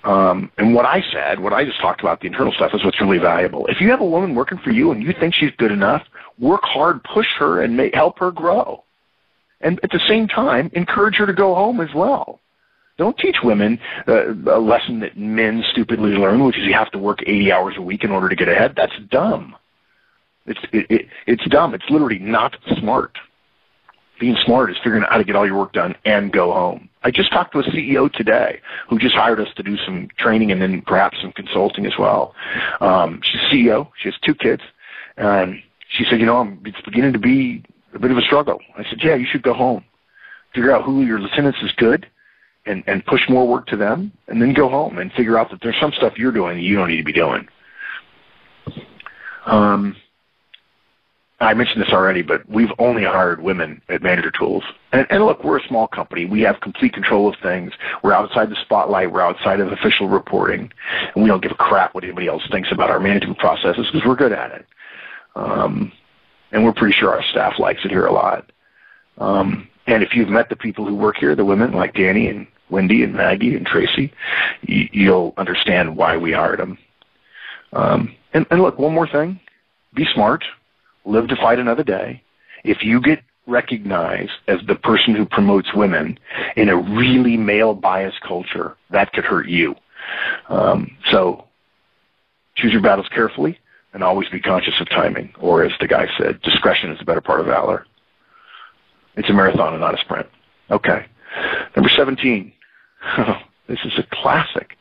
Um, 0.03 0.51
and 0.57 0.75
what 0.75 0.87
I 0.87 1.03
said, 1.13 1.39
what 1.39 1.53
I 1.53 1.65
just 1.65 1.81
talked 1.81 2.01
about, 2.01 2.21
the 2.21 2.27
internal 2.27 2.53
stuff 2.53 2.73
is 2.75 2.83
what's 2.85 3.01
really 3.01 3.19
valuable. 3.19 3.67
If 3.67 3.81
you 3.81 3.91
have 3.91 4.01
a 4.01 4.07
woman 4.07 4.35
working 4.35 4.59
for 4.59 4.71
you 4.71 4.91
and 4.93 5.03
you 5.03 5.13
think 5.13 5.35
she's 5.35 5.53
good 5.59 5.71
enough, 5.71 6.03
work 6.39 6.63
hard, 6.65 7.05
push 7.05 7.27
her, 7.39 7.63
and 7.63 7.79
help 7.95 8.19
her 8.19 8.33
grow. 8.33 8.83
And 9.61 9.79
at 9.83 9.91
the 9.91 10.01
same 10.09 10.27
time, 10.27 10.71
encourage 10.73 11.17
her 11.17 11.27
to 11.27 11.35
go 11.35 11.55
home 11.55 11.81
as 11.81 11.93
well. 11.95 12.41
Don't 12.97 13.17
teach 13.19 13.37
women 13.43 13.79
uh, 14.09 14.33
a 14.33 14.59
lesson 14.59 15.01
that 15.01 15.17
men 15.17 15.63
stupidly 15.71 16.13
learn, 16.13 16.45
which 16.45 16.59
is 16.59 16.65
you 16.65 16.75
have 16.75 16.91
to 16.93 16.99
work 16.99 17.21
80 17.23 17.53
hours 17.53 17.75
a 17.77 17.83
week 17.83 18.03
in 18.03 18.11
order 18.11 18.29
to 18.29 18.37
get 18.37 18.49
ahead. 18.49 18.75
That's 18.77 18.93
dumb. 19.11 19.55
It's 20.47 20.61
it, 20.73 20.87
it, 20.91 21.07
it's 21.27 21.45
dumb. 21.47 21.75
It's 21.75 21.89
literally 21.89 22.19
not 22.19 22.57
smart 22.79 23.17
being 24.21 24.37
smart 24.45 24.71
is 24.71 24.77
figuring 24.77 25.03
out 25.03 25.11
how 25.11 25.19
to 25.19 25.25
get 25.25 25.35
all 25.35 25.47
your 25.47 25.59
work 25.59 25.73
done 25.73 25.97
and 26.05 26.31
go 26.31 26.53
home. 26.53 26.89
I 27.03 27.11
just 27.11 27.33
talked 27.33 27.53
to 27.55 27.61
a 27.61 27.63
CEO 27.65 28.13
today 28.13 28.61
who 28.89 28.99
just 28.99 29.15
hired 29.15 29.41
us 29.41 29.49
to 29.57 29.63
do 29.63 29.77
some 29.79 30.09
training 30.19 30.53
and 30.53 30.61
then 30.61 30.83
perhaps 30.83 31.21
some 31.21 31.33
consulting 31.33 31.87
as 31.87 31.95
well. 31.99 32.35
Um, 32.81 33.21
she's 33.23 33.41
CEO. 33.51 33.89
She 33.99 34.09
has 34.09 34.19
two 34.19 34.35
kids, 34.35 34.63
and 35.17 35.61
she 35.89 36.05
said, 36.05 36.21
"You 36.21 36.27
know, 36.27 36.37
I'm, 36.37 36.61
it's 36.67 36.81
beginning 36.83 37.15
to 37.15 37.19
be 37.19 37.65
a 37.95 37.99
bit 37.99 38.11
of 38.11 38.19
a 38.19 38.23
struggle." 38.23 38.61
I 38.77 38.85
said, 38.85 39.01
"Yeah, 39.03 39.15
you 39.15 39.27
should 39.27 39.43
go 39.43 39.55
home, 39.55 39.83
figure 40.55 40.71
out 40.71 40.85
who 40.85 41.03
your 41.03 41.19
lieutenants 41.19 41.59
is 41.63 41.73
good, 41.73 42.07
and 42.67 42.85
and 42.87 43.05
push 43.07 43.27
more 43.31 43.49
work 43.49 43.67
to 43.69 43.77
them, 43.77 44.13
and 44.29 44.41
then 44.41 44.53
go 44.53 44.69
home 44.69 44.99
and 44.99 45.11
figure 45.13 45.39
out 45.39 45.51
that 45.51 45.63
there's 45.63 45.81
some 45.81 45.93
stuff 45.93 46.19
you're 46.19 46.33
doing 46.33 46.57
that 46.57 46.63
you 46.63 46.77
don't 46.77 46.89
need 46.89 46.99
to 46.99 47.05
be 47.05 47.13
doing." 47.15 47.49
Um, 49.47 49.97
I 51.41 51.55
mentioned 51.55 51.81
this 51.81 51.93
already, 51.93 52.21
but 52.21 52.47
we've 52.51 52.73
only 52.79 53.03
hired 53.03 53.41
women 53.41 53.81
at 53.89 54.03
Manager 54.03 54.31
Tools. 54.31 54.63
And, 54.93 55.07
and, 55.09 55.25
look, 55.25 55.43
we're 55.43 55.59
a 55.59 55.67
small 55.67 55.89
company. 55.89 56.27
We 56.27 56.43
have 56.43 56.61
complete 56.61 56.93
control 56.93 57.29
of 57.29 57.35
things. 57.43 57.73
We're 58.03 58.13
outside 58.13 58.51
the 58.51 58.57
spotlight. 58.61 59.11
We're 59.11 59.23
outside 59.23 59.59
of 59.59 59.73
official 59.73 60.07
reporting. 60.07 60.71
And 61.15 61.25
we 61.25 61.29
don't 61.29 61.43
give 61.43 61.53
a 61.53 61.57
crap 61.57 61.95
what 61.95 62.05
anybody 62.05 62.29
else 62.29 62.43
thinks 62.51 62.71
about 62.71 62.91
our 62.91 63.01
management 63.01 63.39
processes 63.39 63.87
because 63.91 64.07
we're 64.07 64.17
good 64.17 64.33
at 64.33 64.53
it. 64.53 64.67
Um, 65.35 65.93
and 66.53 66.63
we're 66.63 66.75
pretty 66.75 66.95
sure 66.95 67.11
our 67.11 67.23
staff 67.31 67.59
likes 67.59 67.81
it 67.85 67.91
here 67.91 68.07
a 68.07 68.13
lot. 68.13 68.53
Um, 69.17 69.67
and 69.87 70.03
if 70.03 70.15
you've 70.15 70.29
met 70.29 70.51
the 70.51 70.57
people 70.57 70.85
who 70.85 70.95
work 70.95 71.17
here, 71.17 71.35
the 71.35 71.45
women 71.45 71.73
like 71.73 71.95
Danny 71.95 72.29
and 72.29 72.47
Wendy 72.69 73.03
and 73.03 73.15
Maggie 73.15 73.57
and 73.57 73.65
Tracy, 73.65 74.13
you, 74.61 74.89
you'll 74.93 75.33
understand 75.39 75.97
why 75.97 76.19
we 76.19 76.33
hired 76.33 76.61
them. 76.61 76.77
Um, 77.73 78.15
and, 78.35 78.47
and 78.51 78.61
look, 78.61 78.79
one 78.79 78.93
more 78.93 79.09
thing. 79.09 79.41
Be 79.95 80.07
smart 80.13 80.45
live 81.05 81.29
to 81.29 81.37
fight 81.37 81.59
another 81.59 81.85
day. 81.85 82.23
If 82.65 82.83
you 82.83 83.01
get 83.01 83.23
recognized 83.47 84.33
as 84.49 84.59
the 84.67 84.75
person 84.77 85.15
who 85.15 85.27
promotes 85.27 85.75
women 85.75 86.19
in 86.57 86.69
a 86.69 86.77
really 86.77 87.37
male 87.37 87.75
biased 87.75 88.21
culture, 88.21 88.77
that 88.91 89.13
could 89.13 89.25
hurt 89.25 89.49
you. 89.49 89.75
Um, 90.49 90.97
so 91.11 91.45
choose 92.57 92.73
your 92.73 92.83
battles 92.83 93.09
carefully 93.09 93.59
and 93.93 94.05
always 94.05 94.29
be 94.29 94.41
conscious 94.41 94.75
of 94.81 94.89
timing. 94.89 95.33
Or 95.41 95.65
as 95.65 95.73
the 95.81 95.89
guy 95.89 96.07
said, 96.19 96.41
discretion 96.43 96.91
is 96.91 96.99
the 96.99 97.05
better 97.05 97.21
part 97.21 97.41
of 97.41 97.47
valor. 97.47 97.87
It's 99.17 99.29
a 99.29 99.33
marathon 99.33 99.73
and 99.73 99.81
not 99.81 99.95
a 99.95 99.99
sprint. 99.99 100.29
Okay. 100.71 101.07
Number 101.77 101.91
17. 101.97 102.53
this 103.69 103.79
is 103.85 103.93
a 103.99 104.05
classic. 104.13 104.77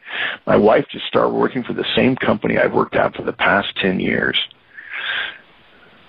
My 0.46 0.56
wife 0.56 0.86
just 0.92 1.06
started 1.06 1.34
working 1.34 1.64
for 1.64 1.74
the 1.74 1.86
same 1.96 2.16
company 2.16 2.58
I've 2.58 2.74
worked 2.74 2.96
at 2.96 3.16
for 3.16 3.24
the 3.24 3.34
past 3.34 3.76
10 3.78 4.00
years. 4.00 4.38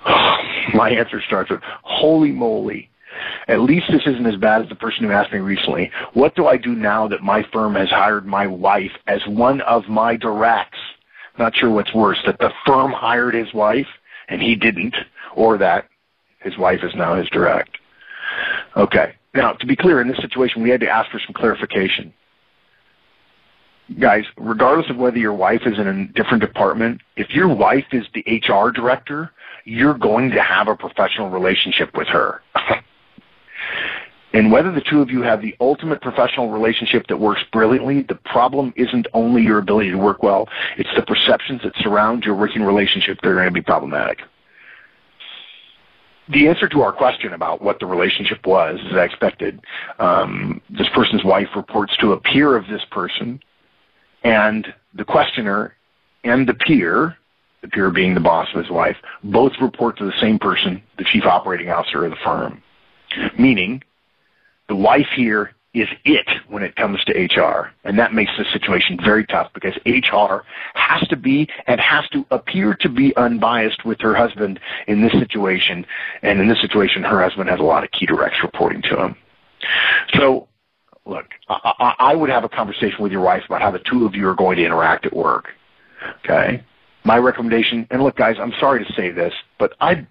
My 0.74 0.90
answer 0.90 1.20
starts 1.26 1.50
with, 1.50 1.60
holy 1.82 2.32
moly. 2.32 2.90
At 3.48 3.60
least 3.60 3.86
this 3.90 4.02
isn't 4.06 4.26
as 4.26 4.36
bad 4.36 4.62
as 4.62 4.68
the 4.68 4.76
person 4.76 5.04
who 5.04 5.10
asked 5.10 5.32
me 5.32 5.40
recently, 5.40 5.90
what 6.14 6.34
do 6.36 6.46
I 6.46 6.56
do 6.56 6.74
now 6.74 7.08
that 7.08 7.22
my 7.22 7.42
firm 7.52 7.74
has 7.74 7.90
hired 7.90 8.26
my 8.26 8.46
wife 8.46 8.92
as 9.06 9.20
one 9.26 9.60
of 9.62 9.88
my 9.88 10.16
directs? 10.16 10.78
Not 11.38 11.56
sure 11.56 11.70
what's 11.70 11.92
worse, 11.92 12.18
that 12.26 12.38
the 12.38 12.52
firm 12.66 12.92
hired 12.92 13.34
his 13.34 13.52
wife 13.52 13.88
and 14.28 14.40
he 14.40 14.54
didn't, 14.54 14.94
or 15.34 15.58
that 15.58 15.88
his 16.40 16.56
wife 16.56 16.80
is 16.82 16.94
now 16.94 17.14
his 17.14 17.28
direct. 17.30 17.76
Okay. 18.76 19.14
Now, 19.34 19.52
to 19.52 19.66
be 19.66 19.76
clear, 19.76 20.00
in 20.00 20.08
this 20.08 20.18
situation, 20.18 20.62
we 20.62 20.70
had 20.70 20.80
to 20.80 20.88
ask 20.88 21.10
for 21.10 21.20
some 21.24 21.34
clarification. 21.34 22.12
Guys, 23.98 24.24
regardless 24.36 24.88
of 24.90 24.96
whether 24.96 25.18
your 25.18 25.34
wife 25.34 25.62
is 25.66 25.78
in 25.78 25.86
a 25.86 26.06
different 26.06 26.40
department, 26.40 27.00
if 27.16 27.30
your 27.30 27.48
wife 27.48 27.86
is 27.92 28.06
the 28.14 28.24
HR 28.48 28.70
director, 28.70 29.32
you're 29.64 29.94
going 29.94 30.30
to 30.30 30.42
have 30.42 30.68
a 30.68 30.76
professional 30.76 31.30
relationship 31.30 31.96
with 31.96 32.08
her. 32.08 32.42
and 34.32 34.50
whether 34.52 34.72
the 34.72 34.80
two 34.80 35.00
of 35.00 35.10
you 35.10 35.22
have 35.22 35.42
the 35.42 35.54
ultimate 35.60 36.00
professional 36.00 36.50
relationship 36.50 37.06
that 37.08 37.16
works 37.16 37.42
brilliantly, 37.52 38.02
the 38.02 38.14
problem 38.14 38.72
isn't 38.76 39.06
only 39.12 39.42
your 39.42 39.58
ability 39.58 39.90
to 39.90 39.98
work 39.98 40.22
well, 40.22 40.48
it's 40.76 40.90
the 40.96 41.02
perceptions 41.02 41.62
that 41.62 41.72
surround 41.76 42.24
your 42.24 42.34
working 42.34 42.62
relationship 42.62 43.18
that 43.22 43.28
are 43.28 43.34
going 43.34 43.46
to 43.46 43.52
be 43.52 43.62
problematic. 43.62 44.20
The 46.28 46.46
answer 46.46 46.68
to 46.68 46.82
our 46.82 46.92
question 46.92 47.32
about 47.32 47.60
what 47.60 47.80
the 47.80 47.86
relationship 47.86 48.46
was, 48.46 48.78
as 48.90 48.96
I 48.96 49.04
expected, 49.04 49.60
um, 49.98 50.60
this 50.70 50.88
person's 50.94 51.24
wife 51.24 51.48
reports 51.56 51.96
to 51.96 52.12
a 52.12 52.20
peer 52.20 52.56
of 52.56 52.68
this 52.68 52.82
person, 52.92 53.40
and 54.22 54.72
the 54.94 55.04
questioner 55.04 55.74
and 56.22 56.46
the 56.46 56.54
peer 56.54 57.16
the 57.62 57.68
peer 57.68 57.90
being 57.90 58.14
the 58.14 58.20
boss 58.20 58.48
of 58.54 58.62
his 58.62 58.70
wife, 58.70 58.96
both 59.24 59.52
report 59.60 59.98
to 59.98 60.04
the 60.04 60.18
same 60.20 60.38
person, 60.38 60.82
the 60.98 61.04
chief 61.04 61.24
operating 61.24 61.70
officer 61.70 62.04
of 62.04 62.10
the 62.10 62.16
firm. 62.24 62.62
Meaning, 63.38 63.82
the 64.68 64.76
wife 64.76 65.08
here 65.14 65.54
is 65.72 65.88
it 66.04 66.28
when 66.48 66.62
it 66.62 66.74
comes 66.74 67.02
to 67.04 67.12
HR. 67.12 67.70
And 67.84 67.98
that 67.98 68.12
makes 68.12 68.32
the 68.36 68.44
situation 68.52 68.98
very 69.02 69.24
tough 69.24 69.52
because 69.54 69.74
HR 69.86 70.44
has 70.74 71.06
to 71.08 71.16
be 71.16 71.48
and 71.66 71.80
has 71.80 72.08
to 72.08 72.26
appear 72.30 72.74
to 72.80 72.88
be 72.88 73.14
unbiased 73.16 73.84
with 73.84 74.00
her 74.00 74.14
husband 74.14 74.58
in 74.88 75.00
this 75.00 75.12
situation. 75.12 75.86
And 76.22 76.40
in 76.40 76.48
this 76.48 76.60
situation, 76.60 77.04
her 77.04 77.22
husband 77.22 77.48
has 77.50 77.60
a 77.60 77.64
lot 77.64 77.84
of 77.84 77.90
key 77.92 78.06
directs 78.06 78.38
reporting 78.42 78.82
to 78.82 79.04
him. 79.04 79.16
So, 80.14 80.48
look, 81.06 81.26
I, 81.48 81.94
I 81.98 82.14
would 82.16 82.30
have 82.30 82.44
a 82.44 82.48
conversation 82.48 83.00
with 83.00 83.12
your 83.12 83.22
wife 83.22 83.44
about 83.46 83.62
how 83.62 83.70
the 83.70 83.78
two 83.78 84.06
of 84.06 84.14
you 84.14 84.28
are 84.28 84.34
going 84.34 84.56
to 84.56 84.64
interact 84.64 85.06
at 85.06 85.14
work. 85.14 85.50
Okay? 86.24 86.64
My 87.04 87.16
recommendation, 87.16 87.86
and 87.90 88.02
look, 88.02 88.16
guys, 88.16 88.36
I'm 88.38 88.52
sorry 88.60 88.84
to 88.84 88.92
say 88.92 89.10
this, 89.10 89.32
but 89.58 89.74
I, 89.80 90.06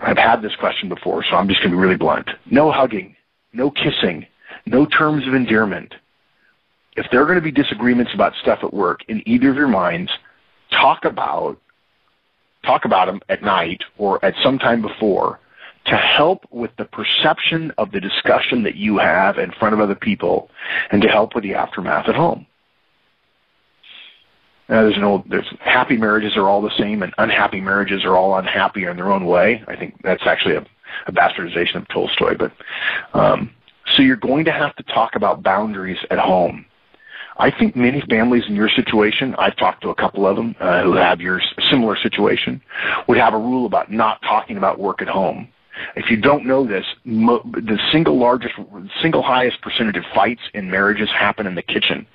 I've 0.00 0.18
had 0.18 0.42
this 0.42 0.54
question 0.56 0.88
before, 0.88 1.24
so 1.24 1.36
I'm 1.36 1.48
just 1.48 1.60
going 1.60 1.70
to 1.70 1.76
be 1.76 1.80
really 1.80 1.96
blunt. 1.96 2.28
No 2.46 2.70
hugging, 2.70 3.16
no 3.52 3.70
kissing, 3.70 4.26
no 4.66 4.86
terms 4.86 5.26
of 5.26 5.34
endearment. 5.34 5.94
If 6.96 7.06
there 7.10 7.20
are 7.22 7.26
going 7.26 7.36
to 7.36 7.42
be 7.42 7.50
disagreements 7.50 8.12
about 8.14 8.34
stuff 8.40 8.60
at 8.62 8.72
work 8.72 9.00
in 9.08 9.26
either 9.28 9.50
of 9.50 9.56
your 9.56 9.68
minds, 9.68 10.12
talk 10.70 11.04
about 11.04 11.58
talk 12.64 12.86
about 12.86 13.06
them 13.06 13.20
at 13.28 13.42
night 13.42 13.82
or 13.98 14.24
at 14.24 14.34
some 14.42 14.58
time 14.58 14.80
before 14.80 15.38
to 15.84 15.96
help 15.96 16.46
with 16.50 16.70
the 16.78 16.84
perception 16.86 17.70
of 17.76 17.92
the 17.92 18.00
discussion 18.00 18.62
that 18.62 18.74
you 18.74 18.96
have 18.96 19.38
in 19.38 19.52
front 19.52 19.74
of 19.74 19.80
other 19.80 19.94
people 19.94 20.50
and 20.90 21.02
to 21.02 21.08
help 21.08 21.34
with 21.34 21.44
the 21.44 21.54
aftermath 21.54 22.08
at 22.08 22.14
home. 22.14 22.46
Now, 24.68 24.82
there's 24.82 24.96
an 24.96 25.04
old, 25.04 25.28
there's 25.28 25.46
happy 25.60 25.96
marriages 25.96 26.36
are 26.36 26.48
all 26.48 26.62
the 26.62 26.76
same 26.78 27.02
and 27.02 27.12
unhappy 27.18 27.60
marriages 27.60 28.04
are 28.04 28.16
all 28.16 28.36
unhappy 28.36 28.84
in 28.84 28.96
their 28.96 29.12
own 29.12 29.26
way. 29.26 29.62
I 29.68 29.76
think 29.76 30.00
that's 30.02 30.26
actually 30.26 30.56
a, 30.56 30.66
a 31.06 31.12
bastardization 31.12 31.76
of 31.76 31.88
Tolstoy, 31.88 32.36
but, 32.36 32.52
um, 33.12 33.50
so 33.94 34.02
you're 34.02 34.16
going 34.16 34.46
to 34.46 34.52
have 34.52 34.74
to 34.76 34.82
talk 34.84 35.14
about 35.14 35.42
boundaries 35.42 35.98
at 36.10 36.18
home. 36.18 36.64
I 37.36 37.50
think 37.50 37.74
many 37.74 38.00
families 38.08 38.44
in 38.48 38.54
your 38.54 38.68
situation, 38.68 39.34
I've 39.38 39.56
talked 39.56 39.82
to 39.82 39.90
a 39.90 39.94
couple 39.94 40.26
of 40.26 40.36
them 40.36 40.54
uh, 40.60 40.82
who 40.82 40.92
have 40.94 41.20
your 41.20 41.42
similar 41.68 41.96
situation, 41.96 42.62
would 43.08 43.18
have 43.18 43.34
a 43.34 43.38
rule 43.38 43.66
about 43.66 43.90
not 43.90 44.22
talking 44.22 44.56
about 44.56 44.78
work 44.78 45.02
at 45.02 45.08
home. 45.08 45.48
If 45.96 46.10
you 46.10 46.16
don't 46.16 46.46
know 46.46 46.66
this, 46.66 46.84
mo- 47.04 47.42
the 47.52 47.78
single 47.90 48.18
largest, 48.18 48.54
single 49.02 49.22
highest 49.22 49.60
percentage 49.60 49.96
of 49.96 50.04
fights 50.14 50.42
in 50.52 50.70
marriages 50.70 51.08
happen 51.10 51.46
in 51.46 51.54
the 51.54 51.62
kitchen. 51.62 52.06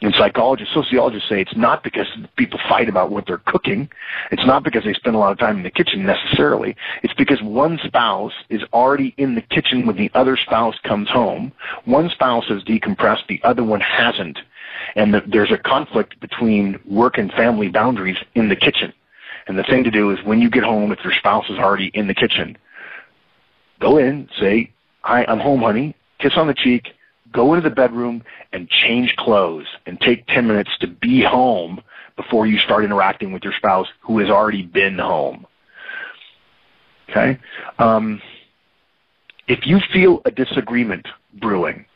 And 0.00 0.14
psychologists, 0.14 0.74
sociologists 0.74 1.28
say 1.28 1.40
it's 1.40 1.56
not 1.56 1.82
because 1.82 2.06
people 2.36 2.60
fight 2.68 2.88
about 2.88 3.10
what 3.10 3.26
they're 3.26 3.42
cooking. 3.46 3.88
It's 4.30 4.46
not 4.46 4.62
because 4.62 4.84
they 4.84 4.94
spend 4.94 5.16
a 5.16 5.18
lot 5.18 5.32
of 5.32 5.38
time 5.38 5.56
in 5.56 5.62
the 5.62 5.70
kitchen 5.70 6.04
necessarily. 6.04 6.76
It's 7.02 7.14
because 7.14 7.42
one 7.42 7.78
spouse 7.84 8.32
is 8.48 8.62
already 8.72 9.14
in 9.16 9.34
the 9.34 9.42
kitchen 9.42 9.86
when 9.86 9.96
the 9.96 10.10
other 10.14 10.36
spouse 10.36 10.76
comes 10.84 11.08
home. 11.08 11.52
One 11.84 12.10
spouse 12.10 12.46
has 12.48 12.62
decompressed, 12.64 13.26
the 13.28 13.40
other 13.42 13.64
one 13.64 13.80
hasn't. 13.80 14.38
And 14.94 15.14
the, 15.14 15.22
there's 15.26 15.52
a 15.52 15.58
conflict 15.58 16.20
between 16.20 16.78
work 16.88 17.18
and 17.18 17.32
family 17.32 17.68
boundaries 17.68 18.18
in 18.34 18.48
the 18.48 18.56
kitchen. 18.56 18.92
And 19.46 19.58
the 19.58 19.64
thing 19.64 19.84
to 19.84 19.90
do 19.90 20.10
is 20.10 20.18
when 20.24 20.40
you 20.40 20.48
get 20.48 20.62
home, 20.62 20.92
if 20.92 21.02
your 21.02 21.12
spouse 21.12 21.48
is 21.50 21.58
already 21.58 21.90
in 21.94 22.06
the 22.06 22.14
kitchen, 22.14 22.56
Go 23.80 23.98
in, 23.98 24.28
say, 24.38 24.72
hi, 25.02 25.24
I'm 25.26 25.40
home, 25.40 25.62
honey. 25.62 25.96
Kiss 26.18 26.32
on 26.36 26.46
the 26.46 26.54
cheek. 26.54 26.88
Go 27.32 27.54
into 27.54 27.68
the 27.68 27.74
bedroom 27.74 28.22
and 28.52 28.68
change 28.68 29.14
clothes 29.16 29.66
and 29.86 30.00
take 30.00 30.26
10 30.26 30.46
minutes 30.46 30.70
to 30.80 30.86
be 30.86 31.22
home 31.22 31.80
before 32.16 32.46
you 32.46 32.58
start 32.58 32.84
interacting 32.84 33.32
with 33.32 33.42
your 33.42 33.54
spouse 33.56 33.86
who 34.00 34.18
has 34.18 34.28
already 34.28 34.62
been 34.62 34.98
home. 34.98 35.46
Okay? 37.08 37.38
Um, 37.78 38.20
if 39.48 39.66
you 39.66 39.80
feel 39.92 40.20
a 40.24 40.30
disagreement 40.30 41.06
brewing, 41.40 41.86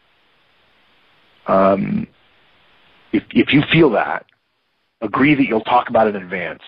um, 1.47 2.07
if, 3.13 3.23
if 3.31 3.53
you 3.53 3.63
feel 3.71 3.91
that, 3.91 4.25
agree 5.03 5.35
that 5.35 5.45
you'll 5.47 5.61
talk 5.61 5.89
about 5.89 6.07
it 6.07 6.17
in 6.17 6.23
advance. 6.23 6.63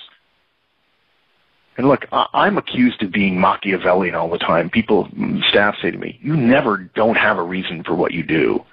And 1.76 1.88
look, 1.88 2.06
I'm 2.12 2.56
accused 2.56 3.02
of 3.02 3.12
being 3.12 3.38
Machiavellian 3.38 4.14
all 4.14 4.30
the 4.30 4.38
time. 4.38 4.70
People, 4.70 5.08
staff 5.48 5.76
say 5.82 5.90
to 5.90 5.98
me, 5.98 6.18
you 6.22 6.36
never 6.36 6.78
don't 6.94 7.16
have 7.16 7.38
a 7.38 7.42
reason 7.42 7.84
for 7.84 7.94
what 7.94 8.12
you 8.12 8.22
do. 8.22 8.64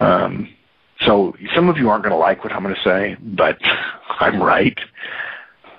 Um, 0.00 0.48
so 1.00 1.36
some 1.54 1.68
of 1.68 1.76
you 1.76 1.90
aren't 1.90 2.02
going 2.02 2.12
to 2.12 2.18
like 2.18 2.42
what 2.44 2.52
I'm 2.52 2.62
going 2.62 2.74
to 2.74 2.82
say, 2.82 3.16
but 3.20 3.58
I'm 4.20 4.42
right. 4.42 4.78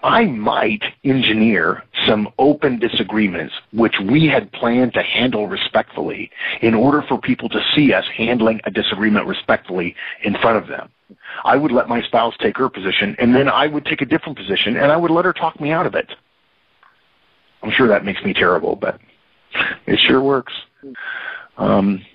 I 0.03 0.25
might 0.25 0.83
engineer 1.03 1.83
some 2.05 2.29
open 2.37 2.77
disagreements 2.77 3.55
which 3.73 3.95
we 3.99 4.27
had 4.27 4.51
planned 4.51 4.93
to 4.93 5.01
handle 5.01 5.47
respectfully 5.47 6.29
in 6.61 6.75
order 6.75 7.03
for 7.07 7.19
people 7.19 7.49
to 7.49 7.59
see 7.73 7.91
us 7.91 8.05
handling 8.15 8.61
a 8.65 8.71
disagreement 8.71 9.25
respectfully 9.25 9.95
in 10.23 10.35
front 10.35 10.61
of 10.61 10.67
them. 10.67 10.89
I 11.43 11.57
would 11.57 11.71
let 11.71 11.89
my 11.89 12.03
spouse 12.03 12.35
take 12.39 12.55
her 12.57 12.69
position 12.69 13.15
and 13.17 13.33
then 13.33 13.49
I 13.49 13.65
would 13.65 13.85
take 13.85 14.01
a 14.01 14.05
different 14.05 14.37
position 14.37 14.77
and 14.77 14.91
I 14.91 14.97
would 14.97 15.09
let 15.09 15.25
her 15.25 15.33
talk 15.33 15.59
me 15.59 15.71
out 15.71 15.87
of 15.87 15.95
it. 15.95 16.11
I'm 17.65 17.71
sure 17.71 17.87
that 17.87 18.05
makes 18.05 18.23
me 18.23 18.33
terrible, 18.33 18.75
but 18.75 18.99
it 19.87 19.99
sure 20.07 20.21
works. 20.21 20.53
Um, 21.57 22.05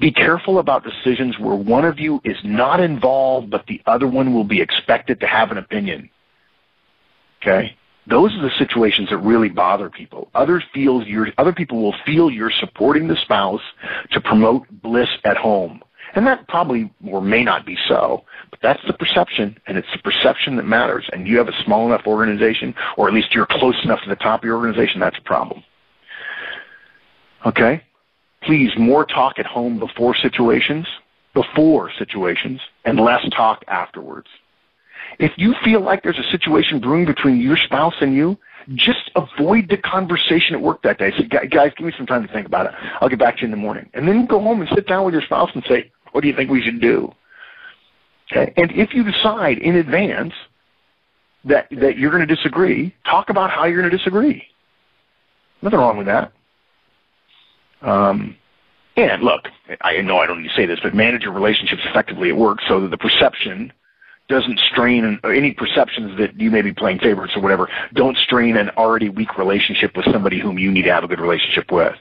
be 0.00 0.10
careful 0.10 0.58
about 0.58 0.82
decisions 0.82 1.38
where 1.38 1.54
one 1.54 1.84
of 1.84 1.98
you 1.98 2.20
is 2.24 2.36
not 2.42 2.80
involved, 2.80 3.50
but 3.50 3.66
the 3.66 3.82
other 3.86 4.06
one 4.06 4.32
will 4.32 4.44
be 4.44 4.62
expected 4.62 5.20
to 5.20 5.26
have 5.26 5.50
an 5.50 5.58
opinion. 5.58 6.08
Okay? 7.42 7.76
Those 8.06 8.34
are 8.34 8.42
the 8.42 8.50
situations 8.58 9.10
that 9.10 9.18
really 9.18 9.50
bother 9.50 9.90
people. 9.90 10.30
Others 10.34 10.64
feel 10.72 11.02
you're, 11.02 11.28
other 11.36 11.52
people 11.52 11.82
will 11.82 11.94
feel 12.06 12.30
you're 12.30 12.52
supporting 12.60 13.08
the 13.08 13.16
spouse 13.16 13.60
to 14.12 14.20
promote 14.22 14.66
bliss 14.82 15.10
at 15.24 15.36
home. 15.36 15.82
And 16.18 16.26
that 16.26 16.48
probably 16.48 16.92
or 17.06 17.22
may 17.22 17.44
not 17.44 17.64
be 17.64 17.78
so, 17.86 18.24
but 18.50 18.58
that's 18.60 18.84
the 18.88 18.92
perception, 18.92 19.56
and 19.68 19.78
it's 19.78 19.86
the 19.92 20.00
perception 20.00 20.56
that 20.56 20.64
matters. 20.64 21.08
And 21.12 21.28
you 21.28 21.38
have 21.38 21.46
a 21.46 21.62
small 21.64 21.86
enough 21.86 22.08
organization, 22.08 22.74
or 22.96 23.06
at 23.06 23.14
least 23.14 23.32
you're 23.36 23.46
close 23.46 23.76
enough 23.84 24.02
to 24.02 24.08
the 24.08 24.16
top 24.16 24.40
of 24.40 24.44
your 24.44 24.56
organization, 24.56 24.98
that's 24.98 25.16
a 25.16 25.22
problem. 25.22 25.62
Okay? 27.46 27.84
Please, 28.42 28.72
more 28.76 29.06
talk 29.06 29.38
at 29.38 29.46
home 29.46 29.78
before 29.78 30.16
situations, 30.16 30.88
before 31.34 31.92
situations, 31.96 32.60
and 32.84 32.98
less 32.98 33.24
talk 33.30 33.62
afterwards. 33.68 34.26
If 35.20 35.30
you 35.36 35.54
feel 35.62 35.82
like 35.82 36.02
there's 36.02 36.18
a 36.18 36.30
situation 36.32 36.80
brewing 36.80 37.04
between 37.04 37.40
your 37.40 37.56
spouse 37.56 37.94
and 38.00 38.12
you, 38.12 38.36
just 38.74 39.10
avoid 39.16 39.68
the 39.68 39.78
conversation 39.78 40.54
at 40.54 40.60
work 40.60 40.82
that 40.82 40.98
day. 40.98 41.10
Say, 41.16 41.24
guys, 41.24 41.72
give 41.76 41.86
me 41.86 41.92
some 41.96 42.06
time 42.06 42.26
to 42.26 42.32
think 42.32 42.46
about 42.46 42.66
it. 42.66 42.72
I'll 43.00 43.08
get 43.08 43.18
back 43.18 43.36
to 43.36 43.40
you 43.42 43.46
in 43.46 43.50
the 43.50 43.56
morning. 43.56 43.88
And 43.94 44.06
then 44.06 44.26
go 44.26 44.40
home 44.40 44.60
and 44.60 44.68
sit 44.74 44.86
down 44.86 45.04
with 45.04 45.14
your 45.14 45.22
spouse 45.22 45.50
and 45.54 45.64
say, 45.66 45.90
what 46.12 46.22
do 46.22 46.28
you 46.28 46.34
think 46.34 46.50
we 46.50 46.62
should 46.62 46.80
do? 46.80 47.12
Okay. 48.30 48.52
And 48.56 48.70
if 48.72 48.94
you 48.94 49.04
decide 49.04 49.58
in 49.58 49.76
advance 49.76 50.34
that, 51.44 51.68
that 51.70 51.96
you're 51.98 52.10
going 52.10 52.26
to 52.26 52.34
disagree, 52.34 52.94
talk 53.04 53.30
about 53.30 53.50
how 53.50 53.64
you're 53.64 53.80
going 53.80 53.90
to 53.90 53.96
disagree. 53.96 54.44
Nothing 55.62 55.78
wrong 55.78 55.96
with 55.96 56.06
that. 56.06 56.32
Um, 57.80 58.36
and 58.96 59.22
look, 59.22 59.42
I 59.80 60.00
know 60.00 60.18
I 60.18 60.26
don't 60.26 60.42
need 60.42 60.48
to 60.48 60.54
say 60.54 60.66
this, 60.66 60.80
but 60.82 60.94
manage 60.94 61.22
your 61.22 61.32
relationships 61.32 61.82
effectively 61.84 62.30
at 62.30 62.36
work 62.36 62.58
so 62.66 62.80
that 62.80 62.90
the 62.90 62.98
perception 62.98 63.72
doesn't 64.28 64.58
strain 64.70 65.18
any 65.24 65.52
perceptions 65.52 66.18
that 66.18 66.38
you 66.38 66.50
may 66.50 66.62
be 66.62 66.72
playing 66.72 66.98
favorites 66.98 67.32
or 67.34 67.40
whatever. 67.40 67.68
Don't 67.94 68.16
strain 68.18 68.56
an 68.56 68.70
already 68.70 69.08
weak 69.08 69.38
relationship 69.38 69.96
with 69.96 70.04
somebody 70.12 70.38
whom 70.38 70.58
you 70.58 70.70
need 70.70 70.82
to 70.82 70.92
have 70.92 71.04
a 71.04 71.08
good 71.08 71.20
relationship 71.20 71.72
with. 71.72 71.94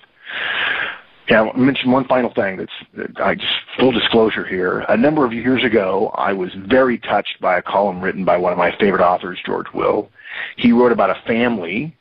Yeah, 1.30 1.44
I'll 1.44 1.54
mention 1.54 1.92
one 1.92 2.06
final 2.06 2.34
thing 2.34 2.58
that's 2.58 3.18
I 3.18 3.36
just 3.36 3.52
full 3.78 3.92
disclosure 3.92 4.46
here. 4.46 4.86
A 4.88 4.96
number 4.96 5.26
of 5.26 5.34
years 5.34 5.64
ago, 5.64 6.12
I 6.16 6.32
was 6.32 6.52
very 6.56 6.98
touched 6.98 7.42
by 7.42 7.58
a 7.58 7.62
column 7.62 8.00
written 8.00 8.24
by 8.24 8.38
one 8.38 8.54
of 8.54 8.58
my 8.58 8.76
favorite 8.78 9.04
authors, 9.04 9.38
George 9.46 9.68
Will. 9.74 10.10
He 10.56 10.72
wrote 10.72 10.94
about 10.94 11.10
a 11.10 11.22
family 11.28 11.96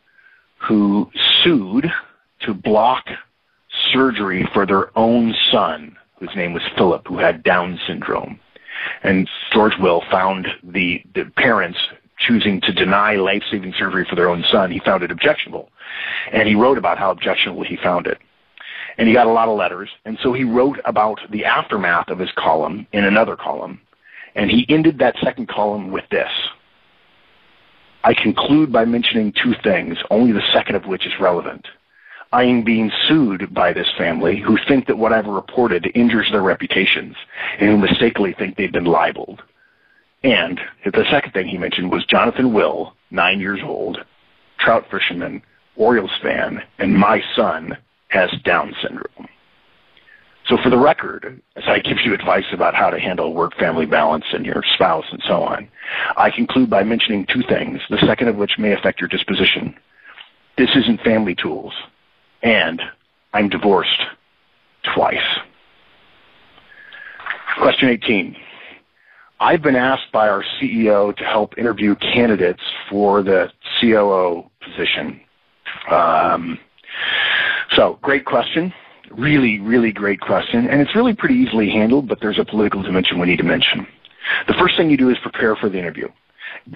who 0.59 1.11
sued 1.43 1.91
to 2.41 2.55
block 2.55 3.07
surgery 3.93 4.49
for 4.55 4.65
their 4.65 4.97
own 4.97 5.35
son, 5.51 5.97
whose 6.19 6.35
name 6.37 6.53
was 6.53 6.63
Philip, 6.77 7.07
who 7.09 7.19
had 7.19 7.43
Down 7.43 7.81
syndrome. 7.87 8.39
And 9.03 9.29
George 9.53 9.77
Will 9.81 10.03
found 10.09 10.47
the, 10.63 11.03
the 11.15 11.25
parents 11.37 11.79
choosing 12.19 12.61
to 12.63 12.73
deny 12.73 13.17
life-saving 13.17 13.75
surgery 13.77 14.07
for 14.09 14.15
their 14.15 14.31
own 14.31 14.45
son. 14.51 14.71
He 14.71 14.79
found 14.79 15.03
it 15.03 15.11
objectionable. 15.11 15.71
And 16.33 16.49
he 16.49 16.55
wrote 16.55 16.79
about 16.79 16.99
how 16.99 17.11
objectionable 17.11 17.65
he 17.65 17.77
found 17.77 18.07
it 18.07 18.19
and 18.99 19.09
he 19.09 19.15
got 19.15 19.27
a 19.27 19.33
lot 19.33 19.49
of 19.49 19.57
letters. 19.57 19.89
And 20.05 20.19
so 20.23 20.33
he 20.33 20.45
wrote 20.45 20.79
about 20.85 21.21
the 21.31 21.45
aftermath 21.45 22.09
of 22.09 22.19
his 22.19 22.31
column 22.37 22.87
in 22.93 23.05
another 23.05 23.37
column. 23.37 23.81
And 24.35 24.51
he 24.51 24.67
ended 24.69 24.99
that 24.99 25.17
second 25.23 25.49
column 25.49 25.91
with 25.91 26.05
this. 26.11 26.31
I 28.05 28.15
conclude 28.15 28.73
by 28.73 28.85
mentioning 28.85 29.33
two 29.33 29.55
things, 29.65 29.99
only 30.11 30.33
the 30.33 30.53
second 30.53 30.77
of 30.77 30.87
which 30.87 31.07
is 31.07 31.13
relevant. 31.21 31.67
I 32.33 32.45
am 32.45 32.63
being 32.63 32.91
sued 33.09 33.53
by 33.55 33.73
this 33.73 33.89
family 33.97 34.41
who 34.41 34.59
think 34.69 34.87
that 34.87 34.99
what 34.99 35.13
I've 35.13 35.27
reported 35.27 35.91
injures 35.95 36.29
their 36.31 36.43
reputations 36.43 37.17
and 37.59 37.71
who 37.71 37.79
mistakenly 37.79 38.35
think 38.35 38.57
they've 38.57 38.73
been 38.73 38.85
libeled. 38.85 39.43
And 40.23 40.61
the 40.85 41.05
second 41.11 41.33
thing 41.33 41.47
he 41.47 41.59
mentioned 41.59 41.91
was 41.91 42.05
Jonathan 42.07 42.53
Will, 42.53 42.95
nine 43.11 43.41
years 43.41 43.61
old, 43.63 43.99
trout 44.59 44.85
fisherman, 44.91 45.43
Orioles 45.77 46.11
fan, 46.23 46.63
and 46.79 46.95
my 46.95 47.23
son, 47.35 47.77
has 48.09 48.31
Down 48.45 48.75
syndrome. 48.83 49.29
So 50.47 50.57
for 50.63 50.71
the 50.71 50.79
record, 50.79 51.41
as 51.57 51.65
I 51.67 51.81
give 51.81 51.99
you 52.05 52.15
advice 52.15 52.45
about 52.53 52.75
how 52.75 52.89
to 52.91 53.01
handle 53.01 53.35
work-family 53.35 53.87
balance 53.87 54.25
and 54.33 54.47
your 54.47 54.63
spouse 54.75 55.05
and 55.11 55.21
so 55.27 55.43
on, 55.43 55.69
I 56.17 56.31
conclude 56.31 56.71
by 56.71 56.85
mentioning 56.85 57.27
two 57.27 57.43
things, 57.43 57.81
the 57.91 57.99
second 58.07 58.29
of 58.29 58.37
which 58.37 58.53
may 58.59 58.73
affect 58.73 59.01
your 59.01 59.09
disposition. 59.09 59.75
This 60.57 60.71
isn't 60.77 61.01
family 61.03 61.35
tools, 61.35 61.73
and 62.43 62.81
I'm 63.35 63.49
divorced 63.49 64.01
twice. 64.95 65.19
Question 67.59 67.89
18. 67.89 68.37
I've 69.41 69.63
been 69.63 69.77
asked 69.77 70.13
by 70.13 70.29
our 70.29 70.45
CEO 70.61 71.15
to 71.17 71.25
help 71.25 71.59
interview 71.59 71.95
candidates 71.97 72.63
for 72.89 73.23
the 73.23 73.51
COO 73.81 74.49
position 74.63 75.21
Um, 75.91 76.59
so, 77.77 77.99
great 78.03 78.25
question. 78.25 78.73
Really, 79.11 79.61
really 79.61 79.93
great 79.93 80.21
question. 80.21 80.69
And 80.69 80.81
it's 80.81 80.95
really 80.97 81.15
pretty 81.15 81.37
easily 81.37 81.71
handled, 81.71 82.09
but 82.09 82.21
there's 82.21 82.39
a 82.39 82.45
political 82.45 82.83
dimension 82.83 83.21
we 83.21 83.27
need 83.27 83.39
to 83.39 83.45
mention. 83.45 83.87
The 84.49 84.55
first 84.55 84.77
thing 84.77 84.91
you 84.91 84.97
do 84.97 85.11
is 85.11 85.19
prepare 85.23 85.55
for 85.55 85.69
the 85.69 85.79
interview. 85.79 86.09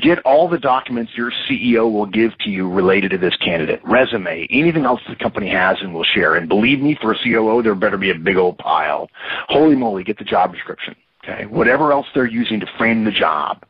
Get 0.01 0.21
all 0.21 0.49
the 0.49 0.59
documents 0.59 1.13
your 1.17 1.33
CEO 1.49 1.91
will 1.91 2.07
give 2.07 2.37
to 2.39 2.51
you 2.51 2.71
related 2.71 3.11
to 3.11 3.19
this 3.19 3.35
candidate, 3.37 3.81
resume, 3.83 4.47
anything 4.51 4.85
else 4.85 5.01
the 5.09 5.17
company 5.17 5.49
has 5.49 5.79
and 5.81 5.93
will 5.93 6.05
share. 6.05 6.37
And 6.37 6.49
believe 6.49 6.81
me, 6.81 6.97
for 7.01 7.13
a 7.13 7.19
COO, 7.19 7.63
there 7.63 7.75
better 7.75 7.99
be 7.99 8.11
a 8.11 8.15
big 8.15 8.37
old 8.37 8.59
pile. 8.59 9.09
Holy 9.49 9.75
moly, 9.75 10.05
get 10.05 10.19
the 10.19 10.25
job 10.25 10.53
description. 10.53 10.95
Okay, 11.25 11.47
whatever 11.47 11.93
else 11.93 12.07
they're 12.15 12.27
using 12.27 12.61
to 12.61 12.67
frame 12.79 13.05
the 13.05 13.11
job. 13.11 13.65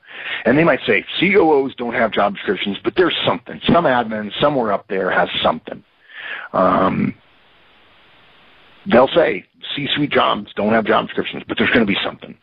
And 0.44 0.58
they 0.58 0.64
might 0.64 0.80
say, 0.86 1.04
COOs 1.18 1.74
don't 1.76 1.94
have 1.94 2.12
job 2.12 2.34
descriptions, 2.34 2.76
but 2.84 2.94
there's 2.96 3.16
something. 3.26 3.60
Some 3.66 3.86
admin 3.86 4.30
somewhere 4.40 4.72
up 4.72 4.86
there 4.88 5.10
has 5.10 5.28
something. 5.42 5.82
Um, 6.52 7.14
they'll 8.90 9.08
say 9.08 9.44
C-suite 9.74 10.10
jobs 10.10 10.52
don't 10.54 10.72
have 10.72 10.84
job 10.84 11.06
descriptions, 11.06 11.44
but 11.46 11.58
there's 11.58 11.70
going 11.70 11.86
to 11.86 11.92
be 11.92 11.98
something. 12.02 12.36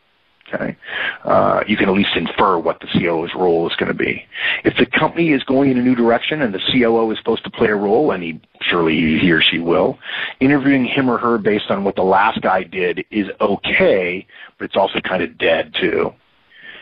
Okay, 0.52 0.78
uh, 1.24 1.62
you 1.66 1.76
can 1.76 1.90
at 1.90 1.94
least 1.94 2.16
infer 2.16 2.58
what 2.58 2.80
the 2.80 2.86
COO's 2.86 3.34
role 3.34 3.68
is 3.68 3.76
going 3.76 3.92
to 3.92 3.94
be. 3.94 4.24
If 4.64 4.78
the 4.78 4.86
company 4.86 5.32
is 5.32 5.42
going 5.42 5.70
in 5.70 5.76
a 5.76 5.82
new 5.82 5.94
direction 5.94 6.40
and 6.40 6.54
the 6.54 6.60
COO 6.72 7.10
is 7.10 7.18
supposed 7.18 7.44
to 7.44 7.50
play 7.50 7.68
a 7.68 7.76
role, 7.76 8.12
and 8.12 8.22
he 8.22 8.40
surely 8.62 9.18
he 9.18 9.30
or 9.30 9.42
she 9.42 9.58
will, 9.58 9.98
interviewing 10.40 10.86
him 10.86 11.10
or 11.10 11.18
her 11.18 11.36
based 11.36 11.70
on 11.70 11.84
what 11.84 11.96
the 11.96 12.02
last 12.02 12.40
guy 12.40 12.62
did 12.62 13.04
is 13.10 13.26
okay, 13.42 14.26
but 14.58 14.64
it's 14.64 14.76
also 14.76 15.00
kind 15.00 15.22
of 15.22 15.36
dead 15.36 15.74
too. 15.78 16.14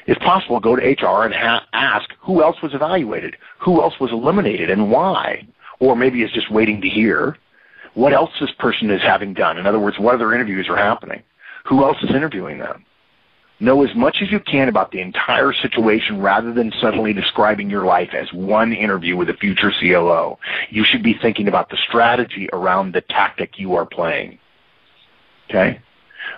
If 0.06 0.18
possible, 0.20 0.60
go 0.60 0.76
to 0.76 0.82
HR 0.82 1.24
and 1.24 1.34
ha- 1.34 1.66
ask 1.72 2.08
who 2.20 2.42
else 2.42 2.62
was 2.62 2.72
evaluated, 2.72 3.36
who 3.58 3.82
else 3.82 3.98
was 3.98 4.12
eliminated, 4.12 4.70
and 4.70 4.92
why. 4.92 5.44
Or 5.78 5.96
maybe 5.96 6.22
is 6.22 6.32
just 6.32 6.50
waiting 6.50 6.80
to 6.80 6.88
hear 6.88 7.36
what 7.94 8.12
else 8.12 8.30
this 8.40 8.50
person 8.58 8.90
is 8.90 9.00
having 9.02 9.34
done. 9.34 9.58
In 9.58 9.66
other 9.66 9.78
words, 9.78 9.98
what 9.98 10.14
other 10.14 10.34
interviews 10.34 10.68
are 10.68 10.76
happening? 10.76 11.22
Who 11.66 11.82
else 11.82 11.96
is 12.02 12.10
interviewing 12.10 12.58
them? 12.58 12.84
Know 13.58 13.82
as 13.84 13.94
much 13.96 14.18
as 14.20 14.30
you 14.30 14.38
can 14.38 14.68
about 14.68 14.90
the 14.90 15.00
entire 15.00 15.54
situation 15.54 16.20
rather 16.20 16.52
than 16.52 16.70
suddenly 16.78 17.14
describing 17.14 17.70
your 17.70 17.86
life 17.86 18.10
as 18.12 18.30
one 18.34 18.74
interview 18.74 19.16
with 19.16 19.30
a 19.30 19.34
future 19.34 19.72
COO. 19.80 20.36
You 20.68 20.84
should 20.84 21.02
be 21.02 21.14
thinking 21.22 21.48
about 21.48 21.70
the 21.70 21.78
strategy 21.88 22.50
around 22.52 22.92
the 22.92 23.00
tactic 23.00 23.58
you 23.58 23.74
are 23.74 23.86
playing. 23.86 24.38
Okay? 25.48 25.80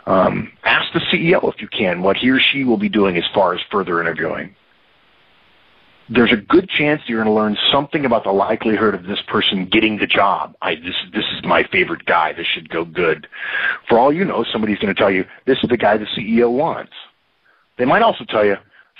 Um, 0.06 0.52
ask 0.62 0.92
the 0.92 1.00
CEO 1.00 1.52
if 1.52 1.60
you 1.60 1.66
can 1.68 2.02
what 2.02 2.16
he 2.16 2.30
or 2.30 2.38
she 2.38 2.62
will 2.62 2.76
be 2.76 2.88
doing 2.88 3.16
as 3.16 3.24
far 3.34 3.52
as 3.52 3.60
further 3.68 4.00
interviewing 4.00 4.54
there's 6.10 6.32
a 6.32 6.36
good 6.36 6.68
chance 6.68 7.02
you're 7.06 7.22
going 7.22 7.32
to 7.32 7.38
learn 7.38 7.56
something 7.70 8.04
about 8.04 8.24
the 8.24 8.32
likelihood 8.32 8.94
of 8.94 9.04
this 9.04 9.20
person 9.26 9.66
getting 9.66 9.98
the 9.98 10.06
job. 10.06 10.54
I, 10.62 10.76
this, 10.76 10.94
this 11.12 11.24
is 11.36 11.44
my 11.44 11.64
favorite 11.64 12.06
guy. 12.06 12.32
This 12.32 12.46
should 12.46 12.70
go 12.70 12.84
good. 12.84 13.28
For 13.88 13.98
all 13.98 14.12
you 14.12 14.24
know, 14.24 14.44
somebody's 14.50 14.78
going 14.78 14.94
to 14.94 14.98
tell 14.98 15.10
you, 15.10 15.24
this 15.46 15.58
is 15.62 15.68
the 15.68 15.76
guy 15.76 15.98
the 15.98 16.06
CEO 16.06 16.50
wants. 16.50 16.92
They 17.76 17.84
might 17.84 18.02
also 18.02 18.24
tell 18.24 18.44
you, 18.44 18.56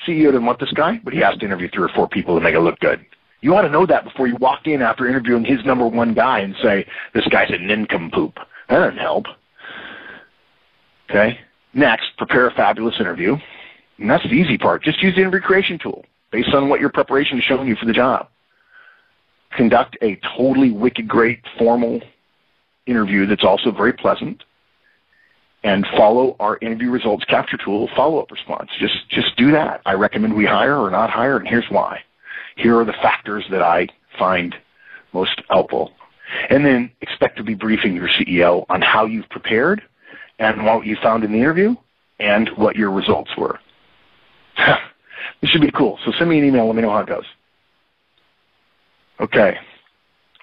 CEO 0.06 0.26
didn't 0.26 0.44
want 0.44 0.60
this 0.60 0.72
guy, 0.72 1.00
but 1.02 1.12
he 1.12 1.20
has 1.20 1.36
to 1.38 1.44
interview 1.44 1.68
three 1.72 1.84
or 1.84 1.88
four 1.88 2.08
people 2.08 2.34
to 2.34 2.40
make 2.40 2.54
it 2.54 2.60
look 2.60 2.78
good. 2.80 3.04
You 3.40 3.54
ought 3.54 3.62
to 3.62 3.70
know 3.70 3.86
that 3.86 4.04
before 4.04 4.26
you 4.26 4.36
walk 4.36 4.66
in 4.66 4.82
after 4.82 5.06
interviewing 5.06 5.44
his 5.44 5.64
number 5.64 5.86
one 5.86 6.12
guy 6.12 6.40
and 6.40 6.54
say, 6.62 6.86
this 7.14 7.26
guy's 7.28 7.50
a 7.50 7.58
nincompoop. 7.58 8.34
That 8.68 8.78
doesn't 8.78 8.98
help. 8.98 9.26
Okay? 11.08 11.38
Next, 11.72 12.16
prepare 12.18 12.48
a 12.48 12.54
fabulous 12.54 12.96
interview. 13.00 13.36
And 13.98 14.10
that's 14.10 14.24
the 14.24 14.30
easy 14.30 14.58
part. 14.58 14.82
Just 14.82 15.02
use 15.02 15.14
the 15.14 15.22
interview 15.22 15.40
creation 15.40 15.78
tool 15.78 16.04
based 16.30 16.54
on 16.54 16.68
what 16.68 16.80
your 16.80 16.90
preparation 16.90 17.38
is 17.38 17.44
showing 17.44 17.68
you 17.68 17.76
for 17.76 17.86
the 17.86 17.92
job. 17.92 18.28
Conduct 19.56 19.96
a 20.02 20.16
totally 20.36 20.70
wicked 20.70 21.08
great 21.08 21.40
formal 21.58 22.00
interview 22.86 23.26
that's 23.26 23.44
also 23.44 23.70
very 23.70 23.92
pleasant 23.92 24.42
and 25.64 25.86
follow 25.96 26.36
our 26.38 26.58
interview 26.58 26.90
results 26.90 27.24
capture 27.24 27.56
tool 27.56 27.88
follow-up 27.96 28.30
response. 28.30 28.70
Just 28.78 29.08
just 29.10 29.36
do 29.36 29.50
that. 29.52 29.80
I 29.86 29.94
recommend 29.94 30.34
we 30.34 30.46
hire 30.46 30.78
or 30.78 30.90
not 30.90 31.10
hire, 31.10 31.36
and 31.36 31.48
here's 31.48 31.68
why. 31.68 32.00
Here 32.56 32.78
are 32.78 32.84
the 32.84 32.92
factors 32.92 33.44
that 33.50 33.62
I 33.62 33.88
find 34.18 34.54
most 35.12 35.42
helpful. 35.48 35.92
And 36.50 36.64
then 36.64 36.90
expect 37.00 37.36
to 37.38 37.42
be 37.42 37.54
briefing 37.54 37.94
your 37.94 38.08
CEO 38.08 38.66
on 38.68 38.82
how 38.82 39.06
you've 39.06 39.28
prepared 39.30 39.82
and 40.38 40.64
what 40.64 40.84
you 40.84 40.96
found 41.02 41.24
in 41.24 41.32
the 41.32 41.38
interview 41.38 41.74
and 42.20 42.48
what 42.50 42.76
your 42.76 42.90
results 42.90 43.30
were. 43.36 43.58
This 45.40 45.50
should 45.50 45.60
be 45.60 45.70
cool. 45.70 45.98
So 46.04 46.12
send 46.18 46.30
me 46.30 46.38
an 46.38 46.44
email. 46.44 46.66
Let 46.66 46.76
me 46.76 46.82
know 46.82 46.90
how 46.90 47.00
it 47.00 47.06
goes. 47.06 47.24
Okay. 49.20 49.56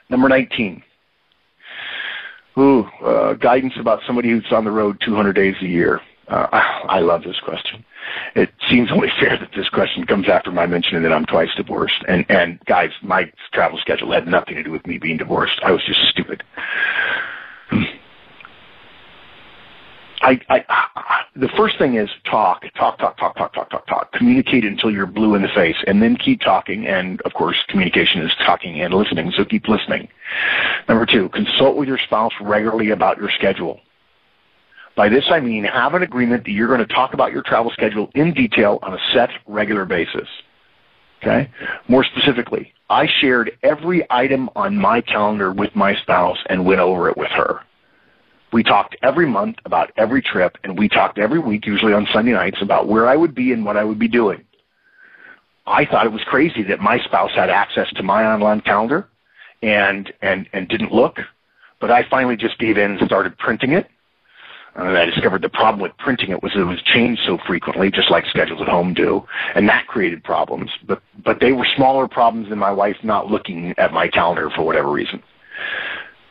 Number 0.09 0.30
19. 0.30 0.84
Ooh, 2.57 2.84
uh, 3.03 3.34
guidance 3.34 3.73
about 3.77 3.99
somebody 4.07 4.30
who's 4.30 4.45
on 4.51 4.63
the 4.63 4.72
road 4.72 5.01
200 5.03 5.34
days 5.34 5.55
a 5.61 5.65
year. 5.65 5.99
Uh, 6.27 6.47
I 6.51 6.99
love 6.99 7.23
this 7.23 7.39
question. 7.43 7.84
It 8.35 8.49
seems 8.69 8.91
only 8.91 9.09
fair 9.19 9.38
that 9.38 9.51
this 9.55 9.69
question 9.69 10.05
comes 10.05 10.30
after 10.30 10.51
my 10.51 10.65
mentioning 10.65 11.03
that 11.03 11.13
I'm 11.13 11.26
twice 11.26 11.49
divorced. 11.55 12.03
And, 12.07 12.26
and 12.30 12.59
guys, 12.65 12.91
my 13.01 13.31
travel 13.51 13.77
schedule 13.80 14.11
had 14.11 14.27
nothing 14.27 14.55
to 14.55 14.63
do 14.63 14.72
with 14.72 14.88
me 14.88 14.97
being 14.97 15.17
divorced. 15.17 15.59
I 15.63 15.72
was 15.72 15.84
just 15.85 15.99
stupid. 16.09 16.43
I, 20.26 20.41
I, 20.49 21.23
the 21.35 21.49
first 21.49 21.77
thing 21.77 21.95
is 21.95 22.10
talk, 22.23 22.64
talk, 22.76 22.97
talk, 22.97 23.15
talk, 23.18 23.35
talk, 23.38 23.53
talk, 23.53 23.69
talk, 23.69 23.85
talk. 23.85 24.11
Communicate 24.14 24.65
until 24.65 24.89
you're 24.89 25.06
blue 25.06 25.35
in 25.35 25.43
the 25.43 25.49
face, 25.49 25.76
and 25.85 26.02
then 26.02 26.18
keep 26.18 26.41
talking. 26.41 26.88
And 26.88 27.22
of 27.22 27.34
course, 27.34 27.57
communication 27.68 28.22
is 28.22 28.31
talking 28.43 28.81
and 28.81 28.91
listening, 28.91 29.31
so 29.38 29.45
keep 29.45 29.68
listening. 29.68 30.07
Number 30.89 31.06
two, 31.06 31.30
consult 31.30 31.77
with 31.77 31.88
your 31.88 31.99
spouse 31.99 32.31
regularly 32.41 32.89
about 32.89 33.18
your 33.18 33.30
schedule. 33.30 33.81
By 34.95 35.10
this 35.10 35.26
I 35.30 35.41
mean 35.41 35.64
have 35.65 35.93
an 35.93 36.02
agreement 36.02 36.45
that 36.45 36.52
you're 36.52 36.68
going 36.68 36.80
to 36.80 36.91
talk 36.91 37.14
about 37.14 37.31
your 37.31 37.43
travel 37.43 37.69
schedule 37.72 38.10
in 38.15 38.34
detail 38.34 38.80
on 38.81 38.93
a 38.93 38.99
set, 39.14 39.30
regular 39.45 39.85
basis. 39.85 40.27
Okay? 41.22 41.52
More 41.88 42.03
specifically, 42.03 42.73
I 42.89 43.07
shared 43.22 43.52
every 43.61 44.07
item 44.10 44.49
on 44.56 44.76
my 44.76 45.02
calendar 45.02 45.52
with 45.52 45.76
my 45.76 45.95
spouse 45.95 46.38
and 46.49 46.65
went 46.65 46.80
over 46.80 47.10
it 47.10 47.18
with 47.18 47.30
her. 47.31 47.61
We 48.56 48.64
talked 48.64 48.95
every 49.03 49.26
month 49.26 49.57
about 49.65 49.91
every 49.98 50.22
trip, 50.22 50.57
and 50.64 50.80
we 50.80 50.88
talked 50.88 51.18
every 51.18 51.40
week, 51.40 51.65
usually 51.65 51.91
on 51.91 52.07
Sunday 52.14 52.32
nights, 52.32 52.61
about 52.61 52.88
where 52.88 53.06
I 53.06 53.18
would 53.18 53.36
be 53.36 53.52
and 53.52 53.65
what 53.65 53.76
I 53.76 53.84
would 53.84 53.99
be 53.99 54.07
doing. 54.07 54.45
I 55.68 55.84
thought 55.84 56.06
it 56.06 56.14
was 56.14 56.23
crazy 56.23 56.64
that 56.64 56.80
my 56.80 56.98
spouse 56.99 57.32
had 57.36 57.49
access 57.49 57.91
to 57.95 58.02
my 58.02 58.23
online 58.23 58.61
calendar 58.61 59.10
and 59.61 60.10
and 60.22 60.48
and 60.53 60.69
didn't 60.69 60.94
look, 60.94 61.19
but 61.82 61.91
I 61.91 62.07
finally 62.10 62.38
just 62.38 62.57
gave 62.57 62.77
in 62.77 62.91
and 62.91 63.06
started 63.06 63.38
printing 63.38 63.73
it. 63.73 63.90
And 64.76 64.98
I 64.98 65.03
discovered 65.03 65.41
the 65.41 65.49
problem 65.49 65.82
with 65.82 65.91
printing 65.98 66.30
it 66.30 66.41
was 66.41 66.53
it 66.56 66.60
was 66.60 66.82
changed 66.82 67.23
so 67.26 67.38
frequently, 67.45 67.91
just 67.91 68.10
like 68.10 68.26
schedules 68.27 68.61
at 68.61 68.69
home 68.69 68.94
do, 68.94 69.26
and 69.53 69.68
that 69.68 69.88
created 69.88 70.23
problems. 70.23 70.72
But 70.88 71.02
but 71.26 71.41
they 71.41 71.52
were 71.52 71.68
smaller 71.76 72.07
problems 72.07 72.48
than 72.48 72.60
my 72.60 72.72
wife 72.72 72.95
not 73.03 73.30
looking 73.30 73.76
at 73.77 73.91
my 73.91 74.07
calendar 74.07 74.49
for 74.49 74.64
whatever 74.64 74.90
reason. 74.90 75.22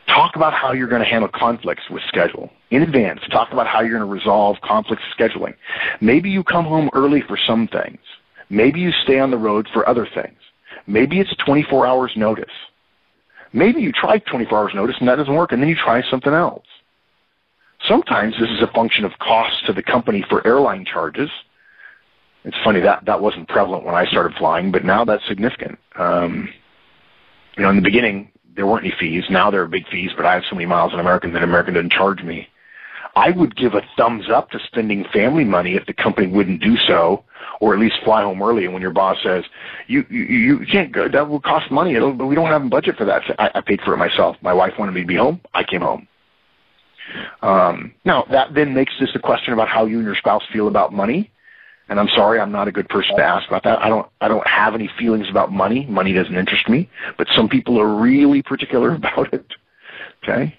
Talk 0.07 0.35
about 0.35 0.53
how 0.53 0.71
you're 0.71 0.87
going 0.87 1.01
to 1.01 1.07
handle 1.07 1.29
conflicts 1.33 1.83
with 1.89 2.03
schedule 2.07 2.51
in 2.69 2.83
advance. 2.83 3.21
Talk 3.31 3.51
about 3.51 3.67
how 3.67 3.81
you're 3.81 3.97
going 3.97 4.07
to 4.07 4.13
resolve 4.13 4.57
conflicts 4.63 5.03
scheduling. 5.17 5.55
Maybe 5.99 6.29
you 6.29 6.43
come 6.43 6.65
home 6.65 6.89
early 6.93 7.21
for 7.21 7.37
some 7.37 7.67
things. 7.67 7.99
Maybe 8.49 8.79
you 8.79 8.91
stay 9.03 9.19
on 9.19 9.31
the 9.31 9.37
road 9.37 9.67
for 9.73 9.87
other 9.89 10.07
things. 10.13 10.37
Maybe 10.87 11.19
it's 11.19 11.33
24 11.45 11.87
hours 11.87 12.11
notice. 12.15 12.45
Maybe 13.51 13.81
you 13.81 13.91
try 13.91 14.19
24 14.19 14.57
hours 14.57 14.71
notice 14.75 14.95
and 14.99 15.07
that 15.07 15.15
doesn't 15.15 15.33
work 15.33 15.51
and 15.51 15.61
then 15.61 15.69
you 15.69 15.75
try 15.75 16.03
something 16.09 16.33
else. 16.33 16.65
Sometimes 17.87 18.35
this 18.39 18.49
is 18.49 18.61
a 18.61 18.67
function 18.67 19.05
of 19.05 19.11
costs 19.19 19.61
to 19.65 19.73
the 19.73 19.83
company 19.83 20.23
for 20.29 20.45
airline 20.45 20.85
charges. 20.85 21.29
It's 22.43 22.57
funny 22.63 22.79
that 22.81 23.05
that 23.05 23.21
wasn't 23.21 23.47
prevalent 23.47 23.85
when 23.85 23.95
I 23.95 24.05
started 24.05 24.37
flying, 24.37 24.71
but 24.71 24.85
now 24.85 25.03
that's 25.03 25.25
significant. 25.27 25.79
Um, 25.95 26.49
you 27.57 27.63
know, 27.63 27.69
in 27.69 27.75
the 27.75 27.81
beginning, 27.81 28.29
there 28.55 28.65
weren't 28.65 28.85
any 28.85 28.93
fees. 28.99 29.23
Now 29.29 29.51
there 29.51 29.61
are 29.61 29.67
big 29.67 29.87
fees, 29.89 30.11
but 30.15 30.25
I 30.25 30.33
have 30.33 30.43
so 30.49 30.55
many 30.55 30.65
miles 30.65 30.93
on 30.93 30.99
American 30.99 31.33
that 31.33 31.43
American 31.43 31.73
doesn't 31.73 31.91
charge 31.91 32.23
me. 32.23 32.47
I 33.15 33.31
would 33.31 33.55
give 33.55 33.73
a 33.75 33.81
thumbs 33.95 34.29
up 34.29 34.49
to 34.51 34.59
spending 34.67 35.05
family 35.13 35.45
money 35.45 35.75
if 35.75 35.85
the 35.85 35.93
company 35.93 36.27
wouldn't 36.27 36.61
do 36.61 36.75
so, 36.75 37.23
or 37.61 37.73
at 37.73 37.79
least 37.79 37.95
fly 38.03 38.23
home 38.23 38.41
early. 38.41 38.65
And 38.65 38.73
when 38.73 38.81
your 38.81 38.91
boss 38.91 39.17
says 39.23 39.45
you 39.87 40.05
you, 40.09 40.23
you 40.23 40.65
can't 40.65 40.91
go, 40.91 41.07
that 41.07 41.29
will 41.29 41.39
cost 41.39 41.71
money. 41.71 41.95
It'll, 41.95 42.13
but 42.13 42.25
we 42.25 42.35
don't 42.35 42.47
have 42.47 42.63
a 42.63 42.69
budget 42.69 42.97
for 42.97 43.05
that. 43.05 43.23
So 43.27 43.35
I, 43.39 43.51
I 43.55 43.61
paid 43.61 43.81
for 43.81 43.93
it 43.93 43.97
myself. 43.97 44.35
My 44.41 44.53
wife 44.53 44.73
wanted 44.77 44.93
me 44.93 45.01
to 45.01 45.07
be 45.07 45.15
home. 45.15 45.39
I 45.53 45.63
came 45.63 45.81
home. 45.81 46.07
Um, 47.41 47.93
now 48.03 48.25
that 48.31 48.53
then 48.53 48.73
makes 48.73 48.93
this 48.99 49.11
a 49.15 49.19
question 49.19 49.53
about 49.53 49.69
how 49.69 49.85
you 49.85 49.97
and 49.97 50.05
your 50.05 50.15
spouse 50.15 50.43
feel 50.51 50.67
about 50.67 50.91
money. 50.91 51.31
And 51.87 51.99
I'm 51.99 52.09
sorry, 52.09 52.39
I'm 52.39 52.51
not 52.51 52.67
a 52.67 52.71
good 52.71 52.89
person 52.89 53.15
to 53.17 53.23
ask 53.23 53.47
about 53.47 53.63
that. 53.63 53.79
I 53.79 53.89
don't, 53.89 54.07
I 54.21 54.27
don't 54.27 54.45
have 54.47 54.73
any 54.73 54.89
feelings 54.97 55.29
about 55.29 55.51
money. 55.51 55.85
Money 55.85 56.13
doesn't 56.13 56.35
interest 56.35 56.67
me, 56.67 56.89
but 57.17 57.27
some 57.35 57.47
people 57.47 57.79
are 57.79 57.93
really 57.95 58.41
particular 58.41 58.95
about 58.95 59.33
it. 59.33 59.45
Okay. 60.23 60.57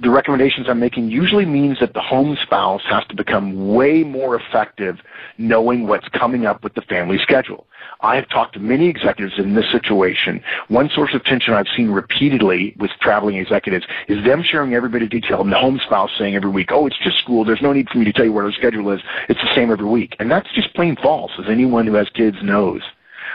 The 0.00 0.10
recommendations 0.10 0.68
I'm 0.68 0.78
making 0.78 1.08
usually 1.08 1.44
means 1.44 1.78
that 1.80 1.92
the 1.92 2.00
home 2.00 2.36
spouse 2.42 2.82
has 2.88 3.04
to 3.06 3.16
become 3.16 3.74
way 3.74 4.04
more 4.04 4.36
effective 4.36 4.98
knowing 5.38 5.86
what's 5.86 6.08
coming 6.08 6.46
up 6.46 6.62
with 6.62 6.74
the 6.74 6.82
family 6.82 7.18
schedule. 7.18 7.66
I 8.00 8.14
have 8.14 8.28
talked 8.28 8.54
to 8.54 8.60
many 8.60 8.88
executives 8.88 9.38
in 9.38 9.54
this 9.54 9.70
situation. 9.72 10.42
One 10.68 10.88
source 10.88 11.14
of 11.14 11.24
tension 11.24 11.54
I've 11.54 11.66
seen 11.76 11.90
repeatedly 11.90 12.74
with 12.78 12.92
traveling 13.00 13.36
executives 13.36 13.86
is 14.06 14.24
them 14.24 14.42
sharing 14.42 14.74
every 14.74 14.88
bit 14.88 15.02
of 15.02 15.10
detail 15.10 15.40
and 15.40 15.50
the 15.50 15.58
home 15.58 15.80
spouse 15.84 16.10
saying 16.16 16.36
every 16.36 16.50
week, 16.50 16.70
oh, 16.70 16.86
it's 16.86 16.98
just 16.98 17.18
school. 17.18 17.44
There's 17.44 17.62
no 17.62 17.72
need 17.72 17.88
for 17.88 17.98
me 17.98 18.04
to 18.04 18.12
tell 18.12 18.24
you 18.24 18.32
what 18.32 18.44
our 18.44 18.52
schedule 18.52 18.90
is. 18.92 19.00
It's 19.28 19.40
the 19.40 19.54
same 19.54 19.72
every 19.72 19.86
week. 19.86 20.14
And 20.20 20.30
that's 20.30 20.52
just 20.54 20.72
plain 20.74 20.96
false, 20.96 21.32
as 21.38 21.46
anyone 21.48 21.86
who 21.86 21.94
has 21.94 22.08
kids 22.10 22.36
knows. 22.42 22.82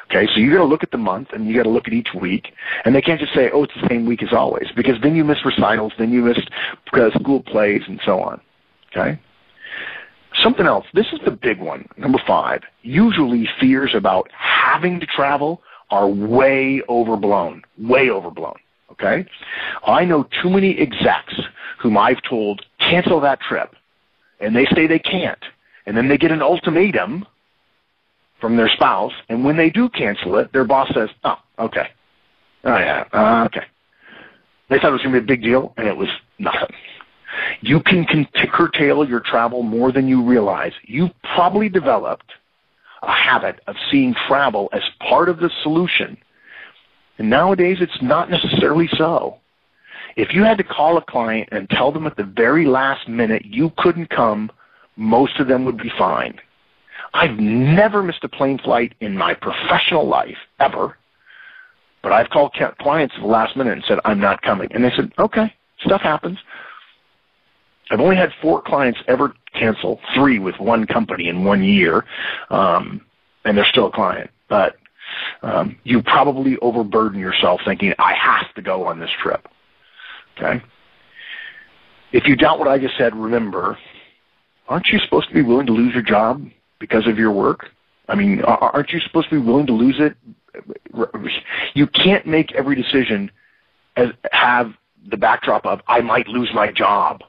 Okay, 0.05 0.27
so 0.34 0.39
you 0.39 0.51
got 0.51 0.59
to 0.59 0.65
look 0.65 0.84
at 0.84 0.91
the 0.91 0.97
month 0.97 1.30
and 1.34 1.47
you 1.47 1.55
got 1.55 1.63
to 1.63 1.69
look 1.69 1.88
at 1.88 1.93
each 1.93 2.09
week, 2.13 2.53
and 2.85 2.93
they 2.93 3.01
can't 3.01 3.19
just 3.19 3.34
say, 3.34 3.49
"Oh, 3.51 3.63
it's 3.63 3.73
the 3.81 3.88
same 3.88 4.05
week 4.05 4.21
as 4.21 4.34
always," 4.34 4.67
because 4.75 4.99
then 5.01 5.15
you 5.15 5.23
miss 5.23 5.43
recitals, 5.45 5.93
then 5.97 6.11
you 6.11 6.23
miss 6.23 6.39
uh, 6.93 7.09
school 7.19 7.41
plays, 7.41 7.81
and 7.88 7.99
so 8.05 8.19
on. 8.21 8.41
Okay. 8.91 9.19
Something 10.35 10.65
else. 10.65 10.85
This 10.93 11.07
is 11.13 11.19
the 11.25 11.31
big 11.31 11.59
one. 11.59 11.88
Number 11.97 12.19
five. 12.25 12.61
Usually, 12.81 13.47
fears 13.59 13.93
about 13.95 14.30
having 14.31 14.99
to 14.99 15.05
travel 15.05 15.61
are 15.89 16.07
way 16.07 16.81
overblown. 16.89 17.63
Way 17.77 18.09
overblown. 18.09 18.55
Okay. 18.91 19.25
I 19.85 20.05
know 20.05 20.27
too 20.41 20.49
many 20.49 20.77
execs 20.77 21.39
whom 21.80 21.97
I've 21.97 22.21
told 22.27 22.65
cancel 22.80 23.19
that 23.21 23.41
trip, 23.41 23.75
and 24.39 24.55
they 24.55 24.65
say 24.65 24.88
they 24.88 24.99
can't, 24.99 25.43
and 25.85 25.97
then 25.97 26.07
they 26.07 26.17
get 26.17 26.31
an 26.31 26.41
ultimatum 26.41 27.25
from 28.44 28.57
their 28.57 28.68
spouse, 28.68 29.14
and 29.30 29.45
when 29.45 29.56
they 29.56 29.70
do 29.70 29.88
cancel 29.88 30.36
it, 30.36 30.52
their 30.52 30.65
boss 30.65 30.94
says, 30.94 31.10
"Oh, 31.24 31.38
okay, 31.60 31.88
oh 32.65 32.78
yeah, 32.78 33.06
uh, 33.14 33.45
okay." 33.45 33.65
They 34.70 34.80
thought 34.80 34.90
it 34.90 34.91
was 34.91 35.02
going 35.02 35.14
to 35.15 35.22
be 35.22 35.24
a 35.24 35.28
big 35.28 35.41
deal, 35.41 35.74
and 35.78 35.88
it 35.88 35.95
was 35.95 36.10
nothing. 36.40 36.76
You 37.61 37.80
can 37.80 38.06
curtail 38.52 39.07
your 39.07 39.22
travel 39.22 39.64
more 39.64 39.94
than 39.94 40.10
you 40.10 40.22
realize. 40.22 40.74
You've 40.84 41.14
probably 41.34 41.70
developed 41.70 42.34
a 43.02 43.14
habit 43.14 43.61
of 43.68 43.78
seeing 43.90 44.14
travel 44.28 44.68
as 44.74 44.82
part 44.99 45.30
of 45.30 45.38
the 45.40 45.49
solution. 45.61 46.18
And 47.18 47.30
nowadays, 47.30 47.78
it's 47.80 48.02
not 48.02 48.30
necessarily 48.30 48.90
so. 48.98 49.38
If 50.18 50.34
you 50.34 50.44
had 50.44 50.57
to 50.57 50.65
call 50.65 50.98
a 50.98 51.02
client 51.02 51.48
and 51.53 51.70
tell 51.70 51.94
them 51.94 52.06
at 52.07 52.18
the 52.18 52.26
very 52.26 52.65
last 52.65 53.07
minute 53.07 53.45
you 53.45 53.72
couldn't 53.78 54.10
come, 54.10 54.52
most 54.98 55.40
of 55.40 55.48
them 55.48 55.64
would 55.64 55.78
be 55.78 55.91
fine. 55.98 56.40
I've 57.14 57.38
never 57.38 58.02
missed 58.02 58.23
a 58.23 58.30
plane 58.30 58.57
flight 58.57 58.94
in 58.99 59.15
my 59.18 59.34
professional 59.34 60.07
life, 60.07 60.38
ever. 60.60 60.98
But 62.02 62.11
I've 62.11 62.30
called 62.30 62.53
clients 62.80 63.14
at 63.15 63.22
the 63.22 63.27
last 63.27 63.56
minute 63.56 63.73
and 63.73 63.84
said, 63.88 63.99
I'm 64.03 64.19
not 64.19 64.41
coming. 64.41 64.69
And 64.72 64.84
they 64.84 64.91
said, 64.95 65.11
okay, 65.19 65.53
stuff 65.80 66.02
happens. 66.02 66.38
I've 67.91 67.99
only 67.99 68.15
had 68.15 68.31
four 68.41 68.61
clients 68.61 68.99
ever 69.07 69.34
cancel, 69.53 69.99
three 70.15 70.40
with 70.40 70.60
one 70.60 70.88
company 70.88 71.27
in 71.27 71.44
one 71.44 71.64
year, 71.64 72.06
um, 72.49 73.02
and 73.45 73.57
they're 73.57 73.65
still 73.65 73.88
a 73.88 73.91
client. 73.91 74.31
But 74.49 74.76
um, 75.44 75.77
you 75.84 76.02
probably 76.02 76.57
overburden 76.60 77.19
yourself 77.19 77.61
thinking, 77.64 77.94
I 77.99 78.14
have 78.14 78.53
to 78.56 78.61
go 78.61 78.85
on 78.85 78.99
this 78.99 79.11
trip. 79.22 79.48
Okay? 80.38 80.64
If 82.11 82.26
you 82.26 82.35
doubt 82.35 82.60
what 82.60 82.68
I 82.68 82.80
just 82.80 82.98
said, 82.98 83.15
remember, 83.15 83.77
aren't 84.68 84.88
you 84.88 84.99
supposed 84.99 85.27
to 85.27 85.34
be 85.34 85.41
willing 85.41 85.68
to 85.68 85.73
lose 85.73 85.94
your 85.94 86.03
job 86.03 86.44
because 86.84 87.07
of 87.07 87.18
your 87.18 87.31
work? 87.31 87.69
I 88.10 88.15
mean, 88.15 88.41
aren't 88.41 88.91
you 88.91 88.99
supposed 88.99 89.30
to 89.30 89.39
be 89.39 89.47
willing 89.47 89.68
to 89.68 89.72
lose 89.72 89.95
it? 89.99 90.18
You 91.73 91.88
can't 91.88 92.27
make 92.27 92.51
every 92.51 92.76
decision 92.76 93.31
as 93.95 94.10
have 94.34 94.73
the 95.10 95.15
backdrop 95.15 95.65
of 95.65 95.80
I 95.88 96.01
might 96.01 96.27
lose 96.27 96.51
my 96.53 96.73
job. 96.73 97.22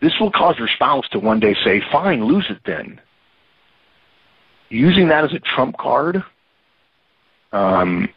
This 0.00 0.12
will 0.18 0.30
cause 0.30 0.54
your 0.58 0.68
spouse 0.68 1.06
to 1.10 1.18
one 1.18 1.38
day 1.38 1.54
say, 1.62 1.82
"Fine, 1.92 2.24
lose 2.24 2.46
it 2.48 2.60
then." 2.64 2.98
Using 4.70 5.08
that 5.08 5.22
as 5.22 5.34
a 5.34 5.38
trump 5.40 5.76
card 5.76 6.24
um, 7.52 8.08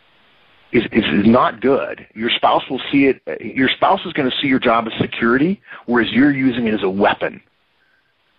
is, 0.71 0.85
is 0.93 1.27
not 1.27 1.59
good. 1.59 2.07
Your 2.15 2.29
spouse 2.29 2.63
will 2.69 2.81
see 2.89 3.07
it. 3.07 3.21
Your 3.41 3.67
spouse 3.67 4.05
is 4.05 4.13
going 4.13 4.31
to 4.31 4.37
see 4.37 4.47
your 4.47 4.59
job 4.59 4.87
as 4.87 4.97
security, 5.01 5.61
whereas 5.85 6.09
you're 6.13 6.31
using 6.31 6.67
it 6.67 6.73
as 6.73 6.83
a 6.83 6.89
weapon. 6.89 7.41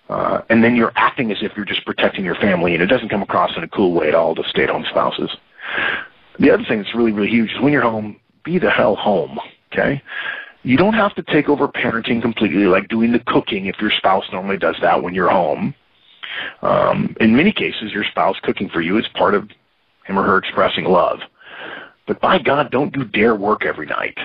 Uh, 0.08 0.40
and 0.48 0.64
then 0.64 0.74
you're 0.74 0.92
acting 0.96 1.30
as 1.30 1.38
if 1.42 1.54
you're 1.56 1.66
just 1.66 1.84
protecting 1.84 2.24
your 2.24 2.34
family, 2.36 2.74
and 2.74 2.82
it 2.82 2.86
doesn't 2.86 3.10
come 3.10 3.22
across 3.22 3.56
in 3.56 3.62
a 3.62 3.68
cool 3.68 3.92
way 3.92 4.08
at 4.08 4.14
all 4.14 4.34
to 4.34 4.42
stay-at-home 4.48 4.86
spouses. 4.88 5.30
The 6.38 6.50
other 6.50 6.64
thing 6.64 6.78
that's 6.82 6.94
really, 6.94 7.12
really 7.12 7.28
huge 7.28 7.52
is 7.52 7.60
when 7.60 7.72
you're 7.72 7.82
home, 7.82 8.18
be 8.44 8.58
the 8.58 8.70
hell 8.70 8.96
home, 8.96 9.38
okay? 9.72 10.02
You 10.62 10.76
don't 10.76 10.94
have 10.94 11.14
to 11.16 11.22
take 11.22 11.48
over 11.48 11.68
parenting 11.68 12.22
completely, 12.22 12.64
like 12.64 12.88
doing 12.88 13.12
the 13.12 13.20
cooking 13.20 13.66
if 13.66 13.78
your 13.80 13.90
spouse 13.90 14.24
normally 14.32 14.56
does 14.56 14.76
that 14.80 15.02
when 15.02 15.14
you're 15.14 15.30
home. 15.30 15.74
Um, 16.62 17.16
in 17.20 17.36
many 17.36 17.52
cases, 17.52 17.92
your 17.92 18.04
spouse 18.04 18.36
cooking 18.42 18.68
for 18.68 18.80
you 18.80 18.98
is 18.98 19.06
part 19.08 19.34
of 19.34 19.50
him 20.06 20.18
or 20.18 20.24
her 20.24 20.38
expressing 20.38 20.84
love. 20.84 21.20
But 22.06 22.20
by 22.20 22.38
God, 22.38 22.70
don't 22.70 22.92
do 22.92 23.04
dare 23.04 23.34
work 23.34 23.66
every 23.66 23.86
night. 23.86 24.16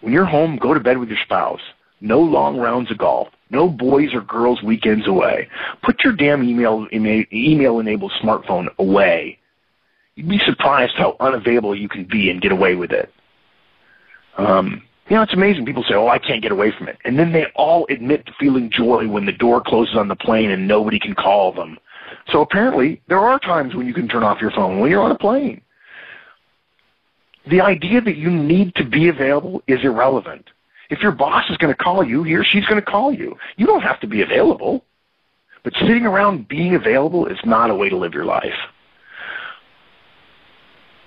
When 0.00 0.12
you're 0.12 0.26
home, 0.26 0.56
go 0.56 0.74
to 0.74 0.80
bed 0.80 0.98
with 0.98 1.08
your 1.08 1.18
spouse. 1.24 1.60
No 2.00 2.20
long 2.20 2.58
rounds 2.58 2.90
of 2.90 2.98
golf. 2.98 3.28
No 3.50 3.68
boys 3.68 4.14
or 4.14 4.20
girls 4.20 4.62
weekends 4.62 5.06
away. 5.06 5.48
Put 5.82 6.02
your 6.04 6.14
damn 6.14 6.42
email 6.42 6.86
email 6.92 7.80
enabled 7.80 8.12
smartphone 8.22 8.68
away. 8.78 9.38
You'd 10.14 10.28
be 10.28 10.38
surprised 10.38 10.94
how 10.96 11.16
unavailable 11.20 11.74
you 11.74 11.88
can 11.88 12.04
be 12.04 12.30
and 12.30 12.40
get 12.40 12.52
away 12.52 12.76
with 12.76 12.92
it. 12.92 13.12
Um, 14.38 14.82
you 15.08 15.16
know, 15.16 15.22
it's 15.22 15.34
amazing. 15.34 15.66
People 15.66 15.82
say, 15.82 15.94
"Oh, 15.94 16.06
I 16.06 16.18
can't 16.18 16.42
get 16.42 16.52
away 16.52 16.70
from 16.70 16.88
it," 16.88 16.98
and 17.04 17.18
then 17.18 17.32
they 17.32 17.46
all 17.56 17.86
admit 17.90 18.26
to 18.26 18.32
feeling 18.38 18.70
joy 18.70 19.08
when 19.08 19.26
the 19.26 19.32
door 19.32 19.60
closes 19.60 19.96
on 19.96 20.06
the 20.06 20.16
plane 20.16 20.52
and 20.52 20.68
nobody 20.68 21.00
can 21.00 21.14
call 21.14 21.52
them. 21.52 21.78
So 22.28 22.40
apparently, 22.42 23.00
there 23.08 23.18
are 23.18 23.38
times 23.40 23.74
when 23.74 23.86
you 23.86 23.94
can 23.94 24.06
turn 24.06 24.22
off 24.22 24.40
your 24.40 24.52
phone 24.52 24.78
when 24.78 24.90
you're 24.90 25.02
on 25.02 25.10
a 25.10 25.18
plane. 25.18 25.60
The 27.48 27.60
idea 27.60 28.00
that 28.00 28.16
you 28.16 28.30
need 28.30 28.74
to 28.76 28.84
be 28.84 29.08
available 29.08 29.62
is 29.66 29.82
irrelevant. 29.82 30.46
If 30.90 31.00
your 31.00 31.12
boss 31.12 31.48
is 31.48 31.56
going 31.56 31.72
to 31.72 31.82
call 31.82 32.04
you, 32.04 32.24
he 32.24 32.34
or 32.34 32.44
she's 32.44 32.66
going 32.66 32.80
to 32.80 32.84
call 32.84 33.12
you. 33.12 33.36
You 33.56 33.66
don't 33.66 33.82
have 33.82 34.00
to 34.00 34.06
be 34.06 34.22
available. 34.22 34.84
But 35.62 35.74
sitting 35.74 36.04
around 36.04 36.48
being 36.48 36.74
available 36.74 37.26
is 37.26 37.38
not 37.44 37.70
a 37.70 37.74
way 37.74 37.88
to 37.88 37.96
live 37.96 38.12
your 38.12 38.24
life. 38.24 38.54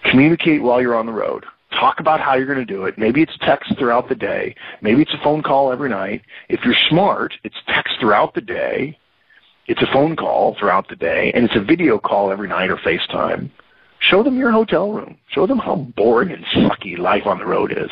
Communicate 0.04 0.62
while 0.62 0.82
you're 0.82 0.96
on 0.96 1.06
the 1.06 1.12
road. 1.12 1.46
Talk 1.72 2.00
about 2.00 2.20
how 2.20 2.36
you're 2.36 2.46
going 2.46 2.66
to 2.66 2.66
do 2.66 2.86
it. 2.86 2.98
Maybe 2.98 3.22
it's 3.22 3.36
text 3.42 3.76
throughout 3.78 4.08
the 4.08 4.16
day. 4.16 4.56
Maybe 4.82 5.02
it's 5.02 5.14
a 5.14 5.24
phone 5.24 5.42
call 5.42 5.72
every 5.72 5.90
night. 5.90 6.22
If 6.50 6.64
you're 6.64 6.76
smart, 6.90 7.34
it's 7.44 7.56
text 7.68 7.96
throughout 8.00 8.36
the 8.36 8.42
day. 8.42 8.98
It's 9.68 9.82
a 9.82 9.92
phone 9.92 10.16
call 10.16 10.56
throughout 10.60 10.88
the 10.88 10.96
day. 10.96 11.32
And 11.34 11.46
it's 11.46 11.56
a 11.56 11.64
video 11.64 11.98
call 11.98 12.32
every 12.32 12.48
night 12.48 12.70
or 12.70 12.78
FaceTime. 12.78 13.50
Show 14.00 14.22
them 14.22 14.38
your 14.38 14.52
hotel 14.52 14.92
room. 14.92 15.18
Show 15.30 15.48
them 15.48 15.58
how 15.58 15.76
boring 15.76 16.32
and 16.32 16.46
sucky 16.46 16.98
life 16.98 17.26
on 17.26 17.40
the 17.40 17.46
road 17.46 17.72
is. 17.72 17.90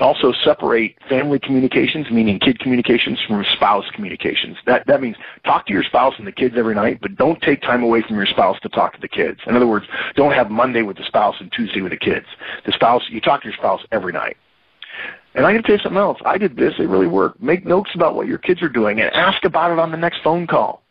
Also 0.00 0.32
separate 0.44 0.96
family 1.08 1.38
communications, 1.38 2.10
meaning 2.10 2.38
kid 2.38 2.58
communications, 2.58 3.18
from 3.26 3.44
spouse 3.54 3.84
communications. 3.94 4.56
That 4.66 4.86
that 4.86 5.00
means 5.00 5.16
talk 5.44 5.66
to 5.66 5.72
your 5.72 5.82
spouse 5.82 6.14
and 6.18 6.26
the 6.26 6.32
kids 6.32 6.54
every 6.56 6.74
night, 6.74 7.00
but 7.02 7.16
don't 7.16 7.40
take 7.42 7.60
time 7.60 7.82
away 7.82 8.02
from 8.02 8.16
your 8.16 8.26
spouse 8.26 8.58
to 8.60 8.68
talk 8.70 8.94
to 8.94 9.00
the 9.00 9.08
kids. 9.08 9.40
In 9.46 9.56
other 9.56 9.66
words, 9.66 9.86
don't 10.16 10.32
have 10.32 10.50
Monday 10.50 10.82
with 10.82 10.96
the 10.96 11.04
spouse 11.04 11.36
and 11.40 11.52
Tuesday 11.52 11.82
with 11.82 11.92
the 11.92 11.98
kids. 11.98 12.26
The 12.64 12.72
spouse, 12.72 13.02
you 13.10 13.20
talk 13.20 13.42
to 13.42 13.48
your 13.48 13.56
spouse 13.56 13.82
every 13.92 14.12
night. 14.12 14.36
And 15.34 15.44
going 15.44 15.56
to 15.56 15.62
tell 15.62 15.76
you 15.76 15.82
something 15.82 15.98
else. 15.98 16.18
I 16.24 16.38
did 16.38 16.56
this. 16.56 16.74
It 16.78 16.88
really 16.88 17.06
worked. 17.06 17.40
Make 17.40 17.64
notes 17.64 17.90
about 17.94 18.16
what 18.16 18.26
your 18.26 18.38
kids 18.38 18.62
are 18.62 18.68
doing 18.68 19.00
and 19.00 19.12
ask 19.14 19.44
about 19.44 19.70
it 19.70 19.78
on 19.78 19.92
the 19.92 19.96
next 19.96 20.22
phone 20.24 20.46
call. 20.46 20.82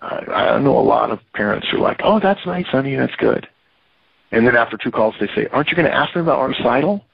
I, 0.00 0.54
I 0.54 0.58
know 0.60 0.78
a 0.78 0.80
lot 0.80 1.10
of 1.10 1.20
parents 1.34 1.66
who 1.70 1.78
are 1.78 1.80
like, 1.80 2.00
oh, 2.02 2.20
that's 2.20 2.44
nice, 2.46 2.66
honey. 2.66 2.96
That's 2.96 3.14
good. 3.16 3.46
And 4.32 4.46
then 4.46 4.56
after 4.56 4.78
two 4.78 4.90
calls, 4.90 5.14
they 5.20 5.28
say, 5.34 5.46
aren't 5.52 5.68
you 5.68 5.76
going 5.76 5.88
to 5.88 5.94
ask 5.94 6.14
them 6.14 6.22
about 6.22 6.38
our 6.38 6.48
recital? 6.48 7.04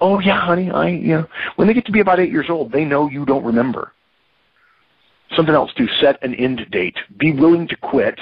Oh 0.00 0.20
yeah, 0.20 0.40
honey, 0.40 0.70
I 0.70 0.88
you 0.88 1.08
know 1.08 1.26
when 1.56 1.66
they 1.66 1.74
get 1.74 1.86
to 1.86 1.92
be 1.92 2.00
about 2.00 2.20
eight 2.20 2.30
years 2.30 2.46
old, 2.48 2.72
they 2.72 2.84
know 2.84 3.08
you 3.08 3.24
don't 3.24 3.44
remember. 3.44 3.92
Something 5.34 5.54
else 5.54 5.72
to 5.74 5.86
set 6.00 6.22
an 6.22 6.34
end 6.34 6.66
date. 6.70 6.96
Be 7.18 7.32
willing 7.32 7.68
to 7.68 7.76
quit. 7.76 8.18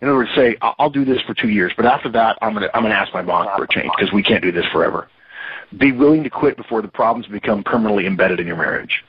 In 0.00 0.08
other 0.08 0.16
words, 0.16 0.30
say 0.34 0.56
I'll 0.60 0.90
do 0.90 1.04
this 1.04 1.20
for 1.22 1.34
two 1.34 1.48
years, 1.48 1.72
but 1.76 1.86
after 1.86 2.10
that, 2.12 2.36
I'm 2.42 2.54
gonna 2.54 2.68
I'm 2.74 2.82
gonna 2.82 2.94
ask 2.94 3.12
my 3.14 3.22
boss 3.22 3.48
for 3.56 3.64
a 3.64 3.68
change 3.68 3.90
because 3.96 4.12
we 4.12 4.22
can't 4.22 4.42
do 4.42 4.52
this 4.52 4.66
forever. 4.72 5.08
Be 5.78 5.92
willing 5.92 6.22
to 6.24 6.30
quit 6.30 6.56
before 6.56 6.82
the 6.82 6.88
problems 6.88 7.26
become 7.26 7.62
permanently 7.62 8.06
embedded 8.06 8.40
in 8.40 8.46
your 8.46 8.56
marriage. 8.56 9.02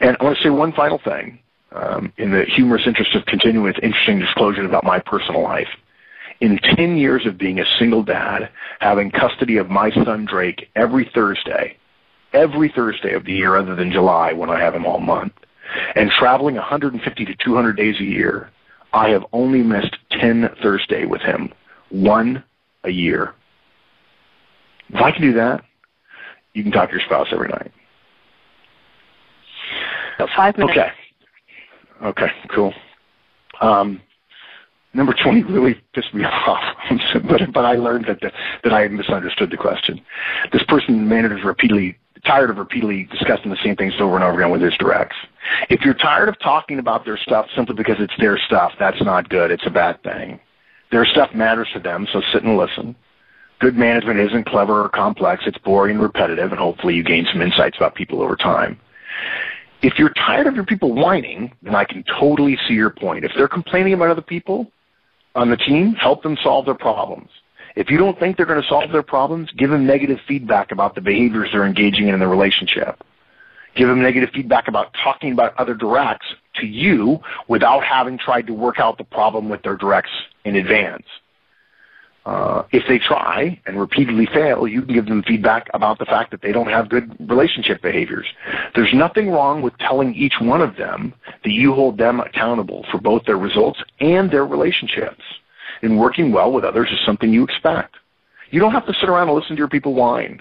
And 0.00 0.16
I 0.18 0.24
want 0.24 0.36
to 0.36 0.42
say 0.42 0.50
one 0.50 0.72
final 0.72 0.98
thing, 0.98 1.38
um, 1.72 2.12
in 2.18 2.30
the 2.30 2.44
humorous 2.44 2.86
interest 2.86 3.14
of 3.14 3.24
continuing 3.26 3.64
with 3.64 3.76
interesting 3.82 4.18
disclosures 4.18 4.66
about 4.66 4.84
my 4.84 4.98
personal 4.98 5.42
life 5.42 5.68
in 6.42 6.58
10 6.58 6.96
years 6.96 7.24
of 7.24 7.38
being 7.38 7.60
a 7.60 7.64
single 7.78 8.02
dad, 8.02 8.50
having 8.80 9.12
custody 9.12 9.58
of 9.58 9.70
my 9.70 9.92
son 9.92 10.24
Drake 10.24 10.68
every 10.74 11.08
Thursday, 11.14 11.76
every 12.32 12.68
Thursday 12.74 13.14
of 13.14 13.24
the 13.24 13.32
year 13.32 13.54
other 13.56 13.76
than 13.76 13.92
July 13.92 14.32
when 14.32 14.50
I 14.50 14.58
have 14.58 14.74
him 14.74 14.84
all 14.84 14.98
month, 14.98 15.32
and 15.94 16.10
traveling 16.10 16.56
150 16.56 17.24
to 17.24 17.34
200 17.44 17.76
days 17.76 17.94
a 18.00 18.04
year, 18.04 18.50
I 18.92 19.08
have 19.10 19.24
only 19.32 19.62
missed 19.62 19.96
10 20.10 20.50
Thursday 20.60 21.06
with 21.06 21.22
him, 21.22 21.52
one 21.90 22.42
a 22.82 22.90
year. 22.90 23.34
If 24.88 25.00
I 25.00 25.12
can 25.12 25.22
do 25.22 25.32
that, 25.34 25.64
You 26.54 26.62
can 26.62 26.72
talk 26.72 26.90
to 26.90 26.96
your 26.96 27.04
spouse 27.06 27.28
every 27.32 27.48
night. 27.48 27.72
Got 30.18 30.28
five 30.36 30.58
minutes. 30.58 30.76
Okay. 30.76 30.90
Okay, 32.04 32.26
cool. 32.54 32.74
Um, 33.62 34.02
number 34.94 35.14
20 35.14 35.42
really 35.44 35.80
pissed 35.94 36.14
me 36.14 36.24
off, 36.46 36.62
but, 37.28 37.52
but 37.52 37.64
I 37.64 37.74
learned 37.74 38.06
that, 38.06 38.20
the, 38.20 38.32
that 38.64 38.72
I 38.72 38.82
had 38.82 38.92
misunderstood 38.92 39.50
the 39.50 39.56
question. 39.56 40.00
This 40.52 40.62
person, 40.64 41.08
manager, 41.08 41.36
repeatedly 41.44 41.98
tired 42.24 42.50
of 42.50 42.56
repeatedly 42.56 43.04
discussing 43.10 43.50
the 43.50 43.56
same 43.64 43.74
things 43.76 43.94
over 43.98 44.14
and 44.14 44.24
over 44.24 44.38
again 44.40 44.50
with 44.52 44.60
his 44.60 44.76
directs. 44.78 45.16
If 45.68 45.80
you're 45.82 45.94
tired 45.94 46.28
of 46.28 46.38
talking 46.38 46.78
about 46.78 47.04
their 47.04 47.16
stuff 47.16 47.48
simply 47.54 47.74
because 47.74 47.96
it's 47.98 48.14
their 48.18 48.38
stuff, 48.38 48.72
that's 48.78 49.02
not 49.02 49.28
good. 49.28 49.50
It's 49.50 49.66
a 49.66 49.70
bad 49.70 50.02
thing. 50.02 50.38
Their 50.92 51.04
stuff 51.04 51.34
matters 51.34 51.68
to 51.72 51.80
them, 51.80 52.06
so 52.12 52.22
sit 52.32 52.44
and 52.44 52.56
listen. 52.56 52.94
Good 53.58 53.76
management 53.76 54.20
isn't 54.20 54.46
clever 54.46 54.84
or 54.84 54.88
complex. 54.88 55.44
It's 55.46 55.58
boring 55.58 55.96
and 55.96 56.02
repetitive, 56.02 56.50
and 56.50 56.60
hopefully 56.60 56.94
you 56.94 57.02
gain 57.02 57.26
some 57.32 57.42
insights 57.42 57.76
about 57.76 57.94
people 57.94 58.22
over 58.22 58.36
time. 58.36 58.78
If 59.82 59.98
you're 59.98 60.10
tired 60.10 60.46
of 60.46 60.54
your 60.54 60.64
people 60.64 60.92
whining, 60.92 61.52
then 61.62 61.74
I 61.74 61.84
can 61.84 62.04
totally 62.04 62.56
see 62.68 62.74
your 62.74 62.90
point. 62.90 63.24
If 63.24 63.32
they're 63.34 63.48
complaining 63.48 63.94
about 63.94 64.10
other 64.10 64.22
people 64.22 64.70
on 65.34 65.50
the 65.50 65.56
team, 65.56 65.94
help 65.94 66.22
them 66.22 66.36
solve 66.42 66.66
their 66.66 66.74
problems. 66.74 67.28
If 67.74 67.90
you 67.90 67.96
don't 67.96 68.18
think 68.18 68.36
they're 68.36 68.46
going 68.46 68.60
to 68.60 68.68
solve 68.68 68.92
their 68.92 69.02
problems, 69.02 69.50
give 69.56 69.70
them 69.70 69.86
negative 69.86 70.18
feedback 70.28 70.72
about 70.72 70.94
the 70.94 71.00
behaviors 71.00 71.48
they're 71.52 71.64
engaging 71.64 72.08
in 72.08 72.14
in 72.14 72.20
the 72.20 72.28
relationship. 72.28 73.02
Give 73.74 73.88
them 73.88 74.02
negative 74.02 74.30
feedback 74.34 74.68
about 74.68 74.94
talking 75.02 75.32
about 75.32 75.56
other 75.58 75.74
directs 75.74 76.26
to 76.56 76.66
you 76.66 77.20
without 77.48 77.82
having 77.82 78.18
tried 78.18 78.46
to 78.48 78.52
work 78.52 78.78
out 78.78 78.98
the 78.98 79.04
problem 79.04 79.48
with 79.48 79.62
their 79.62 79.76
directs 79.76 80.10
in 80.44 80.56
advance. 80.56 81.06
Uh, 82.24 82.62
if 82.70 82.84
they 82.86 83.00
try 83.00 83.60
and 83.66 83.80
repeatedly 83.80 84.26
fail, 84.26 84.68
you 84.68 84.82
can 84.82 84.94
give 84.94 85.06
them 85.06 85.24
feedback 85.24 85.68
about 85.74 85.98
the 85.98 86.04
fact 86.04 86.30
that 86.30 86.40
they 86.40 86.52
don't 86.52 86.68
have 86.68 86.88
good 86.88 87.16
relationship 87.28 87.82
behaviors. 87.82 88.26
There's 88.76 88.94
nothing 88.94 89.28
wrong 89.30 89.60
with 89.60 89.76
telling 89.78 90.14
each 90.14 90.34
one 90.40 90.60
of 90.60 90.76
them 90.76 91.14
that 91.42 91.50
you 91.50 91.74
hold 91.74 91.98
them 91.98 92.20
accountable 92.20 92.86
for 92.92 93.00
both 93.00 93.24
their 93.24 93.38
results 93.38 93.82
and 93.98 94.30
their 94.30 94.46
relationships. 94.46 95.22
And 95.82 95.98
working 95.98 96.30
well 96.30 96.52
with 96.52 96.62
others 96.62 96.90
is 96.92 97.04
something 97.04 97.32
you 97.32 97.42
expect. 97.42 97.96
You 98.50 98.60
don't 98.60 98.72
have 98.72 98.86
to 98.86 98.94
sit 98.94 99.08
around 99.08 99.28
and 99.28 99.36
listen 99.36 99.56
to 99.56 99.60
your 99.60 99.68
people 99.68 99.94
whine. 99.94 100.40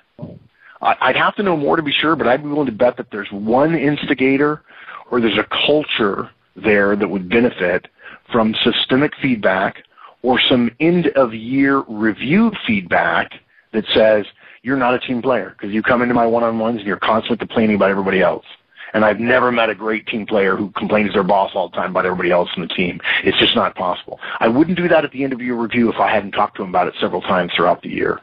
I'd 0.82 1.16
have 1.16 1.36
to 1.36 1.44
know 1.44 1.58
more 1.58 1.78
to 1.78 1.84
be 1.84 1.91
sure, 1.91 2.16
but 2.16 2.28
I'd 2.28 2.44
be 2.44 2.49
willing 2.49 2.66
to 2.68 2.72
bet 2.72 2.98
that 2.98 3.10
there's 3.12 3.32
one 3.32 3.76
instigator 3.76 4.64
or 5.10 5.20
there's 5.20 5.38
a 5.38 5.48
culture 5.66 6.30
there 6.56 6.95
that 6.95 7.08
would 7.08 7.30
benefit 7.30 7.88
from 8.32 8.56
systemic 8.64 9.14
feedback 9.22 9.84
or 10.23 10.39
some 10.39 10.72
end 10.80 11.07
of 11.10 11.34
year 11.34 11.84
review 11.88 12.52
feedback 12.65 13.34
that 13.73 13.85
says 13.93 14.26
you're 14.64 14.77
not 14.77 14.93
a 14.93 14.99
team 14.99 15.22
player 15.22 15.56
because 15.57 15.73
you 15.73 15.81
come 15.81 16.02
into 16.02 16.14
my 16.14 16.26
one-on-ones 16.26 16.77
and 16.77 16.88
you're 16.88 16.98
constantly 16.98 17.38
complaining 17.38 17.76
about 17.76 17.89
everybody 17.89 18.22
else. 18.22 18.45
And 18.93 19.06
I've 19.06 19.19
never 19.19 19.52
met 19.52 19.69
a 19.69 19.76
great 19.76 20.06
team 20.07 20.26
player 20.26 20.57
who 20.57 20.69
complains 20.72 21.14
their 21.14 21.23
boss 21.23 21.52
all 21.56 21.69
the 21.69 21.77
time 21.77 21.91
about 21.91 22.06
everybody 22.06 22.30
else 22.30 22.49
in 22.56 22.61
the 22.61 22.68
team. 22.68 22.99
It's 23.23 23.38
just 23.39 23.56
not 23.56 23.73
possible. 23.76 24.19
I 24.39 24.49
wouldn't 24.49 24.77
do 24.77 24.89
that 24.89 25.06
at 25.06 25.11
the 25.11 25.23
end 25.23 25.31
of 25.31 25.39
your 25.39 25.56
review 25.56 25.89
if 25.89 25.98
I 25.98 26.11
hadn't 26.14 26.31
talked 26.31 26.57
to 26.57 26.64
him 26.64 26.69
about 26.69 26.88
it 26.88 26.93
several 26.99 27.22
times 27.22 27.53
throughout 27.56 27.81
the 27.81 27.89
year. 27.89 28.19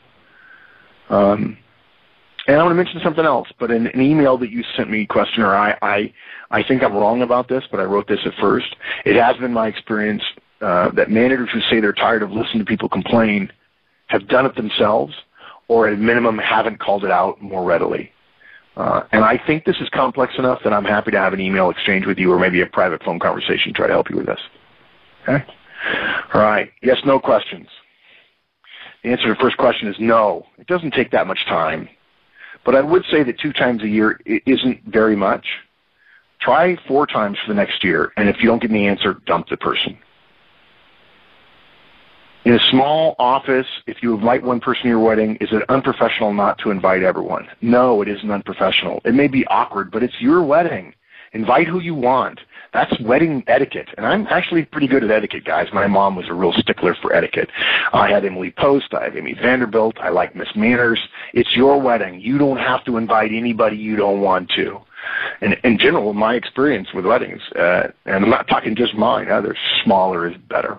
Um, 1.08 1.56
and 2.46 2.56
I 2.56 2.62
want 2.62 2.70
to 2.70 2.74
mention 2.76 3.00
something 3.02 3.24
else, 3.24 3.48
but 3.58 3.70
in 3.70 3.88
an 3.88 4.00
email 4.00 4.36
that 4.38 4.50
you 4.50 4.62
sent 4.76 4.90
me, 4.90 5.06
questioner, 5.06 5.54
I, 5.54 5.76
I, 5.82 6.12
I 6.50 6.62
think 6.62 6.82
I'm 6.82 6.94
wrong 6.94 7.22
about 7.22 7.48
this, 7.48 7.64
but 7.70 7.80
I 7.80 7.84
wrote 7.84 8.08
this 8.08 8.20
at 8.24 8.32
first. 8.40 8.74
It 9.04 9.16
has 9.16 9.36
been 9.36 9.52
my 9.52 9.68
experience 9.68 10.22
uh, 10.60 10.90
that 10.90 11.10
managers 11.10 11.50
who 11.52 11.60
say 11.62 11.80
they're 11.80 11.92
tired 11.92 12.22
of 12.22 12.30
listening 12.32 12.58
to 12.58 12.64
people 12.64 12.88
complain 12.88 13.50
have 14.08 14.26
done 14.28 14.46
it 14.46 14.56
themselves 14.56 15.14
or 15.68 15.86
at 15.86 15.94
a 15.94 15.96
minimum 15.96 16.38
haven't 16.38 16.80
called 16.80 17.04
it 17.04 17.10
out 17.10 17.40
more 17.40 17.64
readily. 17.64 18.10
Uh, 18.76 19.02
and 19.12 19.24
I 19.24 19.40
think 19.44 19.64
this 19.64 19.76
is 19.80 19.88
complex 19.90 20.34
enough 20.38 20.60
that 20.64 20.72
I'm 20.72 20.84
happy 20.84 21.10
to 21.10 21.18
have 21.18 21.32
an 21.32 21.40
email 21.40 21.68
exchange 21.68 22.06
with 22.06 22.18
you 22.18 22.32
or 22.32 22.38
maybe 22.38 22.60
a 22.60 22.66
private 22.66 23.02
phone 23.02 23.18
conversation 23.18 23.72
to 23.72 23.76
try 23.76 23.86
to 23.88 23.92
help 23.92 24.08
you 24.08 24.16
with 24.16 24.26
this. 24.26 24.40
Okay? 25.24 25.44
All 26.32 26.40
right. 26.40 26.70
Yes, 26.82 26.98
no 27.04 27.18
questions. 27.18 27.68
The 29.02 29.10
answer 29.10 29.24
to 29.24 29.34
the 29.34 29.40
first 29.40 29.56
question 29.56 29.88
is 29.88 29.96
no. 29.98 30.46
It 30.58 30.66
doesn't 30.66 30.92
take 30.92 31.10
that 31.10 31.26
much 31.26 31.44
time. 31.46 31.88
But 32.64 32.74
I 32.74 32.80
would 32.80 33.04
say 33.10 33.22
that 33.22 33.38
two 33.38 33.52
times 33.52 33.82
a 33.82 33.88
year 33.88 34.20
isn't 34.26 34.84
very 34.84 35.16
much. 35.16 35.46
Try 36.40 36.76
four 36.86 37.06
times 37.06 37.36
for 37.44 37.52
the 37.52 37.56
next 37.56 37.82
year, 37.82 38.12
and 38.16 38.28
if 38.28 38.36
you 38.40 38.48
don't 38.48 38.60
get 38.60 38.70
any 38.70 38.86
answer, 38.86 39.14
dump 39.26 39.48
the 39.48 39.56
person. 39.56 39.98
In 42.44 42.54
a 42.54 42.70
small 42.70 43.16
office, 43.18 43.66
if 43.86 44.02
you 44.02 44.14
invite 44.14 44.42
one 44.42 44.60
person 44.60 44.84
to 44.84 44.88
your 44.88 45.00
wedding, 45.00 45.36
is 45.36 45.48
it 45.52 45.68
unprofessional 45.68 46.32
not 46.32 46.58
to 46.58 46.70
invite 46.70 47.02
everyone? 47.02 47.48
No, 47.60 48.00
it 48.00 48.08
isn't 48.08 48.30
unprofessional. 48.30 49.00
It 49.04 49.14
may 49.14 49.26
be 49.26 49.44
awkward, 49.48 49.90
but 49.90 50.02
it's 50.02 50.20
your 50.20 50.42
wedding. 50.42 50.94
Invite 51.32 51.66
who 51.66 51.80
you 51.80 51.94
want. 51.94 52.40
That's 52.72 52.98
wedding 53.00 53.42
etiquette. 53.48 53.88
And 53.96 54.06
I'm 54.06 54.26
actually 54.28 54.64
pretty 54.64 54.86
good 54.86 55.02
at 55.02 55.10
etiquette, 55.10 55.44
guys. 55.44 55.68
My 55.72 55.86
mom 55.88 56.14
was 56.14 56.28
a 56.28 56.32
real 56.34 56.52
stickler 56.52 56.94
for 56.94 57.12
etiquette. 57.12 57.50
I 57.92 58.08
had 58.08 58.24
Emily 58.24 58.52
Post. 58.52 58.94
I 58.94 59.04
have 59.04 59.16
Amy 59.16 59.34
Vanderbilt. 59.34 59.98
I 59.98 60.10
like 60.10 60.36
Miss 60.36 60.54
Manners. 60.54 61.00
It's 61.34 61.56
your 61.56 61.80
wedding. 61.80 62.20
You 62.20 62.38
don't 62.38 62.58
have 62.58 62.84
to 62.84 62.98
invite 62.98 63.32
anybody 63.32 63.76
you 63.76 63.96
don't 63.96 64.20
want 64.20 64.50
to. 64.50 64.80
And 65.40 65.54
in 65.64 65.76
general, 65.76 66.12
my 66.12 66.34
experience 66.34 66.88
with 66.94 67.04
weddings, 67.04 67.42
uh, 67.56 67.88
and 68.06 68.24
I'm 68.24 68.30
not 68.30 68.46
talking 68.48 68.76
just 68.76 68.94
mine, 68.94 69.30
others, 69.30 69.58
smaller 69.82 70.28
is 70.28 70.36
better 70.48 70.78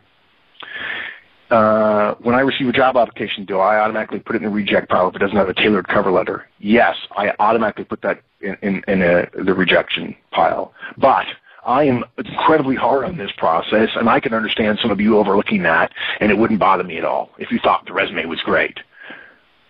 uh, 1.49 2.15
when 2.15 2.35
I 2.35 2.41
receive 2.41 2.67
a 2.67 2.71
job 2.71 2.95
application, 2.95 3.45
do 3.45 3.57
I 3.59 3.79
automatically 3.79 4.19
put 4.19 4.35
it 4.35 4.39
in 4.39 4.43
the 4.43 4.49
reject 4.49 4.89
pile 4.89 5.09
if 5.09 5.15
it 5.15 5.19
doesn't 5.19 5.35
have 5.35 5.49
a 5.49 5.53
tailored 5.53 5.87
cover 5.87 6.11
letter? 6.11 6.47
Yes, 6.59 6.95
I 7.15 7.33
automatically 7.39 7.85
put 7.85 8.01
that 8.03 8.21
in, 8.41 8.57
in, 8.61 8.83
in 8.87 9.01
a, 9.01 9.27
the 9.43 9.53
rejection 9.53 10.15
pile. 10.31 10.73
But 10.97 11.25
I 11.65 11.83
am 11.83 12.05
incredibly 12.17 12.75
hard 12.75 13.05
on 13.05 13.17
this 13.17 13.31
process, 13.37 13.89
and 13.95 14.09
I 14.09 14.19
can 14.19 14.33
understand 14.33 14.79
some 14.81 14.91
of 14.91 15.01
you 15.01 15.17
overlooking 15.17 15.63
that, 15.63 15.91
and 16.19 16.31
it 16.31 16.37
wouldn't 16.37 16.59
bother 16.59 16.83
me 16.83 16.97
at 16.97 17.05
all 17.05 17.31
if 17.37 17.51
you 17.51 17.59
thought 17.59 17.85
the 17.85 17.93
resume 17.93 18.25
was 18.25 18.41
great. 18.41 18.79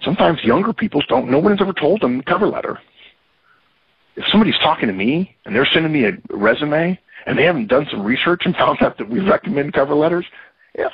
Sometimes 0.02 0.44
younger 0.44 0.74
people 0.74 1.02
don't, 1.08 1.30
no 1.30 1.40
one's 1.40 1.62
ever 1.62 1.74
told 1.74 2.02
them 2.02 2.18
the 2.18 2.24
cover 2.24 2.48
letter. 2.48 2.80
If 4.16 4.26
somebody's 4.28 4.58
talking 4.60 4.88
to 4.88 4.94
me 4.94 5.36
and 5.46 5.56
they're 5.56 5.66
sending 5.66 5.92
me 5.92 6.06
a 6.06 6.18
resume 6.30 7.00
and 7.26 7.38
they 7.38 7.44
haven't 7.44 7.68
done 7.68 7.88
some 7.92 8.04
research 8.04 8.42
and 8.46 8.56
found 8.56 8.82
out 8.82 8.98
that 8.98 9.10
we 9.10 9.20
recommend 9.20 9.74
cover 9.74 9.94
letters, 9.94 10.26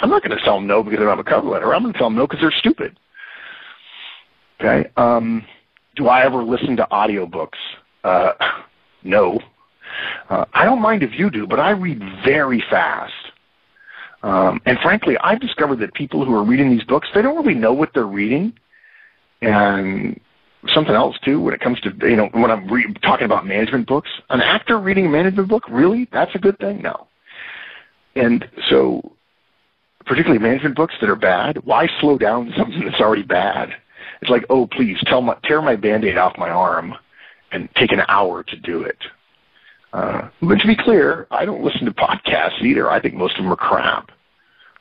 I'm 0.02 0.10
not 0.10 0.24
going 0.24 0.38
to 0.38 0.44
tell 0.44 0.56
them 0.56 0.68
no 0.68 0.84
because 0.84 1.00
they 1.00 1.06
don't 1.06 1.18
have 1.18 1.26
a 1.26 1.30
cover 1.30 1.48
letter. 1.48 1.74
I'm 1.74 1.82
going 1.82 1.94
to 1.94 2.00
tell 2.00 2.08
them 2.08 2.18
no 2.18 2.28
because 2.28 2.42
they're 2.42 2.52
stupid. 2.52 2.98
Okay. 4.60 4.90
Um, 4.98 5.46
do 5.96 6.08
I 6.08 6.26
ever 6.26 6.44
listen 6.44 6.78
to 6.78 6.88
audiobooks? 6.92 7.58
Uh, 8.04 8.32
no. 9.04 9.40
Uh, 10.30 10.46
I 10.54 10.66
don't 10.66 10.82
mind 10.82 11.04
if 11.04 11.18
you 11.18 11.30
do, 11.30 11.48
but 11.48 11.60
I 11.60 11.72
read 11.72 12.00
very 12.24 12.64
fast. 12.70 13.14
Um, 14.24 14.60
and 14.66 14.80
frankly, 14.80 15.18
I've 15.20 15.40
discovered 15.40 15.78
that 15.78 15.94
people 15.94 16.26
who 16.26 16.34
are 16.34 16.44
reading 16.44 16.72
these 16.72 16.84
books, 16.84 17.08
they 17.14 17.22
don't 17.22 17.38
really 17.38 17.58
know 17.58 17.74
what 17.74 17.92
they're 17.94 18.08
reading. 18.08 18.54
And 19.42 20.20
something 20.74 20.96
else 20.96 21.18
too, 21.24 21.40
when 21.40 21.54
it 21.54 21.60
comes 21.60 21.80
to 21.82 21.94
you 22.02 22.16
know 22.16 22.30
when 22.32 22.50
I'm 22.50 22.68
re- 22.68 22.92
talking 23.04 23.26
about 23.26 23.46
management 23.46 23.88
books, 23.88 24.10
an 24.30 24.42
actor 24.42 24.80
reading 24.80 25.06
a 25.06 25.10
management 25.10 25.48
book, 25.48 25.64
really, 25.70 26.10
that's 26.12 26.34
a 26.34 26.40
good 26.40 26.58
thing. 26.58 26.82
No. 26.82 27.08
And 28.16 28.48
so 28.70 29.15
particularly 30.06 30.40
management 30.40 30.76
books 30.76 30.94
that 31.02 31.10
are 31.10 31.16
bad, 31.16 31.58
why 31.66 31.88
slow 32.00 32.18
down 32.18 32.54
something 32.58 32.86
that's 32.86 33.02
already 33.02 33.24
bad? 33.24 33.70
It's 34.22 34.32
like, 34.32 34.46
oh, 34.50 34.68
please 34.68 34.98
tell 35.06 35.22
my, 35.22 35.38
tear 35.44 35.62
my 35.62 35.76
band-aid 35.76 36.18
off 36.18 36.38
my 36.38 36.50
arm 36.50 36.94
and 37.52 37.70
take 37.76 37.92
an 37.92 38.02
hour 38.08 38.44
to 38.44 38.58
do 38.58 38.82
it. 38.82 38.98
Uh, 39.94 40.30
but 40.42 40.60
to 40.60 40.68
be 40.68 40.76
clear, 40.76 41.28
I 41.32 41.46
don't 41.46 41.64
listen 41.64 41.86
to 41.86 41.92
podcasts 41.92 42.62
either. 42.62 42.90
I 42.90 43.00
think 43.00 43.14
most 43.14 43.38
of 43.38 43.44
them 43.44 43.52
are 43.52 43.58
crap. 43.58 44.12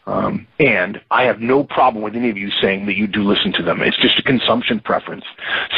Um, 0.06 0.46
and 0.58 1.00
I 1.10 1.22
have 1.24 1.40
no 1.40 1.64
problem 1.64 2.02
with 2.02 2.14
any 2.14 2.30
of 2.30 2.36
you 2.36 2.50
saying 2.60 2.86
that 2.86 2.96
you 2.96 3.06
do 3.06 3.22
listen 3.22 3.52
to 3.54 3.62
them. 3.62 3.80
It's 3.80 3.96
just 3.96 4.18
a 4.18 4.22
consumption 4.22 4.80
preference. 4.80 5.24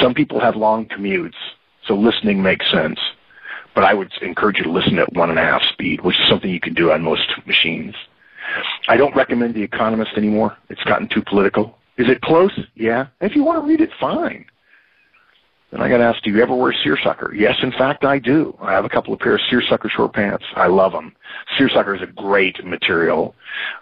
Some 0.01 0.15
people 0.15 0.41
have 0.41 0.57
long 0.57 0.87
commutes, 0.87 1.35
so 1.87 1.95
listening 1.95 2.43
makes 2.43 2.69
sense. 2.71 2.99
But 3.75 3.85
I 3.85 3.95
would 3.95 4.11
encourage 4.23 4.57
you 4.57 4.65
to 4.65 4.71
listen 4.71 4.99
at 4.99 5.13
one 5.13 5.31
and 5.31 5.39
a 5.39 5.43
half 5.43 5.63
speed, 5.73 6.01
which 6.01 6.19
is 6.19 6.29
something 6.29 6.51
you 6.51 6.61
can 6.61 6.75
do 6.75 6.91
on 6.91 7.03
most 7.03 7.31
machines. 7.47 7.95
I 8.89 8.97
don't 8.97 9.15
recommend 9.15 9.55
The 9.55 9.63
Economist 9.63 10.13
anymore. 10.17 10.57
It's 10.69 10.83
gotten 10.85 11.09
too 11.09 11.23
political. 11.23 11.77
Is 11.99 12.09
it 12.09 12.21
close? 12.21 12.53
Yeah. 12.75 13.07
If 13.21 13.35
you 13.35 13.43
want 13.43 13.63
to 13.63 13.69
read 13.69 13.81
it, 13.81 13.91
fine. 13.99 14.47
Then 15.73 15.81
I 15.81 15.89
got 15.89 15.99
to 15.99 16.05
ask, 16.05 16.23
do 16.23 16.31
you 16.31 16.41
ever 16.43 16.55
wear 16.55 16.73
seersucker? 16.85 17.35
Yes, 17.35 17.57
in 17.63 17.73
fact, 17.73 18.05
I 18.05 18.21
do. 18.21 18.57
I 18.63 18.73
have 18.73 18.85
a 18.85 18.89
couple 18.89 19.13
of 19.13 19.19
pairs 19.19 19.41
of 19.43 19.51
seersucker 19.51 19.89
short 19.89 20.13
pants. 20.13 20.45
I 20.55 20.69
love 20.69 20.93
them. 20.93 21.17
Seersucker 21.59 21.97
is 21.97 22.03
a 22.03 22.07
great 22.07 22.65
material. 22.65 23.35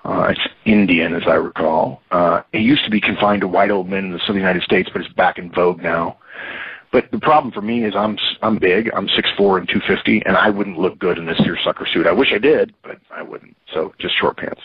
Uh, 0.04 0.28
it's 0.30 0.40
Indian, 0.64 1.14
as 1.14 1.24
I 1.26 1.34
recall. 1.34 2.00
Uh, 2.10 2.40
it 2.52 2.62
used 2.62 2.84
to 2.84 2.90
be 2.90 3.00
confined 3.00 3.42
to 3.42 3.48
white 3.48 3.70
old 3.70 3.88
men 3.88 4.06
in 4.06 4.12
the 4.12 4.18
southern 4.20 4.36
United 4.36 4.62
States, 4.62 4.88
but 4.92 5.02
it's 5.02 5.12
back 5.12 5.36
in 5.36 5.52
vogue 5.52 5.82
now. 5.82 6.16
But 6.94 7.10
the 7.10 7.18
problem 7.18 7.50
for 7.52 7.60
me 7.60 7.84
is 7.84 7.96
I'm 7.96 8.16
I'm 8.40 8.56
big. 8.56 8.88
I'm 8.94 9.08
six 9.08 9.28
four 9.36 9.58
and 9.58 9.66
250, 9.66 10.22
and 10.26 10.36
I 10.36 10.48
wouldn't 10.48 10.78
look 10.78 10.96
good 11.00 11.18
in 11.18 11.26
this 11.26 11.36
seersucker 11.38 11.86
suit. 11.92 12.06
I 12.06 12.12
wish 12.12 12.32
I 12.32 12.38
did, 12.38 12.72
but 12.84 12.98
I 13.10 13.20
wouldn't. 13.20 13.56
So 13.74 13.92
just 13.98 14.14
short 14.16 14.36
pants. 14.36 14.60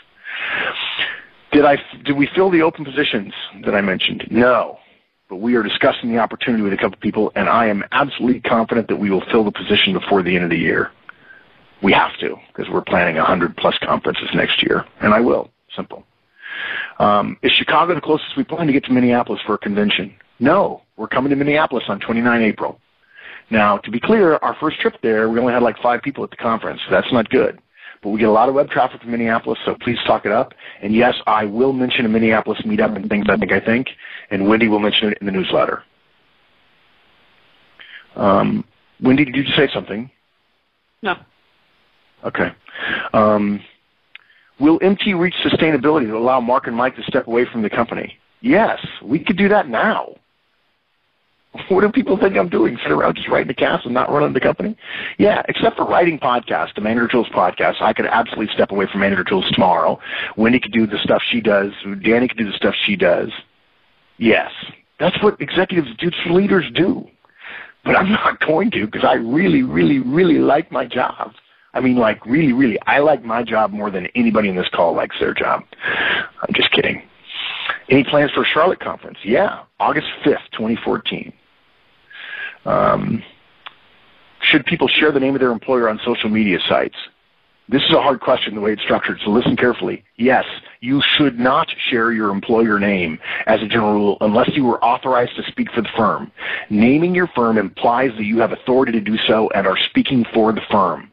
Did 1.52 1.66
I 1.66 1.78
did 2.06 2.16
we 2.16 2.30
fill 2.36 2.52
the 2.52 2.62
open 2.62 2.86
positions 2.86 3.34
that 3.66 3.74
I 3.74 3.82
mentioned? 3.82 4.28
No. 4.30 4.78
but 5.28 5.38
we 5.38 5.56
are 5.56 5.64
discussing 5.64 6.12
the 6.12 6.20
opportunity 6.20 6.64
with 6.64 6.74
a 6.74 6.78
couple 6.78 6.94
of 6.94 7.00
people, 7.00 7.32
and 7.36 7.50
I 7.50 7.66
am 7.68 7.84
absolutely 7.92 8.42
confident 8.42 8.88
that 8.90 8.98
we 8.98 9.10
will 9.10 9.24
fill 9.32 9.44
the 9.44 9.52
position 9.52 9.94
before 9.94 10.22
the 10.24 10.36
end 10.36 10.44
of 10.44 10.52
the 10.52 10.58
year. 10.58 10.92
We 11.82 11.94
have 11.94 12.16
to 12.20 12.36
because 12.54 12.72
we're 12.72 12.82
planning 12.84 13.16
100 13.16 13.58
plus 13.58 13.76
conferences 13.84 14.30
next 14.36 14.62
year, 14.64 14.86
and 15.02 15.16
I 15.16 15.20
will. 15.20 15.50
Simple. 15.76 16.04
Um, 17.00 17.38
is 17.42 17.52
Chicago 17.54 17.96
the 17.96 18.02
closest 18.02 18.38
we 18.38 18.44
plan 18.44 18.68
to 18.68 18.74
get 18.74 18.84
to 18.86 18.92
Minneapolis 18.92 19.42
for 19.48 19.56
a 19.56 19.58
convention? 19.58 20.14
No, 20.40 20.82
we're 20.98 21.08
coming 21.08 21.30
to 21.30 21.36
Minneapolis 21.36 21.84
on 21.88 22.00
29 22.00 22.42
April. 22.42 22.80
Now, 23.50 23.78
to 23.80 23.92
be 23.92 24.00
clear, 24.00 24.36
our 24.38 24.56
first 24.60 24.80
trip 24.80 24.96
there, 25.02 25.30
we 25.30 25.40
only 25.40 25.54
had 25.54 25.64
like 25.64 25.78
five 25.82 26.02
people 26.02 26.24
at 26.24 26.30
the 26.30 26.38
conference. 26.38 26.82
So 26.86 26.92
that's 26.92 27.12
not 27.12 27.30
good. 27.30 27.60
But 28.02 28.10
we 28.10 28.20
get 28.20 28.30
a 28.30 28.32
lot 28.32 28.48
of 28.48 28.56
web 28.56 28.70
traffic 28.70 29.02
from 29.02 29.12
Minneapolis, 29.12 29.60
so 29.66 29.76
please 29.82 29.98
talk 30.06 30.26
it 30.26 30.32
up. 30.32 30.54
And 30.82 30.96
yes, 30.96 31.16
I 31.28 31.46
will 31.46 31.74
mention 31.74 32.06
a 32.06 32.10
Minneapolis 32.10 32.62
meetup 32.62 32.96
and 32.96 33.10
things 33.10 33.26
I 33.30 33.36
think 33.36 33.52
I 33.52 33.60
think, 33.60 33.90
and 34.32 34.48
Wendy 34.48 34.70
will 34.70 34.80
mention 34.80 35.12
it 35.12 35.18
in 35.20 35.26
the 35.26 35.34
newsletter. 35.34 35.84
Um, 38.16 38.64
Wendy, 39.02 39.26
did 39.26 39.36
you 39.36 39.44
say 39.56 39.70
something? 39.74 40.10
No. 41.02 41.16
Okay. 42.24 42.52
Um, 43.14 43.62
will 44.60 44.80
MT 44.82 45.14
reach 45.14 45.36
sustainability 45.44 46.08
to 46.08 46.16
allow 46.16 46.40
Mark 46.40 46.68
and 46.68 46.76
Mike 46.76 46.96
to 46.96 47.04
step 47.04 47.28
away 47.28 47.46
from 47.52 47.62
the 47.62 47.70
company? 47.70 48.18
Yes, 48.42 48.80
we 49.04 49.20
could 49.20 49.38
do 49.38 49.50
that 49.50 49.68
now. 49.68 50.16
What 51.70 51.82
do 51.82 51.92
people 51.92 52.18
think 52.18 52.38
I'm 52.38 52.50
doing? 52.50 52.78
Sit 52.84 52.92
around 52.92 53.16
just 53.16 53.28
writing 53.28 53.50
a 53.50 53.54
cast 53.54 53.86
and 53.86 53.94
not 53.94 54.12
running 54.12 54.34
the 54.34 54.40
company? 54.40 54.76
Yeah, 55.18 55.42
except 55.48 55.78
for 55.78 55.86
writing 55.86 56.20
podcasts, 56.20 56.74
the 56.76 56.82
Manager 56.82 57.08
Tools 57.08 57.28
podcast, 57.30 57.82
I 57.82 57.94
could 57.94 58.06
absolutely 58.06 58.54
step 58.54 58.72
away 58.72 58.88
from 58.92 59.02
Manager 59.02 59.24
Tools 59.24 59.50
tomorrow. 59.52 60.00
Wendy 60.38 60.60
could 60.60 60.72
do 60.72 60.86
the 60.88 60.98
stuff 61.04 61.22
she 61.30 61.42
does. 61.42 61.72
Danny 62.04 62.28
could 62.28 62.38
do 62.38 62.46
the 62.46 62.58
stuff 62.58 62.76
she 62.86 62.96
does. 62.96 63.30
Yes, 64.18 64.52
that's 65.00 65.22
what 65.24 65.40
executives, 65.42 65.90
leaders 66.30 66.66
do. 66.76 67.08
But 67.84 67.96
I'm 67.96 68.12
not 68.12 68.40
going 68.46 68.72
to 68.72 68.86
because 68.86 69.04
I 69.04 69.14
really, 69.14 69.64
really, 69.64 70.00
really 70.00 70.40
like 70.40 70.72
my 70.72 70.86
job. 70.86 71.34
I 71.74 71.82
mean, 71.82 71.98
like, 71.98 72.26
really, 72.26 72.52
really, 72.52 72.80
I 72.88 73.00
like 73.00 73.24
my 73.24 73.44
job 73.44 73.72
more 73.72 73.92
than 73.92 74.08
anybody 74.16 74.50
in 74.50 74.56
this 74.56 74.68
call 74.74 74.96
likes 74.96 75.16
their 75.20 75.34
job. 75.34 75.64
I'm 75.84 76.54
just 76.54 76.72
kidding. 76.72 77.04
Any 77.90 78.04
plans 78.04 78.32
for 78.32 78.42
a 78.42 78.46
Charlotte 78.46 78.80
conference? 78.80 79.18
Yeah, 79.24 79.64
August 79.80 80.08
5th, 80.26 80.50
2014. 80.54 81.32
Um, 82.66 83.24
should 84.42 84.66
people 84.66 84.88
share 84.88 85.12
the 85.12 85.20
name 85.20 85.36
of 85.36 85.42
their 85.42 85.52
employer 85.52 85.90
on 85.90 86.00
social 86.06 86.30
media 86.30 86.60
sites? 86.68 86.96
This 87.72 87.84
is 87.84 87.92
a 87.92 88.02
hard 88.02 88.20
question 88.20 88.56
the 88.56 88.62
way 88.62 88.74
it's 88.74 88.82
structured, 88.82 89.20
so 89.24 89.30
listen 89.30 89.56
carefully. 89.56 90.04
Yes, 90.18 90.44
you 90.80 91.04
should 91.16 91.38
not 91.40 91.68
share 91.78 92.12
your 92.12 92.32
employer 92.32 92.80
name 92.80 93.20
as 93.46 93.62
a 93.62 93.68
general 93.68 93.94
rule 93.94 94.18
unless 94.22 94.50
you 94.56 94.66
were 94.66 94.84
authorized 94.84 95.36
to 95.36 95.44
speak 95.52 95.70
for 95.72 95.82
the 95.82 95.90
firm. 95.96 96.32
Naming 96.72 97.14
your 97.14 97.28
firm 97.28 97.60
implies 97.60 98.10
that 98.18 98.24
you 98.24 98.40
have 98.40 98.54
authority 98.54 98.92
to 98.94 99.02
do 99.02 99.18
so 99.28 99.52
and 99.54 99.68
are 99.68 99.78
speaking 99.78 100.26
for 100.34 100.52
the 100.52 100.64
firm. 100.72 101.12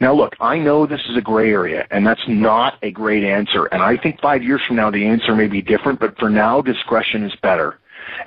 Now 0.00 0.12
look, 0.12 0.34
I 0.40 0.58
know 0.58 0.86
this 0.86 1.02
is 1.08 1.16
a 1.16 1.22
gray 1.22 1.52
area 1.52 1.86
and 1.92 2.04
that's 2.04 2.26
not 2.26 2.78
a 2.82 2.90
great 2.90 3.22
answer 3.22 3.66
and 3.66 3.80
I 3.80 3.96
think 3.96 4.20
five 4.20 4.42
years 4.42 4.60
from 4.66 4.76
now 4.76 4.90
the 4.90 5.06
answer 5.06 5.36
may 5.36 5.46
be 5.46 5.62
different, 5.62 6.00
but 6.00 6.18
for 6.18 6.28
now 6.28 6.60
discretion 6.60 7.22
is 7.22 7.34
better. 7.42 7.78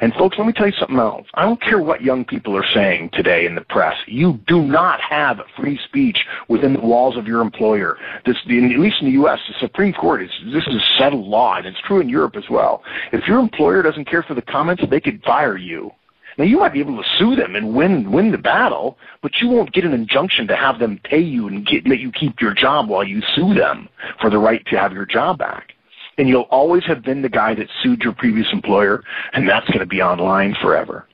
And 0.01 0.13
folks, 0.13 0.37
let 0.37 0.47
me 0.47 0.53
tell 0.53 0.67
you 0.67 0.73
something 0.73 0.97
else. 0.97 1.27
I 1.33 1.43
don't 1.43 1.61
care 1.61 1.81
what 1.81 2.01
young 2.01 2.25
people 2.25 2.55
are 2.55 2.65
saying 2.73 3.11
today 3.13 3.45
in 3.45 3.55
the 3.55 3.61
press. 3.61 3.97
You 4.07 4.39
do 4.47 4.61
not 4.61 5.01
have 5.01 5.41
free 5.57 5.79
speech 5.85 6.25
within 6.47 6.73
the 6.73 6.79
walls 6.79 7.17
of 7.17 7.27
your 7.27 7.41
employer. 7.41 7.97
This, 8.25 8.37
at 8.45 8.49
least 8.49 9.01
in 9.01 9.07
the 9.07 9.13
U.S., 9.13 9.39
the 9.47 9.55
Supreme 9.59 9.93
Court 9.93 10.23
is 10.23 10.31
this 10.45 10.65
is 10.67 10.75
a 10.75 10.97
settled 10.97 11.27
law, 11.27 11.55
and 11.55 11.65
it's 11.65 11.79
true 11.81 11.99
in 11.99 12.09
Europe 12.09 12.35
as 12.35 12.49
well. 12.49 12.83
If 13.11 13.27
your 13.27 13.39
employer 13.39 13.81
doesn't 13.81 14.05
care 14.05 14.23
for 14.23 14.33
the 14.33 14.41
comments, 14.41 14.83
they 14.89 14.99
could 14.99 15.23
fire 15.23 15.57
you. 15.57 15.91
Now 16.37 16.45
you 16.45 16.59
might 16.59 16.71
be 16.71 16.79
able 16.79 16.95
to 16.95 17.09
sue 17.17 17.35
them 17.35 17.55
and 17.55 17.75
win 17.75 18.11
win 18.11 18.31
the 18.31 18.37
battle, 18.37 18.97
but 19.21 19.41
you 19.41 19.49
won't 19.49 19.73
get 19.73 19.83
an 19.83 19.93
injunction 19.93 20.47
to 20.47 20.55
have 20.55 20.79
them 20.79 20.99
pay 21.03 21.19
you 21.19 21.47
and 21.49 21.65
get, 21.65 21.85
let 21.85 21.99
you 21.99 22.13
keep 22.13 22.39
your 22.39 22.53
job 22.53 22.87
while 22.87 23.03
you 23.03 23.21
sue 23.35 23.53
them 23.53 23.89
for 24.21 24.29
the 24.29 24.37
right 24.37 24.65
to 24.67 24.79
have 24.79 24.93
your 24.93 25.05
job 25.05 25.37
back 25.37 25.73
and 26.19 26.27
you'll 26.27 26.47
always 26.51 26.83
have 26.83 27.01
been 27.01 27.21
the 27.21 27.29
guy 27.29 27.55
that 27.55 27.67
sued 27.81 28.01
your 28.01 28.13
previous 28.13 28.47
employer, 28.51 29.03
and 29.33 29.47
that's 29.47 29.65
going 29.67 29.79
to 29.79 29.85
be 29.85 30.01
online 30.01 30.53
forever. 30.61 31.07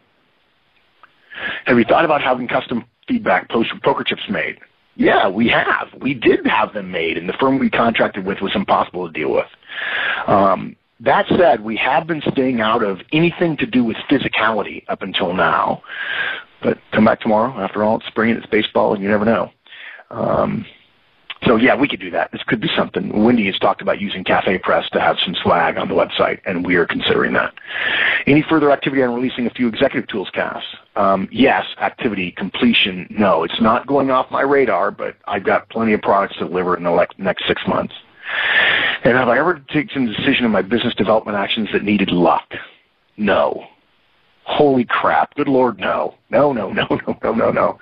Have 1.66 1.78
you 1.78 1.86
thought 1.86 2.06
about 2.06 2.22
having 2.22 2.48
custom 2.48 2.84
feedback 3.08 3.50
post 3.50 3.72
poker 3.84 4.04
chips 4.04 4.24
made? 4.30 4.58
Yeah, 4.96 5.30
we 5.30 5.48
have. 5.50 5.90
We 6.02 6.14
did 6.14 6.46
have 6.48 6.74
them 6.74 6.92
made, 6.92 7.18
and 7.18 7.30
the 7.30 7.34
firm 7.34 7.60
we 7.60 7.70
contracted 7.70 8.26
with 8.26 8.42
was 8.42 8.56
impossible 8.56 9.06
to 9.08 9.14
deal 9.14 9.32
with. 9.32 9.48
Um, 10.28 10.76
that 11.02 11.28
said, 11.28 11.62
we 11.62 11.76
have 11.76 12.08
been 12.08 12.22
staying 12.32 12.62
out 12.62 12.82
of 12.82 13.02
anything 13.12 13.58
to 13.58 13.68
do 13.68 13.84
with 13.84 13.98
physicality 14.10 14.86
up 14.88 15.02
until 15.02 15.34
now. 15.34 15.84
But 16.64 16.80
come 16.94 17.06
back 17.06 17.20
tomorrow. 17.20 17.52
After 17.62 17.84
all, 17.84 17.98
it's 17.98 18.08
spring 18.08 18.32
and 18.32 18.40
it's 18.40 18.50
baseball, 18.50 18.94
and 18.94 19.04
you 19.04 19.10
never 19.10 19.26
know. 19.26 19.52
Um, 20.10 20.66
so 21.46 21.56
yeah, 21.56 21.76
we 21.76 21.88
could 21.88 22.00
do 22.00 22.10
that. 22.12 22.32
This 22.32 22.44
could 22.44 22.60
be 22.60 22.70
something. 22.76 23.24
Wendy 23.24 23.46
has 23.46 23.58
talked 23.60 23.82
about 23.82 24.00
using 24.00 24.24
CafePress 24.24 24.90
to 24.90 25.00
have 25.00 25.18
some 25.24 25.36
swag 25.36 25.78
on 25.78 25.88
the 25.88 25.94
website, 25.94 26.40
and 26.46 26.66
we 26.66 26.76
are 26.76 26.86
considering 26.86 27.34
that. 27.34 27.54
Any 28.28 28.44
further 28.50 28.72
activity 28.72 29.04
on 29.04 29.14
releasing 29.14 29.46
a 29.48 29.50
few 29.50 29.68
executive 29.68 30.08
tools 30.10 30.30
casts? 30.34 30.68
Um, 30.96 31.28
yes, 31.32 31.66
activity 31.80 32.32
completion. 32.32 33.08
No, 33.10 33.44
it's 33.44 33.62
not 33.62 33.86
going 33.88 34.12
off 34.12 34.32
my 34.32 34.42
radar, 34.42 34.92
but 34.92 35.16
I've 35.28 35.44
got 35.44 35.70
plenty 35.70 35.94
of 35.94 36.02
products 36.02 36.38
to 36.40 36.48
deliver 36.48 36.76
in 36.76 36.84
the 36.84 37.08
next 37.18 37.48
six 37.48 37.62
months. 37.68 37.94
And 39.04 39.16
have 39.16 39.28
I 39.28 39.38
ever 39.38 39.62
taken 39.72 40.08
a 40.08 40.14
decision 40.16 40.46
in 40.46 40.52
my 40.52 40.62
business 40.62 40.96
development 40.96 41.38
actions 41.38 41.70
that 41.74 41.84
needed 41.84 42.12
luck? 42.12 42.54
No. 43.18 43.68
Holy 44.46 44.86
crap. 44.86 45.34
Good 45.36 45.48
Lord, 45.48 45.80
no. 45.80 46.14
No, 46.30 46.54
no, 46.54 46.72
no, 46.72 46.88
no, 46.90 47.18
no, 47.24 47.34
no, 47.34 47.52
no. 47.52 47.80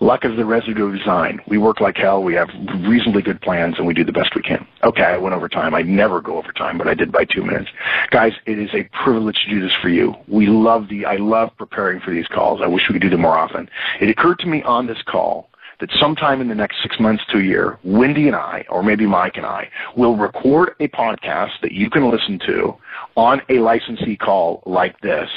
Luck 0.00 0.24
is 0.24 0.36
the 0.36 0.44
residue 0.44 0.86
of 0.86 0.98
design. 0.98 1.40
We 1.46 1.58
work 1.58 1.80
like 1.80 1.96
hell. 1.96 2.22
We 2.22 2.34
have 2.34 2.50
reasonably 2.80 3.22
good 3.22 3.40
plans, 3.40 3.76
and 3.78 3.86
we 3.86 3.94
do 3.94 4.04
the 4.04 4.12
best 4.12 4.34
we 4.34 4.42
can. 4.42 4.66
Okay, 4.82 5.02
I 5.02 5.16
went 5.16 5.34
over 5.34 5.48
time. 5.48 5.74
I 5.74 5.82
never 5.82 6.20
go 6.20 6.36
over 6.36 6.52
time, 6.52 6.76
but 6.76 6.88
I 6.88 6.94
did 6.94 7.10
by 7.10 7.24
two 7.24 7.42
minutes. 7.42 7.70
Guys, 8.10 8.32
it 8.46 8.58
is 8.58 8.70
a 8.74 8.84
privilege 9.02 9.44
to 9.44 9.50
do 9.50 9.60
this 9.60 9.72
for 9.80 9.88
you. 9.88 10.14
We 10.28 10.46
love 10.46 10.88
the, 10.88 11.06
I 11.06 11.16
love 11.16 11.50
preparing 11.56 12.00
for 12.00 12.10
these 12.10 12.28
calls. 12.28 12.60
I 12.62 12.66
wish 12.66 12.88
we 12.88 12.94
could 12.94 13.02
do 13.02 13.10
them 13.10 13.22
more 13.22 13.38
often. 13.38 13.68
It 14.00 14.08
occurred 14.10 14.40
to 14.40 14.46
me 14.46 14.62
on 14.62 14.86
this 14.86 15.00
call 15.02 15.48
that 15.80 15.90
sometime 15.98 16.40
in 16.40 16.48
the 16.48 16.54
next 16.54 16.82
six 16.82 17.00
months 17.00 17.24
to 17.30 17.38
a 17.38 17.42
year, 17.42 17.78
Wendy 17.82 18.26
and 18.26 18.36
I, 18.36 18.64
or 18.68 18.82
maybe 18.82 19.06
Mike 19.06 19.36
and 19.36 19.46
I, 19.46 19.70
will 19.96 20.16
record 20.16 20.74
a 20.80 20.88
podcast 20.88 21.60
that 21.62 21.72
you 21.72 21.90
can 21.90 22.10
listen 22.10 22.38
to 22.46 22.76
on 23.16 23.40
a 23.48 23.58
licensee 23.58 24.16
call 24.16 24.62
like 24.66 25.00
this 25.00 25.28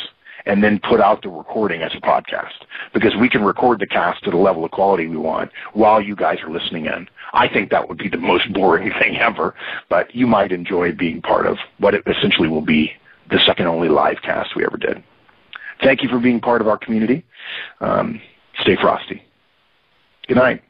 and 0.47 0.63
then 0.63 0.79
put 0.79 1.01
out 1.01 1.21
the 1.21 1.29
recording 1.29 1.81
as 1.81 1.93
a 1.93 2.01
podcast 2.01 2.63
because 2.93 3.15
we 3.19 3.29
can 3.29 3.43
record 3.43 3.79
the 3.79 3.87
cast 3.87 4.23
to 4.23 4.31
the 4.31 4.37
level 4.37 4.63
of 4.63 4.71
quality 4.71 5.07
we 5.07 5.17
want 5.17 5.51
while 5.73 6.01
you 6.01 6.15
guys 6.15 6.37
are 6.41 6.49
listening 6.49 6.85
in. 6.85 7.07
I 7.33 7.47
think 7.47 7.69
that 7.69 7.87
would 7.89 7.97
be 7.97 8.09
the 8.09 8.17
most 8.17 8.51
boring 8.53 8.91
thing 8.99 9.17
ever, 9.17 9.53
but 9.89 10.13
you 10.15 10.25
might 10.25 10.51
enjoy 10.51 10.93
being 10.93 11.21
part 11.21 11.45
of 11.45 11.57
what 11.79 11.93
it 11.93 12.03
essentially 12.07 12.47
will 12.47 12.61
be 12.61 12.91
the 13.29 13.39
second 13.45 13.67
only 13.67 13.89
live 13.89 14.21
cast 14.23 14.55
we 14.55 14.65
ever 14.65 14.77
did. 14.77 15.03
Thank 15.83 16.01
you 16.01 16.09
for 16.09 16.19
being 16.19 16.39
part 16.39 16.61
of 16.61 16.67
our 16.67 16.77
community. 16.77 17.25
Um, 17.81 18.21
stay 18.61 18.77
frosty. 18.77 19.21
Good 20.27 20.37
night. 20.37 20.63